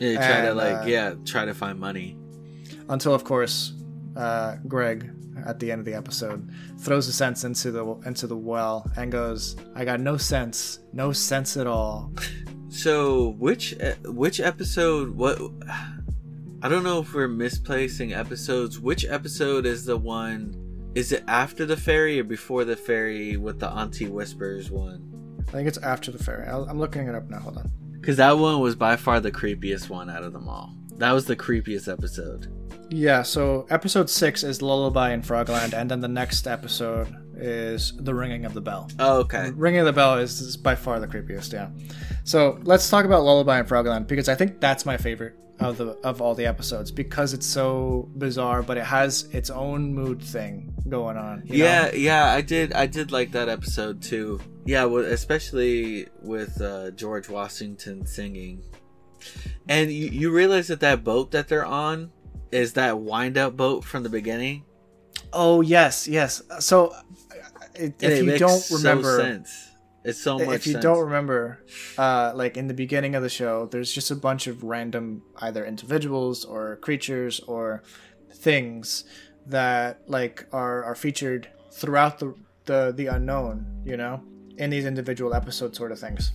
Yeah, 0.00 0.16
try 0.16 0.26
and, 0.38 0.46
to 0.48 0.54
like 0.54 0.78
uh, 0.78 0.86
yeah, 0.86 1.14
try 1.24 1.44
to 1.44 1.54
find 1.54 1.78
money. 1.78 2.16
Until 2.88 3.14
of 3.14 3.22
course, 3.22 3.72
uh, 4.16 4.56
Greg 4.66 5.08
at 5.44 5.58
the 5.58 5.70
end 5.72 5.80
of 5.80 5.84
the 5.84 5.94
episode 5.94 6.50
throws 6.78 7.08
a 7.08 7.12
cents 7.12 7.44
into 7.44 7.70
the 7.70 7.84
into 8.06 8.26
the 8.26 8.36
well 8.36 8.90
and 8.96 9.12
goes, 9.12 9.56
"I 9.74 9.84
got 9.84 10.00
no 10.00 10.16
sense, 10.16 10.80
no 10.92 11.12
sense 11.12 11.56
at 11.56 11.66
all." 11.66 12.12
So 12.68 13.30
which 13.38 13.78
uh, 13.80 13.94
which 14.04 14.38
episode? 14.38 15.10
What? 15.10 15.40
I 16.62 16.68
don't 16.68 16.84
know 16.84 17.00
if 17.00 17.14
we're 17.14 17.26
misplacing 17.26 18.12
episodes. 18.12 18.78
Which 18.78 19.06
episode 19.06 19.64
is 19.64 19.86
the 19.86 19.96
one? 19.96 20.92
Is 20.94 21.10
it 21.12 21.24
after 21.26 21.64
the 21.64 21.76
ferry 21.76 22.20
or 22.20 22.24
before 22.24 22.64
the 22.64 22.76
ferry 22.76 23.38
with 23.38 23.60
the 23.60 23.68
Auntie 23.68 24.08
Whispers 24.08 24.70
one? 24.70 25.44
I 25.48 25.52
think 25.52 25.68
it's 25.68 25.78
after 25.78 26.10
the 26.10 26.22
ferry. 26.22 26.46
i 26.48 26.56
am 26.56 26.78
looking 26.78 27.08
it 27.08 27.14
up 27.14 27.30
now. 27.30 27.38
Hold 27.38 27.58
on. 27.58 27.70
Because 27.92 28.18
that 28.18 28.36
one 28.36 28.60
was 28.60 28.74
by 28.74 28.96
far 28.96 29.20
the 29.20 29.32
creepiest 29.32 29.88
one 29.88 30.10
out 30.10 30.22
of 30.22 30.34
them 30.34 30.48
all. 30.48 30.74
That 30.96 31.12
was 31.12 31.24
the 31.24 31.36
creepiest 31.36 31.90
episode. 31.90 32.52
Yeah, 32.90 33.22
so 33.22 33.66
episode 33.70 34.08
six 34.08 34.44
is 34.44 34.62
Lullaby 34.62 35.12
in 35.12 35.22
Frogland, 35.22 35.72
and 35.72 35.90
then 35.90 36.00
the 36.00 36.08
next 36.08 36.46
episode 36.46 37.08
is 37.36 37.92
The 37.96 38.14
Ringing 38.14 38.44
of 38.44 38.54
the 38.54 38.60
Bell. 38.60 38.88
Oh, 38.98 39.18
okay. 39.20 39.50
Ringing 39.54 39.80
of 39.80 39.86
the 39.86 39.92
Bell 39.92 40.18
is, 40.18 40.40
is 40.40 40.56
by 40.56 40.74
far 40.74 41.00
the 41.00 41.06
creepiest, 41.06 41.52
yeah. 41.52 41.68
So 42.24 42.58
let's 42.62 42.88
talk 42.88 43.04
about 43.04 43.24
Lullaby 43.24 43.60
in 43.60 43.66
Frogland 43.66 44.06
because 44.06 44.28
I 44.28 44.34
think 44.34 44.60
that's 44.60 44.86
my 44.86 44.96
favorite 44.96 45.36
of 45.58 45.78
the 45.78 45.86
of 46.04 46.20
all 46.20 46.34
the 46.34 46.44
episodes 46.44 46.90
because 46.90 47.32
it's 47.32 47.46
so 47.46 48.08
bizarre, 48.16 48.62
but 48.62 48.76
it 48.76 48.84
has 48.84 49.24
its 49.32 49.50
own 49.50 49.94
mood 49.94 50.22
thing 50.22 50.74
going 50.88 51.16
on. 51.16 51.42
yeah, 51.46 51.86
know? 51.86 51.92
yeah, 51.92 52.32
I 52.32 52.40
did, 52.40 52.72
I 52.72 52.86
did 52.86 53.10
like 53.10 53.32
that 53.32 53.48
episode 53.48 54.02
too. 54.02 54.40
Yeah, 54.64 54.84
well, 54.84 55.04
especially 55.04 56.08
with 56.22 56.60
uh, 56.60 56.90
George 56.92 57.28
Washington 57.28 58.06
singing, 58.06 58.62
and 59.68 59.90
you, 59.90 60.08
you 60.08 60.30
realize 60.30 60.68
that 60.68 60.80
that 60.80 61.04
boat 61.04 61.30
that 61.30 61.48
they're 61.48 61.64
on 61.64 62.10
is 62.56 62.72
that 62.72 62.98
wind 62.98 63.36
up 63.36 63.56
boat 63.56 63.84
from 63.84 64.02
the 64.02 64.08
beginning. 64.08 64.64
Oh 65.32 65.60
yes, 65.60 66.08
yes. 66.08 66.42
So 66.60 66.94
if 67.74 68.02
you 68.02 68.38
don't 68.38 68.70
remember, 68.70 69.18
so 69.18 69.44
it's 70.04 70.22
so 70.22 70.38
much. 70.38 70.48
If 70.48 70.66
you 70.66 70.72
sense. 70.72 70.82
don't 70.82 71.04
remember, 71.04 71.64
uh, 71.98 72.32
like 72.34 72.56
in 72.56 72.68
the 72.68 72.74
beginning 72.74 73.14
of 73.14 73.22
the 73.22 73.28
show, 73.28 73.66
there's 73.66 73.92
just 73.92 74.10
a 74.10 74.16
bunch 74.16 74.46
of 74.46 74.62
random 74.62 75.22
either 75.38 75.64
individuals 75.66 76.44
or 76.44 76.76
creatures 76.76 77.40
or 77.40 77.82
things 78.32 79.04
that 79.46 80.00
like 80.06 80.46
are 80.52 80.84
are 80.84 80.94
featured 80.94 81.48
throughout 81.72 82.18
the 82.18 82.34
the 82.64 82.94
the 82.96 83.06
unknown. 83.06 83.82
You 83.84 83.98
know, 83.98 84.22
in 84.56 84.70
these 84.70 84.86
individual 84.86 85.34
episode 85.34 85.76
sort 85.76 85.92
of 85.92 85.98
things, 85.98 86.32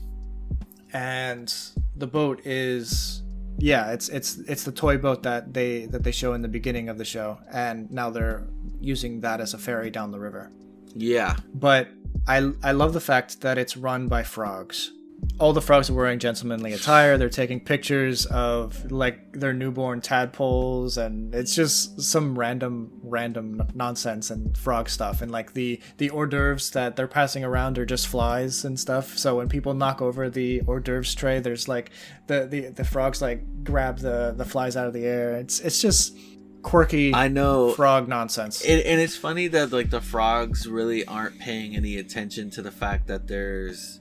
and 0.94 1.52
the 1.96 2.08
boat 2.08 2.46
is 2.46 3.24
yeah 3.62 3.92
it's 3.92 4.10
it's 4.10 4.38
it's 4.48 4.64
the 4.64 4.72
toy 4.72 4.98
boat 4.98 5.24
that 5.24 5.54
they 5.54 5.86
that 5.86 6.04
they 6.04 6.12
show 6.12 6.34
in 6.34 6.42
the 6.42 6.48
beginning 6.48 6.90
of 6.90 6.98
the 6.98 7.06
show 7.06 7.38
and 7.52 7.90
now 7.92 8.10
they're 8.10 8.48
using 8.80 9.22
that 9.22 9.40
as 9.40 9.54
a 9.54 9.58
ferry 9.58 9.90
down 9.90 10.12
the 10.12 10.20
river 10.20 10.52
yeah 10.96 11.36
but 11.54 11.88
I 12.28 12.52
I 12.64 12.72
love 12.72 12.94
the 12.94 13.02
fact 13.02 13.42
that 13.42 13.58
it's 13.58 13.76
run 13.76 14.08
by 14.08 14.24
frogs. 14.24 14.92
All 15.40 15.54
the 15.54 15.62
frogs 15.62 15.90
are 15.90 15.94
wearing 15.94 16.20
gentlemanly 16.20 16.74
attire. 16.74 17.18
They're 17.18 17.30
taking 17.30 17.60
pictures 17.60 18.26
of 18.28 18.92
like 18.92 19.34
their 19.34 19.54
newborn 19.54 20.02
tadpoles, 20.02 20.98
and 20.98 21.34
it's 21.34 21.56
just 21.56 22.02
some 22.02 22.38
random 22.38 22.92
random 23.04 23.64
nonsense 23.74 24.30
and 24.30 24.56
frog 24.58 24.90
stuff. 24.90 25.22
And 25.22 25.32
like 25.32 25.54
the 25.54 25.82
the 25.98 26.10
hors 26.10 26.28
d'oeuvres 26.28 26.72
that 26.72 26.96
they're 26.96 27.08
passing 27.08 27.44
around 27.44 27.80
are 27.80 27.86
just 27.86 28.08
flies 28.08 28.66
and 28.66 28.80
stuff. 28.80 29.18
So 29.18 29.38
when 29.38 29.50
people 29.50 29.74
knock 29.74 30.02
over 30.02 30.30
the 30.30 30.62
hors 30.68 30.82
d'oeuvres 30.82 31.16
tray, 31.16 31.40
there's 31.40 31.68
like 31.68 31.92
the 32.28 32.46
the, 32.46 32.70
the 32.70 32.84
frogs 32.84 33.22
like 33.22 33.64
grab 33.64 34.00
the 34.00 34.34
the 34.36 34.46
flies 34.46 34.76
out 34.78 34.88
of 34.88 34.94
the 34.94 35.06
air. 35.06 35.36
It's 35.38 35.60
it's 35.60 35.82
just 35.82 36.16
quirky 36.62 37.14
I 37.14 37.28
know 37.28 37.72
frog 37.72 38.08
nonsense. 38.08 38.64
And, 38.64 38.82
and 38.82 39.02
it's 39.02 39.18
funny 39.18 39.48
that 39.48 39.72
like 39.72 39.90
the 39.90 40.02
frogs 40.02 40.68
really 40.68 41.06
aren't 41.06 41.40
paying 41.40 41.76
any 41.76 41.98
attention 41.98 42.50
to 42.52 42.62
the 42.62 42.72
fact 42.72 43.08
that 43.08 43.28
there's 43.28 44.01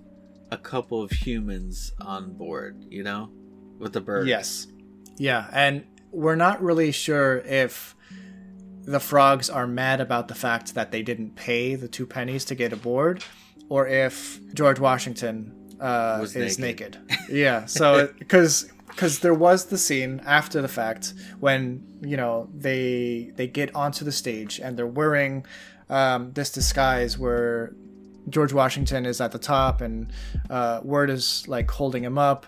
a 0.50 0.56
couple 0.56 1.02
of 1.02 1.10
humans 1.10 1.92
on 2.00 2.32
board, 2.34 2.84
you 2.88 3.02
know, 3.02 3.30
with 3.78 3.92
the 3.92 4.00
bird. 4.00 4.26
Yes. 4.26 4.66
Yeah, 5.16 5.48
and 5.52 5.84
we're 6.12 6.36
not 6.36 6.62
really 6.62 6.92
sure 6.92 7.38
if 7.38 7.94
the 8.82 9.00
frogs 9.00 9.50
are 9.50 9.66
mad 9.66 10.00
about 10.00 10.28
the 10.28 10.34
fact 10.34 10.74
that 10.74 10.90
they 10.90 11.02
didn't 11.02 11.36
pay 11.36 11.74
the 11.74 11.88
two 11.88 12.06
pennies 12.06 12.44
to 12.46 12.54
get 12.54 12.72
aboard, 12.72 13.22
or 13.68 13.86
if 13.86 14.40
George 14.54 14.80
Washington 14.80 15.76
uh, 15.80 16.20
is 16.22 16.58
naked. 16.58 16.98
naked. 17.08 17.30
yeah, 17.30 17.66
so 17.66 18.08
because 18.18 18.70
because 18.88 19.20
there 19.20 19.34
was 19.34 19.66
the 19.66 19.78
scene 19.78 20.20
after 20.24 20.60
the 20.60 20.68
fact 20.68 21.14
when 21.38 21.86
you 22.02 22.16
know 22.16 22.48
they 22.54 23.30
they 23.36 23.46
get 23.46 23.74
onto 23.74 24.04
the 24.04 24.12
stage 24.12 24.58
and 24.58 24.76
they're 24.76 24.86
wearing 24.86 25.44
um, 25.88 26.32
this 26.32 26.50
disguise 26.50 27.18
where 27.18 27.74
George 28.30 28.52
Washington 28.52 29.06
is 29.06 29.20
at 29.20 29.32
the 29.32 29.38
top 29.38 29.80
and 29.80 30.12
uh, 30.48 30.80
Wirt 30.82 31.10
is 31.10 31.46
like 31.48 31.70
holding 31.70 32.04
him 32.04 32.18
up, 32.18 32.46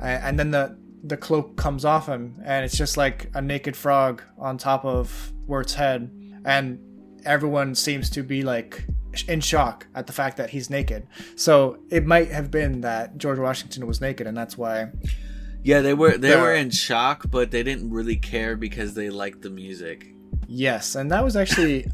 and 0.00 0.38
then 0.38 0.50
the 0.50 0.78
the 1.02 1.16
cloak 1.16 1.56
comes 1.56 1.86
off 1.86 2.06
him 2.06 2.38
and 2.44 2.62
it's 2.62 2.76
just 2.76 2.98
like 2.98 3.30
a 3.32 3.40
naked 3.40 3.74
frog 3.74 4.22
on 4.38 4.58
top 4.58 4.84
of 4.84 5.32
Wirt's 5.46 5.74
head, 5.74 6.10
and 6.44 6.78
everyone 7.24 7.74
seems 7.74 8.10
to 8.10 8.22
be 8.22 8.42
like 8.42 8.86
in 9.26 9.40
shock 9.40 9.86
at 9.94 10.06
the 10.06 10.12
fact 10.12 10.36
that 10.36 10.50
he's 10.50 10.70
naked. 10.70 11.06
So 11.36 11.78
it 11.90 12.06
might 12.06 12.30
have 12.30 12.50
been 12.50 12.82
that 12.82 13.18
George 13.18 13.38
Washington 13.38 13.86
was 13.86 14.00
naked, 14.00 14.26
and 14.26 14.36
that's 14.36 14.56
why 14.56 14.90
yeah, 15.62 15.80
they 15.80 15.94
were 15.94 16.16
they 16.16 16.36
were 16.36 16.54
in 16.54 16.70
shock, 16.70 17.30
but 17.30 17.50
they 17.50 17.62
didn't 17.62 17.90
really 17.90 18.16
care 18.16 18.56
because 18.56 18.94
they 18.94 19.10
liked 19.10 19.42
the 19.42 19.50
music. 19.50 20.14
Yes, 20.46 20.94
and 20.94 21.10
that 21.10 21.22
was 21.22 21.36
actually 21.36 21.86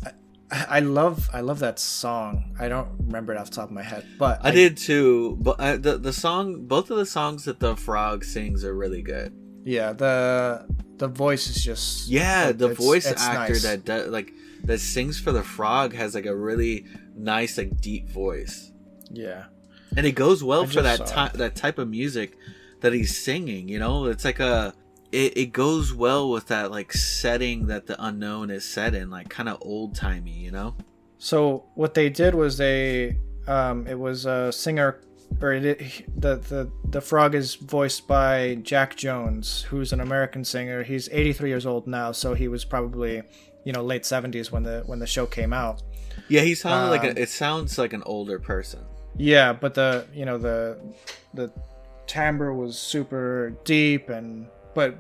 I 0.51 0.81
love 0.81 1.29
I 1.33 1.41
love 1.41 1.59
that 1.61 1.79
song. 1.79 2.55
I 2.59 2.69
don't 2.69 2.89
remember 3.07 3.33
it 3.33 3.39
off 3.39 3.51
the 3.51 3.57
top 3.57 3.65
of 3.65 3.73
my 3.73 3.83
head, 3.83 4.07
but 4.19 4.45
I, 4.45 4.49
I 4.49 4.53
did 4.53 4.77
too. 4.77 5.37
But 5.41 5.59
uh, 5.59 5.77
the 5.77 5.99
the 5.99 6.13
song, 6.13 6.67
both 6.67 6.91
of 6.91 6.99
the 6.99 7.07
songs 7.07 7.45
that 7.47 7.59
the 7.59 7.75
frog 7.77 8.25
sings 8.25 8.65
are 8.65 8.75
really 8.75 9.03
good. 9.03 9.33
Yeah, 9.65 9.93
the 9.93 10.67
the 10.99 11.09
voice 11.09 11.49
is 11.49 11.65
just 11.65 12.09
yeah. 12.09 12.53
The 12.53 12.75
voice 12.75 13.07
it's 13.07 13.23
actor 13.23 13.55
nice. 13.55 13.63
that 13.65 13.85
does, 13.85 14.09
like 14.09 14.33
that 14.65 14.79
sings 14.79 15.19
for 15.19 15.33
the 15.33 15.43
frog 15.43 15.95
has 15.95 16.15
like 16.15 16.27
a 16.27 16.37
really 16.37 16.87
nice 17.17 17.59
like 17.59 17.81
deep 17.81 18.09
voice. 18.09 18.71
Yeah, 19.11 19.47
and 19.97 20.07
it 20.07 20.13
goes 20.13 20.45
well 20.45 20.63
I 20.63 20.67
for 20.67 20.83
that 20.83 21.07
type 21.07 21.33
that 21.33 21.57
type 21.57 21.79
of 21.79 21.89
music 21.89 22.39
that 22.83 22.93
he's 22.93 23.19
singing. 23.19 23.69
You 23.69 23.81
know, 23.81 24.05
it's 24.07 24.25
like 24.25 24.39
a 24.39 24.75
it, 25.17 25.37
it 25.37 25.47
goes 25.53 25.95
well 25.95 26.31
with 26.31 26.47
that 26.49 26.71
like 26.71 26.93
setting 26.93 27.67
that 27.69 27.87
the 27.87 27.97
unknown 28.05 28.51
is 28.51 28.65
set 28.65 28.95
in, 28.95 29.11
like 29.11 29.29
kind 29.29 29.49
of 29.49 29.59
old 29.63 29.95
timey. 29.95 30.33
You 30.47 30.51
know. 30.51 30.75
So 31.19 31.65
what 31.75 31.95
they 31.95 32.09
did 32.11 32.35
was 32.35 32.59
they 32.59 33.17
um, 33.47 33.87
it 33.87 33.99
was 33.99 34.27
a 34.27 34.53
singer 34.53 35.01
or 35.41 35.53
it, 35.55 35.79
the 36.21 36.37
the 36.37 36.71
the 36.91 37.01
frog 37.01 37.35
is 37.35 37.55
voiced 37.57 38.07
by 38.07 38.57
Jack 38.63 38.97
Jones, 38.97 39.63
who's 39.63 39.93
an 39.93 40.01
American 40.01 40.45
singer. 40.45 40.83
He's 40.83 41.09
83 41.11 41.49
years 41.49 41.67
old 41.67 41.87
now, 41.87 42.13
so 42.13 42.35
he 42.35 42.49
was 42.49 42.65
probably 42.65 43.23
you 43.65 43.73
know 43.73 43.83
late 43.83 44.03
70s 44.03 44.53
when 44.53 44.63
the 44.63 44.83
when 44.87 44.99
the 44.99 45.07
show 45.07 45.27
came 45.27 45.53
out. 45.53 45.83
Yeah, 46.29 46.43
he 46.43 46.55
sounded 46.55 46.91
like 46.91 47.01
Um, 47.11 47.17
a, 47.17 47.21
it 47.21 47.29
sounds 47.31 47.79
like 47.79 47.93
an 47.93 48.03
older 48.05 48.39
person. 48.39 48.81
Yeah, 49.19 49.53
but 49.53 49.75
the 49.75 50.07
you 50.15 50.25
know 50.27 50.39
the 50.39 50.79
the 51.35 51.51
timbre 52.07 52.55
was 52.55 52.79
super 52.79 53.53
deep 53.65 54.09
and 54.11 54.47
but 54.75 54.95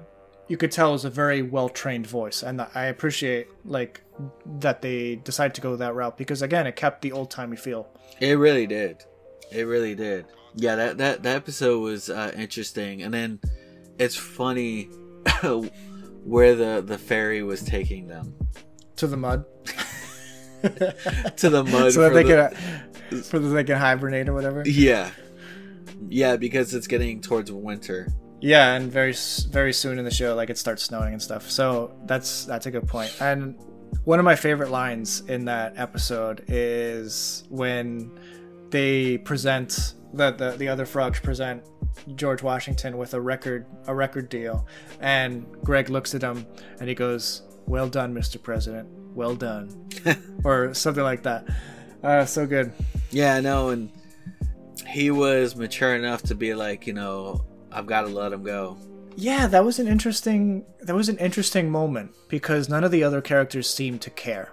you 0.48 0.56
could 0.56 0.70
tell 0.70 0.90
it 0.90 0.92
was 0.92 1.04
a 1.04 1.10
very 1.10 1.42
well 1.42 1.68
trained 1.68 2.06
voice 2.06 2.42
and 2.42 2.60
I 2.74 2.84
appreciate 2.86 3.48
like 3.64 4.02
that 4.60 4.80
they 4.82 5.16
decided 5.16 5.54
to 5.54 5.60
go 5.60 5.76
that 5.76 5.94
route 5.94 6.16
because 6.16 6.40
again 6.42 6.66
it 6.66 6.76
kept 6.76 7.02
the 7.02 7.12
old 7.12 7.30
timey 7.30 7.56
feel. 7.56 7.88
It 8.20 8.38
really 8.38 8.66
did. 8.66 9.04
It 9.52 9.64
really 9.64 9.94
did. 9.94 10.26
Yeah, 10.54 10.76
that 10.76 10.98
that, 10.98 11.22
that 11.24 11.36
episode 11.36 11.80
was 11.80 12.08
uh, 12.08 12.32
interesting, 12.36 13.02
and 13.02 13.12
then 13.12 13.40
it's 13.98 14.16
funny 14.16 14.84
where 16.24 16.54
the 16.54 16.82
the 16.84 16.96
ferry 16.98 17.42
was 17.42 17.62
taking 17.62 18.06
them 18.08 18.34
To 18.96 19.06
the 19.06 19.16
mud. 19.18 19.44
to 20.62 21.50
the 21.50 21.62
mud. 21.64 21.92
so 21.92 22.00
that 22.08 22.14
they 22.14 22.22
the- 22.22 22.56
could 23.10 23.24
for 23.26 23.38
that 23.38 23.48
they 23.48 23.64
can 23.64 23.76
hibernate 23.78 24.28
or 24.28 24.32
whatever. 24.32 24.62
Yeah, 24.66 25.10
yeah, 26.08 26.36
because 26.36 26.72
it's 26.74 26.86
getting 26.86 27.20
towards 27.20 27.52
winter. 27.52 28.08
Yeah, 28.40 28.74
and 28.74 28.92
very 28.92 29.14
very 29.50 29.72
soon 29.72 29.98
in 29.98 30.04
the 30.04 30.10
show, 30.10 30.34
like 30.34 30.50
it 30.50 30.58
starts 30.58 30.82
snowing 30.82 31.12
and 31.12 31.22
stuff. 31.22 31.50
So 31.50 31.92
that's 32.04 32.44
that's 32.44 32.66
a 32.66 32.70
good 32.70 32.86
point. 32.86 33.16
And 33.20 33.58
one 34.04 34.18
of 34.18 34.24
my 34.24 34.36
favorite 34.36 34.70
lines 34.70 35.20
in 35.22 35.44
that 35.46 35.74
episode 35.76 36.44
is 36.48 37.44
when 37.48 38.10
they 38.70 39.18
present 39.18 39.94
the 40.12 40.32
the, 40.32 40.50
the 40.52 40.68
other 40.68 40.86
frogs 40.86 41.18
present 41.20 41.64
George 42.14 42.42
Washington 42.42 42.98
with 42.98 43.14
a 43.14 43.20
record 43.20 43.66
a 43.86 43.94
record 43.94 44.28
deal, 44.28 44.66
and 45.00 45.46
Greg 45.64 45.88
looks 45.88 46.14
at 46.14 46.22
him 46.22 46.46
and 46.78 46.88
he 46.88 46.94
goes, 46.94 47.42
"Well 47.66 47.88
done, 47.88 48.14
Mr. 48.14 48.42
President. 48.42 48.88
Well 49.14 49.34
done," 49.34 49.88
or 50.44 50.74
something 50.74 51.04
like 51.04 51.22
that. 51.22 51.48
Uh, 52.02 52.26
so 52.26 52.46
good. 52.46 52.72
Yeah, 53.10 53.36
I 53.36 53.40
know, 53.40 53.70
and 53.70 53.90
he 54.86 55.10
was 55.10 55.56
mature 55.56 55.94
enough 55.94 56.22
to 56.24 56.34
be 56.34 56.54
like, 56.54 56.86
you 56.86 56.92
know, 56.92 57.44
I've 57.72 57.86
got 57.86 58.02
to 58.02 58.08
let 58.08 58.32
him 58.32 58.42
go. 58.42 58.76
Yeah, 59.16 59.46
that 59.46 59.64
was 59.64 59.78
an 59.78 59.88
interesting 59.88 60.64
that 60.80 60.94
was 60.94 61.08
an 61.08 61.16
interesting 61.18 61.70
moment 61.70 62.14
because 62.28 62.68
none 62.68 62.84
of 62.84 62.90
the 62.90 63.02
other 63.02 63.20
characters 63.22 63.68
seemed 63.68 64.02
to 64.02 64.10
care. 64.10 64.52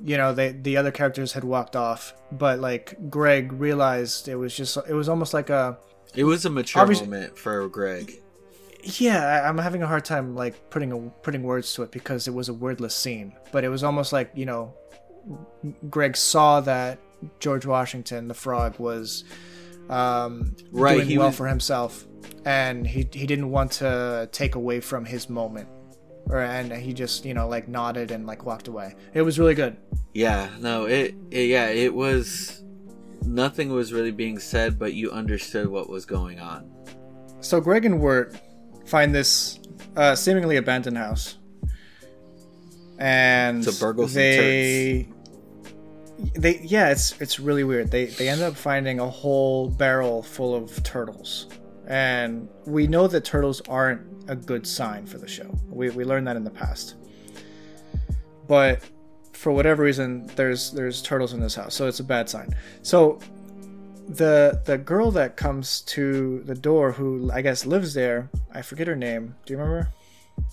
You 0.00 0.16
know, 0.16 0.32
they 0.32 0.52
the 0.52 0.76
other 0.76 0.90
characters 0.92 1.32
had 1.32 1.42
walked 1.44 1.74
off, 1.74 2.14
but 2.30 2.60
like 2.60 3.10
Greg 3.10 3.52
realized 3.52 4.28
it 4.28 4.36
was 4.36 4.54
just 4.56 4.76
it 4.88 4.94
was 4.94 5.08
almost 5.08 5.34
like 5.34 5.50
a 5.50 5.78
It 6.14 6.24
was 6.24 6.44
a 6.44 6.50
mature 6.50 6.86
moment 6.86 7.36
for 7.36 7.66
Greg. 7.68 8.20
yeah, 8.98 9.48
I'm 9.48 9.58
having 9.58 9.82
a 9.82 9.86
hard 9.88 10.04
time 10.04 10.36
like 10.36 10.70
putting 10.70 10.92
a, 10.92 10.98
putting 11.22 11.42
words 11.42 11.72
to 11.74 11.82
it 11.82 11.90
because 11.90 12.28
it 12.28 12.34
was 12.34 12.48
a 12.48 12.54
wordless 12.54 12.94
scene, 12.94 13.32
but 13.50 13.64
it 13.64 13.68
was 13.68 13.82
almost 13.82 14.12
like, 14.12 14.30
you 14.34 14.46
know, 14.46 14.72
Greg 15.90 16.16
saw 16.16 16.60
that 16.60 16.98
George 17.40 17.66
Washington 17.66 18.28
the 18.28 18.34
frog 18.34 18.78
was 18.78 19.24
um 19.90 20.54
Right, 20.72 20.96
doing 20.96 21.06
he 21.08 21.18
well 21.18 21.28
was- 21.28 21.36
for 21.36 21.46
himself 21.46 22.06
and 22.44 22.86
he 22.86 23.08
he 23.12 23.26
didn't 23.26 23.50
want 23.50 23.72
to 23.72 24.28
take 24.32 24.54
away 24.54 24.80
from 24.80 25.04
his 25.04 25.28
moment. 25.28 25.68
Or 26.28 26.40
and 26.40 26.72
he 26.72 26.92
just 26.92 27.24
you 27.24 27.34
know 27.34 27.46
like 27.48 27.68
nodded 27.68 28.10
and 28.10 28.26
like 28.26 28.44
walked 28.44 28.66
away. 28.68 28.96
It 29.14 29.22
was 29.22 29.38
really 29.38 29.54
good. 29.54 29.76
Yeah, 30.12 30.48
no, 30.60 30.86
it, 30.86 31.14
it 31.30 31.44
yeah, 31.48 31.68
it 31.68 31.94
was 31.94 32.62
nothing 33.24 33.68
was 33.70 33.92
really 33.92 34.10
being 34.10 34.38
said, 34.40 34.78
but 34.78 34.94
you 34.94 35.10
understood 35.12 35.68
what 35.68 35.88
was 35.88 36.04
going 36.04 36.40
on. 36.40 36.68
so 37.40 37.60
greg 37.60 37.84
and 37.84 38.00
wirt 38.00 38.34
find 38.86 39.14
this 39.14 39.60
uh, 39.96 40.14
seemingly 40.16 40.56
abandoned 40.56 40.96
house. 40.98 41.36
And 42.98 43.62
To 43.64 43.72
burgle 43.72 44.08
some 44.08 44.14
they 44.14 45.08
they 46.18 46.60
yeah 46.60 46.90
it's 46.90 47.20
it's 47.20 47.38
really 47.38 47.64
weird. 47.64 47.90
They 47.90 48.06
they 48.06 48.28
end 48.28 48.42
up 48.42 48.56
finding 48.56 49.00
a 49.00 49.08
whole 49.08 49.68
barrel 49.68 50.22
full 50.22 50.54
of 50.54 50.82
turtles. 50.82 51.46
And 51.86 52.48
we 52.64 52.86
know 52.86 53.06
that 53.06 53.24
turtles 53.24 53.60
aren't 53.68 54.02
a 54.28 54.34
good 54.34 54.66
sign 54.66 55.06
for 55.06 55.18
the 55.18 55.28
show. 55.28 55.56
We, 55.68 55.90
we 55.90 56.04
learned 56.04 56.26
that 56.26 56.36
in 56.36 56.42
the 56.42 56.50
past. 56.50 56.96
But 58.48 58.82
for 59.32 59.52
whatever 59.52 59.82
reason 59.82 60.26
there's 60.34 60.72
there's 60.72 61.02
turtles 61.02 61.34
in 61.34 61.40
this 61.40 61.54
house 61.54 61.74
so 61.74 61.86
it's 61.86 62.00
a 62.00 62.04
bad 62.04 62.28
sign. 62.28 62.48
So 62.82 63.18
the 64.08 64.62
the 64.64 64.78
girl 64.78 65.10
that 65.12 65.36
comes 65.36 65.80
to 65.82 66.40
the 66.44 66.54
door 66.54 66.92
who 66.92 67.28
i 67.32 67.42
guess 67.42 67.66
lives 67.66 67.92
there 67.92 68.30
i 68.52 68.62
forget 68.62 68.86
her 68.86 68.96
name. 68.96 69.34
Do 69.44 69.52
you 69.52 69.58
remember? 69.58 69.90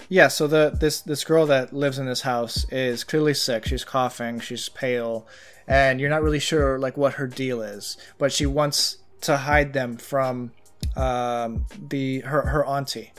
Yeah 0.10 0.28
so 0.28 0.48
the 0.48 0.76
this 0.80 1.02
this 1.02 1.24
girl 1.24 1.46
that 1.48 1.74
lives 1.74 2.00
in 2.00 2.06
this 2.06 2.22
house 2.22 2.66
is 2.72 3.04
clearly 3.04 3.34
sick. 3.34 3.66
She's 3.66 3.84
coughing. 3.84 4.40
She's 4.40 4.70
pale 4.70 5.28
and 5.68 6.00
you're 6.00 6.10
not 6.10 6.22
really 6.22 6.40
sure 6.40 6.80
like 6.80 6.98
what 6.98 7.14
her 7.14 7.28
deal 7.28 7.62
is 7.62 7.98
but 8.18 8.32
she 8.32 8.46
wants 8.46 8.98
to 9.22 9.38
hide 9.38 9.74
them 9.74 9.98
from 9.98 10.52
um 10.96 11.66
the 11.90 12.20
her 12.22 12.44
her 12.48 12.66
auntie 12.66 13.12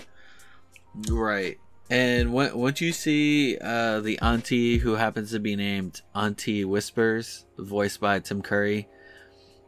Right. 1.08 1.58
And 1.90 2.32
when, 2.32 2.56
once 2.56 2.80
you 2.80 2.92
see 2.92 3.58
uh, 3.58 4.00
the 4.00 4.18
auntie 4.20 4.78
who 4.78 4.94
happens 4.94 5.32
to 5.32 5.38
be 5.38 5.54
named 5.56 6.00
Auntie 6.14 6.64
Whispers, 6.64 7.44
voiced 7.58 8.00
by 8.00 8.20
Tim 8.20 8.42
Curry, 8.42 8.88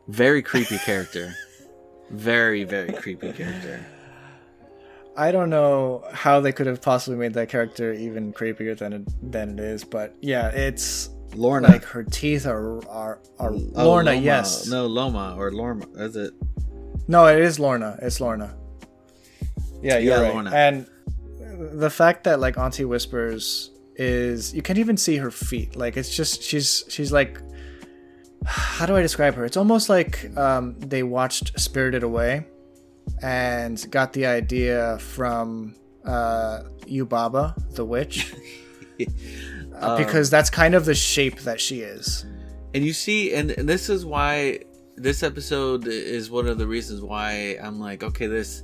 very 0.08 0.42
creepy 0.42 0.78
character. 0.78 1.34
Very, 2.08 2.62
very 2.62 2.92
creepy 2.92 3.32
character. 3.32 3.84
I 5.16 5.32
don't 5.32 5.50
know 5.50 6.04
how 6.12 6.38
they 6.38 6.52
could 6.52 6.68
have 6.68 6.80
possibly 6.80 7.18
made 7.18 7.34
that 7.34 7.48
character 7.48 7.92
even 7.92 8.32
creepier 8.32 8.78
than 8.78 8.92
it 8.92 9.32
than 9.32 9.58
it 9.58 9.58
is, 9.58 9.82
but 9.82 10.14
yeah, 10.20 10.50
it's 10.50 11.10
Lorna. 11.34 11.68
like 11.68 11.84
her 11.84 12.04
teeth 12.04 12.46
are 12.46 12.78
are, 12.88 13.18
are 13.38 13.52
Oh, 13.52 13.56
Lorna, 13.84 14.12
Loma. 14.12 14.22
yes. 14.22 14.66
No, 14.68 14.86
Loma 14.86 15.34
or 15.38 15.50
Lorma. 15.50 15.86
Is 16.00 16.16
it? 16.16 16.32
No, 17.08 17.26
it 17.26 17.38
is 17.40 17.58
Lorna. 17.58 17.98
It's 18.02 18.20
Lorna. 18.20 18.54
Yeah, 19.82 19.98
you're 19.98 20.16
Yeah, 20.16 20.22
right. 20.22 20.32
Lorna. 20.34 20.50
And 20.50 20.86
the 21.80 21.90
fact 21.90 22.24
that 22.24 22.40
like 22.40 22.56
Auntie 22.58 22.84
Whispers 22.84 23.70
is 23.96 24.54
you 24.54 24.62
can't 24.62 24.78
even 24.78 24.96
see 24.96 25.16
her 25.16 25.30
feet. 25.30 25.76
Like 25.76 25.96
it's 25.96 26.14
just 26.14 26.42
she's 26.42 26.84
she's 26.88 27.12
like 27.12 27.40
how 28.46 28.86
do 28.86 28.96
I 28.96 29.02
describe 29.02 29.34
her? 29.34 29.44
It's 29.44 29.56
almost 29.56 29.88
like 29.88 30.36
um, 30.36 30.78
they 30.80 31.02
watched 31.02 31.58
Spirited 31.58 32.02
Away 32.02 32.46
and 33.22 33.84
got 33.90 34.12
the 34.12 34.26
idea 34.26 34.98
from 34.98 35.74
uh, 36.04 36.60
Yubaba, 36.86 37.54
the 37.74 37.84
witch, 37.84 38.34
uh, 39.80 39.96
because 39.96 40.30
that's 40.30 40.50
kind 40.50 40.74
of 40.74 40.84
the 40.84 40.94
shape 40.94 41.40
that 41.40 41.60
she 41.60 41.80
is. 41.80 42.24
And 42.74 42.84
you 42.84 42.92
see, 42.92 43.34
and, 43.34 43.50
and 43.52 43.68
this 43.68 43.88
is 43.88 44.04
why 44.04 44.60
this 44.96 45.22
episode 45.22 45.86
is 45.86 46.30
one 46.30 46.46
of 46.46 46.58
the 46.58 46.66
reasons 46.66 47.00
why 47.02 47.58
I'm 47.62 47.78
like, 47.78 48.02
okay, 48.02 48.26
this 48.26 48.62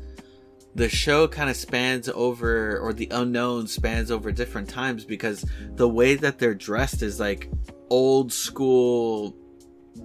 the 0.75 0.89
show 0.89 1.29
kind 1.29 1.51
of 1.51 1.57
spans 1.57 2.09
over, 2.09 2.79
or 2.79 2.93
the 2.93 3.09
unknown 3.11 3.67
spans 3.67 4.11
over 4.11 4.33
different 4.33 4.69
times 4.69 5.05
because 5.05 5.45
the 5.75 5.89
way 5.89 6.15
that 6.15 6.39
they're 6.39 6.55
dressed 6.55 7.03
is 7.03 7.21
like 7.21 7.51
old 7.91 8.33
school 8.33 9.37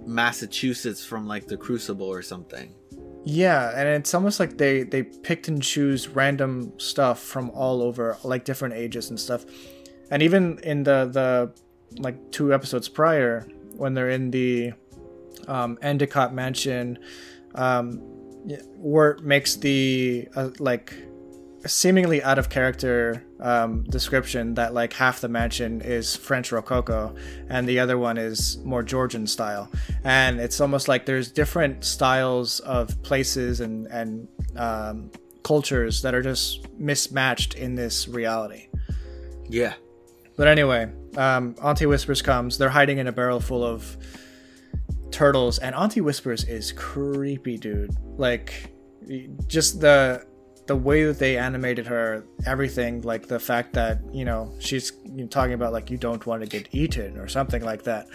Massachusetts 0.04 1.04
from 1.04 1.26
like 1.26 1.46
the 1.46 1.56
Crucible 1.56 2.06
or 2.06 2.22
something. 2.22 2.74
Yeah, 3.24 3.72
and 3.74 3.88
it's 3.88 4.14
almost 4.14 4.40
like 4.40 4.58
they 4.58 4.84
they 4.84 5.02
picked 5.02 5.48
and 5.48 5.62
choose 5.62 6.08
random 6.08 6.72
stuff 6.78 7.20
from 7.20 7.50
all 7.50 7.82
over, 7.82 8.16
like 8.22 8.44
different 8.44 8.74
ages 8.74 9.10
and 9.10 9.18
stuff. 9.18 9.44
And 10.10 10.22
even 10.22 10.58
in 10.62 10.82
the 10.82 11.08
the 11.12 11.52
like 12.00 12.30
two 12.30 12.52
episodes 12.52 12.88
prior, 12.88 13.48
when 13.76 13.94
they're 13.94 14.10
in 14.10 14.30
the 14.30 14.72
um, 15.46 15.78
Endicott 15.82 16.34
mansion, 16.34 16.98
um, 17.54 18.02
makes 19.22 19.56
the 19.56 20.28
uh, 20.34 20.50
like 20.58 20.94
seemingly 21.66 22.22
out 22.22 22.38
of 22.38 22.48
character 22.48 23.24
um, 23.40 23.82
description 23.84 24.54
that 24.54 24.74
like 24.74 24.92
half 24.92 25.20
the 25.20 25.28
mansion 25.28 25.80
is 25.80 26.14
French 26.14 26.52
Rococo 26.52 27.14
and 27.48 27.68
the 27.68 27.80
other 27.80 27.98
one 27.98 28.16
is 28.16 28.58
more 28.64 28.82
Georgian 28.82 29.26
style, 29.26 29.70
and 30.04 30.40
it's 30.40 30.60
almost 30.60 30.88
like 30.88 31.06
there's 31.06 31.30
different 31.30 31.84
styles 31.84 32.60
of 32.60 33.02
places 33.02 33.60
and 33.60 33.86
and 33.88 34.28
um, 34.56 35.10
cultures 35.42 36.02
that 36.02 36.14
are 36.14 36.22
just 36.22 36.68
mismatched 36.78 37.54
in 37.54 37.74
this 37.74 38.08
reality. 38.08 38.68
Yeah. 39.48 39.74
But 40.38 40.46
anyway, 40.46 40.88
um, 41.16 41.56
Auntie 41.62 41.86
Whispers 41.86 42.22
comes. 42.22 42.56
They're 42.58 42.68
hiding 42.68 42.98
in 42.98 43.08
a 43.08 43.12
barrel 43.12 43.40
full 43.40 43.64
of 43.64 43.96
turtles, 45.10 45.58
and 45.58 45.74
Auntie 45.74 46.00
Whispers 46.00 46.44
is 46.44 46.70
creepy, 46.70 47.58
dude. 47.58 47.90
Like, 48.16 48.72
just 49.48 49.80
the 49.80 50.24
the 50.68 50.76
way 50.76 51.04
that 51.04 51.18
they 51.18 51.36
animated 51.36 51.86
her, 51.88 52.24
everything, 52.46 53.02
like 53.02 53.26
the 53.26 53.40
fact 53.40 53.72
that 53.72 53.98
you 54.12 54.24
know 54.24 54.54
she's 54.60 54.92
talking 55.28 55.54
about 55.54 55.72
like 55.72 55.90
you 55.90 55.96
don't 55.96 56.24
want 56.24 56.42
to 56.42 56.48
get 56.48 56.68
eaten 56.72 57.18
or 57.18 57.26
something 57.26 57.64
like 57.64 57.82
that. 57.82 58.06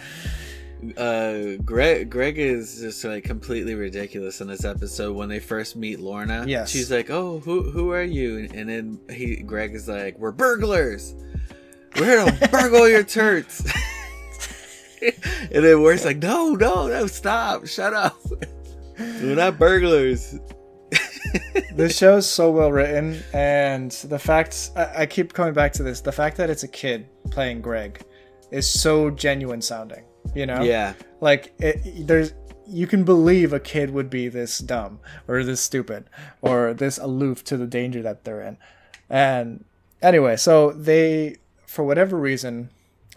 Uh, 0.96 1.62
Greg 1.62 2.08
Greg 2.08 2.38
is 2.38 2.80
just 2.80 3.04
like 3.04 3.24
completely 3.24 3.74
ridiculous 3.74 4.40
in 4.40 4.48
this 4.48 4.64
episode 4.64 5.14
when 5.14 5.28
they 5.28 5.40
first 5.40 5.76
meet 5.76 6.00
Lorna. 6.00 6.44
Yes. 6.46 6.70
she's 6.70 6.90
like, 6.90 7.10
"Oh, 7.10 7.40
who 7.40 7.70
who 7.70 7.90
are 7.90 8.02
you?" 8.02 8.48
And 8.54 8.68
then 8.70 8.98
he 9.10 9.36
Greg 9.42 9.74
is 9.74 9.88
like, 9.88 10.18
"We're 10.18 10.32
burglars." 10.32 11.14
We're 11.96 12.24
gonna 12.24 12.48
burgle 12.48 12.88
your 12.88 13.04
turds. 13.04 13.64
and 15.02 15.64
then 15.64 15.82
Wirt's 15.82 16.04
like, 16.04 16.18
no, 16.18 16.54
no, 16.54 16.88
no, 16.88 17.06
stop, 17.06 17.66
shut 17.66 17.92
up. 17.92 18.18
We're 18.98 19.36
not 19.36 19.58
burglars. 19.58 20.38
this 21.74 21.96
show 21.96 22.18
is 22.18 22.26
so 22.26 22.50
well 22.50 22.70
written, 22.70 23.22
and 23.32 23.90
the 23.90 24.18
fact 24.18 24.70
I, 24.76 25.02
I 25.02 25.06
keep 25.06 25.32
coming 25.32 25.54
back 25.54 25.72
to 25.74 25.82
this 25.82 26.00
the 26.00 26.12
fact 26.12 26.36
that 26.36 26.50
it's 26.50 26.62
a 26.62 26.68
kid 26.68 27.08
playing 27.30 27.60
Greg 27.60 28.00
is 28.50 28.68
so 28.70 29.10
genuine 29.10 29.60
sounding. 29.60 30.04
You 30.34 30.46
know? 30.46 30.62
Yeah. 30.62 30.94
Like 31.20 31.54
it, 31.58 32.06
there's 32.06 32.34
you 32.66 32.86
can 32.86 33.04
believe 33.04 33.52
a 33.52 33.60
kid 33.60 33.90
would 33.90 34.08
be 34.08 34.28
this 34.28 34.58
dumb 34.58 35.00
or 35.28 35.44
this 35.44 35.60
stupid 35.60 36.08
or 36.40 36.72
this 36.72 36.98
aloof 36.98 37.44
to 37.44 37.56
the 37.56 37.66
danger 37.66 38.02
that 38.02 38.24
they're 38.24 38.40
in. 38.40 38.56
And 39.10 39.64
anyway, 40.00 40.36
so 40.36 40.70
they 40.70 41.36
for 41.74 41.82
whatever 41.84 42.16
reason, 42.16 42.70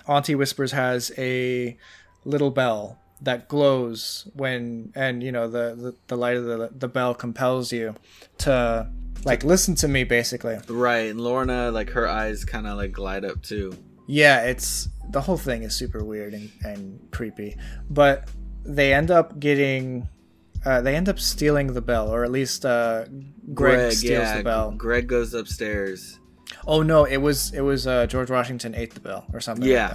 Auntie 0.07 0.35
Whispers 0.35 0.71
has 0.71 1.11
a 1.17 1.77
little 2.25 2.49
bell 2.49 2.97
that 3.21 3.47
glows 3.47 4.27
when 4.33 4.91
and 4.95 5.23
you 5.23 5.31
know 5.31 5.47
the 5.47 5.75
the, 5.75 5.95
the 6.07 6.15
light 6.15 6.37
of 6.37 6.45
the 6.45 6.69
the 6.75 6.87
bell 6.87 7.15
compels 7.15 7.71
you 7.71 7.95
to 8.37 8.87
like 9.25 9.43
listen 9.43 9.75
to 9.75 9.87
me 9.87 10.03
basically. 10.03 10.57
Right. 10.67 11.09
And 11.09 11.21
Lorna 11.21 11.71
like 11.71 11.91
her 11.91 12.07
eyes 12.07 12.45
kind 12.45 12.67
of 12.67 12.77
like 12.77 12.91
glide 12.91 13.25
up 13.25 13.41
too. 13.41 13.77
Yeah, 14.07 14.43
it's 14.43 14.89
the 15.09 15.21
whole 15.21 15.37
thing 15.37 15.63
is 15.63 15.75
super 15.75 16.03
weird 16.03 16.33
and, 16.33 16.51
and 16.63 17.07
creepy. 17.11 17.57
But 17.89 18.29
they 18.63 18.93
end 18.93 19.11
up 19.11 19.39
getting 19.39 20.07
uh, 20.65 20.81
they 20.81 20.95
end 20.95 21.07
up 21.07 21.19
stealing 21.19 21.73
the 21.73 21.81
bell, 21.81 22.09
or 22.09 22.23
at 22.23 22.31
least 22.31 22.65
uh, 22.65 23.05
Greg, 23.05 23.53
Greg, 23.53 23.91
steals 23.93 24.11
yeah, 24.11 24.37
the 24.37 24.43
bell. 24.43 24.71
Greg 24.71 25.07
goes 25.07 25.33
upstairs. 25.33 26.19
Oh 26.65 26.81
no, 26.81 27.05
it 27.05 27.17
was 27.17 27.53
it 27.53 27.61
was 27.61 27.87
uh, 27.87 28.05
George 28.07 28.29
Washington 28.29 28.75
ate 28.75 28.93
the 28.93 28.99
bill 28.99 29.25
or 29.33 29.39
something. 29.39 29.67
Yeah. 29.67 29.87
Like 29.87 29.91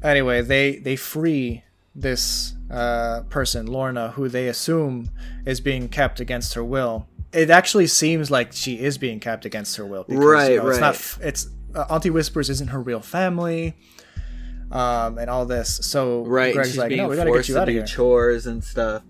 that. 0.00 0.08
Anyway, 0.08 0.42
they 0.42 0.76
they 0.76 0.96
free 0.96 1.64
this 1.94 2.54
uh, 2.70 3.22
person, 3.28 3.66
Lorna, 3.66 4.10
who 4.12 4.28
they 4.28 4.46
assume 4.48 5.10
is 5.44 5.60
being 5.60 5.88
kept 5.88 6.20
against 6.20 6.54
her 6.54 6.62
will. 6.64 7.06
It 7.32 7.50
actually 7.50 7.88
seems 7.88 8.30
like 8.30 8.52
she 8.52 8.78
is 8.78 8.96
being 8.98 9.18
kept 9.20 9.44
against 9.44 9.76
her 9.76 9.84
will. 9.84 10.04
Right, 10.08 10.52
you 10.52 10.56
know, 10.58 10.68
It's 10.68 10.78
not. 10.78 10.86
right. 10.86 10.94
f- 10.94 11.18
It's 11.22 11.48
uh, 11.74 11.84
Auntie 11.90 12.10
Whispers 12.10 12.48
isn't 12.50 12.68
her 12.68 12.80
real 12.80 13.00
family, 13.00 13.76
um, 14.70 15.18
and 15.18 15.28
all 15.28 15.44
this. 15.46 15.80
So 15.82 16.24
Right. 16.24 16.54
Greg's 16.54 16.70
she's 16.70 16.78
like, 16.78 16.88
being 16.90 17.02
no, 17.02 17.08
we 17.08 17.16
gotta 17.16 17.30
get 17.32 17.48
you 17.48 17.54
to 17.54 17.60
out 17.60 17.68
of 17.68 17.72
do 17.72 17.78
here. 17.78 17.86
chores 17.86 18.46
and 18.46 18.62
stuff. 18.62 19.02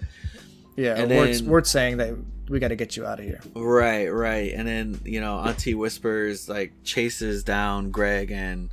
Yeah, 0.77 0.95
and 0.97 1.11
then- 1.11 1.47
Wirt's 1.47 1.71
saying 1.71 1.97
that 1.99 2.15
we 2.49 2.59
got 2.59 2.69
to 2.69 2.77
get 2.77 2.97
you 2.97 3.07
out 3.07 3.19
of 3.19 3.25
here. 3.27 3.41
Right, 3.55 4.09
right. 4.09 4.53
And 4.55 4.67
then, 4.67 5.01
you 5.05 5.21
know, 5.21 5.39
Auntie 5.39 5.75
Whispers 5.75 6.49
like 6.49 6.73
chases 6.85 7.45
down 7.45 7.91
Greg 7.91 8.31
and 8.31 8.71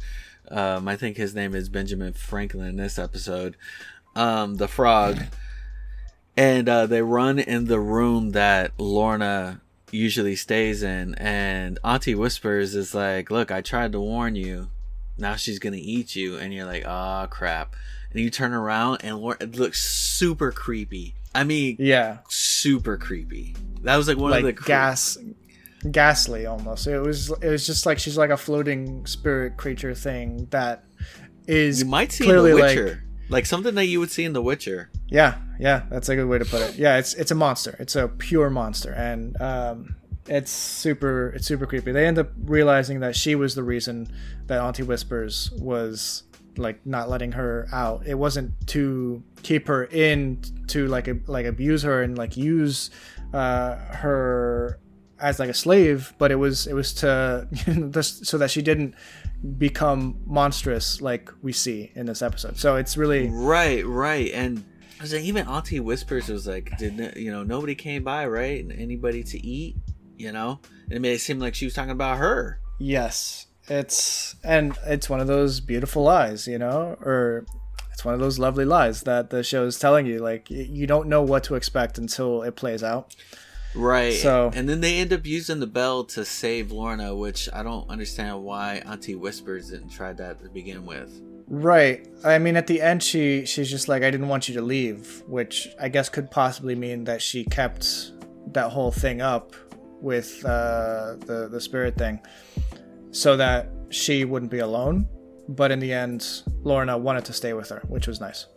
um 0.52 0.88
I 0.88 0.96
think 0.96 1.18
his 1.18 1.34
name 1.34 1.56
is 1.56 1.70
Benjamin 1.70 2.14
Franklin 2.14 2.68
in 2.68 2.76
this 2.78 2.98
episode. 3.00 3.58
Um 4.16 4.56
the 4.56 4.68
frog. 4.68 5.20
And 6.38 6.70
uh 6.70 6.86
they 6.86 7.02
run 7.02 7.40
in 7.40 7.66
the 7.66 7.80
room 7.80 8.32
that 8.32 8.72
Lorna 8.78 9.62
usually 9.92 10.36
stays 10.36 10.84
in 10.84 11.16
and 11.16 11.80
Auntie 11.84 12.16
Whispers 12.16 12.76
is 12.76 12.94
like, 12.94 13.32
"Look, 13.32 13.52
I 13.52 13.62
tried 13.62 13.92
to 13.94 14.00
warn 14.00 14.36
you. 14.36 14.70
Now 15.18 15.36
she's 15.36 15.60
going 15.60 15.74
to 15.74 15.80
eat 15.80 16.16
you." 16.16 16.38
And 16.38 16.54
you're 16.54 16.66
like, 16.66 16.84
"Ah, 16.86 17.28
crap." 17.28 17.76
And 18.12 18.20
you 18.20 18.30
turn 18.30 18.54
around 18.54 19.00
and 19.04 19.18
Lorna 19.18 19.38
it 19.42 19.56
looks 19.56 19.84
super 19.84 20.52
creepy. 20.52 21.16
I 21.36 21.44
mean, 21.44 21.76
Yeah, 21.80 22.20
super 22.30 22.98
creepy. 22.98 23.56
That 23.84 23.98
was 23.98 24.08
like 24.08 24.18
one 24.18 24.32
like 24.32 24.40
of 24.42 24.46
the 24.48 24.54
cre- 24.54 24.68
gas, 24.68 25.18
ghastly 25.92 26.46
almost. 26.46 26.88
It 26.88 27.00
was 27.00 27.32
it 27.42 27.50
was 27.50 27.66
just 27.66 27.86
like 27.86 28.00
she's 28.00 28.18
like 28.18 28.30
a 28.32 28.38
floating 28.38 29.06
spirit 29.06 29.58
creature 29.58 29.94
thing 29.94 30.48
that 30.52 30.84
is 31.48 31.82
You 31.82 31.86
might 31.88 32.12
see 32.12 32.24
in 32.24 32.30
clearly 32.30 32.52
The 32.54 32.58
like 32.58 32.78
Witcher, 32.78 33.04
like, 33.30 33.46
something 33.46 33.76
that 33.76 33.86
you 33.86 34.00
would 34.00 34.12
see 34.12 34.24
in 34.24 34.34
The 34.34 34.42
Witcher. 34.42 34.90
yeah 35.10 35.36
yeah 35.60 35.84
that's 35.90 36.10
a 36.10 36.16
good 36.16 36.28
way 36.28 36.40
to 36.40 36.46
put 36.46 36.62
it. 36.62 36.76
Yeah, 36.76 36.98
it's 36.98 37.14
it's 37.14 37.32
a 37.32 37.36
monster. 37.36 37.76
It's 37.80 37.96
a 37.96 38.08
pure 38.08 38.50
monster, 38.50 38.92
and 38.92 39.40
um, 39.42 39.96
it's 40.28 40.52
super 40.52 41.30
it's 41.36 41.46
super 41.46 41.66
creepy. 41.68 41.92
They 41.92 42.08
end 42.08 42.18
up 42.18 42.32
realizing 42.44 43.00
that 43.02 43.16
she 43.16 43.36
was 43.36 43.54
the 43.56 43.64
reason 43.64 44.12
that 44.48 44.60
Auntie 44.60 44.84
Whispers 44.84 45.52
was 45.60 46.24
like 46.58 46.86
not 46.86 47.10
letting 47.10 47.32
her 47.34 47.68
out. 47.72 48.06
It 48.06 48.16
wasn't 48.16 48.68
to 48.68 49.24
keep 49.44 49.68
her 49.68 49.86
in 49.86 50.42
to 50.68 50.88
like 50.88 51.08
a, 51.08 51.18
like 51.28 51.46
abuse 51.46 51.84
her 51.84 52.02
and 52.02 52.18
like 52.18 52.38
use 52.38 52.92
uh, 53.34 53.76
her 53.76 54.80
as 55.20 55.40
like 55.40 55.50
a 55.50 55.54
slave, 55.54 56.14
but 56.18 56.32
it 56.32 56.36
was 56.36 56.68
it 56.68 56.74
was 56.74 56.94
to 56.96 57.48
just 57.92 58.26
so 58.26 58.38
that 58.38 58.52
she 58.52 58.62
didn't 58.62 58.96
become 59.58 60.20
monstrous 60.26 61.02
like 61.02 61.30
we 61.42 61.52
see 61.52 61.92
in 61.96 62.06
this 62.06 62.22
episode. 62.22 62.58
So 62.58 62.76
it's 62.76 62.98
really 62.98 63.30
Right, 63.30 63.86
right, 63.86 64.32
and 64.34 64.64
I 65.00 65.04
was 65.04 65.14
like, 65.14 65.24
even 65.24 65.48
Auntie 65.48 65.80
Whispers 65.80 66.30
was 66.30 66.48
like, 66.48 66.78
"Did 66.78 67.14
you 67.18 67.32
know 67.32 67.44
nobody 67.44 67.76
came 67.76 68.04
by, 68.04 68.28
right? 68.28 68.66
Anybody 68.78 69.24
to 69.24 69.46
eat, 69.46 69.76
you 70.18 70.32
know?" 70.32 70.60
And 70.86 70.94
it 70.94 71.02
made 71.02 71.14
it 71.14 71.22
seem 71.22 71.40
like 71.40 71.56
she 71.56 71.66
was 71.66 71.74
talking 71.74 71.92
about 71.92 72.18
her. 72.18 72.60
Yes, 72.80 73.45
it's 73.68 74.36
and 74.44 74.78
it's 74.86 75.10
one 75.10 75.20
of 75.20 75.28
those 75.28 75.60
beautiful 75.60 76.04
lies, 76.04 76.48
you 76.48 76.58
know, 76.58 76.98
or 77.02 77.46
it's 77.92 78.04
one 78.06 78.14
of 78.14 78.20
those 78.20 78.38
lovely 78.40 78.66
lies 78.66 79.04
that 79.04 79.30
the 79.30 79.44
show 79.44 79.66
is 79.66 79.80
telling 79.80 80.06
you. 80.06 80.20
Like 80.20 80.50
you 80.50 80.88
don't 80.88 81.08
know 81.08 81.22
what 81.22 81.44
to 81.46 81.56
expect 81.56 81.98
until 81.98 82.44
it 82.44 82.56
plays 82.56 82.84
out. 82.84 83.16
Right. 83.74 84.14
So- 84.14 84.52
and 84.54 84.70
then 84.70 84.82
they 84.82 84.98
end 84.98 85.12
up 85.12 85.26
using 85.26 85.60
the 85.60 85.68
bell 85.68 86.06
to 86.06 86.24
save 86.24 86.72
Lorna, 86.72 87.14
which 87.14 87.50
I 87.52 87.62
don't 87.62 87.90
understand 87.90 88.42
why 88.44 88.82
Auntie 88.86 89.16
Whispers 89.16 89.70
didn't 89.70 89.90
try 89.90 90.14
that 90.14 90.42
to 90.44 90.50
begin 90.50 90.86
with. 90.86 91.22
Right. 91.48 92.08
I 92.24 92.40
mean, 92.40 92.56
at 92.56 92.68
the 92.68 92.82
end, 92.82 93.04
she 93.04 93.46
she's 93.46 93.70
just 93.70 93.88
like, 93.88 94.02
I 94.04 94.10
didn't 94.12 94.30
want 94.30 94.48
you 94.48 94.56
to 94.56 94.62
leave, 94.62 95.24
which 95.28 95.68
I 95.80 95.90
guess 95.90 96.10
could 96.10 96.32
possibly 96.32 96.74
mean 96.76 97.04
that 97.04 97.22
she 97.22 97.44
kept 97.44 98.12
that 98.54 98.72
whole 98.72 98.92
thing 98.92 99.22
up 99.22 99.54
with 100.02 100.44
uh, 100.46 101.16
the 101.26 101.48
the 101.52 101.60
spirit 101.62 101.98
thing, 101.98 102.20
so 103.16 103.38
that 103.38 103.70
she 103.90 104.26
wouldn't 104.26 104.52
be 104.52 104.60
alone. 104.60 105.08
But 105.48 105.72
in 105.72 105.80
the 105.80 105.94
end, 105.94 106.44
Lorna 106.64 106.98
wanted 106.98 107.24
to 107.26 107.34
stay 107.34 107.54
with 107.54 107.70
her, 107.70 107.82
which 107.88 108.08
was 108.08 108.20
nice. 108.20 108.48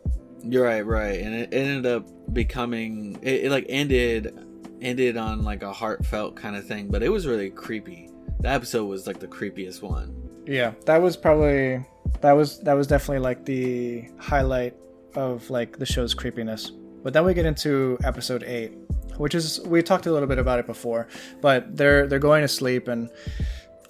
You're 0.42 0.64
right, 0.64 0.84
right, 0.84 1.20
and 1.20 1.34
it, 1.34 1.52
ended 1.52 1.86
up 1.86 2.06
becoming 2.32 3.18
it, 3.22 3.44
it 3.44 3.50
like 3.50 3.66
ended 3.68 4.38
ended 4.80 5.16
on 5.16 5.44
like 5.44 5.62
a 5.62 5.72
heartfelt 5.72 6.36
kind 6.36 6.56
of 6.56 6.66
thing, 6.66 6.88
but 6.88 7.02
it 7.02 7.08
was 7.08 7.26
really 7.26 7.50
creepy. 7.50 8.10
The 8.40 8.48
episode 8.48 8.86
was 8.86 9.06
like 9.06 9.18
the 9.18 9.26
creepiest 9.26 9.82
one. 9.82 10.14
Yeah, 10.46 10.72
that 10.86 11.02
was 11.02 11.16
probably 11.16 11.84
that 12.20 12.32
was 12.32 12.60
that 12.60 12.74
was 12.74 12.86
definitely 12.86 13.18
like 13.18 13.44
the 13.44 14.08
highlight 14.18 14.74
of 15.14 15.50
like 15.50 15.78
the 15.78 15.86
show's 15.86 16.14
creepiness. 16.14 16.70
But 17.02 17.12
then 17.12 17.24
we 17.24 17.34
get 17.34 17.46
into 17.46 17.98
episode 18.04 18.44
eight, 18.44 18.72
which 19.18 19.34
is 19.34 19.60
we 19.66 19.82
talked 19.82 20.06
a 20.06 20.12
little 20.12 20.28
bit 20.28 20.38
about 20.38 20.58
it 20.58 20.66
before, 20.66 21.08
but 21.40 21.76
they're 21.76 22.06
they're 22.06 22.18
going 22.18 22.42
to 22.42 22.48
sleep 22.48 22.88
and 22.88 23.10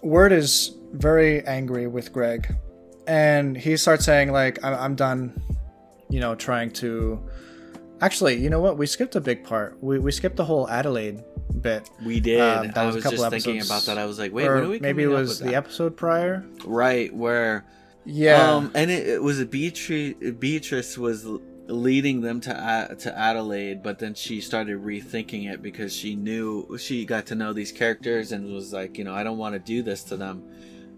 Wirt 0.03 0.33
is 0.33 0.75
very 0.93 1.45
angry 1.47 1.87
with 1.87 2.13
Greg, 2.13 2.55
and 3.07 3.57
he 3.57 3.77
starts 3.77 4.05
saying 4.05 4.33
like 4.33 4.63
I'm, 4.65 4.75
I'm 4.75 4.95
done, 4.95 5.41
you 6.09 6.21
know, 6.21 6.35
trying 6.35 6.71
to. 6.73 7.21
Actually, 8.01 8.37
you 8.37 8.49
know 8.49 8.61
what? 8.61 8.79
We 8.79 8.87
skipped 8.87 9.17
a 9.17 9.21
big 9.21 9.43
part. 9.45 9.77
We 9.83 9.99
we 9.99 10.13
skipped 10.13 10.37
the 10.37 10.45
whole 10.45 10.69
Adelaide 10.69 11.23
bit. 11.61 11.91
We 12.05 12.21
did. 12.21 12.41
Um, 12.41 12.69
that 12.69 12.77
I 12.77 12.87
was 12.87 12.97
a 12.97 13.01
couple 13.01 13.19
just 13.19 13.31
thinking 13.31 13.57
episodes- 13.57 13.71
about 13.87 13.95
that. 13.95 14.01
I 14.01 14.07
was 14.07 14.19
like, 14.19 14.33
wait, 14.33 14.47
or 14.47 14.69
we 14.69 14.79
maybe 14.79 15.03
it 15.03 15.09
was 15.09 15.41
the 15.41 15.47
that? 15.47 15.55
episode 15.55 15.97
prior. 15.97 16.45
right 16.65 17.13
where 17.13 17.65
Yeah. 18.05 18.53
um 18.55 18.71
and 18.77 18.91
it, 18.91 19.09
it 19.09 19.23
was 19.23 19.41
a 19.41 19.47
Beatrice 19.47 20.15
Beatrice 20.39 20.97
was 20.97 21.27
leading 21.69 22.23
them 22.23 22.41
to 22.41 22.51
A- 22.91 22.95
to 22.97 23.17
Adelaide 23.19 23.83
but 23.83 23.99
then 23.99 24.15
she 24.15 24.41
started 24.41 24.79
rethinking 24.83 25.53
it 25.53 25.61
because 25.63 25.95
she 25.95 26.17
knew 26.17 26.79
she 26.79 27.05
got 27.05 27.27
to 27.27 27.35
know 27.35 27.53
these 27.53 27.73
characters 27.73 28.33
and 28.33 28.53
was 28.53 28.73
like 28.73 28.97
you 28.97 29.05
know 29.05 29.15
I 29.15 29.23
don't 29.23 29.39
want 29.39 29.55
to 29.55 29.59
do 29.59 29.83
this 29.83 30.03
to 30.05 30.17
them. 30.17 30.43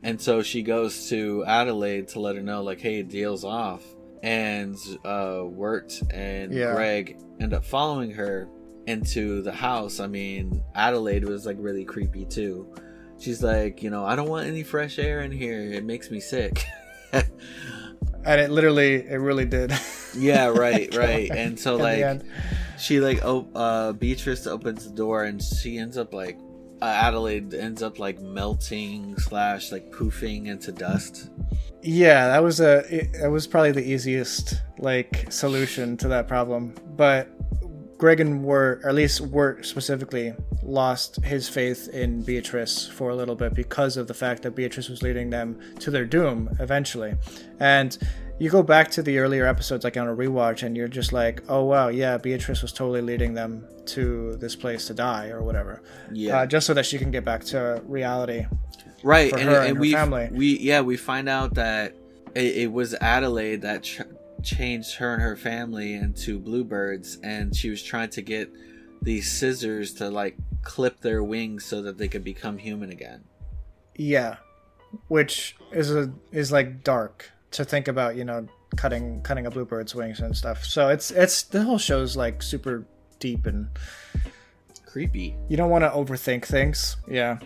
And 0.03 0.19
so 0.21 0.43
she 0.43 0.63
goes 0.63 1.09
to 1.11 1.45
Adelaide 1.45 2.09
to 2.09 2.21
let 2.21 2.37
her 2.37 2.43
know 2.43 2.63
like 2.63 2.81
hey 2.81 3.03
deal's 3.03 3.45
off. 3.45 3.83
And 4.23 4.77
uh 5.05 5.43
Wirt 5.45 6.01
and 6.13 6.53
Yeah. 6.55 6.75
Greg 6.75 7.19
end 7.41 7.53
up 7.53 7.65
following 7.65 8.13
her 8.13 8.49
into 8.87 9.43
the 9.43 9.53
house. 9.53 9.99
I 9.99 10.07
mean 10.07 10.63
Adelaide 10.75 11.25
was 11.25 11.47
like 11.47 11.57
really 11.59 11.85
creepy 11.85 12.25
too. 12.27 12.73
She's 13.19 13.43
like 13.43 13.83
you 13.83 13.91
know 13.91 14.05
I 14.07 14.15
don't 14.15 14.29
want 14.31 14.47
any 14.47 14.63
fresh 14.63 14.99
air 15.01 15.21
in 15.23 15.33
here. 15.33 15.61
It 15.61 15.85
makes 15.85 16.11
me 16.13 16.21
sick 16.21 16.65
and 18.25 18.41
it 18.41 18.51
literally 18.51 18.95
it 19.07 19.17
really 19.19 19.45
did 19.45 19.73
Yeah, 20.17 20.47
right, 20.65 20.95
right. 20.95 21.31
And 21.31 21.59
so 21.59 21.77
like 21.77 22.23
she 22.79 23.01
like 23.01 23.25
oh 23.25 23.47
uh 23.55 23.93
Beatrice 23.93 24.47
opens 24.47 24.85
the 24.89 24.95
door 24.95 25.25
and 25.25 25.43
she 25.43 25.79
ends 25.79 25.97
up 25.99 26.13
like 26.15 26.39
uh, 26.83 26.87
Adelaide 26.87 27.53
ends 27.53 27.83
up 27.83 27.99
like 27.99 28.21
melting 28.21 29.19
slash 29.19 29.71
like 29.71 29.91
poofing 29.91 30.47
into 30.47 30.73
dust. 30.73 31.29
yeah 31.83 32.29
that 32.29 32.43
was 32.43 32.61
a 32.61 32.79
it, 32.95 33.13
that 33.21 33.31
was 33.31 33.47
probably 33.47 33.73
the 33.73 33.83
easiest 33.85 34.55
like 34.79 35.31
solution 35.31 35.97
to 35.99 36.09
that 36.09 36.27
problem 36.27 36.75
but 36.97 37.29
greg 38.01 38.19
and 38.19 38.43
wirt 38.43 38.81
or 38.83 38.89
at 38.89 38.95
least 38.95 39.21
wirt 39.21 39.67
specifically 39.67 40.33
lost 40.63 41.23
his 41.23 41.51
faith 41.51 41.87
in 41.89 42.23
Beatrice 42.23 42.89
for 42.89 43.11
a 43.11 43.15
little 43.15 43.35
bit 43.35 43.53
because 43.53 43.99
of 43.99 44.07
the 44.07 44.15
fact 44.15 44.43
that 44.43 44.53
Beatrice 44.53 44.89
was 44.89 45.03
leading 45.03 45.29
them 45.29 45.61
to 45.81 45.91
their 45.91 46.07
doom 46.07 46.49
eventually. 46.61 47.15
And 47.61 47.97
you 48.39 48.49
go 48.49 48.63
back 48.63 48.91
to 48.93 49.03
the 49.03 49.19
earlier 49.19 49.47
episodes, 49.47 49.85
like 49.85 49.99
on 49.99 50.09
a 50.09 50.17
rewatch, 50.17 50.63
and 50.63 50.75
you're 50.75 50.89
just 50.89 51.13
like, 51.13 51.43
oh 51.51 51.65
wow, 51.65 51.89
yeah, 51.89 52.17
Beatrice 52.17 52.63
was 52.63 52.73
totally 52.73 53.03
leading 53.03 53.35
them 53.35 53.69
to 53.87 54.35
this 54.37 54.57
place 54.57 54.87
to 54.87 54.95
die 54.95 55.29
or 55.29 55.43
whatever. 55.43 55.83
Yeah. 56.11 56.41
Uh, 56.41 56.47
just 56.47 56.67
so 56.67 56.73
that 56.73 56.87
she 56.87 56.97
can 56.97 57.11
get 57.11 57.23
back 57.23 57.45
to 57.45 57.83
reality. 57.87 58.47
right 59.03 59.33
and, 59.33 59.49
and 59.51 59.79
and 59.79 59.79
we 59.79 59.95
we 60.31 60.59
yeah 60.59 60.81
we 60.81 60.97
find 60.97 61.29
out 61.29 61.55
that 61.55 61.95
it, 62.35 62.57
it 62.57 62.73
was 62.73 62.95
adelaide 62.95 63.63
that 63.63 63.83
ch- 63.83 64.01
changed 64.43 64.97
her 64.97 65.15
and 65.15 65.23
her 65.23 65.37
family 65.37 65.95
into 65.95 66.39
bluebirds 66.39 67.19
and 67.23 67.55
she 67.55 67.71
was 67.71 67.83
trying 67.83 68.11
to 68.11 68.23
get 68.23 68.51
these 69.03 69.31
scissors 69.31 69.95
to 69.95 70.11
like 70.11 70.37
clip 70.63 71.01
their 71.01 71.23
wings 71.23 71.65
so 71.65 71.83
that 71.83 71.99
they 71.99 72.09
could 72.09 72.25
become 72.25 72.59
human 72.59 72.91
again 72.91 73.25
Yeah, 73.97 74.37
which 75.09 75.57
is 75.73 75.91
a 75.95 76.13
is 76.33 76.51
like 76.53 76.83
dark 76.83 77.31
to 77.53 77.65
think 77.65 77.89
about. 77.89 78.17
You 78.17 78.25
know, 78.25 78.49
cutting 78.77 79.23
cutting 79.23 79.47
a 79.47 79.51
bluebird's 79.51 79.95
wings 79.95 80.21
and 80.21 80.37
stuff. 80.37 80.65
So 80.65 80.89
it's 80.89 81.11
it's 81.11 81.43
the 81.43 81.63
whole 81.63 81.79
show's 81.79 82.17
like 82.17 82.43
super 82.43 82.87
deep 83.19 83.47
and 83.47 83.69
creepy 84.87 85.37
you 85.49 85.57
don't 85.57 85.71
want 85.71 85.85
to 85.85 85.91
overthink 85.91 86.45
things. 86.45 86.97
Yeah. 87.09 87.39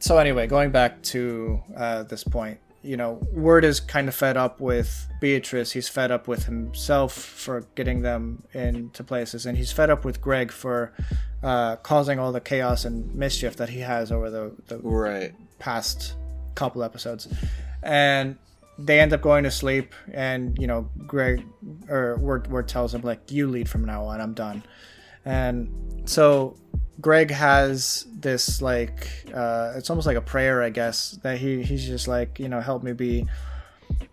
So 0.00 0.18
anyway, 0.18 0.46
going 0.46 0.70
back 0.70 1.00
to 1.14 1.62
uh, 1.76 2.02
this 2.02 2.24
point, 2.24 2.58
you 2.86 2.96
know, 2.96 3.20
Wirt 3.32 3.64
is 3.64 3.80
kind 3.80 4.08
of 4.08 4.14
fed 4.14 4.36
up 4.36 4.60
with 4.60 5.08
Beatrice. 5.20 5.72
He's 5.72 5.88
fed 5.88 6.10
up 6.10 6.28
with 6.28 6.44
himself 6.44 7.12
for 7.12 7.66
getting 7.74 8.02
them 8.02 8.44
into 8.52 9.02
places, 9.02 9.44
and 9.46 9.58
he's 9.58 9.72
fed 9.72 9.90
up 9.90 10.04
with 10.04 10.20
Greg 10.20 10.52
for 10.52 10.92
uh, 11.42 11.76
causing 11.76 12.18
all 12.18 12.32
the 12.32 12.40
chaos 12.40 12.84
and 12.84 13.14
mischief 13.14 13.56
that 13.56 13.68
he 13.68 13.80
has 13.80 14.12
over 14.12 14.30
the, 14.30 14.52
the 14.68 14.78
right 14.78 15.34
past 15.58 16.14
couple 16.54 16.82
episodes. 16.82 17.28
And 17.82 18.38
they 18.78 19.00
end 19.00 19.12
up 19.12 19.22
going 19.22 19.44
to 19.44 19.50
sleep, 19.50 19.94
and 20.12 20.56
you 20.58 20.66
know, 20.66 20.88
Greg 21.06 21.44
or 21.88 22.16
Wirt, 22.16 22.48
Wirt 22.48 22.68
tells 22.68 22.94
him 22.94 23.02
like, 23.02 23.30
"You 23.30 23.48
lead 23.48 23.68
from 23.68 23.84
now 23.84 24.04
on. 24.04 24.20
I'm 24.20 24.34
done." 24.34 24.62
And 25.24 26.08
so 26.08 26.56
Greg 27.00 27.30
has 27.30 28.06
this 28.12 28.62
like, 28.62 29.08
uh, 29.34 29.72
it's 29.76 29.90
almost 29.90 30.06
like 30.06 30.16
a 30.16 30.22
prayer, 30.22 30.62
I 30.62 30.70
guess, 30.70 31.12
that 31.22 31.38
he 31.38 31.62
he's 31.62 31.86
just 31.86 32.08
like, 32.08 32.38
you 32.38 32.48
know, 32.48 32.60
help 32.60 32.82
me 32.82 32.92
be 32.92 33.26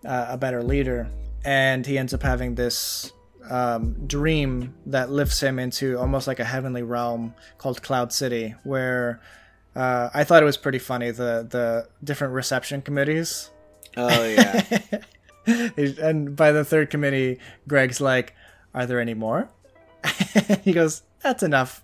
uh, 0.05 0.27
a 0.29 0.37
better 0.37 0.63
leader. 0.63 1.09
And 1.45 1.85
he 1.85 1.97
ends 1.97 2.13
up 2.13 2.23
having 2.23 2.55
this 2.55 3.11
um, 3.49 4.07
dream 4.07 4.73
that 4.85 5.11
lifts 5.11 5.41
him 5.41 5.59
into 5.59 5.97
almost 5.97 6.27
like 6.27 6.39
a 6.39 6.45
heavenly 6.45 6.83
realm 6.83 7.33
called 7.57 7.81
Cloud 7.81 8.13
City, 8.13 8.55
where 8.63 9.21
uh, 9.75 10.09
I 10.13 10.23
thought 10.23 10.41
it 10.41 10.45
was 10.45 10.57
pretty 10.57 10.79
funny 10.79 11.11
the 11.11 11.47
the 11.49 11.87
different 12.03 12.33
reception 12.33 12.81
committees. 12.81 13.49
oh 13.97 14.25
yeah 14.25 14.79
and 15.45 16.35
by 16.35 16.51
the 16.51 16.63
third 16.63 16.89
committee, 16.89 17.39
Greg's 17.67 17.99
like, 17.99 18.33
"Are 18.73 18.85
there 18.85 18.99
any 18.99 19.13
more?" 19.13 19.49
he 20.63 20.71
goes, 20.71 21.03
"That's 21.21 21.43
enough." 21.43 21.83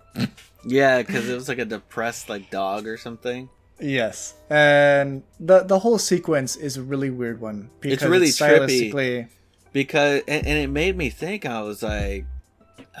Yeah 0.64 1.02
because 1.02 1.28
it 1.28 1.34
was 1.34 1.48
like 1.48 1.58
a 1.58 1.64
depressed 1.64 2.28
like 2.28 2.50
dog 2.50 2.86
or 2.86 2.96
something 2.96 3.48
Yes, 3.82 4.34
and 4.50 5.22
the 5.38 5.60
the 5.62 5.78
whole 5.78 5.96
sequence 5.98 6.54
is 6.54 6.76
a 6.76 6.82
really 6.82 7.08
weird 7.08 7.40
one 7.40 7.70
because 7.80 8.06
really 8.06 8.26
trippy. 8.26 8.92
stylistically. 8.92 9.28
because 9.72 10.20
and, 10.28 10.46
and 10.46 10.58
it 10.58 10.68
made 10.68 10.98
me 10.98 11.08
think 11.08 11.46
i 11.46 11.62
was 11.62 11.82
like 11.82 12.26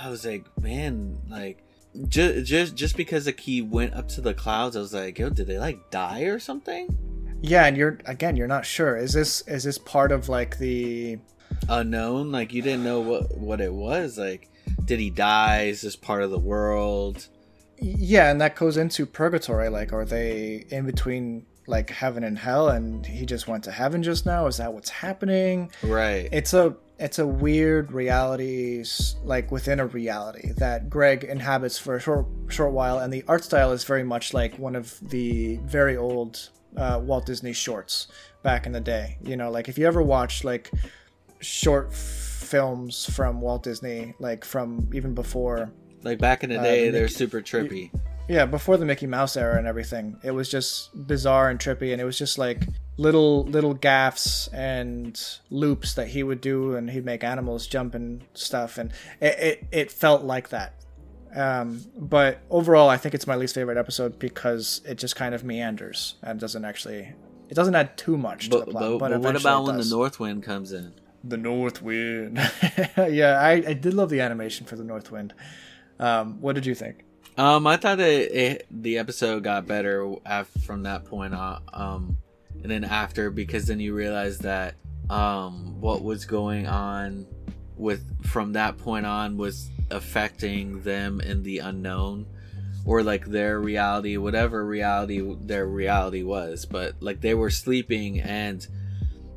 i 0.00 0.08
was 0.08 0.24
like 0.24 0.46
man 0.58 1.18
like 1.28 1.62
just 2.08 2.46
just 2.46 2.74
just 2.76 2.96
because 2.96 3.26
like 3.26 3.40
he 3.40 3.60
went 3.60 3.92
up 3.92 4.08
to 4.08 4.22
the 4.22 4.32
clouds 4.32 4.74
i 4.74 4.80
was 4.80 4.94
like 4.94 5.18
yo 5.18 5.28
did 5.28 5.46
they 5.46 5.58
like 5.58 5.90
die 5.90 6.22
or 6.22 6.38
something 6.38 6.88
Yeah, 7.42 7.64
and 7.66 7.76
you're 7.76 7.98
again, 8.06 8.36
you're 8.36 8.46
not 8.46 8.64
sure. 8.66 8.96
Is 8.96 9.12
this 9.12 9.42
is 9.48 9.64
this 9.64 9.78
part 9.78 10.12
of 10.12 10.28
like 10.28 10.56
the 10.58 11.18
unknown 11.68 12.30
like 12.32 12.52
you 12.52 12.62
didn't 12.62 12.84
know 12.84 13.00
what 13.00 13.36
what 13.36 13.60
it 13.60 13.72
was 13.72 14.18
like 14.18 14.48
did 14.84 14.98
he 15.00 15.10
die 15.10 15.64
is 15.64 15.80
this 15.82 15.96
part 15.96 16.22
of 16.22 16.30
the 16.30 16.38
world 16.38 17.28
yeah, 17.80 18.30
and 18.30 18.40
that 18.40 18.56
goes 18.56 18.76
into 18.76 19.06
purgatory. 19.06 19.68
Like, 19.68 19.92
are 19.92 20.04
they 20.04 20.66
in 20.70 20.86
between 20.86 21.46
like 21.66 21.90
heaven 21.90 22.24
and 22.24 22.38
hell, 22.38 22.68
and 22.68 23.04
he 23.06 23.24
just 23.26 23.48
went 23.48 23.64
to 23.64 23.70
heaven 23.70 24.02
just 24.02 24.26
now? 24.26 24.46
Is 24.46 24.56
that 24.58 24.72
what's 24.72 24.90
happening? 24.90 25.70
right 25.82 26.28
it's 26.32 26.52
a 26.54 26.76
it's 26.98 27.18
a 27.18 27.26
weird 27.26 27.92
reality 27.92 28.84
like 29.24 29.50
within 29.50 29.80
a 29.80 29.86
reality 29.86 30.52
that 30.58 30.90
Greg 30.90 31.24
inhabits 31.24 31.78
for 31.78 31.96
a 31.96 32.00
short 32.00 32.26
short 32.48 32.72
while 32.72 32.98
and 32.98 33.10
the 33.12 33.24
art 33.26 33.42
style 33.42 33.72
is 33.72 33.84
very 33.84 34.04
much 34.04 34.34
like 34.34 34.58
one 34.58 34.76
of 34.76 34.98
the 35.08 35.56
very 35.64 35.96
old 35.96 36.50
uh, 36.76 37.00
Walt 37.02 37.24
Disney 37.24 37.54
shorts 37.54 38.08
back 38.42 38.66
in 38.66 38.72
the 38.72 38.80
day 38.80 39.16
you 39.22 39.36
know 39.36 39.50
like 39.50 39.68
if 39.68 39.78
you 39.78 39.86
ever 39.86 40.02
watched 40.02 40.44
like 40.44 40.70
short 41.40 41.88
f- 41.90 41.96
films 41.96 43.06
from 43.14 43.40
Walt 43.40 43.62
Disney 43.62 44.12
like 44.18 44.44
from 44.44 44.90
even 44.92 45.14
before 45.14 45.72
like 46.02 46.18
back 46.18 46.42
in 46.44 46.50
the 46.50 46.58
Uh, 46.58 46.62
day 46.62 46.86
the 46.86 46.92
they're 46.92 47.02
Mickey- 47.02 47.14
super 47.14 47.40
trippy. 47.40 47.90
Yeah 48.28 48.46
before 48.46 48.76
the 48.76 48.84
Mickey 48.84 49.06
Mouse 49.06 49.36
era 49.36 49.58
and 49.58 49.66
everything 49.66 50.16
it 50.22 50.30
was 50.30 50.48
just 50.48 50.90
bizarre 51.06 51.50
and 51.50 51.58
trippy 51.58 51.92
and 51.92 52.00
it 52.00 52.04
was 52.04 52.16
just 52.18 52.38
like 52.38 52.62
little 52.96 53.44
little 53.44 53.74
gaffs 53.74 54.46
and 54.48 55.20
loops 55.50 55.94
that 55.94 56.08
he 56.08 56.22
would 56.22 56.40
do 56.40 56.74
and 56.76 56.90
he'd 56.90 57.04
make 57.04 57.24
animals 57.24 57.66
jump 57.66 57.94
and 57.94 58.22
stuff 58.34 58.78
and 58.78 58.92
it, 59.20 59.38
it, 59.38 59.66
it 59.72 59.90
felt 59.92 60.22
like 60.22 60.50
that. 60.50 60.74
Um, 61.34 61.84
but 61.96 62.40
overall 62.50 62.88
i 62.88 62.96
think 62.96 63.14
it's 63.14 63.24
my 63.26 63.36
least 63.36 63.54
favorite 63.54 63.78
episode 63.78 64.18
because 64.18 64.80
it 64.84 64.96
just 64.98 65.14
kind 65.14 65.32
of 65.32 65.44
meanders 65.44 66.16
and 66.22 66.40
doesn't 66.40 66.64
actually 66.64 67.12
it 67.48 67.54
doesn't 67.54 67.74
add 67.76 67.96
too 67.96 68.16
much 68.16 68.44
to 68.48 68.50
but, 68.50 68.64
the 68.66 68.70
plot 68.72 68.98
but, 68.98 69.10
but 69.10 69.20
what 69.20 69.36
about 69.36 69.64
when 69.64 69.76
the 69.76 69.84
north 69.84 70.18
wind 70.18 70.42
comes 70.42 70.72
in? 70.72 70.92
The 71.22 71.36
north 71.36 71.82
wind. 71.82 72.38
Yeah 72.96 73.38
I, 73.40 73.50
I 73.66 73.72
did 73.74 73.94
love 73.94 74.10
the 74.10 74.20
animation 74.20 74.66
for 74.66 74.74
the 74.76 74.82
north 74.84 75.10
wind 75.12 75.32
um, 76.00 76.40
what 76.40 76.54
did 76.56 76.66
you 76.66 76.74
think 76.74 77.04
Um, 77.38 77.66
I 77.66 77.76
thought 77.76 78.00
it, 78.00 78.32
it 78.32 78.66
the 78.70 78.98
episode 78.98 79.44
got 79.44 79.66
better 79.66 80.12
from 80.66 80.82
that 80.82 81.04
point 81.04 81.34
on. 81.34 81.62
Um, 81.72 82.16
and 82.62 82.70
then 82.70 82.84
after 82.84 83.30
because 83.30 83.66
then 83.66 83.80
you 83.80 83.94
realize 83.94 84.38
that 84.38 84.74
um 85.08 85.80
what 85.80 86.02
was 86.02 86.24
going 86.24 86.66
on 86.66 87.26
with 87.76 88.04
from 88.26 88.52
that 88.52 88.78
point 88.78 89.06
on 89.06 89.36
was 89.36 89.70
affecting 89.90 90.82
them 90.82 91.20
in 91.20 91.42
the 91.42 91.58
unknown 91.58 92.26
or 92.84 93.02
like 93.02 93.26
their 93.26 93.58
reality 93.58 94.16
whatever 94.16 94.64
reality 94.64 95.20
their 95.42 95.66
reality 95.66 96.22
was 96.22 96.64
but 96.64 96.94
like 97.00 97.20
they 97.20 97.34
were 97.34 97.50
sleeping 97.50 98.20
and 98.20 98.68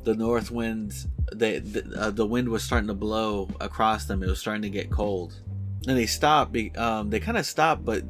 the 0.04 0.14
north 0.14 0.52
wind 0.52 0.94
they 1.34 1.60
the, 1.60 1.84
uh, 1.98 2.12
the 2.12 2.26
wind 2.26 2.50
was 2.50 2.62
starting 2.62 2.88
to 2.88 2.94
blow 2.94 3.50
across 3.60 4.06
them 4.06 4.22
it 4.22 4.30
was 4.30 4.40
starting 4.40 4.62
to 4.62 4.70
get 4.70 4.92
cold 4.92 5.42
and 5.88 5.98
they 5.98 6.06
stopped 6.06 6.56
um 6.78 7.10
they 7.10 7.20
kind 7.20 7.38
of 7.38 7.46
stopped 7.46 7.84
but 7.84 8.04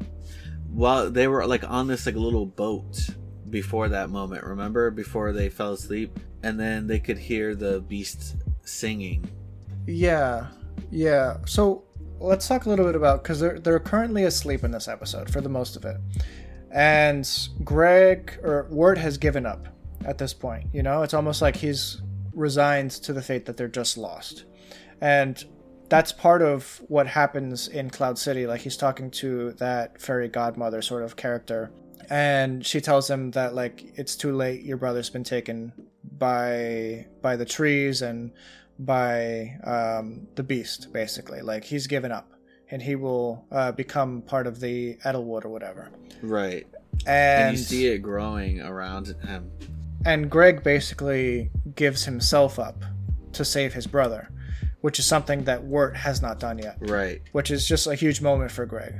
while 0.73 1.09
they 1.09 1.27
were 1.27 1.45
like 1.45 1.63
on 1.69 1.87
this 1.87 2.05
like 2.05 2.15
little 2.15 2.45
boat 2.45 3.09
before 3.53 3.87
that 3.89 4.09
moment 4.09 4.43
remember? 4.43 4.89
Before 4.91 5.31
they 5.31 5.47
fell 5.47 5.73
asleep? 5.73 6.19
And 6.41 6.59
then 6.59 6.87
they 6.87 6.99
could 6.99 7.17
hear 7.17 7.55
the 7.55 7.79
beast 7.81 8.35
singing. 8.63 9.29
Yeah, 9.85 10.47
yeah. 10.91 11.37
So 11.45 11.83
let's 12.19 12.47
talk 12.47 12.65
a 12.65 12.69
little 12.69 12.85
bit 12.85 12.95
about 12.95 13.23
because 13.23 13.39
they're 13.39 13.59
they're 13.59 13.79
currently 13.79 14.23
asleep 14.23 14.63
in 14.63 14.71
this 14.71 14.87
episode 14.87 15.29
for 15.29 15.39
the 15.39 15.49
most 15.49 15.77
of 15.77 15.85
it, 15.85 15.97
and 16.71 17.29
Greg 17.63 18.39
or 18.43 18.67
Wirt 18.69 18.97
has 18.97 19.17
given 19.17 19.45
up 19.45 19.67
at 20.03 20.17
this 20.17 20.33
point. 20.33 20.67
You 20.73 20.83
know, 20.83 21.03
it's 21.03 21.13
almost 21.13 21.41
like 21.41 21.55
he's 21.55 22.01
resigned 22.33 22.91
to 22.91 23.13
the 23.13 23.21
fate 23.21 23.45
that 23.45 23.55
they're 23.55 23.67
just 23.67 23.97
lost, 23.97 24.45
and 24.99 25.45
that's 25.93 26.11
part 26.11 26.41
of 26.41 26.81
what 26.87 27.07
happens 27.07 27.67
in 27.67 27.89
Cloud 27.89 28.17
City. 28.17 28.47
Like 28.47 28.61
he's 28.61 28.77
talking 28.77 29.11
to 29.11 29.51
that 29.53 30.01
fairy 30.01 30.27
godmother 30.27 30.81
sort 30.81 31.03
of 31.03 31.15
character, 31.15 31.71
and 32.09 32.65
she 32.65 32.81
tells 32.81 33.09
him 33.09 33.31
that 33.31 33.53
like 33.53 33.83
it's 33.95 34.15
too 34.15 34.33
late. 34.33 34.63
Your 34.63 34.77
brother's 34.77 35.09
been 35.09 35.23
taken 35.23 35.71
by 36.17 37.05
by 37.21 37.35
the 37.35 37.45
trees 37.45 38.01
and 38.01 38.31
by 38.79 39.57
um, 39.63 40.27
the 40.35 40.43
beast, 40.43 40.91
basically. 40.91 41.41
Like 41.41 41.63
he's 41.63 41.87
given 41.87 42.11
up, 42.11 42.31
and 42.71 42.81
he 42.81 42.95
will 42.95 43.45
uh, 43.51 43.71
become 43.71 44.23
part 44.23 44.47
of 44.47 44.59
the 44.59 44.95
Edelwood 45.05 45.45
or 45.45 45.49
whatever. 45.49 45.91
right 46.21 46.65
And, 47.05 47.49
and 47.49 47.57
you 47.57 47.63
see 47.63 47.87
it 47.87 47.99
growing 47.99 48.61
around 48.61 49.15
him 49.27 49.51
and 50.05 50.29
Greg 50.29 50.63
basically 50.63 51.49
gives 51.75 52.03
himself 52.05 52.59
up 52.59 52.83
to 53.33 53.45
save 53.45 53.73
his 53.73 53.87
brother, 53.87 54.29
which 54.83 54.99
is 54.99 55.05
something 55.05 55.45
that 55.45 55.63
Wirt 55.63 55.95
has 55.95 56.21
not 56.21 56.39
done 56.39 56.57
yet. 56.59 56.77
right 56.81 57.21
Which 57.31 57.49
is 57.51 57.65
just 57.67 57.87
a 57.87 57.95
huge 57.95 58.19
moment 58.21 58.51
for 58.51 58.65
Greg. 58.65 58.93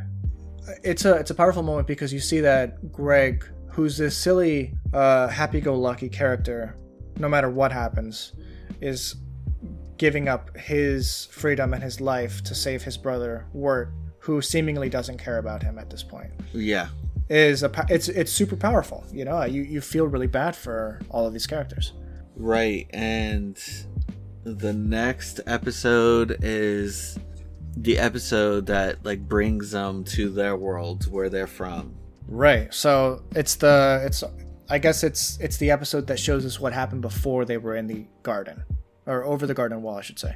It's 0.82 1.04
a 1.04 1.14
it's 1.16 1.30
a 1.30 1.36
powerful 1.36 1.62
moment 1.62 1.88
because 1.88 2.14
you 2.14 2.22
see 2.22 2.40
that 2.40 2.92
Greg, 2.92 3.46
who's 3.70 3.98
this 3.98 4.16
silly, 4.18 4.74
uh, 4.94 5.28
happy-go-lucky 5.28 6.08
character, 6.08 6.78
no 7.20 7.28
matter 7.28 7.50
what 7.50 7.72
happens, 7.74 8.32
is 8.80 9.16
giving 9.98 10.30
up 10.30 10.56
his 10.58 11.26
freedom 11.32 11.74
and 11.74 11.84
his 11.84 12.00
life 12.00 12.42
to 12.46 12.56
save 12.56 12.82
his 12.84 12.98
brother 12.98 13.46
Wirt 13.54 13.90
who 14.20 14.42
seemingly 14.42 14.88
doesn't 14.90 15.18
care 15.18 15.38
about 15.38 15.62
him 15.62 15.78
at 15.78 15.90
this 15.90 16.02
point 16.02 16.32
Yeah. 16.54 16.88
is 17.30 17.62
a 17.64 17.70
it's 17.90 18.08
it's 18.08 18.32
super 18.32 18.56
powerful 18.56 19.04
you 19.12 19.26
know 19.26 19.44
you, 19.44 19.62
you 19.64 19.82
feel 19.82 20.06
really 20.08 20.28
bad 20.28 20.56
for 20.56 21.00
all 21.10 21.28
of 21.28 21.34
these 21.34 21.46
characters 21.48 21.92
Right. 22.36 22.88
And 22.94 23.56
the 24.44 24.74
next 24.74 25.40
episode 25.48 26.38
is 26.42 27.18
the 27.78 27.98
episode 27.98 28.66
that 28.68 29.04
like 29.04 29.28
brings 29.28 29.72
them 29.72 30.04
to 30.04 30.30
their 30.30 30.56
world 30.56 31.10
where 31.12 31.30
they're 31.30 31.48
from. 31.48 31.96
right. 32.28 32.74
So 32.74 33.24
it's 33.36 33.56
the 33.56 34.02
it's 34.06 34.24
i 34.70 34.78
guess 34.78 35.04
it's 35.04 35.38
it's 35.40 35.58
the 35.58 35.70
episode 35.72 36.08
that 36.08 36.18
shows 36.18 36.46
us 36.46 36.60
what 36.60 36.72
happened 36.72 37.02
before 37.02 37.46
they 37.46 37.58
were 37.58 37.76
in 37.76 37.88
the 37.88 38.06
garden. 38.22 38.64
Or 39.06 39.24
over 39.24 39.46
the 39.48 39.54
garden 39.54 39.82
wall 39.82 39.98
i 39.98 40.02
should 40.02 40.20
say. 40.20 40.36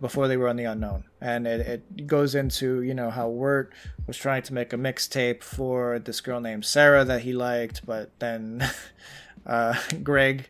Before 0.00 0.28
they 0.28 0.36
were 0.36 0.48
on 0.48 0.56
the 0.56 0.64
unknown. 0.64 1.04
And 1.22 1.46
it, 1.46 1.82
it 1.96 2.06
goes 2.06 2.34
into 2.34 2.82
you 2.82 2.94
know 2.94 3.10
how 3.10 3.28
wirt 3.28 3.72
was 4.06 4.16
trying 4.18 4.42
to 4.42 4.54
make 4.54 4.72
a 4.72 4.76
mixtape 4.76 5.42
for 5.42 5.98
this 5.98 6.20
girl 6.20 6.40
named 6.40 6.64
sarah 6.64 7.04
that 7.04 7.22
he 7.22 7.32
liked 7.32 7.84
but 7.86 8.10
then 8.18 8.62
uh, 9.46 9.74
greg 10.02 10.48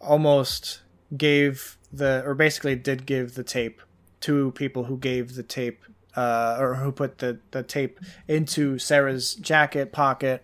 almost 0.00 0.82
gave 1.16 1.77
the 1.92 2.22
or 2.26 2.34
basically 2.34 2.74
did 2.76 3.06
give 3.06 3.34
the 3.34 3.44
tape 3.44 3.80
to 4.20 4.50
people 4.52 4.84
who 4.84 4.96
gave 4.98 5.34
the 5.34 5.42
tape 5.42 5.84
uh, 6.16 6.56
or 6.58 6.74
who 6.76 6.90
put 6.90 7.18
the, 7.18 7.38
the 7.52 7.62
tape 7.62 8.00
into 8.26 8.78
Sarah's 8.78 9.34
jacket 9.34 9.92
pocket 9.92 10.42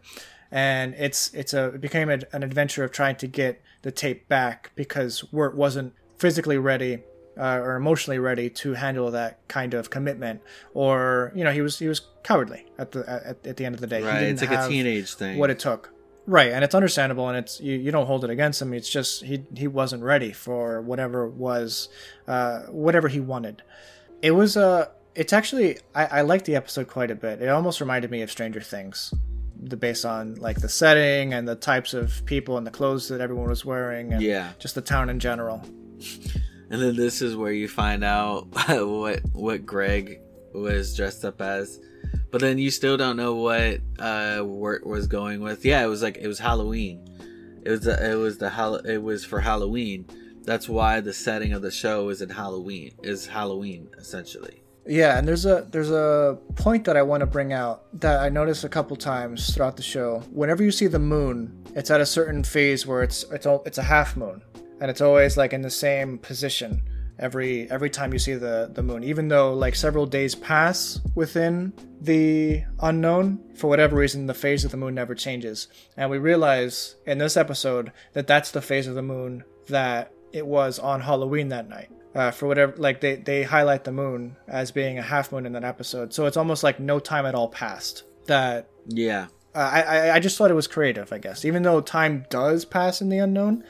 and 0.51 0.95
it's 0.97 1.33
it's 1.35 1.53
a 1.53 1.67
it 1.75 1.81
became 1.81 2.09
a, 2.09 2.19
an 2.33 2.43
adventure 2.43 2.85
of 2.85 2.93
trying 2.93 3.17
to 3.17 3.27
get 3.27 3.61
the 3.83 3.91
tape 3.91 4.29
back 4.29 4.71
because 4.77 5.25
Wirt 5.33 5.57
wasn't 5.57 5.93
physically 6.17 6.57
ready 6.59 7.03
uh, 7.37 7.59
or 7.59 7.75
emotionally 7.75 8.19
ready 8.21 8.49
to 8.49 8.75
handle 8.75 9.11
that 9.11 9.47
kind 9.49 9.75
of 9.75 9.91
commitment 9.91 10.41
or 10.73 11.33
you 11.35 11.43
know 11.43 11.51
he 11.51 11.61
was 11.61 11.79
he 11.81 11.89
was 11.89 12.03
cowardly 12.23 12.65
at 12.79 12.93
the 12.93 13.01
at, 13.11 13.45
at 13.47 13.57
the 13.57 13.65
end 13.65 13.75
of 13.75 13.81
the 13.81 13.87
day 13.89 14.01
He 14.01 14.07
Right. 14.07 14.21
didn't 14.21 14.41
It's 14.41 14.51
like 14.51 14.61
a 14.61 14.69
teenage 14.69 15.15
thing. 15.15 15.39
what 15.39 15.51
it 15.51 15.59
took 15.59 15.91
right 16.27 16.53
and 16.53 16.65
it's 16.65 16.75
understandable 16.75 17.29
and 17.29 17.37
it's 17.37 17.61
you, 17.61 17.77
you 17.77 17.91
don't 17.91 18.07
hold 18.07 18.25
it 18.25 18.31
against 18.31 18.61
him 18.63 18.73
it's 18.73 18.89
just 18.89 19.25
he 19.25 19.45
he 19.57 19.67
wasn't 19.67 20.03
ready 20.03 20.33
for 20.33 20.81
whatever 20.81 21.29
was 21.29 21.89
uh 22.29 22.61
whatever 22.71 23.09
he 23.09 23.21
wanted 23.21 23.63
it 24.23 24.31
was 24.31 24.57
uh 24.57 24.87
it's 25.15 25.33
actually 25.33 25.79
i 25.95 26.07
i 26.07 26.21
like 26.23 26.45
the 26.45 26.57
episode 26.57 26.89
quite 26.89 27.11
a 27.11 27.15
bit 27.15 27.43
it 27.43 27.49
almost 27.49 27.81
reminded 27.81 28.11
me 28.11 28.23
of 28.23 28.31
stranger 28.31 28.61
things 28.61 29.13
the 29.63 29.77
based 29.77 30.05
on 30.05 30.35
like 30.37 30.61
the 30.61 30.69
setting 30.69 31.33
and 31.35 31.47
the 31.47 31.55
types 31.55 31.95
of 31.95 32.25
people 32.27 32.57
and 32.59 32.67
the 32.67 32.71
clothes 32.71 33.09
that 33.09 33.21
everyone 33.21 33.49
was 33.49 33.65
wearing 33.65 34.13
and 34.13 34.23
Yeah. 34.23 34.53
just 34.59 34.75
the 34.75 34.81
town 34.83 35.09
in 35.11 35.19
general 35.21 35.63
And 36.71 36.81
then 36.83 36.97
this 36.97 37.23
is 37.23 37.37
where 37.37 37.53
you 37.53 37.69
find 37.69 38.03
out 38.03 38.47
what 38.69 39.21
what 39.33 39.65
Greg 39.65 40.21
was 40.53 40.97
dressed 40.97 41.25
up 41.25 41.41
as. 41.41 41.79
But 42.35 42.41
then 42.41 42.59
you 42.59 42.73
still 42.73 42.97
don't 42.97 43.17
know 43.17 43.37
what 43.37 43.81
uh 43.97 44.43
Wirt 44.45 44.85
was 44.85 45.07
going 45.07 45.41
with. 45.41 45.65
Yeah, 45.65 45.85
it 45.85 45.87
was 45.87 46.03
like 46.03 46.17
it 46.17 46.27
was 46.27 46.41
Halloween. 46.41 47.07
It 47.65 47.71
was 47.71 47.83
the, 47.83 48.11
it 48.11 48.17
was 48.17 48.39
the 48.39 48.51
Hall- 48.51 48.75
it 48.85 49.01
was 49.01 49.25
for 49.25 49.39
Halloween. 49.39 50.05
That's 50.43 50.69
why 50.69 51.01
the 51.01 51.13
setting 51.13 51.53
of 51.53 51.63
the 51.63 51.71
show 51.71 52.09
is 52.09 52.23
in 52.23 52.31
Halloween. 52.31 52.91
Is 53.05 53.25
Halloween 53.25 53.89
essentially. 53.97 54.65
Yeah, 54.85 55.17
and 55.17 55.29
there's 55.29 55.47
a 55.47 55.69
there's 55.71 55.93
a 55.93 56.37
point 56.57 56.87
that 56.87 56.97
I 56.97 57.03
want 57.03 57.21
to 57.21 57.27
bring 57.27 57.53
out 57.53 57.85
that 58.01 58.19
I 58.19 58.31
noticed 58.31 58.65
a 58.65 58.69
couple 58.69 58.97
times 58.97 59.55
throughout 59.55 59.77
the 59.77 59.85
show. 59.85 60.25
Whenever 60.33 60.65
you 60.65 60.73
see 60.73 60.89
the 60.89 60.99
moon, 60.99 61.65
it's 61.77 61.93
at 61.93 62.01
a 62.01 62.07
certain 62.07 62.43
phase 62.43 62.85
where 62.85 63.05
it's 63.05 63.23
it's 63.31 63.47
all, 63.47 63.63
it's 63.65 63.79
a 63.79 63.85
half 63.85 64.17
moon, 64.17 64.43
and 64.81 64.91
it's 64.91 65.01
always 65.01 65.37
like 65.37 65.53
in 65.53 65.63
the 65.63 65.71
same 65.71 66.19
position 66.19 66.83
every 67.19 67.71
every 67.71 67.91
time 67.91 68.13
you 68.13 68.19
see 68.19 68.35
the 68.35 68.71
the 68.73 68.83
moon. 68.83 69.05
Even 69.05 69.29
though 69.29 69.53
like 69.55 69.75
several 69.75 70.07
days 70.07 70.35
pass 70.35 71.01
within 71.15 71.73
the 72.01 72.63
unknown, 72.81 73.41
for 73.57 73.69
whatever 73.69 73.97
reason, 73.97 74.27
the 74.27 74.35
phase 74.35 74.65
of 74.65 74.71
the 74.71 74.77
moon 74.77 74.95
never 74.95 75.15
changes, 75.15 75.69
and 75.97 76.11
we 76.11 76.19
realize 76.19 76.97
in 77.07 77.19
this 77.19 77.37
episode 77.37 77.93
that 78.13 78.27
that's 78.27 78.51
the 78.51 78.63
phase 78.63 78.87
of 78.87 78.95
the 78.95 79.03
moon 79.03 79.45
that 79.69 80.13
it 80.33 80.47
was 80.47 80.79
on 80.79 81.01
Halloween 81.01 81.49
that 81.49 81.69
night 81.69 81.91
uh, 82.15 82.31
for 82.31 82.47
whatever 82.47 82.75
like 82.77 83.01
they 83.01 83.15
they 83.17 83.43
highlight 83.45 83.85
the 83.85 83.93
moon 83.93 84.37
as 84.49 84.71
being 84.71 84.99
a 84.99 85.03
half 85.03 85.31
moon 85.33 85.47
in 85.47 85.53
that 85.53 85.65
episode 85.65 86.13
so 86.13 86.27
it's 86.27 86.37
almost 86.37 86.63
like 86.65 86.81
no 86.81 86.99
time 86.99 87.25
at 87.25 87.35
all 87.37 87.49
passed 87.49 88.03
that 88.27 88.69
Yeah. 88.87 89.29
uh, 89.55 89.59
I, 89.73 89.83
I 89.83 90.15
i 90.17 90.19
just 90.21 90.37
thought 90.37 90.51
it 90.51 90.55
was 90.55 90.67
creative 90.67 91.13
i 91.13 91.19
guess 91.19 91.45
even 91.45 91.63
though 91.63 91.81
time 91.81 92.27
does 92.31 92.65
pass 92.65 93.01
in 93.01 93.09
the 93.11 93.19
unknown 93.19 93.63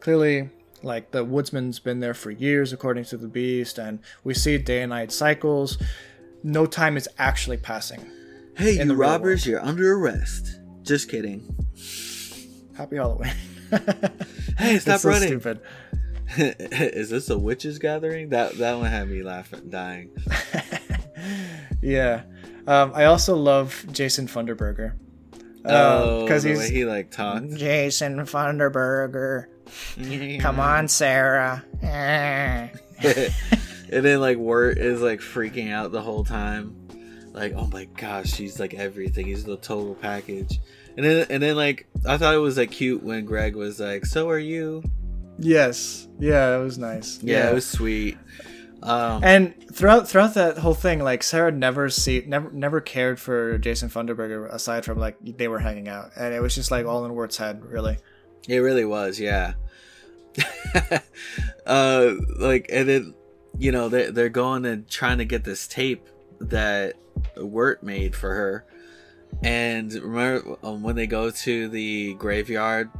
clearly 0.00 0.50
like 0.82 1.10
the 1.10 1.24
woodsman's 1.24 1.78
been 1.78 2.00
there 2.00 2.14
for 2.14 2.30
years 2.30 2.72
according 2.72 3.04
to 3.04 3.16
the 3.16 3.28
beast 3.28 3.78
and 3.78 3.98
we 4.24 4.32
see 4.34 4.56
day 4.58 4.82
and 4.82 4.90
night 4.90 5.10
cycles 5.12 5.78
no 6.42 6.66
time 6.66 6.96
is 6.96 7.08
actually 7.18 7.56
passing 7.56 8.04
Hey, 8.56 8.82
you 8.84 8.92
robbers, 8.94 9.46
you're 9.46 9.64
under 9.64 9.92
arrest. 9.94 10.58
Just 10.82 11.08
kidding. 11.08 11.44
happy 12.76 12.96
halloween 12.96 13.32
Hey, 14.58 14.78
stop 14.78 15.00
so 15.00 15.08
running. 15.10 15.28
stupid 15.28 15.60
is 16.36 17.08
this 17.08 17.30
a 17.30 17.38
witches 17.38 17.78
gathering? 17.78 18.28
That 18.30 18.58
that 18.58 18.76
one 18.76 18.90
had 18.90 19.08
me 19.08 19.22
laughing, 19.22 19.70
dying. 19.70 20.10
yeah 21.82 22.22
um, 22.66 22.92
i 22.94 23.04
also 23.04 23.34
love 23.36 23.84
jason 23.92 24.26
funderburker 24.26 24.92
Oh, 25.64 26.22
because 26.24 26.44
the 26.44 26.50
he's 26.50 26.58
way 26.60 26.70
he 26.70 26.84
like 26.86 27.10
talks. 27.10 27.52
Jason 27.56 28.20
Funderburker. 28.20 29.46
Come 30.40 30.60
on, 30.60 30.88
Sarah. 30.88 31.64
And 33.90 34.04
then 34.04 34.20
like 34.20 34.36
Wirt 34.36 34.76
is 34.76 35.00
like 35.00 35.20
freaking 35.20 35.72
out 35.72 35.92
the 35.92 36.02
whole 36.02 36.24
time. 36.24 36.76
Like, 37.32 37.54
oh 37.54 37.68
my 37.68 37.86
gosh, 37.86 38.30
she's 38.30 38.60
like 38.60 38.74
everything. 38.74 39.26
He's 39.26 39.44
the 39.44 39.56
total 39.56 39.94
package. 39.94 40.60
And 40.96 41.06
then 41.06 41.26
and 41.30 41.42
then 41.42 41.56
like 41.56 41.86
I 42.06 42.18
thought 42.18 42.34
it 42.34 42.38
was 42.38 42.58
like 42.58 42.70
cute 42.70 43.02
when 43.02 43.24
Greg 43.24 43.56
was 43.56 43.80
like, 43.80 44.04
"So 44.04 44.28
are 44.28 44.38
you?" 44.38 44.82
yes. 45.38 46.08
Yeah, 46.18 46.56
it 46.56 46.62
was 46.62 46.76
nice. 46.78 47.18
Yeah, 47.22 47.50
it 47.50 47.54
was 47.54 47.66
sweet. 47.66 48.18
Um, 48.82 49.24
And 49.24 49.54
throughout 49.72 50.08
throughout 50.08 50.34
that 50.34 50.58
whole 50.58 50.74
thing, 50.74 51.02
like 51.02 51.22
Sarah 51.22 51.52
never 51.52 51.88
see 51.88 52.24
never 52.26 52.50
never 52.50 52.80
cared 52.80 53.18
for 53.18 53.56
Jason 53.58 53.88
Funderburker 53.88 54.52
aside 54.52 54.84
from 54.84 54.98
like 54.98 55.16
they 55.22 55.48
were 55.48 55.60
hanging 55.60 55.88
out, 55.88 56.10
and 56.16 56.34
it 56.34 56.42
was 56.42 56.54
just 56.54 56.70
like 56.70 56.84
all 56.86 57.04
in 57.04 57.14
Wirt's 57.14 57.36
head, 57.36 57.64
really. 57.64 57.96
It 58.46 58.58
really 58.58 58.84
was, 58.84 59.18
yeah. 59.18 59.54
uh, 61.66 62.12
like, 62.38 62.66
and 62.72 62.88
then 62.88 63.14
you 63.58 63.72
know 63.72 63.88
they 63.88 64.10
they're 64.10 64.28
going 64.28 64.64
and 64.64 64.88
trying 64.88 65.18
to 65.18 65.24
get 65.24 65.44
this 65.44 65.66
tape 65.66 66.08
that 66.40 66.94
Wirt 67.36 67.82
made 67.82 68.14
for 68.14 68.34
her, 68.34 68.64
and 69.42 69.92
remember 69.92 70.56
um, 70.62 70.82
when 70.82 70.96
they 70.96 71.06
go 71.06 71.30
to 71.30 71.68
the 71.68 72.14
graveyard, 72.14 72.90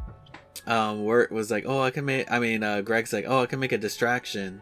um, 0.67 1.03
Wirt 1.03 1.31
was 1.31 1.49
like, 1.49 1.65
"Oh, 1.65 1.81
I 1.81 1.91
can 1.91 2.05
make." 2.05 2.31
I 2.31 2.39
mean, 2.39 2.63
uh, 2.63 2.81
Greg's 2.81 3.13
like, 3.13 3.25
"Oh, 3.27 3.43
I 3.43 3.45
can 3.45 3.59
make 3.59 3.71
a 3.71 3.77
distraction," 3.77 4.61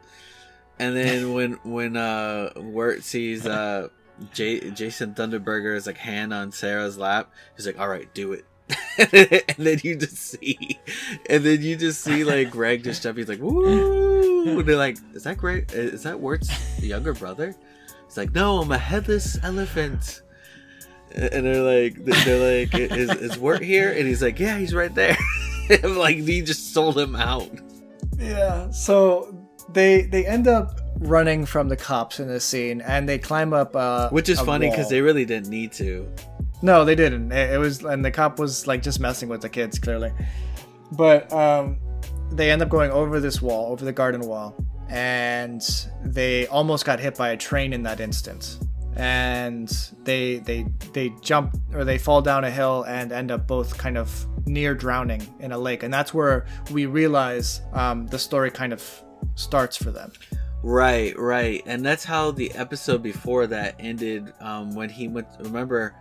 and 0.79 0.95
then 0.95 1.33
when 1.33 1.53
when 1.63 1.97
uh 1.97 2.51
Wirt 2.55 3.03
sees 3.03 3.45
uh 3.45 3.89
J- 4.33 4.71
Jason 4.71 5.13
Funderburker's 5.13 5.85
like 5.87 5.97
hand 5.97 6.33
on 6.33 6.51
Sarah's 6.51 6.97
lap, 6.97 7.31
he's 7.55 7.65
like, 7.65 7.79
"All 7.79 7.87
right, 7.87 8.11
do 8.13 8.33
it." 8.33 8.45
and 8.97 9.43
then 9.57 9.79
you 9.83 9.95
just 9.95 10.17
see, 10.17 10.79
and 11.29 11.43
then 11.43 11.61
you 11.61 11.75
just 11.75 12.01
see 12.01 12.23
like 12.23 12.49
Greg 12.51 12.83
just 12.83 13.03
jump. 13.03 13.17
He's 13.17 13.29
like, 13.29 13.39
"Woo!" 13.39 14.59
And 14.59 14.67
they're 14.67 14.75
like, 14.75 14.97
"Is 15.13 15.23
that 15.23 15.37
Greg? 15.37 15.69
Is 15.71 16.03
that 16.03 16.19
Wirt's 16.19 16.49
younger 16.81 17.13
brother?" 17.13 17.55
He's 18.05 18.17
like, 18.17 18.33
"No, 18.33 18.59
I'm 18.59 18.71
a 18.71 18.77
headless 18.77 19.37
elephant." 19.43 20.21
And 21.15 21.45
they're 21.45 21.63
like, 21.63 22.03
they're 22.03 22.65
like, 22.65 22.75
"Is 22.75 23.09
is 23.09 23.37
Wirt 23.37 23.63
here?" 23.63 23.91
And 23.91 24.05
he's 24.07 24.21
like, 24.21 24.39
"Yeah, 24.39 24.57
he's 24.57 24.73
right 24.73 24.93
there." 24.93 25.17
Like, 25.83 26.15
he 26.15 26.41
just 26.41 26.73
sold 26.73 26.97
him 26.97 27.13
out. 27.13 27.49
Yeah. 28.17 28.71
So 28.71 29.35
they 29.73 30.03
they 30.03 30.25
end 30.25 30.47
up 30.47 30.79
running 30.99 31.45
from 31.45 31.67
the 31.67 31.75
cops 31.75 32.21
in 32.21 32.27
this 32.29 32.45
scene, 32.45 32.79
and 32.81 33.07
they 33.07 33.17
climb 33.17 33.53
up. 33.53 33.75
Uh, 33.75 34.09
Which 34.09 34.29
is 34.29 34.39
funny 34.39 34.69
because 34.69 34.89
they 34.89 35.01
really 35.01 35.25
didn't 35.25 35.49
need 35.49 35.73
to. 35.73 36.09
No, 36.61 36.85
they 36.85 36.95
didn't. 36.95 37.31
It, 37.31 37.53
it 37.53 37.57
was, 37.57 37.83
and 37.83 38.03
the 38.03 38.11
cop 38.11 38.39
was 38.39 38.65
like 38.67 38.81
just 38.81 38.99
messing 38.99 39.29
with 39.29 39.41
the 39.41 39.49
kids, 39.49 39.77
clearly. 39.77 40.11
But 40.91 41.31
um, 41.31 41.77
they 42.31 42.51
end 42.51 42.61
up 42.61 42.69
going 42.69 42.91
over 42.91 43.19
this 43.19 43.41
wall, 43.41 43.71
over 43.71 43.85
the 43.85 43.93
garden 43.93 44.21
wall, 44.21 44.55
and 44.89 45.61
they 46.03 46.47
almost 46.47 46.85
got 46.85 46.99
hit 46.99 47.17
by 47.17 47.29
a 47.29 47.37
train 47.37 47.73
in 47.73 47.83
that 47.83 47.99
instance. 47.99 48.59
And 48.95 49.69
they 50.03 50.39
they 50.39 50.65
they 50.93 51.13
jump 51.21 51.55
or 51.73 51.83
they 51.83 51.99
fall 51.99 52.21
down 52.23 52.43
a 52.43 52.49
hill 52.49 52.83
and 52.87 53.11
end 53.11 53.29
up 53.29 53.45
both 53.45 53.77
kind 53.77 53.95
of 53.95 54.25
near 54.47 54.73
drowning 54.73 55.21
in 55.39 55.51
a 55.51 55.57
lake, 55.57 55.83
and 55.83 55.93
that's 55.93 56.13
where 56.15 56.47
we 56.71 56.87
realize 56.87 57.61
um, 57.73 58.07
the 58.07 58.17
story 58.17 58.49
kind 58.49 58.73
of 58.73 58.83
starts 59.35 59.77
for 59.77 59.91
them. 59.91 60.11
Right, 60.63 61.17
right, 61.19 61.61
and 61.67 61.85
that's 61.85 62.03
how 62.03 62.31
the 62.31 62.51
episode 62.53 63.03
before 63.03 63.45
that 63.45 63.75
ended. 63.77 64.33
Um, 64.39 64.73
when 64.73 64.89
he 64.89 65.07
went, 65.07 65.27
remember 65.41 65.93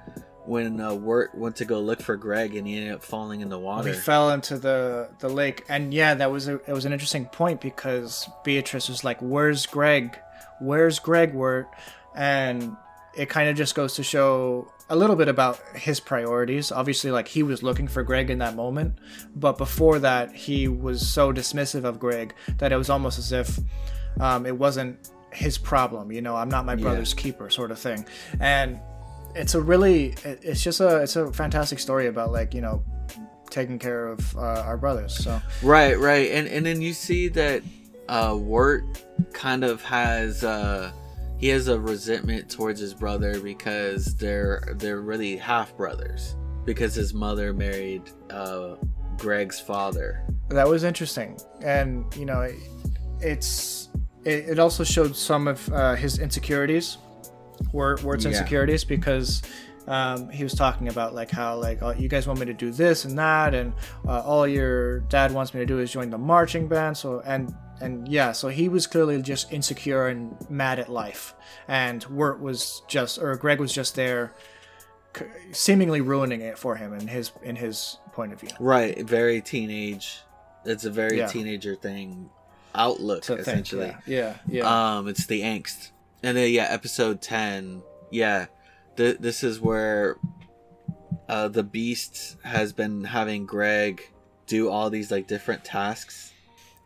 when 0.47 0.81
uh, 0.81 0.94
Wirt 0.94 1.35
went 1.35 1.56
to 1.56 1.64
go 1.64 1.81
look 1.81 2.01
for 2.01 2.16
Greg 2.16 2.55
and 2.55 2.66
he 2.66 2.77
ended 2.77 2.93
up 2.93 3.02
falling 3.02 3.40
in 3.40 3.48
the 3.48 3.59
water. 3.59 3.89
He 3.89 3.94
fell 3.94 4.31
into 4.31 4.59
the 4.59 5.10
the 5.18 5.28
lake, 5.28 5.64
and 5.68 5.93
yeah, 5.93 6.14
that 6.14 6.31
was 6.31 6.48
a 6.48 6.55
it 6.66 6.73
was 6.73 6.85
an 6.85 6.93
interesting 6.93 7.27
point 7.27 7.60
because 7.60 8.28
Beatrice 8.44 8.89
was 8.89 9.05
like, 9.05 9.18
"Where's 9.20 9.66
Greg? 9.66 10.18
Where's 10.60 10.98
Greg?" 10.98 11.35
Wirt?" 11.35 11.68
and 12.14 12.77
it 13.14 13.28
kind 13.28 13.48
of 13.48 13.56
just 13.56 13.74
goes 13.74 13.94
to 13.94 14.02
show 14.02 14.73
a 14.89 14.97
little 14.97 15.16
bit 15.16 15.28
about 15.28 15.60
his 15.74 16.01
priorities. 16.01 16.70
Obviously, 16.70 17.10
like 17.10 17.28
he 17.28 17.43
was 17.43 17.62
looking 17.62 17.89
for 17.89 18.02
Greg 18.02 18.31
in 18.31 18.39
that 18.39 18.55
moment, 18.55 18.98
but 19.35 19.59
before 19.59 19.98
that, 20.01 20.35
he 20.35 20.68
was 20.68 21.06
so 21.06 21.32
dismissive 21.32 21.85
of 21.85 21.98
Greg 21.98 22.35
that 22.59 22.73
it 22.73 22.77
was 22.77 22.90
almost 22.90 23.18
as 23.18 23.32
if 23.32 23.59
um, 24.20 24.47
it 24.47 24.56
wasn't 24.56 25.10
his 25.32 25.59
problem. 25.59 26.12
You 26.12 26.23
know, 26.23 26.36
I'm 26.36 26.48
not 26.48 26.64
my 26.64 26.77
brother's 26.77 27.14
yeah. 27.14 27.23
keeper, 27.23 27.51
sort 27.51 27.70
of 27.70 27.78
thing. 27.78 28.06
And 28.40 28.81
it's 29.37 29.55
a 29.55 29.61
really, 29.61 30.15
it's 30.25 30.63
just 30.63 30.81
a, 30.81 31.03
it's 31.03 31.17
a 31.17 31.33
fantastic 31.33 31.79
story 31.79 32.07
about 32.07 32.33
like 32.33 32.55
you 32.55 32.61
know, 32.61 32.83
taking 33.51 33.79
care 33.79 34.09
of 34.09 34.37
uh, 34.37 34.63
our 34.67 34.77
brothers. 34.77 35.15
So 35.15 35.41
right, 35.63 35.99
right, 35.99 36.31
and 36.33 36.49
and 36.49 36.65
then 36.65 36.83
you 36.83 36.93
see 36.93 37.29
that 37.29 37.63
uh, 38.09 38.37
Wirt 38.39 38.85
kind 39.33 39.65
of 39.65 39.83
has. 39.83 40.45
Uh, 40.45 40.93
he 41.39 41.49
has 41.49 41.69
a 41.69 41.79
resentment 41.79 42.51
towards 42.51 42.81
his 42.81 42.95
brother 42.95 43.39
because 43.41 44.17
they're 44.17 44.75
they're 44.77 45.03
really 45.03 45.37
half 45.37 45.77
brothers 45.77 46.35
because 46.65 46.95
his 46.95 47.13
mother 47.13 47.53
married 47.53 48.03
uh, 48.31 48.77
Greg's 49.19 49.61
father. 49.61 50.27
That 50.49 50.67
was 50.67 50.85
interesting, 50.85 51.39
and 51.63 52.05
you 52.17 52.25
know, 52.25 52.41
it, 52.41 52.57
it's 53.21 53.89
it, 54.25 54.51
it, 54.51 54.59
also 54.59 54.83
showed 54.83 55.15
some 55.15 55.47
of 55.47 55.73
uh, 55.73 55.95
his 55.95 56.19
insecurities, 56.19 56.99
Wirt, 57.73 58.03
Wirt's 58.03 58.24
yeah. 58.24 58.31
insecurities, 58.31 58.85
because 58.85 59.43
um, 59.87 60.28
he 60.31 60.43
was 60.43 60.55
talking 60.55 60.89
about 60.89 61.15
like 61.15 61.31
how 61.31 61.57
like 61.57 61.83
oh, 61.83 61.91
you 61.91 62.09
guys 62.09 62.27
want 62.27 62.41
me 62.41 62.47
to 62.47 62.55
do 62.55 62.70
this 62.70 63.05
and 63.05 63.19
that, 63.19 63.55
and 63.55 63.73
uh, 64.07 64.20
all 64.20 64.47
your 64.47 65.01
dad 65.01 65.33
wants 65.33 65.55
me 65.55 65.61
to 65.61 65.66
do 65.66 65.78
is 65.78 65.93
join 65.93 66.11
the 66.11 66.19
marching 66.19 66.69
band. 66.69 66.97
So 66.97 67.20
and 67.24 67.55
and 67.81 68.09
yeah, 68.09 68.33
so 68.33 68.49
he 68.49 68.69
was 68.69 68.87
clearly 68.87 69.20
just 69.20 69.53
insecure 69.53 70.07
and 70.07 70.35
mad 70.49 70.78
at 70.78 70.89
life, 70.89 71.35
and 71.69 72.03
Wirt 72.05 72.41
was 72.41 72.83
just, 72.89 73.19
or 73.19 73.37
Greg 73.37 73.61
was 73.61 73.73
just 73.73 73.95
there, 73.95 74.33
seemingly 75.53 76.01
ruining 76.01 76.41
it 76.41 76.59
for 76.59 76.77
him 76.77 76.95
in 76.95 77.07
his 77.07 77.33
in 77.43 77.57
his 77.57 77.99
point 78.12 78.33
of 78.33 78.41
view. 78.41 78.51
Right, 78.59 78.99
very 79.07 79.41
teenage. 79.41 80.20
It's 80.65 80.85
a 80.85 80.91
very 80.91 81.19
yeah. 81.19 81.27
teenager 81.27 81.74
thing, 81.74 82.31
outlook 82.74 83.28
essentially. 83.28 83.89
Think, 83.89 83.99
yeah. 84.07 84.37
yeah, 84.49 84.62
yeah. 84.62 84.97
Um, 84.97 85.09
it's 85.09 85.27
the 85.27 85.43
angst, 85.43 85.91
and 86.23 86.37
then 86.37 86.51
yeah, 86.53 86.67
episode 86.71 87.21
ten. 87.21 87.83
Yeah, 88.11 88.47
th- 88.97 89.19
this 89.19 89.43
is 89.43 89.61
where 89.61 90.19
uh, 91.29 91.49
the 91.49 91.63
Beast 91.63 92.37
has 92.45 92.73
been 92.73 93.05
having 93.05 93.47
Greg 93.47 94.03
do 94.47 94.71
all 94.71 94.91
these 94.91 95.11
like 95.11 95.27
different 95.27 95.65
tasks 95.65 96.33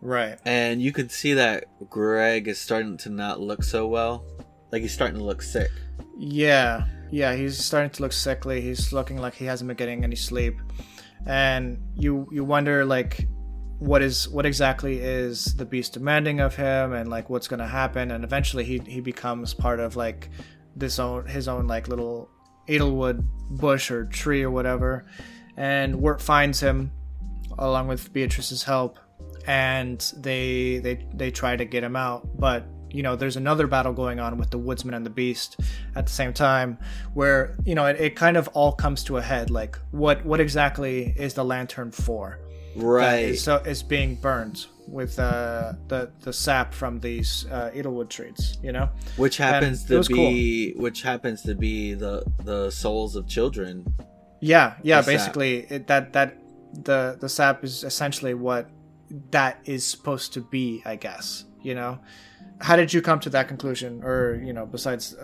Right. 0.00 0.38
And 0.44 0.80
you 0.80 0.92
can 0.92 1.08
see 1.08 1.34
that 1.34 1.64
Greg 1.90 2.48
is 2.48 2.58
starting 2.58 2.96
to 2.98 3.10
not 3.10 3.40
look 3.40 3.62
so 3.62 3.86
well. 3.86 4.24
Like 4.72 4.82
he's 4.82 4.92
starting 4.92 5.18
to 5.18 5.24
look 5.24 5.42
sick. 5.42 5.70
Yeah. 6.16 6.86
Yeah, 7.10 7.34
he's 7.34 7.58
starting 7.58 7.90
to 7.90 8.02
look 8.02 8.12
sickly. 8.12 8.60
He's 8.60 8.92
looking 8.92 9.18
like 9.18 9.34
he 9.34 9.44
hasn't 9.44 9.68
been 9.68 9.76
getting 9.76 10.04
any 10.04 10.16
sleep. 10.16 10.58
And 11.26 11.78
you 11.96 12.26
you 12.32 12.44
wonder 12.44 12.84
like 12.84 13.28
what 13.80 14.02
is 14.02 14.28
what 14.28 14.44
exactly 14.44 14.98
is 14.98 15.56
the 15.56 15.64
beast 15.64 15.94
demanding 15.94 16.38
of 16.38 16.54
him 16.54 16.92
and 16.92 17.08
like 17.08 17.30
what's 17.30 17.48
going 17.48 17.60
to 17.60 17.66
happen. 17.66 18.10
And 18.10 18.22
eventually 18.22 18.62
he 18.62 18.78
he 18.86 19.00
becomes 19.00 19.54
part 19.54 19.80
of 19.80 19.96
like 19.96 20.28
this 20.76 20.98
own 20.98 21.26
his 21.26 21.48
own 21.48 21.66
like 21.66 21.88
little 21.88 22.28
Edelwood 22.68 23.24
bush 23.50 23.90
or 23.90 24.04
tree 24.04 24.42
or 24.42 24.50
whatever. 24.50 25.06
And 25.56 26.00
Wirt 26.00 26.20
finds 26.20 26.60
him 26.60 26.92
along 27.58 27.88
with 27.88 28.12
Beatrice's 28.12 28.62
help 28.62 28.98
and 29.46 30.12
they 30.18 30.78
they 30.78 31.08
they 31.14 31.30
try 31.30 31.56
to 31.56 31.64
get 31.64 31.82
him 31.82 31.96
out. 31.96 32.38
But 32.38 32.66
you 32.90 33.02
know 33.02 33.16
there's 33.16 33.38
another 33.38 33.66
battle 33.66 33.94
going 33.94 34.20
on 34.20 34.36
with 34.36 34.50
the 34.50 34.58
woodsman 34.58 34.92
and 34.92 35.06
the 35.06 35.10
beast 35.10 35.58
at 35.96 36.04
the 36.04 36.12
same 36.12 36.34
time 36.34 36.76
where 37.14 37.56
you 37.64 37.74
know 37.74 37.86
it, 37.86 37.98
it 37.98 38.14
kind 38.14 38.36
of 38.36 38.46
all 38.48 38.72
comes 38.72 39.04
to 39.04 39.16
a 39.16 39.22
head. 39.22 39.50
Like 39.50 39.78
what 39.90 40.22
what 40.26 40.38
exactly 40.38 41.14
is 41.16 41.32
the 41.32 41.44
lantern 41.46 41.92
for 41.92 42.40
right 42.82 43.38
so 43.38 43.56
it's 43.64 43.82
being 43.82 44.14
burned 44.16 44.66
with 44.90 45.18
uh, 45.18 45.72
the 45.88 46.10
the 46.20 46.32
sap 46.32 46.74
from 46.74 46.98
these 47.00 47.46
uh, 47.50 47.70
Edelwood 47.74 48.08
trees, 48.08 48.58
you 48.62 48.72
know, 48.72 48.88
which 49.16 49.36
happens 49.36 49.88
and 49.90 50.04
to 50.04 50.08
be 50.14 50.72
cool. 50.72 50.82
which 50.82 51.02
happens 51.02 51.42
to 51.42 51.54
be 51.54 51.94
the 51.94 52.24
the 52.44 52.70
souls 52.70 53.16
of 53.16 53.26
children. 53.26 53.86
Yeah, 54.40 54.74
yeah. 54.82 55.02
Basically, 55.02 55.66
it, 55.70 55.86
that 55.86 56.12
that 56.12 56.36
the 56.72 57.16
the 57.20 57.28
sap 57.28 57.64
is 57.64 57.84
essentially 57.84 58.34
what 58.34 58.68
that 59.30 59.58
is 59.64 59.86
supposed 59.86 60.32
to 60.34 60.40
be, 60.40 60.82
I 60.84 60.96
guess. 60.96 61.44
You 61.62 61.74
know, 61.74 62.00
how 62.60 62.76
did 62.76 62.92
you 62.92 63.00
come 63.00 63.20
to 63.20 63.30
that 63.30 63.48
conclusion, 63.48 64.02
or 64.02 64.40
you 64.42 64.52
know, 64.52 64.66
besides 64.66 65.14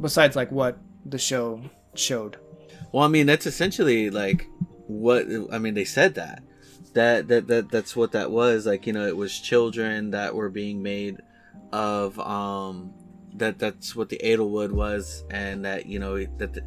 besides 0.00 0.36
like 0.36 0.52
what 0.52 0.78
the 1.06 1.18
show 1.18 1.62
showed? 1.94 2.36
Well, 2.92 3.04
I 3.04 3.08
mean, 3.08 3.26
that's 3.26 3.46
essentially 3.46 4.10
like 4.10 4.46
what 4.86 5.26
I 5.50 5.58
mean. 5.58 5.74
They 5.74 5.84
said 5.84 6.14
that 6.16 6.42
that 6.94 7.28
that 7.28 7.46
that 7.48 7.70
that's 7.70 7.96
what 7.96 8.12
that 8.12 8.30
was. 8.30 8.66
Like 8.66 8.86
you 8.86 8.92
know, 8.92 9.06
it 9.06 9.16
was 9.16 9.38
children 9.38 10.10
that 10.10 10.34
were 10.34 10.50
being 10.50 10.82
made 10.82 11.20
of 11.72 12.18
um 12.20 12.92
that 13.36 13.58
that's 13.58 13.96
what 13.96 14.08
the 14.08 14.20
Edelwood 14.22 14.70
was, 14.70 15.24
and 15.30 15.64
that 15.64 15.86
you 15.86 15.98
know 15.98 16.16
that. 16.38 16.54
The, 16.54 16.62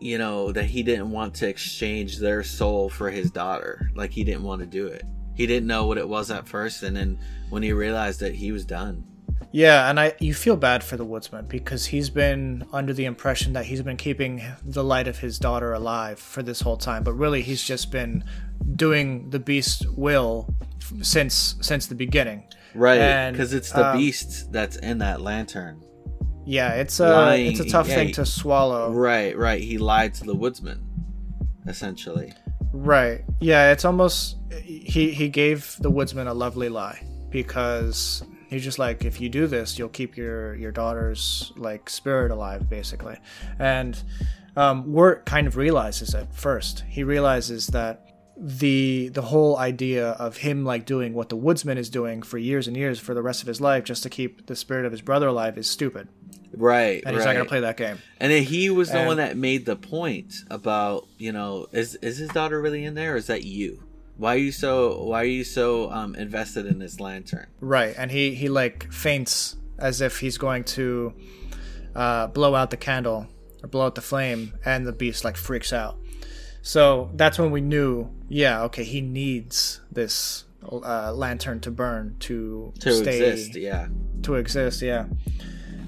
you 0.00 0.18
know 0.18 0.50
that 0.50 0.64
he 0.64 0.82
didn't 0.82 1.12
want 1.12 1.32
to 1.32 1.48
exchange 1.48 2.18
their 2.18 2.42
soul 2.42 2.88
for 2.88 3.08
his 3.08 3.30
daughter 3.30 3.88
like 3.94 4.10
he 4.10 4.24
didn't 4.24 4.42
want 4.42 4.60
to 4.60 4.66
do 4.66 4.88
it 4.88 5.04
he 5.34 5.46
didn't 5.46 5.66
know 5.66 5.86
what 5.86 5.98
it 5.98 6.08
was 6.08 6.30
at 6.30 6.46
first, 6.46 6.82
and 6.82 6.96
then 6.96 7.18
when 7.48 7.62
he 7.62 7.72
realized 7.72 8.20
that 8.20 8.34
he 8.34 8.52
was 8.52 8.64
done. 8.64 9.04
Yeah, 9.52 9.90
and 9.90 10.00
I 10.00 10.14
you 10.18 10.32
feel 10.32 10.56
bad 10.56 10.82
for 10.82 10.96
the 10.96 11.04
woodsman 11.04 11.44
because 11.46 11.86
he's 11.86 12.08
been 12.08 12.66
under 12.72 12.94
the 12.94 13.04
impression 13.04 13.52
that 13.52 13.66
he's 13.66 13.82
been 13.82 13.98
keeping 13.98 14.42
the 14.64 14.82
light 14.82 15.06
of 15.06 15.18
his 15.18 15.38
daughter 15.38 15.74
alive 15.74 16.18
for 16.18 16.42
this 16.42 16.62
whole 16.62 16.78
time, 16.78 17.04
but 17.04 17.12
really 17.12 17.42
he's 17.42 17.62
just 17.62 17.90
been 17.90 18.24
doing 18.76 19.28
the 19.28 19.38
beast's 19.38 19.86
will 19.88 20.54
since 21.02 21.56
since 21.60 21.86
the 21.86 21.94
beginning. 21.94 22.44
Right, 22.74 23.30
because 23.30 23.52
it's 23.52 23.70
the 23.70 23.88
um, 23.88 23.98
beast 23.98 24.50
that's 24.50 24.76
in 24.76 24.98
that 24.98 25.20
lantern. 25.20 25.84
Yeah, 26.46 26.72
it's 26.72 26.98
a 26.98 27.10
Lying, 27.10 27.46
it's 27.46 27.60
a 27.60 27.68
tough 27.68 27.88
yeah, 27.88 27.96
thing 27.96 28.12
to 28.12 28.26
swallow. 28.26 28.90
Right, 28.90 29.36
right. 29.36 29.62
He 29.62 29.78
lied 29.78 30.14
to 30.14 30.24
the 30.24 30.34
woodsman, 30.34 30.82
essentially. 31.66 32.32
Right. 32.72 33.22
Yeah, 33.40 33.70
it's 33.70 33.84
almost 33.84 34.38
he 34.62 35.10
he 35.10 35.28
gave 35.28 35.76
the 35.80 35.90
woodsman 35.90 36.26
a 36.26 36.34
lovely 36.34 36.70
lie 36.70 37.06
because 37.30 38.22
he's 38.52 38.64
just 38.64 38.78
like 38.78 39.04
if 39.04 39.20
you 39.20 39.28
do 39.28 39.46
this 39.46 39.78
you'll 39.78 39.88
keep 39.88 40.16
your 40.16 40.54
your 40.54 40.72
daughter's 40.72 41.52
like 41.56 41.88
spirit 41.88 42.30
alive 42.30 42.68
basically 42.68 43.16
and 43.58 44.02
um 44.56 44.92
wirt 44.92 45.24
kind 45.26 45.46
of 45.46 45.56
realizes 45.56 46.14
it 46.14 46.26
first 46.32 46.84
he 46.88 47.02
realizes 47.02 47.68
that 47.68 48.08
the 48.36 49.08
the 49.10 49.22
whole 49.22 49.56
idea 49.58 50.10
of 50.12 50.38
him 50.38 50.64
like 50.64 50.84
doing 50.84 51.14
what 51.14 51.28
the 51.28 51.36
woodsman 51.36 51.78
is 51.78 51.88
doing 51.88 52.22
for 52.22 52.38
years 52.38 52.66
and 52.66 52.76
years 52.76 52.98
for 52.98 53.14
the 53.14 53.22
rest 53.22 53.42
of 53.42 53.46
his 53.46 53.60
life 53.60 53.84
just 53.84 54.02
to 54.02 54.10
keep 54.10 54.46
the 54.46 54.56
spirit 54.56 54.84
of 54.84 54.92
his 54.92 55.00
brother 55.00 55.28
alive 55.28 55.56
is 55.56 55.68
stupid 55.68 56.08
Right. 56.54 57.02
And 57.04 57.16
he's 57.16 57.24
right. 57.24 57.32
not 57.32 57.34
going 57.34 57.46
to 57.46 57.48
play 57.48 57.60
that 57.60 57.76
game. 57.76 57.98
And 58.20 58.30
then 58.30 58.42
he 58.42 58.70
was 58.70 58.90
the 58.90 58.98
and, 58.98 59.06
one 59.06 59.16
that 59.16 59.36
made 59.36 59.64
the 59.64 59.76
point 59.76 60.34
about, 60.50 61.08
you 61.18 61.32
know, 61.32 61.66
is 61.72 61.94
is 61.96 62.18
his 62.18 62.28
daughter 62.30 62.60
really 62.60 62.84
in 62.84 62.94
there 62.94 63.14
or 63.14 63.16
is 63.16 63.26
that 63.28 63.44
you? 63.44 63.82
Why 64.16 64.34
are 64.34 64.38
you 64.38 64.52
so 64.52 65.02
why 65.04 65.22
are 65.22 65.26
you 65.26 65.44
so 65.44 65.90
um 65.90 66.14
invested 66.14 66.66
in 66.66 66.78
this 66.78 67.00
lantern? 67.00 67.46
Right. 67.60 67.94
And 67.96 68.10
he 68.10 68.34
he 68.34 68.48
like 68.48 68.92
faints 68.92 69.56
as 69.78 70.00
if 70.00 70.20
he's 70.20 70.38
going 70.38 70.64
to 70.64 71.14
uh 71.94 72.26
blow 72.28 72.54
out 72.54 72.70
the 72.70 72.76
candle 72.76 73.26
or 73.62 73.68
blow 73.68 73.86
out 73.86 73.94
the 73.94 74.02
flame 74.02 74.54
and 74.64 74.86
the 74.86 74.92
beast 74.92 75.24
like 75.24 75.36
freaks 75.36 75.72
out. 75.72 75.98
So 76.64 77.10
that's 77.14 77.40
when 77.40 77.50
we 77.50 77.60
knew, 77.60 78.08
yeah, 78.28 78.62
okay, 78.64 78.84
he 78.84 79.00
needs 79.00 79.80
this 79.90 80.44
uh, 80.70 81.12
lantern 81.12 81.58
to 81.58 81.72
burn 81.72 82.14
to, 82.20 82.72
to 82.78 82.92
stay, 82.94 83.30
exist, 83.30 83.56
yeah. 83.56 83.88
To 84.22 84.36
exist, 84.36 84.80
yeah 84.80 85.06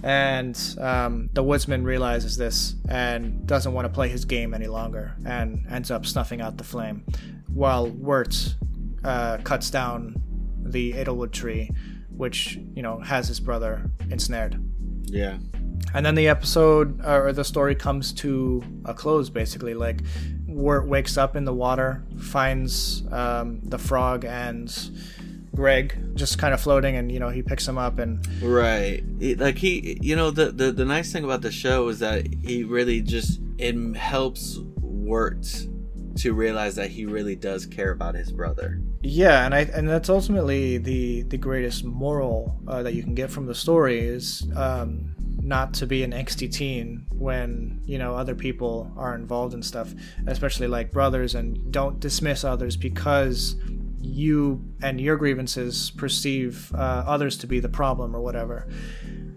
and 0.05 0.77
um, 0.81 1.31
the 1.33 1.43
woodsman 1.43 1.83
realizes 1.83 2.37
this 2.37 2.75
and 2.91 3.47
doesn't 3.47 3.73
want 3.73 3.87
to 3.87 3.89
play 3.89 4.07
his 4.07 4.27
game 4.27 4.53
any 4.53 4.67
longer 4.67 5.17
and 5.25 5.65
ends 5.71 5.91
up 5.91 6.05
snuffing 6.05 6.43
out 6.43 6.59
the 6.59 6.65
flame 6.65 7.03
while 7.55 7.89
Wirt 7.89 8.55
uh, 9.03 9.39
cuts 9.39 9.71
down 9.71 10.21
the 10.63 10.93
Edelwood 10.93 11.33
tree 11.33 11.71
which 12.17 12.59
you 12.75 12.83
know 12.83 12.99
has 13.01 13.29
his 13.29 13.41
brother 13.41 13.91
ensnared. 14.11 14.61
Yeah. 15.05 15.39
And 15.93 16.05
then 16.05 16.15
the 16.15 16.29
episode 16.29 17.01
uh, 17.05 17.21
or 17.21 17.33
the 17.33 17.45
story 17.45 17.75
comes 17.75 18.13
to 18.15 18.63
a 18.85 18.95
close 18.95 19.31
basically. 19.31 19.75
Like 19.75 20.01
Wirt 20.47 20.87
wakes 20.87 21.17
up 21.17 21.37
in 21.37 21.45
the 21.45 21.53
water 21.53 22.05
finds 22.19 23.05
um, 23.13 23.61
the 23.65 23.79
frog 23.79 24.25
and 24.25 24.73
Greg 25.55 25.97
just 26.15 26.39
kind 26.39 26.53
of 26.53 26.61
floating, 26.61 26.97
and 26.97 27.13
you 27.13 27.21
know 27.21 27.29
he 27.29 27.43
picks 27.43 27.67
him 27.67 27.79
up 27.79 27.99
and 27.99 28.27
right, 28.43 29.05
like 29.39 29.59
he, 29.59 29.99
you 30.01 30.17
know, 30.17 30.31
the 30.31 30.51
the 30.51 30.73
the 30.73 30.85
nice 30.85 31.13
thing 31.13 31.25
about 31.25 31.43
the 31.43 31.53
show 31.53 31.89
is 31.89 32.01
that 32.01 32.27
he 32.45 32.65
really 32.65 33.01
just 33.03 33.41
it 33.59 33.97
helps 33.97 34.59
Wirt 34.81 35.47
to 36.17 36.33
realize 36.33 36.77
that 36.77 36.91
he 36.91 37.07
really 37.07 37.37
does 37.37 37.67
care 37.67 37.91
about 37.91 38.15
his 38.15 38.33
brother. 38.33 38.81
Yeah, 39.03 39.45
and 39.45 39.55
I 39.55 39.61
and 39.61 39.89
that's 39.89 40.09
ultimately 40.09 40.79
the 40.79 41.23
the 41.23 41.39
greatest 41.39 41.85
moral 41.85 42.59
uh, 42.69 42.83
that 42.83 42.95
you 42.95 43.03
can 43.03 43.15
get 43.15 43.31
from 43.31 43.47
the 43.47 43.55
story 43.55 44.01
is 44.01 44.47
um, 44.57 45.15
not 45.43 45.75
to 45.75 45.87
be 45.87 46.03
an 46.03 46.13
angsty 46.13 46.51
teen 46.51 47.07
when 47.13 47.81
you 47.85 47.99
know 47.99 48.15
other 48.15 48.35
people 48.35 48.93
are 48.97 49.15
involved 49.15 49.55
in 49.55 49.63
stuff, 49.63 49.93
especially 50.27 50.67
like 50.67 50.93
brothers, 50.93 51.35
and 51.35 51.73
don't 51.73 52.01
dismiss 52.01 52.45
others 52.45 52.77
because 52.77 53.57
you 54.01 54.63
and 54.83 55.01
your 55.01 55.17
grievances 55.17 55.91
perceive 55.93 56.73
uh, 56.75 57.05
others 57.07 57.39
to 57.39 57.47
be 57.47 57.61
the 57.61 57.69
problem 57.69 58.15
or 58.15 58.21
whatever. 58.21 58.69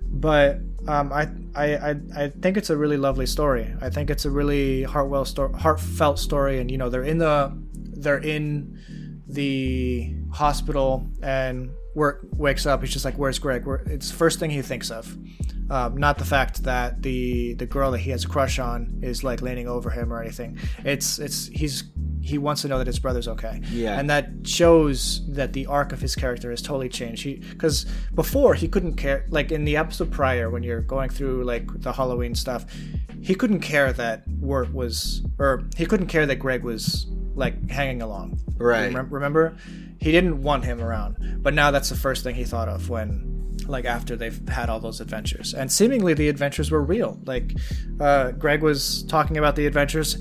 But 0.10 0.60
um, 0.88 1.12
I, 1.12 1.30
I, 1.56 1.96
I 2.16 2.30
think 2.30 2.58
it's 2.58 2.70
a 2.70 2.78
really 2.78 2.98
lovely 2.98 3.26
story. 3.26 3.74
I 3.82 3.90
think 3.90 4.10
it's 4.10 4.26
a 4.26 4.32
really 4.32 4.84
heartwell 4.84 5.26
sto- 5.26 5.54
heartfelt 5.54 6.20
story, 6.20 6.60
and 6.60 6.72
you 6.72 6.78
know 6.78 6.90
they're 6.90 7.04
in 7.04 7.18
the 7.18 7.52
they're 7.76 8.20
in 8.20 9.24
the 9.28 10.16
hospital 10.32 11.08
and 11.22 11.72
Wirt 11.96 12.28
wakes 12.36 12.66
up. 12.66 12.82
He's 12.82 12.94
just 12.94 13.06
like, 13.06 13.16
"Where's 13.16 13.40
Greg?" 13.40 13.66
Where, 13.66 13.78
it's 13.88 14.12
first 14.12 14.40
thing 14.40 14.52
he 14.52 14.62
thinks 14.62 14.92
of, 14.92 15.18
um, 15.70 15.98
not 15.98 16.18
the 16.20 16.26
fact 16.26 16.64
that 16.64 17.02
the 17.02 17.56
the 17.56 17.66
girl 17.66 17.92
that 17.92 18.00
he 18.00 18.12
has 18.12 18.24
a 18.24 18.28
crush 18.28 18.60
on 18.60 19.00
is 19.02 19.24
like 19.24 19.42
leaning 19.42 19.68
over 19.68 19.90
him 19.90 20.14
or 20.14 20.22
anything. 20.22 20.60
It's 20.86 21.18
it's 21.20 21.48
he's 21.48 21.84
he 22.28 22.38
wants 22.38 22.62
to 22.64 22.68
know 22.68 22.78
that 22.78 22.88
his 22.88 23.00
brother's 23.00 23.28
okay. 23.28 23.62
Yeah. 23.72 23.98
And 23.98 24.10
that 24.10 24.30
shows 24.44 25.26
that 25.30 25.54
the 25.54 25.66
arc 25.68 25.94
of 25.94 26.02
his 26.02 26.16
character 26.16 26.50
has 26.52 26.62
totally 26.62 26.90
changed. 26.90 27.24
He 27.24 27.36
because 27.36 27.86
before 28.14 28.54
he 28.54 28.68
couldn't 28.68 28.96
care 28.96 29.26
like 29.30 29.52
in 29.52 29.64
the 29.66 29.78
episode 29.78 30.12
prior 30.12 30.50
when 30.50 30.62
you're 30.62 30.82
going 30.82 31.10
through 31.10 31.44
like 31.46 31.66
the 31.82 31.94
Halloween 31.94 32.36
stuff, 32.36 32.66
he 33.22 33.34
couldn't 33.34 33.62
care 33.62 33.94
that 33.94 34.24
Wirt 34.40 34.74
was 34.74 35.24
or 35.40 35.64
he 35.78 35.86
couldn't 35.86 36.08
care 36.08 36.26
that 36.26 36.36
Greg 36.36 36.64
was 36.64 37.08
like 37.36 37.70
hanging 37.70 38.02
along. 38.02 38.40
Right. 38.58 38.92
Remem- 38.92 39.12
Remember? 39.12 39.56
He 40.00 40.12
didn't 40.12 40.44
want 40.44 40.66
him 40.66 40.82
around. 40.82 41.40
But 41.42 41.54
now 41.54 41.72
that's 41.72 41.90
the 41.90 41.96
first 41.96 42.24
thing 42.24 42.36
he 42.36 42.44
thought 42.44 42.68
of 42.68 42.90
when 42.90 43.56
like 43.68 43.86
after 43.86 44.16
they've 44.16 44.48
had 44.50 44.70
all 44.70 44.80
those 44.80 45.02
adventures. 45.02 45.54
And 45.54 45.72
seemingly 45.72 46.14
the 46.14 46.30
adventures 46.30 46.72
were 46.72 46.82
real. 46.82 47.20
Like 47.26 47.54
uh, 48.00 48.32
Greg 48.32 48.62
was 48.62 49.04
talking 49.04 49.38
about 49.38 49.56
the 49.56 49.66
adventures 49.66 50.18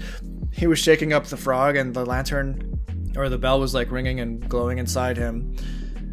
he 0.52 0.66
was 0.66 0.78
shaking 0.78 1.12
up 1.12 1.26
the 1.26 1.36
frog 1.36 1.76
and 1.76 1.94
the 1.94 2.04
lantern 2.04 2.78
or 3.16 3.28
the 3.28 3.38
bell 3.38 3.60
was 3.60 3.74
like 3.74 3.90
ringing 3.90 4.20
and 4.20 4.46
glowing 4.48 4.78
inside 4.78 5.16
him. 5.16 5.54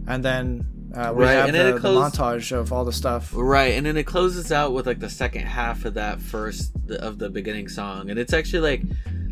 And 0.07 0.23
then 0.23 0.65
uh, 0.95 1.13
we 1.15 1.23
Right, 1.23 1.31
have 1.33 1.49
and 1.53 1.75
the, 1.75 1.79
closed- 1.79 2.15
montage 2.15 2.51
of 2.51 2.71
all 2.71 2.85
the 2.85 2.91
stuff. 2.93 3.31
Right, 3.35 3.73
and 3.73 3.85
then 3.85 3.97
it 3.97 4.03
closes 4.05 4.51
out 4.51 4.73
with 4.73 4.85
like 4.85 4.99
the 4.99 5.09
second 5.09 5.43
half 5.47 5.85
of 5.85 5.93
that 5.95 6.21
first 6.21 6.71
of 6.89 7.17
the 7.19 7.29
beginning 7.29 7.67
song, 7.67 8.09
and 8.09 8.19
it's 8.19 8.31
actually 8.33 8.59
like, 8.59 8.83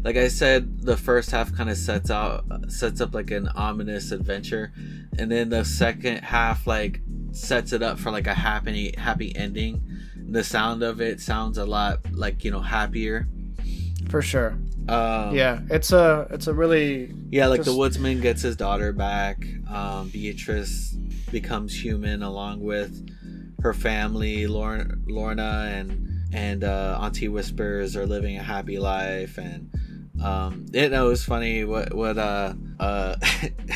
like 0.04 0.16
I 0.18 0.28
said, 0.28 0.82
the 0.82 0.98
first 0.98 1.30
half 1.30 1.54
kind 1.56 1.70
of 1.70 1.78
sets 1.78 2.10
out 2.10 2.46
sets 2.70 3.00
up 3.02 3.14
like 3.14 3.30
an 3.32 3.48
ominous 3.50 4.12
adventure, 4.12 4.72
and 5.20 5.30
then 5.32 5.50
the 5.50 5.64
second 5.64 6.24
half 6.24 6.66
like 6.66 7.02
sets 7.32 7.74
it 7.74 7.84
up 7.84 8.00
for 8.00 8.10
like 8.12 8.26
a 8.28 8.34
happy 8.34 8.94
happy 8.98 9.36
ending. 9.36 9.84
The 10.30 10.44
sound 10.44 10.82
of 10.82 11.00
it 11.02 11.20
sounds 11.22 11.58
a 11.60 11.66
lot 11.66 12.00
like 12.12 12.44
you 12.44 12.50
know 12.52 12.62
happier. 12.62 13.28
for 14.10 14.22
sure 14.24 14.58
Um, 14.90 15.36
yeah 15.36 15.62
it's 15.70 15.92
a 15.92 16.28
it's 16.32 16.48
a 16.48 16.54
really 16.54 17.14
Yeah, 17.30 17.48
like 17.48 17.64
the 17.64 17.76
woodsman 17.76 18.22
gets 18.22 18.42
his 18.42 18.56
daughter 18.56 18.92
back. 18.92 19.46
Um, 19.70 20.10
Beatrice 20.10 20.92
becomes 21.32 21.74
human 21.74 22.24
along 22.24 22.62
with 22.62 23.08
her 23.62 23.74
family. 23.74 24.48
Lorna, 24.48 24.96
Lorna 25.08 25.72
and 25.74 26.08
and 26.34 26.64
uh, 26.64 26.98
Auntie 27.02 27.28
Whispers 27.28 27.96
are 27.96 28.06
living 28.06 28.38
a 28.38 28.44
happy 28.44 28.80
life. 28.80 29.38
And 29.38 29.70
um, 30.24 30.66
it, 30.74 30.94
it 30.94 31.02
was 31.02 31.24
funny 31.24 31.64
what 31.64 31.94
what 31.94 32.18
uh 32.18 32.54
uh 32.80 33.16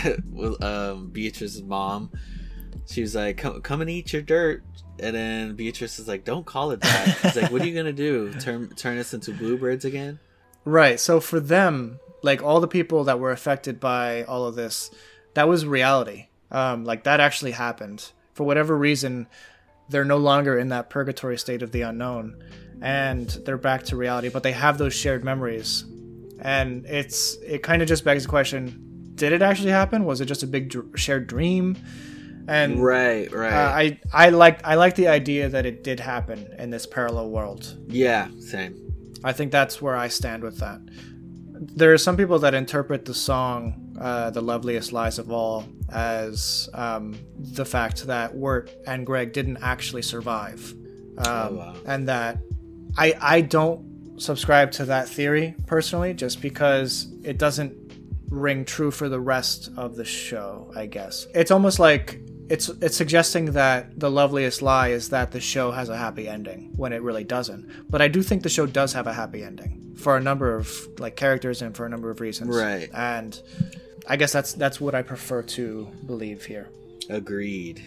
um, 0.61 1.09
Beatrice's 1.11 1.63
mom. 1.63 2.11
She 2.87 3.01
was 3.01 3.15
like, 3.15 3.37
"Come 3.37 3.61
come 3.61 3.81
and 3.81 3.89
eat 3.89 4.13
your 4.13 4.21
dirt." 4.21 4.63
And 4.99 5.15
then 5.15 5.55
Beatrice 5.55 5.99
is 5.99 6.07
like, 6.07 6.23
"Don't 6.23 6.45
call 6.45 6.71
it 6.71 6.81
that." 6.81 7.17
She's 7.21 7.35
like, 7.35 7.51
"What 7.51 7.61
are 7.61 7.65
you 7.65 7.75
gonna 7.75 7.93
do? 7.93 8.31
Turn 8.33 8.69
turn 8.75 8.97
us 8.97 9.13
into 9.13 9.31
bluebirds 9.31 9.85
again?" 9.85 10.19
Right 10.65 10.99
so 10.99 11.19
for 11.19 11.39
them 11.39 11.99
like 12.25 12.41
all 12.41 12.59
the 12.59 12.67
people 12.67 13.03
that 13.05 13.19
were 13.19 13.31
affected 13.31 13.79
by 13.79 14.23
all 14.23 14.45
of 14.45 14.55
this 14.55 14.89
that 15.35 15.47
was 15.47 15.65
reality. 15.65 16.27
Um, 16.49 16.85
like 16.85 17.03
that 17.03 17.19
actually 17.19 17.51
happened. 17.51 18.11
For 18.33 18.43
whatever 18.45 18.75
reason 18.75 19.27
they're 19.89 20.05
no 20.05 20.17
longer 20.17 20.57
in 20.57 20.69
that 20.69 20.89
purgatory 20.89 21.37
state 21.37 21.61
of 21.61 21.71
the 21.71 21.81
unknown 21.81 22.41
and 22.81 23.29
they're 23.45 23.57
back 23.57 23.83
to 23.83 23.95
reality 23.95 24.29
but 24.29 24.41
they 24.43 24.51
have 24.51 24.77
those 24.77 24.93
shared 24.93 25.23
memories. 25.23 25.85
And 26.41 26.85
it's 26.85 27.35
it 27.45 27.63
kind 27.63 27.81
of 27.81 27.87
just 27.87 28.03
begs 28.03 28.23
the 28.23 28.29
question 28.29 29.13
did 29.15 29.31
it 29.31 29.41
actually 29.41 29.71
happen? 29.71 30.03
Was 30.03 30.19
it 30.19 30.25
just 30.25 30.43
a 30.43 30.47
big 30.47 30.69
dr- 30.69 30.99
shared 30.99 31.27
dream? 31.27 31.77
And 32.47 32.83
Right, 32.83 33.31
right. 33.31 33.53
uh, 33.53 33.71
i 33.71 33.99
i 34.13 34.29
like 34.29 34.65
i 34.65 34.75
like 34.75 34.95
the 34.95 35.07
idea 35.07 35.47
that 35.49 35.65
it 35.65 35.83
did 35.83 35.99
happen 35.99 36.53
in 36.59 36.69
this 36.69 36.85
parallel 36.85 37.29
world. 37.29 37.77
Yeah, 37.87 38.29
same. 38.39 38.84
I 39.23 39.33
think 39.33 39.51
that's 39.51 39.81
where 39.81 39.95
I 39.95 40.07
stand 40.07 40.43
with 40.43 40.59
that. 40.59 40.79
There 41.57 41.93
are 41.93 41.97
some 41.97 42.17
people 42.17 42.39
that 42.39 42.53
interpret 42.53 43.05
the 43.05 43.13
song 43.13 43.95
uh, 43.99 44.29
"The 44.29 44.41
Loveliest 44.41 44.91
Lies 44.91 45.19
of 45.19 45.31
All" 45.31 45.63
as 45.89 46.69
um, 46.73 47.17
the 47.37 47.65
fact 47.65 48.07
that 48.07 48.35
Wirt 48.35 48.71
and 48.85 49.05
Greg 49.05 49.31
didn't 49.33 49.57
actually 49.61 50.01
survive, 50.01 50.73
um, 51.19 51.25
Oh, 51.27 51.55
wow. 51.55 51.75
and 51.85 52.07
that 52.09 52.39
I 52.97 53.13
I 53.21 53.41
don't 53.41 54.19
subscribe 54.21 54.71
to 54.73 54.85
that 54.85 55.07
theory 55.07 55.55
personally, 55.65 56.13
just 56.13 56.41
because 56.41 57.07
it 57.23 57.37
doesn't 57.37 57.73
ring 58.29 58.65
true 58.65 58.91
for 58.91 59.07
the 59.07 59.19
rest 59.19 59.69
of 59.77 59.95
the 59.95 60.05
show. 60.05 60.71
I 60.75 60.87
guess 60.87 61.25
it's 61.33 61.51
almost 61.51 61.79
like 61.79 62.19
it's 62.49 62.69
it's 62.69 62.95
suggesting 62.95 63.53
that 63.53 63.99
the 63.99 64.09
loveliest 64.09 64.61
lie 64.61 64.89
is 64.89 65.09
that 65.09 65.31
the 65.31 65.39
show 65.39 65.71
has 65.71 65.89
a 65.89 65.97
happy 65.97 66.27
ending 66.27 66.71
when 66.75 66.93
it 66.93 67.01
really 67.01 67.23
doesn't. 67.23 67.69
But 67.89 68.01
I 68.01 68.07
do 68.07 68.21
think 68.21 68.43
the 68.43 68.49
show 68.49 68.65
does 68.65 68.93
have 68.93 69.07
a 69.07 69.13
happy 69.13 69.43
ending 69.43 69.95
for 69.97 70.17
a 70.17 70.19
number 70.19 70.55
of 70.55 70.71
like 70.99 71.15
characters 71.15 71.61
and 71.61 71.75
for 71.75 71.85
a 71.85 71.89
number 71.89 72.09
of 72.09 72.21
reasons. 72.21 72.55
Right. 72.55 72.89
And 72.93 73.39
I 74.07 74.15
guess 74.17 74.31
that's 74.31 74.53
that's 74.53 74.79
what 74.79 74.93
I 74.93 75.01
prefer 75.01 75.41
to 75.41 75.91
believe 76.05 76.45
here. 76.45 76.69
Agreed. 77.09 77.83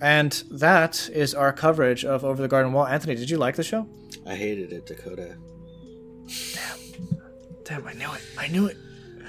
And 0.00 0.32
that 0.50 1.08
is 1.12 1.34
our 1.34 1.52
coverage 1.52 2.04
of 2.04 2.24
Over 2.24 2.40
the 2.40 2.48
Garden 2.48 2.72
Wall. 2.72 2.86
Anthony, 2.86 3.16
did 3.16 3.30
you 3.30 3.38
like 3.38 3.56
the 3.56 3.64
show? 3.64 3.88
I 4.26 4.36
hated 4.36 4.72
it, 4.72 4.86
Dakota. 4.86 5.36
Damn, 6.54 6.78
Damn, 7.64 7.86
I 7.86 7.94
knew 7.94 8.12
it. 8.12 8.22
I 8.38 8.48
knew 8.48 8.66
it. 8.66 8.76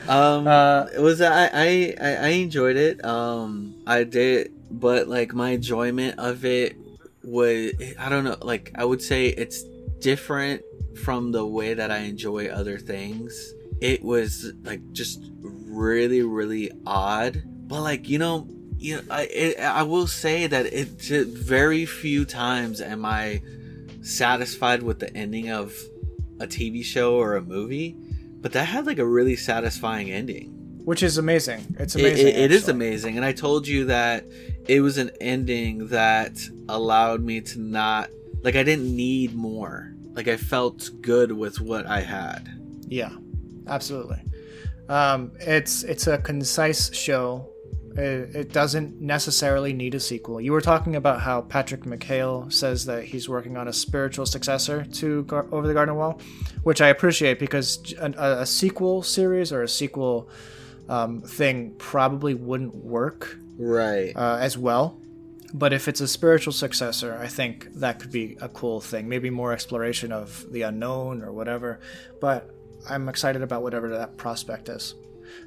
Um, 0.08 0.48
Uh, 0.48 0.88
it 0.96 1.00
was 1.02 1.22
I, 1.22 1.50
I 1.54 1.96
I 2.00 2.28
enjoyed 2.30 2.78
it. 2.78 3.04
Um, 3.06 3.76
I 3.86 4.04
did, 4.04 4.52
but 4.72 5.08
like 5.08 5.34
my 5.34 5.52
enjoyment 5.52 6.20
of 6.20 6.46
it 6.46 6.78
was 7.24 7.72
I 8.00 8.10
don't 8.10 8.24
know. 8.24 8.38
Like 8.42 8.72
I 8.76 8.86
would 8.86 9.02
say 9.02 9.28
it's 9.28 9.64
different 10.00 10.64
from 11.04 11.32
the 11.32 11.46
way 11.46 11.74
that 11.74 11.92
I 11.92 12.00
enjoy 12.00 12.48
other 12.48 12.78
things. 12.80 13.54
It 13.82 14.04
was 14.04 14.52
like 14.64 14.82
just 14.92 15.22
really 15.42 16.22
really 16.24 16.72
odd, 16.86 17.44
but 17.68 17.82
like 17.82 18.10
you 18.10 18.20
know. 18.20 18.48
You 18.82 18.96
know, 18.96 19.02
I 19.12 19.24
it, 19.24 19.60
I 19.60 19.84
will 19.84 20.08
say 20.08 20.48
that 20.48 20.66
it 20.68 20.88
very 20.88 21.86
few 21.86 22.24
times 22.24 22.80
am 22.80 23.04
I 23.04 23.42
satisfied 24.02 24.84
with 24.84 25.00
the 25.00 25.14
ending 25.14 25.50
of 25.52 25.74
a 26.40 26.48
TV 26.48 26.82
show 26.82 27.16
or 27.16 27.36
a 27.36 27.42
movie, 27.42 27.98
but 28.42 28.52
that 28.54 28.66
had 28.66 28.86
like 28.86 29.00
a 29.00 29.06
really 29.06 29.36
satisfying 29.36 30.12
ending. 30.12 30.56
Which 30.86 31.04
is 31.04 31.18
amazing. 31.18 31.76
It's 31.78 31.96
amazing. 31.96 32.28
it- 32.28 32.36
it 32.38 32.52
is 32.52 32.68
amazing, 32.68 33.16
and 33.18 33.26
I 33.26 33.32
told 33.32 33.68
you 33.68 33.86
that 33.86 34.26
it 34.68 34.82
was 34.82 34.98
an 34.98 35.12
ending 35.22 35.88
that 35.88 36.40
allowed 36.68 37.22
me 37.24 37.42
to 37.42 37.60
not 37.60 38.10
like 38.42 38.56
I 38.56 38.64
didn't 38.64 38.96
need 38.96 39.36
more. 39.36 39.94
Like 40.14 40.28
I 40.28 40.38
felt 40.38 40.90
good 41.02 41.32
with 41.32 41.60
what 41.62 41.86
I 41.86 42.02
had. 42.02 42.50
Yeah, 42.88 43.12
absolutely. 43.68 44.22
Um, 44.88 45.32
it's 45.40 45.84
it's 45.84 46.08
a 46.08 46.18
concise 46.18 46.92
show. 46.96 47.48
It, 48.00 48.36
it 48.36 48.54
doesn't 48.54 49.02
necessarily 49.02 49.74
need 49.74 49.94
a 49.96 50.00
sequel. 50.00 50.40
You 50.40 50.54
were 50.54 50.62
talking 50.62 50.96
about 50.96 51.22
how 51.22 51.42
Patrick 51.42 51.82
McHale 51.84 52.52
says 52.52 52.86
that 52.86 53.04
he's 53.04 53.28
working 53.28 53.58
on 53.58 53.68
a 53.68 53.74
spiritual 53.74 54.26
successor 54.26 54.86
to 54.86 55.24
Gar- 55.24 55.48
Over 55.52 55.68
the 55.68 55.74
Garden 55.74 55.96
Wall, 55.96 56.20
which 56.64 56.82
I 56.82 56.88
appreciate 56.88 57.40
because 57.40 57.94
a, 58.00 58.12
a, 58.18 58.42
a 58.42 58.46
sequel 58.46 59.04
series 59.04 59.52
or 59.52 59.64
a 59.64 59.68
sequel 59.68 60.30
um, 60.88 61.22
thing 61.22 61.76
probably 61.78 62.34
wouldn't 62.34 62.74
work 62.76 63.38
Right. 63.58 64.14
uh, 64.16 64.38
as 64.40 64.58
well. 64.58 64.98
But 65.54 65.74
if 65.74 65.88
it's 65.88 66.00
a 66.00 66.08
spiritual 66.08 66.54
successor, 66.54 67.18
I 67.20 67.28
think 67.28 67.68
that 67.76 68.00
could 68.00 68.12
be 68.12 68.38
a 68.40 68.48
cool 68.50 68.82
thing. 68.82 69.10
Maybe 69.10 69.30
more 69.32 69.52
exploration 69.52 70.12
of 70.12 70.46
the 70.52 70.62
unknown 70.62 71.24
or 71.24 71.32
whatever. 71.32 71.80
But 72.22 72.50
I'm 72.88 73.10
excited 73.10 73.42
about 73.42 73.64
whatever 73.64 73.90
that 73.90 74.16
prospect 74.16 74.70
is. 74.70 74.94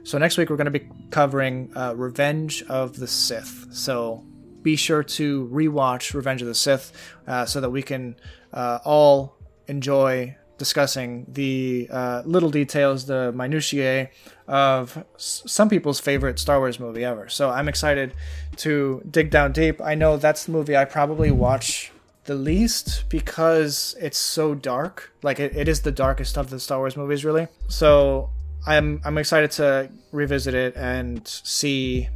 So 0.05 0.19
next 0.19 0.37
week 0.39 0.51
we're 0.51 0.57
going 0.57 0.73
to 0.73 0.79
be 0.79 0.89
covering 1.11 1.71
uh, 1.77 1.95
Revenge 1.97 2.63
of 2.69 2.97
the 2.97 3.07
Sith. 3.07 3.67
So 3.73 4.25
be 4.63 4.77
sure 4.77 5.03
to 5.03 5.49
rewatch 5.53 6.15
Revenge 6.15 6.43
of 6.43 6.49
the 6.49 6.55
Sith 6.55 6.93
uh, 7.27 7.45
so 7.47 7.61
that 7.61 7.71
we 7.71 7.83
can 7.83 8.17
uh, 8.53 8.79
all 8.85 9.37
enjoy 9.67 10.37
discussing 10.59 11.27
the 11.29 11.89
uh, 11.91 12.23
little 12.25 12.51
details, 12.51 13.07
the 13.07 13.33
minutiae 13.33 14.09
of 14.47 15.05
s- 15.17 15.43
some 15.47 15.69
people's 15.69 15.99
favorite 15.99 16.39
Star 16.39 16.59
Wars 16.61 16.79
movie 16.79 17.05
ever. 17.05 17.29
So 17.29 17.51
I'm 17.51 17.69
excited 17.69 18.15
to 18.59 19.03
dig 19.11 19.31
down 19.31 19.51
deep. 19.53 19.81
I 19.81 19.95
know 19.97 20.17
that's 20.17 20.45
the 20.47 20.53
movie 20.53 20.77
I 20.77 20.85
probably 20.85 21.33
watch 21.33 21.91
the 22.25 22.35
least 22.37 23.05
because 23.09 23.97
it's 24.01 24.19
so 24.19 24.55
dark. 24.55 25.13
Like 25.25 25.41
it, 25.41 25.57
it 25.57 25.67
is 25.67 25.81
the 25.81 25.91
darkest 25.91 26.39
of 26.39 26.51
the 26.51 26.61
Star 26.61 26.79
Wars 26.79 26.97
movies, 26.97 27.25
really. 27.25 27.49
So 27.67 28.31
I'm 28.67 29.01
I'm 29.05 29.19
excited 29.19 29.51
to 29.53 29.91
revisit 30.13 30.55
it 30.55 30.77
and 30.77 31.27
see, 31.27 32.09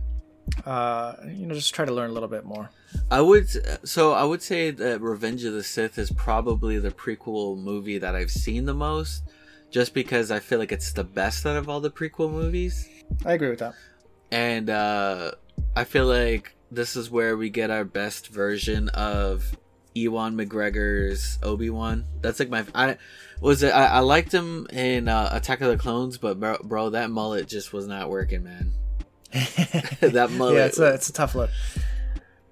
uh, 0.64 1.14
you 1.26 1.46
know, 1.46 1.54
just 1.54 1.74
try 1.74 1.84
to 1.84 1.92
learn 1.92 2.10
a 2.10 2.12
little 2.12 2.28
bit 2.28 2.44
more. 2.44 2.70
I 3.10 3.20
would 3.20 3.48
so 3.86 4.12
I 4.12 4.24
would 4.24 4.42
say 4.42 4.70
that 4.70 5.00
Revenge 5.00 5.44
of 5.44 5.52
the 5.52 5.62
Sith 5.62 5.98
is 5.98 6.10
probably 6.12 6.78
the 6.78 6.90
prequel 6.90 7.58
movie 7.58 7.98
that 7.98 8.14
I've 8.14 8.30
seen 8.30 8.64
the 8.64 8.74
most, 8.74 9.24
just 9.70 9.94
because 9.94 10.30
I 10.30 10.38
feel 10.38 10.58
like 10.58 10.72
it's 10.72 10.92
the 10.92 11.04
best 11.04 11.46
out 11.46 11.56
of 11.56 11.68
all 11.68 11.80
the 11.80 11.90
prequel 11.90 12.30
movies. 12.30 12.88
I 13.24 13.32
agree 13.32 13.50
with 13.50 13.58
that. 13.60 13.74
And 14.30 14.70
uh, 14.70 15.32
I 15.74 15.84
feel 15.84 16.06
like 16.06 16.56
this 16.70 16.96
is 16.96 17.10
where 17.10 17.36
we 17.36 17.50
get 17.50 17.70
our 17.70 17.84
best 17.84 18.28
version 18.28 18.88
of 18.90 19.56
Ewan 19.96 20.36
McGregor's 20.36 21.38
Obi 21.42 21.70
Wan. 21.70 22.04
That's 22.20 22.38
like 22.38 22.50
my 22.50 22.64
I 22.74 22.96
was 23.40 23.62
it. 23.62 23.70
I, 23.70 23.86
I 23.86 23.98
liked 24.00 24.32
him 24.32 24.66
in 24.72 25.08
uh, 25.08 25.30
Attack 25.32 25.60
of 25.62 25.68
the 25.68 25.76
Clones, 25.76 26.18
but 26.18 26.38
bro, 26.38 26.58
bro, 26.62 26.90
that 26.90 27.10
mullet 27.10 27.48
just 27.48 27.72
was 27.72 27.86
not 27.86 28.10
working, 28.10 28.44
man. 28.44 28.72
that 29.32 30.30
mullet. 30.32 30.54
yeah, 30.56 30.66
it's 30.66 30.78
a 30.78 30.94
it's 30.94 31.08
a 31.08 31.12
tough 31.12 31.34
look. 31.34 31.50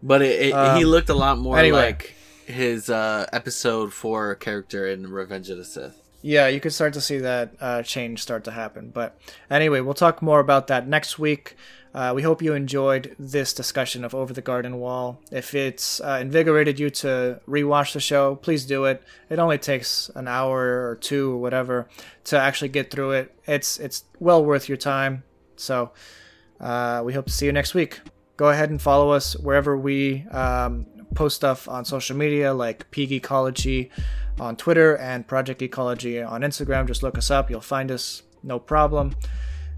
But 0.02 0.22
it, 0.22 0.48
it, 0.48 0.52
Um, 0.52 0.76
he 0.76 0.84
looked 0.84 1.08
a 1.08 1.14
lot 1.14 1.38
more 1.38 1.58
anyway. 1.58 1.78
like 1.78 2.14
his 2.46 2.90
uh, 2.90 3.26
episode 3.32 3.92
four 3.92 4.34
character 4.34 4.86
in 4.86 5.10
Revenge 5.10 5.48
of 5.50 5.56
the 5.58 5.64
Sith. 5.64 6.00
Yeah, 6.20 6.48
you 6.48 6.58
could 6.60 6.72
start 6.72 6.94
to 6.94 7.00
see 7.02 7.18
that 7.18 7.52
uh, 7.60 7.82
change 7.82 8.22
start 8.22 8.44
to 8.44 8.50
happen. 8.50 8.90
But 8.90 9.18
anyway, 9.50 9.80
we'll 9.80 9.94
talk 9.94 10.22
more 10.22 10.40
about 10.40 10.68
that 10.68 10.86
next 10.88 11.18
week. 11.18 11.56
Uh, 11.94 12.12
we 12.12 12.22
hope 12.22 12.42
you 12.42 12.54
enjoyed 12.54 13.14
this 13.20 13.52
discussion 13.52 14.04
of 14.04 14.16
Over 14.16 14.32
the 14.32 14.42
Garden 14.42 14.80
Wall. 14.80 15.20
If 15.30 15.54
it's 15.54 16.00
uh, 16.00 16.18
invigorated 16.20 16.80
you 16.80 16.90
to 16.90 17.40
rewatch 17.48 17.92
the 17.92 18.00
show, 18.00 18.34
please 18.34 18.66
do 18.66 18.84
it. 18.84 19.00
It 19.30 19.38
only 19.38 19.58
takes 19.58 20.10
an 20.16 20.26
hour 20.26 20.88
or 20.88 20.96
two 20.96 21.34
or 21.34 21.36
whatever 21.36 21.88
to 22.24 22.38
actually 22.38 22.70
get 22.70 22.90
through 22.90 23.12
it. 23.12 23.38
It's 23.46 23.78
it's 23.78 24.04
well 24.18 24.44
worth 24.44 24.68
your 24.68 24.76
time. 24.76 25.22
So 25.54 25.92
uh, 26.58 27.02
we 27.04 27.12
hope 27.12 27.26
to 27.26 27.32
see 27.32 27.46
you 27.46 27.52
next 27.52 27.74
week. 27.74 28.00
Go 28.36 28.48
ahead 28.48 28.70
and 28.70 28.82
follow 28.82 29.10
us 29.10 29.36
wherever 29.36 29.76
we 29.76 30.26
um, 30.32 30.86
post 31.14 31.36
stuff 31.36 31.68
on 31.68 31.84
social 31.84 32.16
media, 32.16 32.52
like 32.52 32.90
PGeekology 32.90 33.90
on 34.40 34.56
Twitter 34.56 34.96
and 34.96 35.28
Project 35.28 35.60
Geekology 35.60 36.28
on 36.28 36.40
Instagram. 36.40 36.88
Just 36.88 37.04
look 37.04 37.16
us 37.16 37.30
up, 37.30 37.50
you'll 37.50 37.60
find 37.60 37.92
us, 37.92 38.24
no 38.42 38.58
problem. 38.58 39.14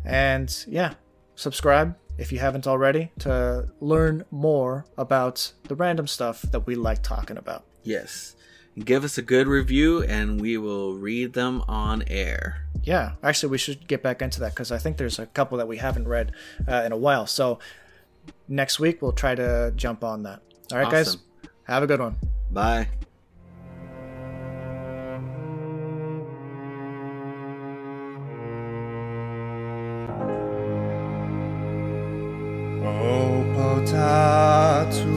And 0.02 0.64
yeah, 0.66 0.94
subscribe 1.34 1.94
if 2.18 2.32
you 2.32 2.38
haven't 2.38 2.66
already 2.66 3.10
to 3.20 3.68
learn 3.80 4.24
more 4.30 4.86
about 4.96 5.52
the 5.64 5.74
random 5.74 6.06
stuff 6.06 6.42
that 6.42 6.66
we 6.66 6.74
like 6.74 7.02
talking 7.02 7.36
about. 7.36 7.64
Yes. 7.82 8.34
Give 8.78 9.04
us 9.04 9.16
a 9.16 9.22
good 9.22 9.46
review 9.48 10.02
and 10.02 10.40
we 10.40 10.58
will 10.58 10.94
read 10.94 11.32
them 11.32 11.62
on 11.66 12.04
air. 12.08 12.66
Yeah, 12.82 13.12
actually, 13.22 13.50
we 13.50 13.58
should 13.58 13.88
get 13.88 14.02
back 14.02 14.20
into 14.20 14.40
that 14.40 14.52
because 14.52 14.70
I 14.70 14.78
think 14.78 14.98
there's 14.98 15.18
a 15.18 15.26
couple 15.26 15.56
that 15.58 15.66
we 15.66 15.78
haven't 15.78 16.06
read 16.06 16.32
uh, 16.68 16.82
in 16.84 16.92
a 16.92 16.96
while. 16.96 17.26
So 17.26 17.58
next 18.48 18.78
week 18.78 19.00
we'll 19.00 19.12
try 19.12 19.34
to 19.34 19.72
jump 19.76 20.04
on 20.04 20.24
that. 20.24 20.42
All 20.72 20.78
right, 20.78 20.90
guys, 20.90 21.16
have 21.64 21.82
a 21.82 21.86
good 21.86 22.00
one. 22.00 22.16
Bye. 22.50 22.88
O 33.86 35.15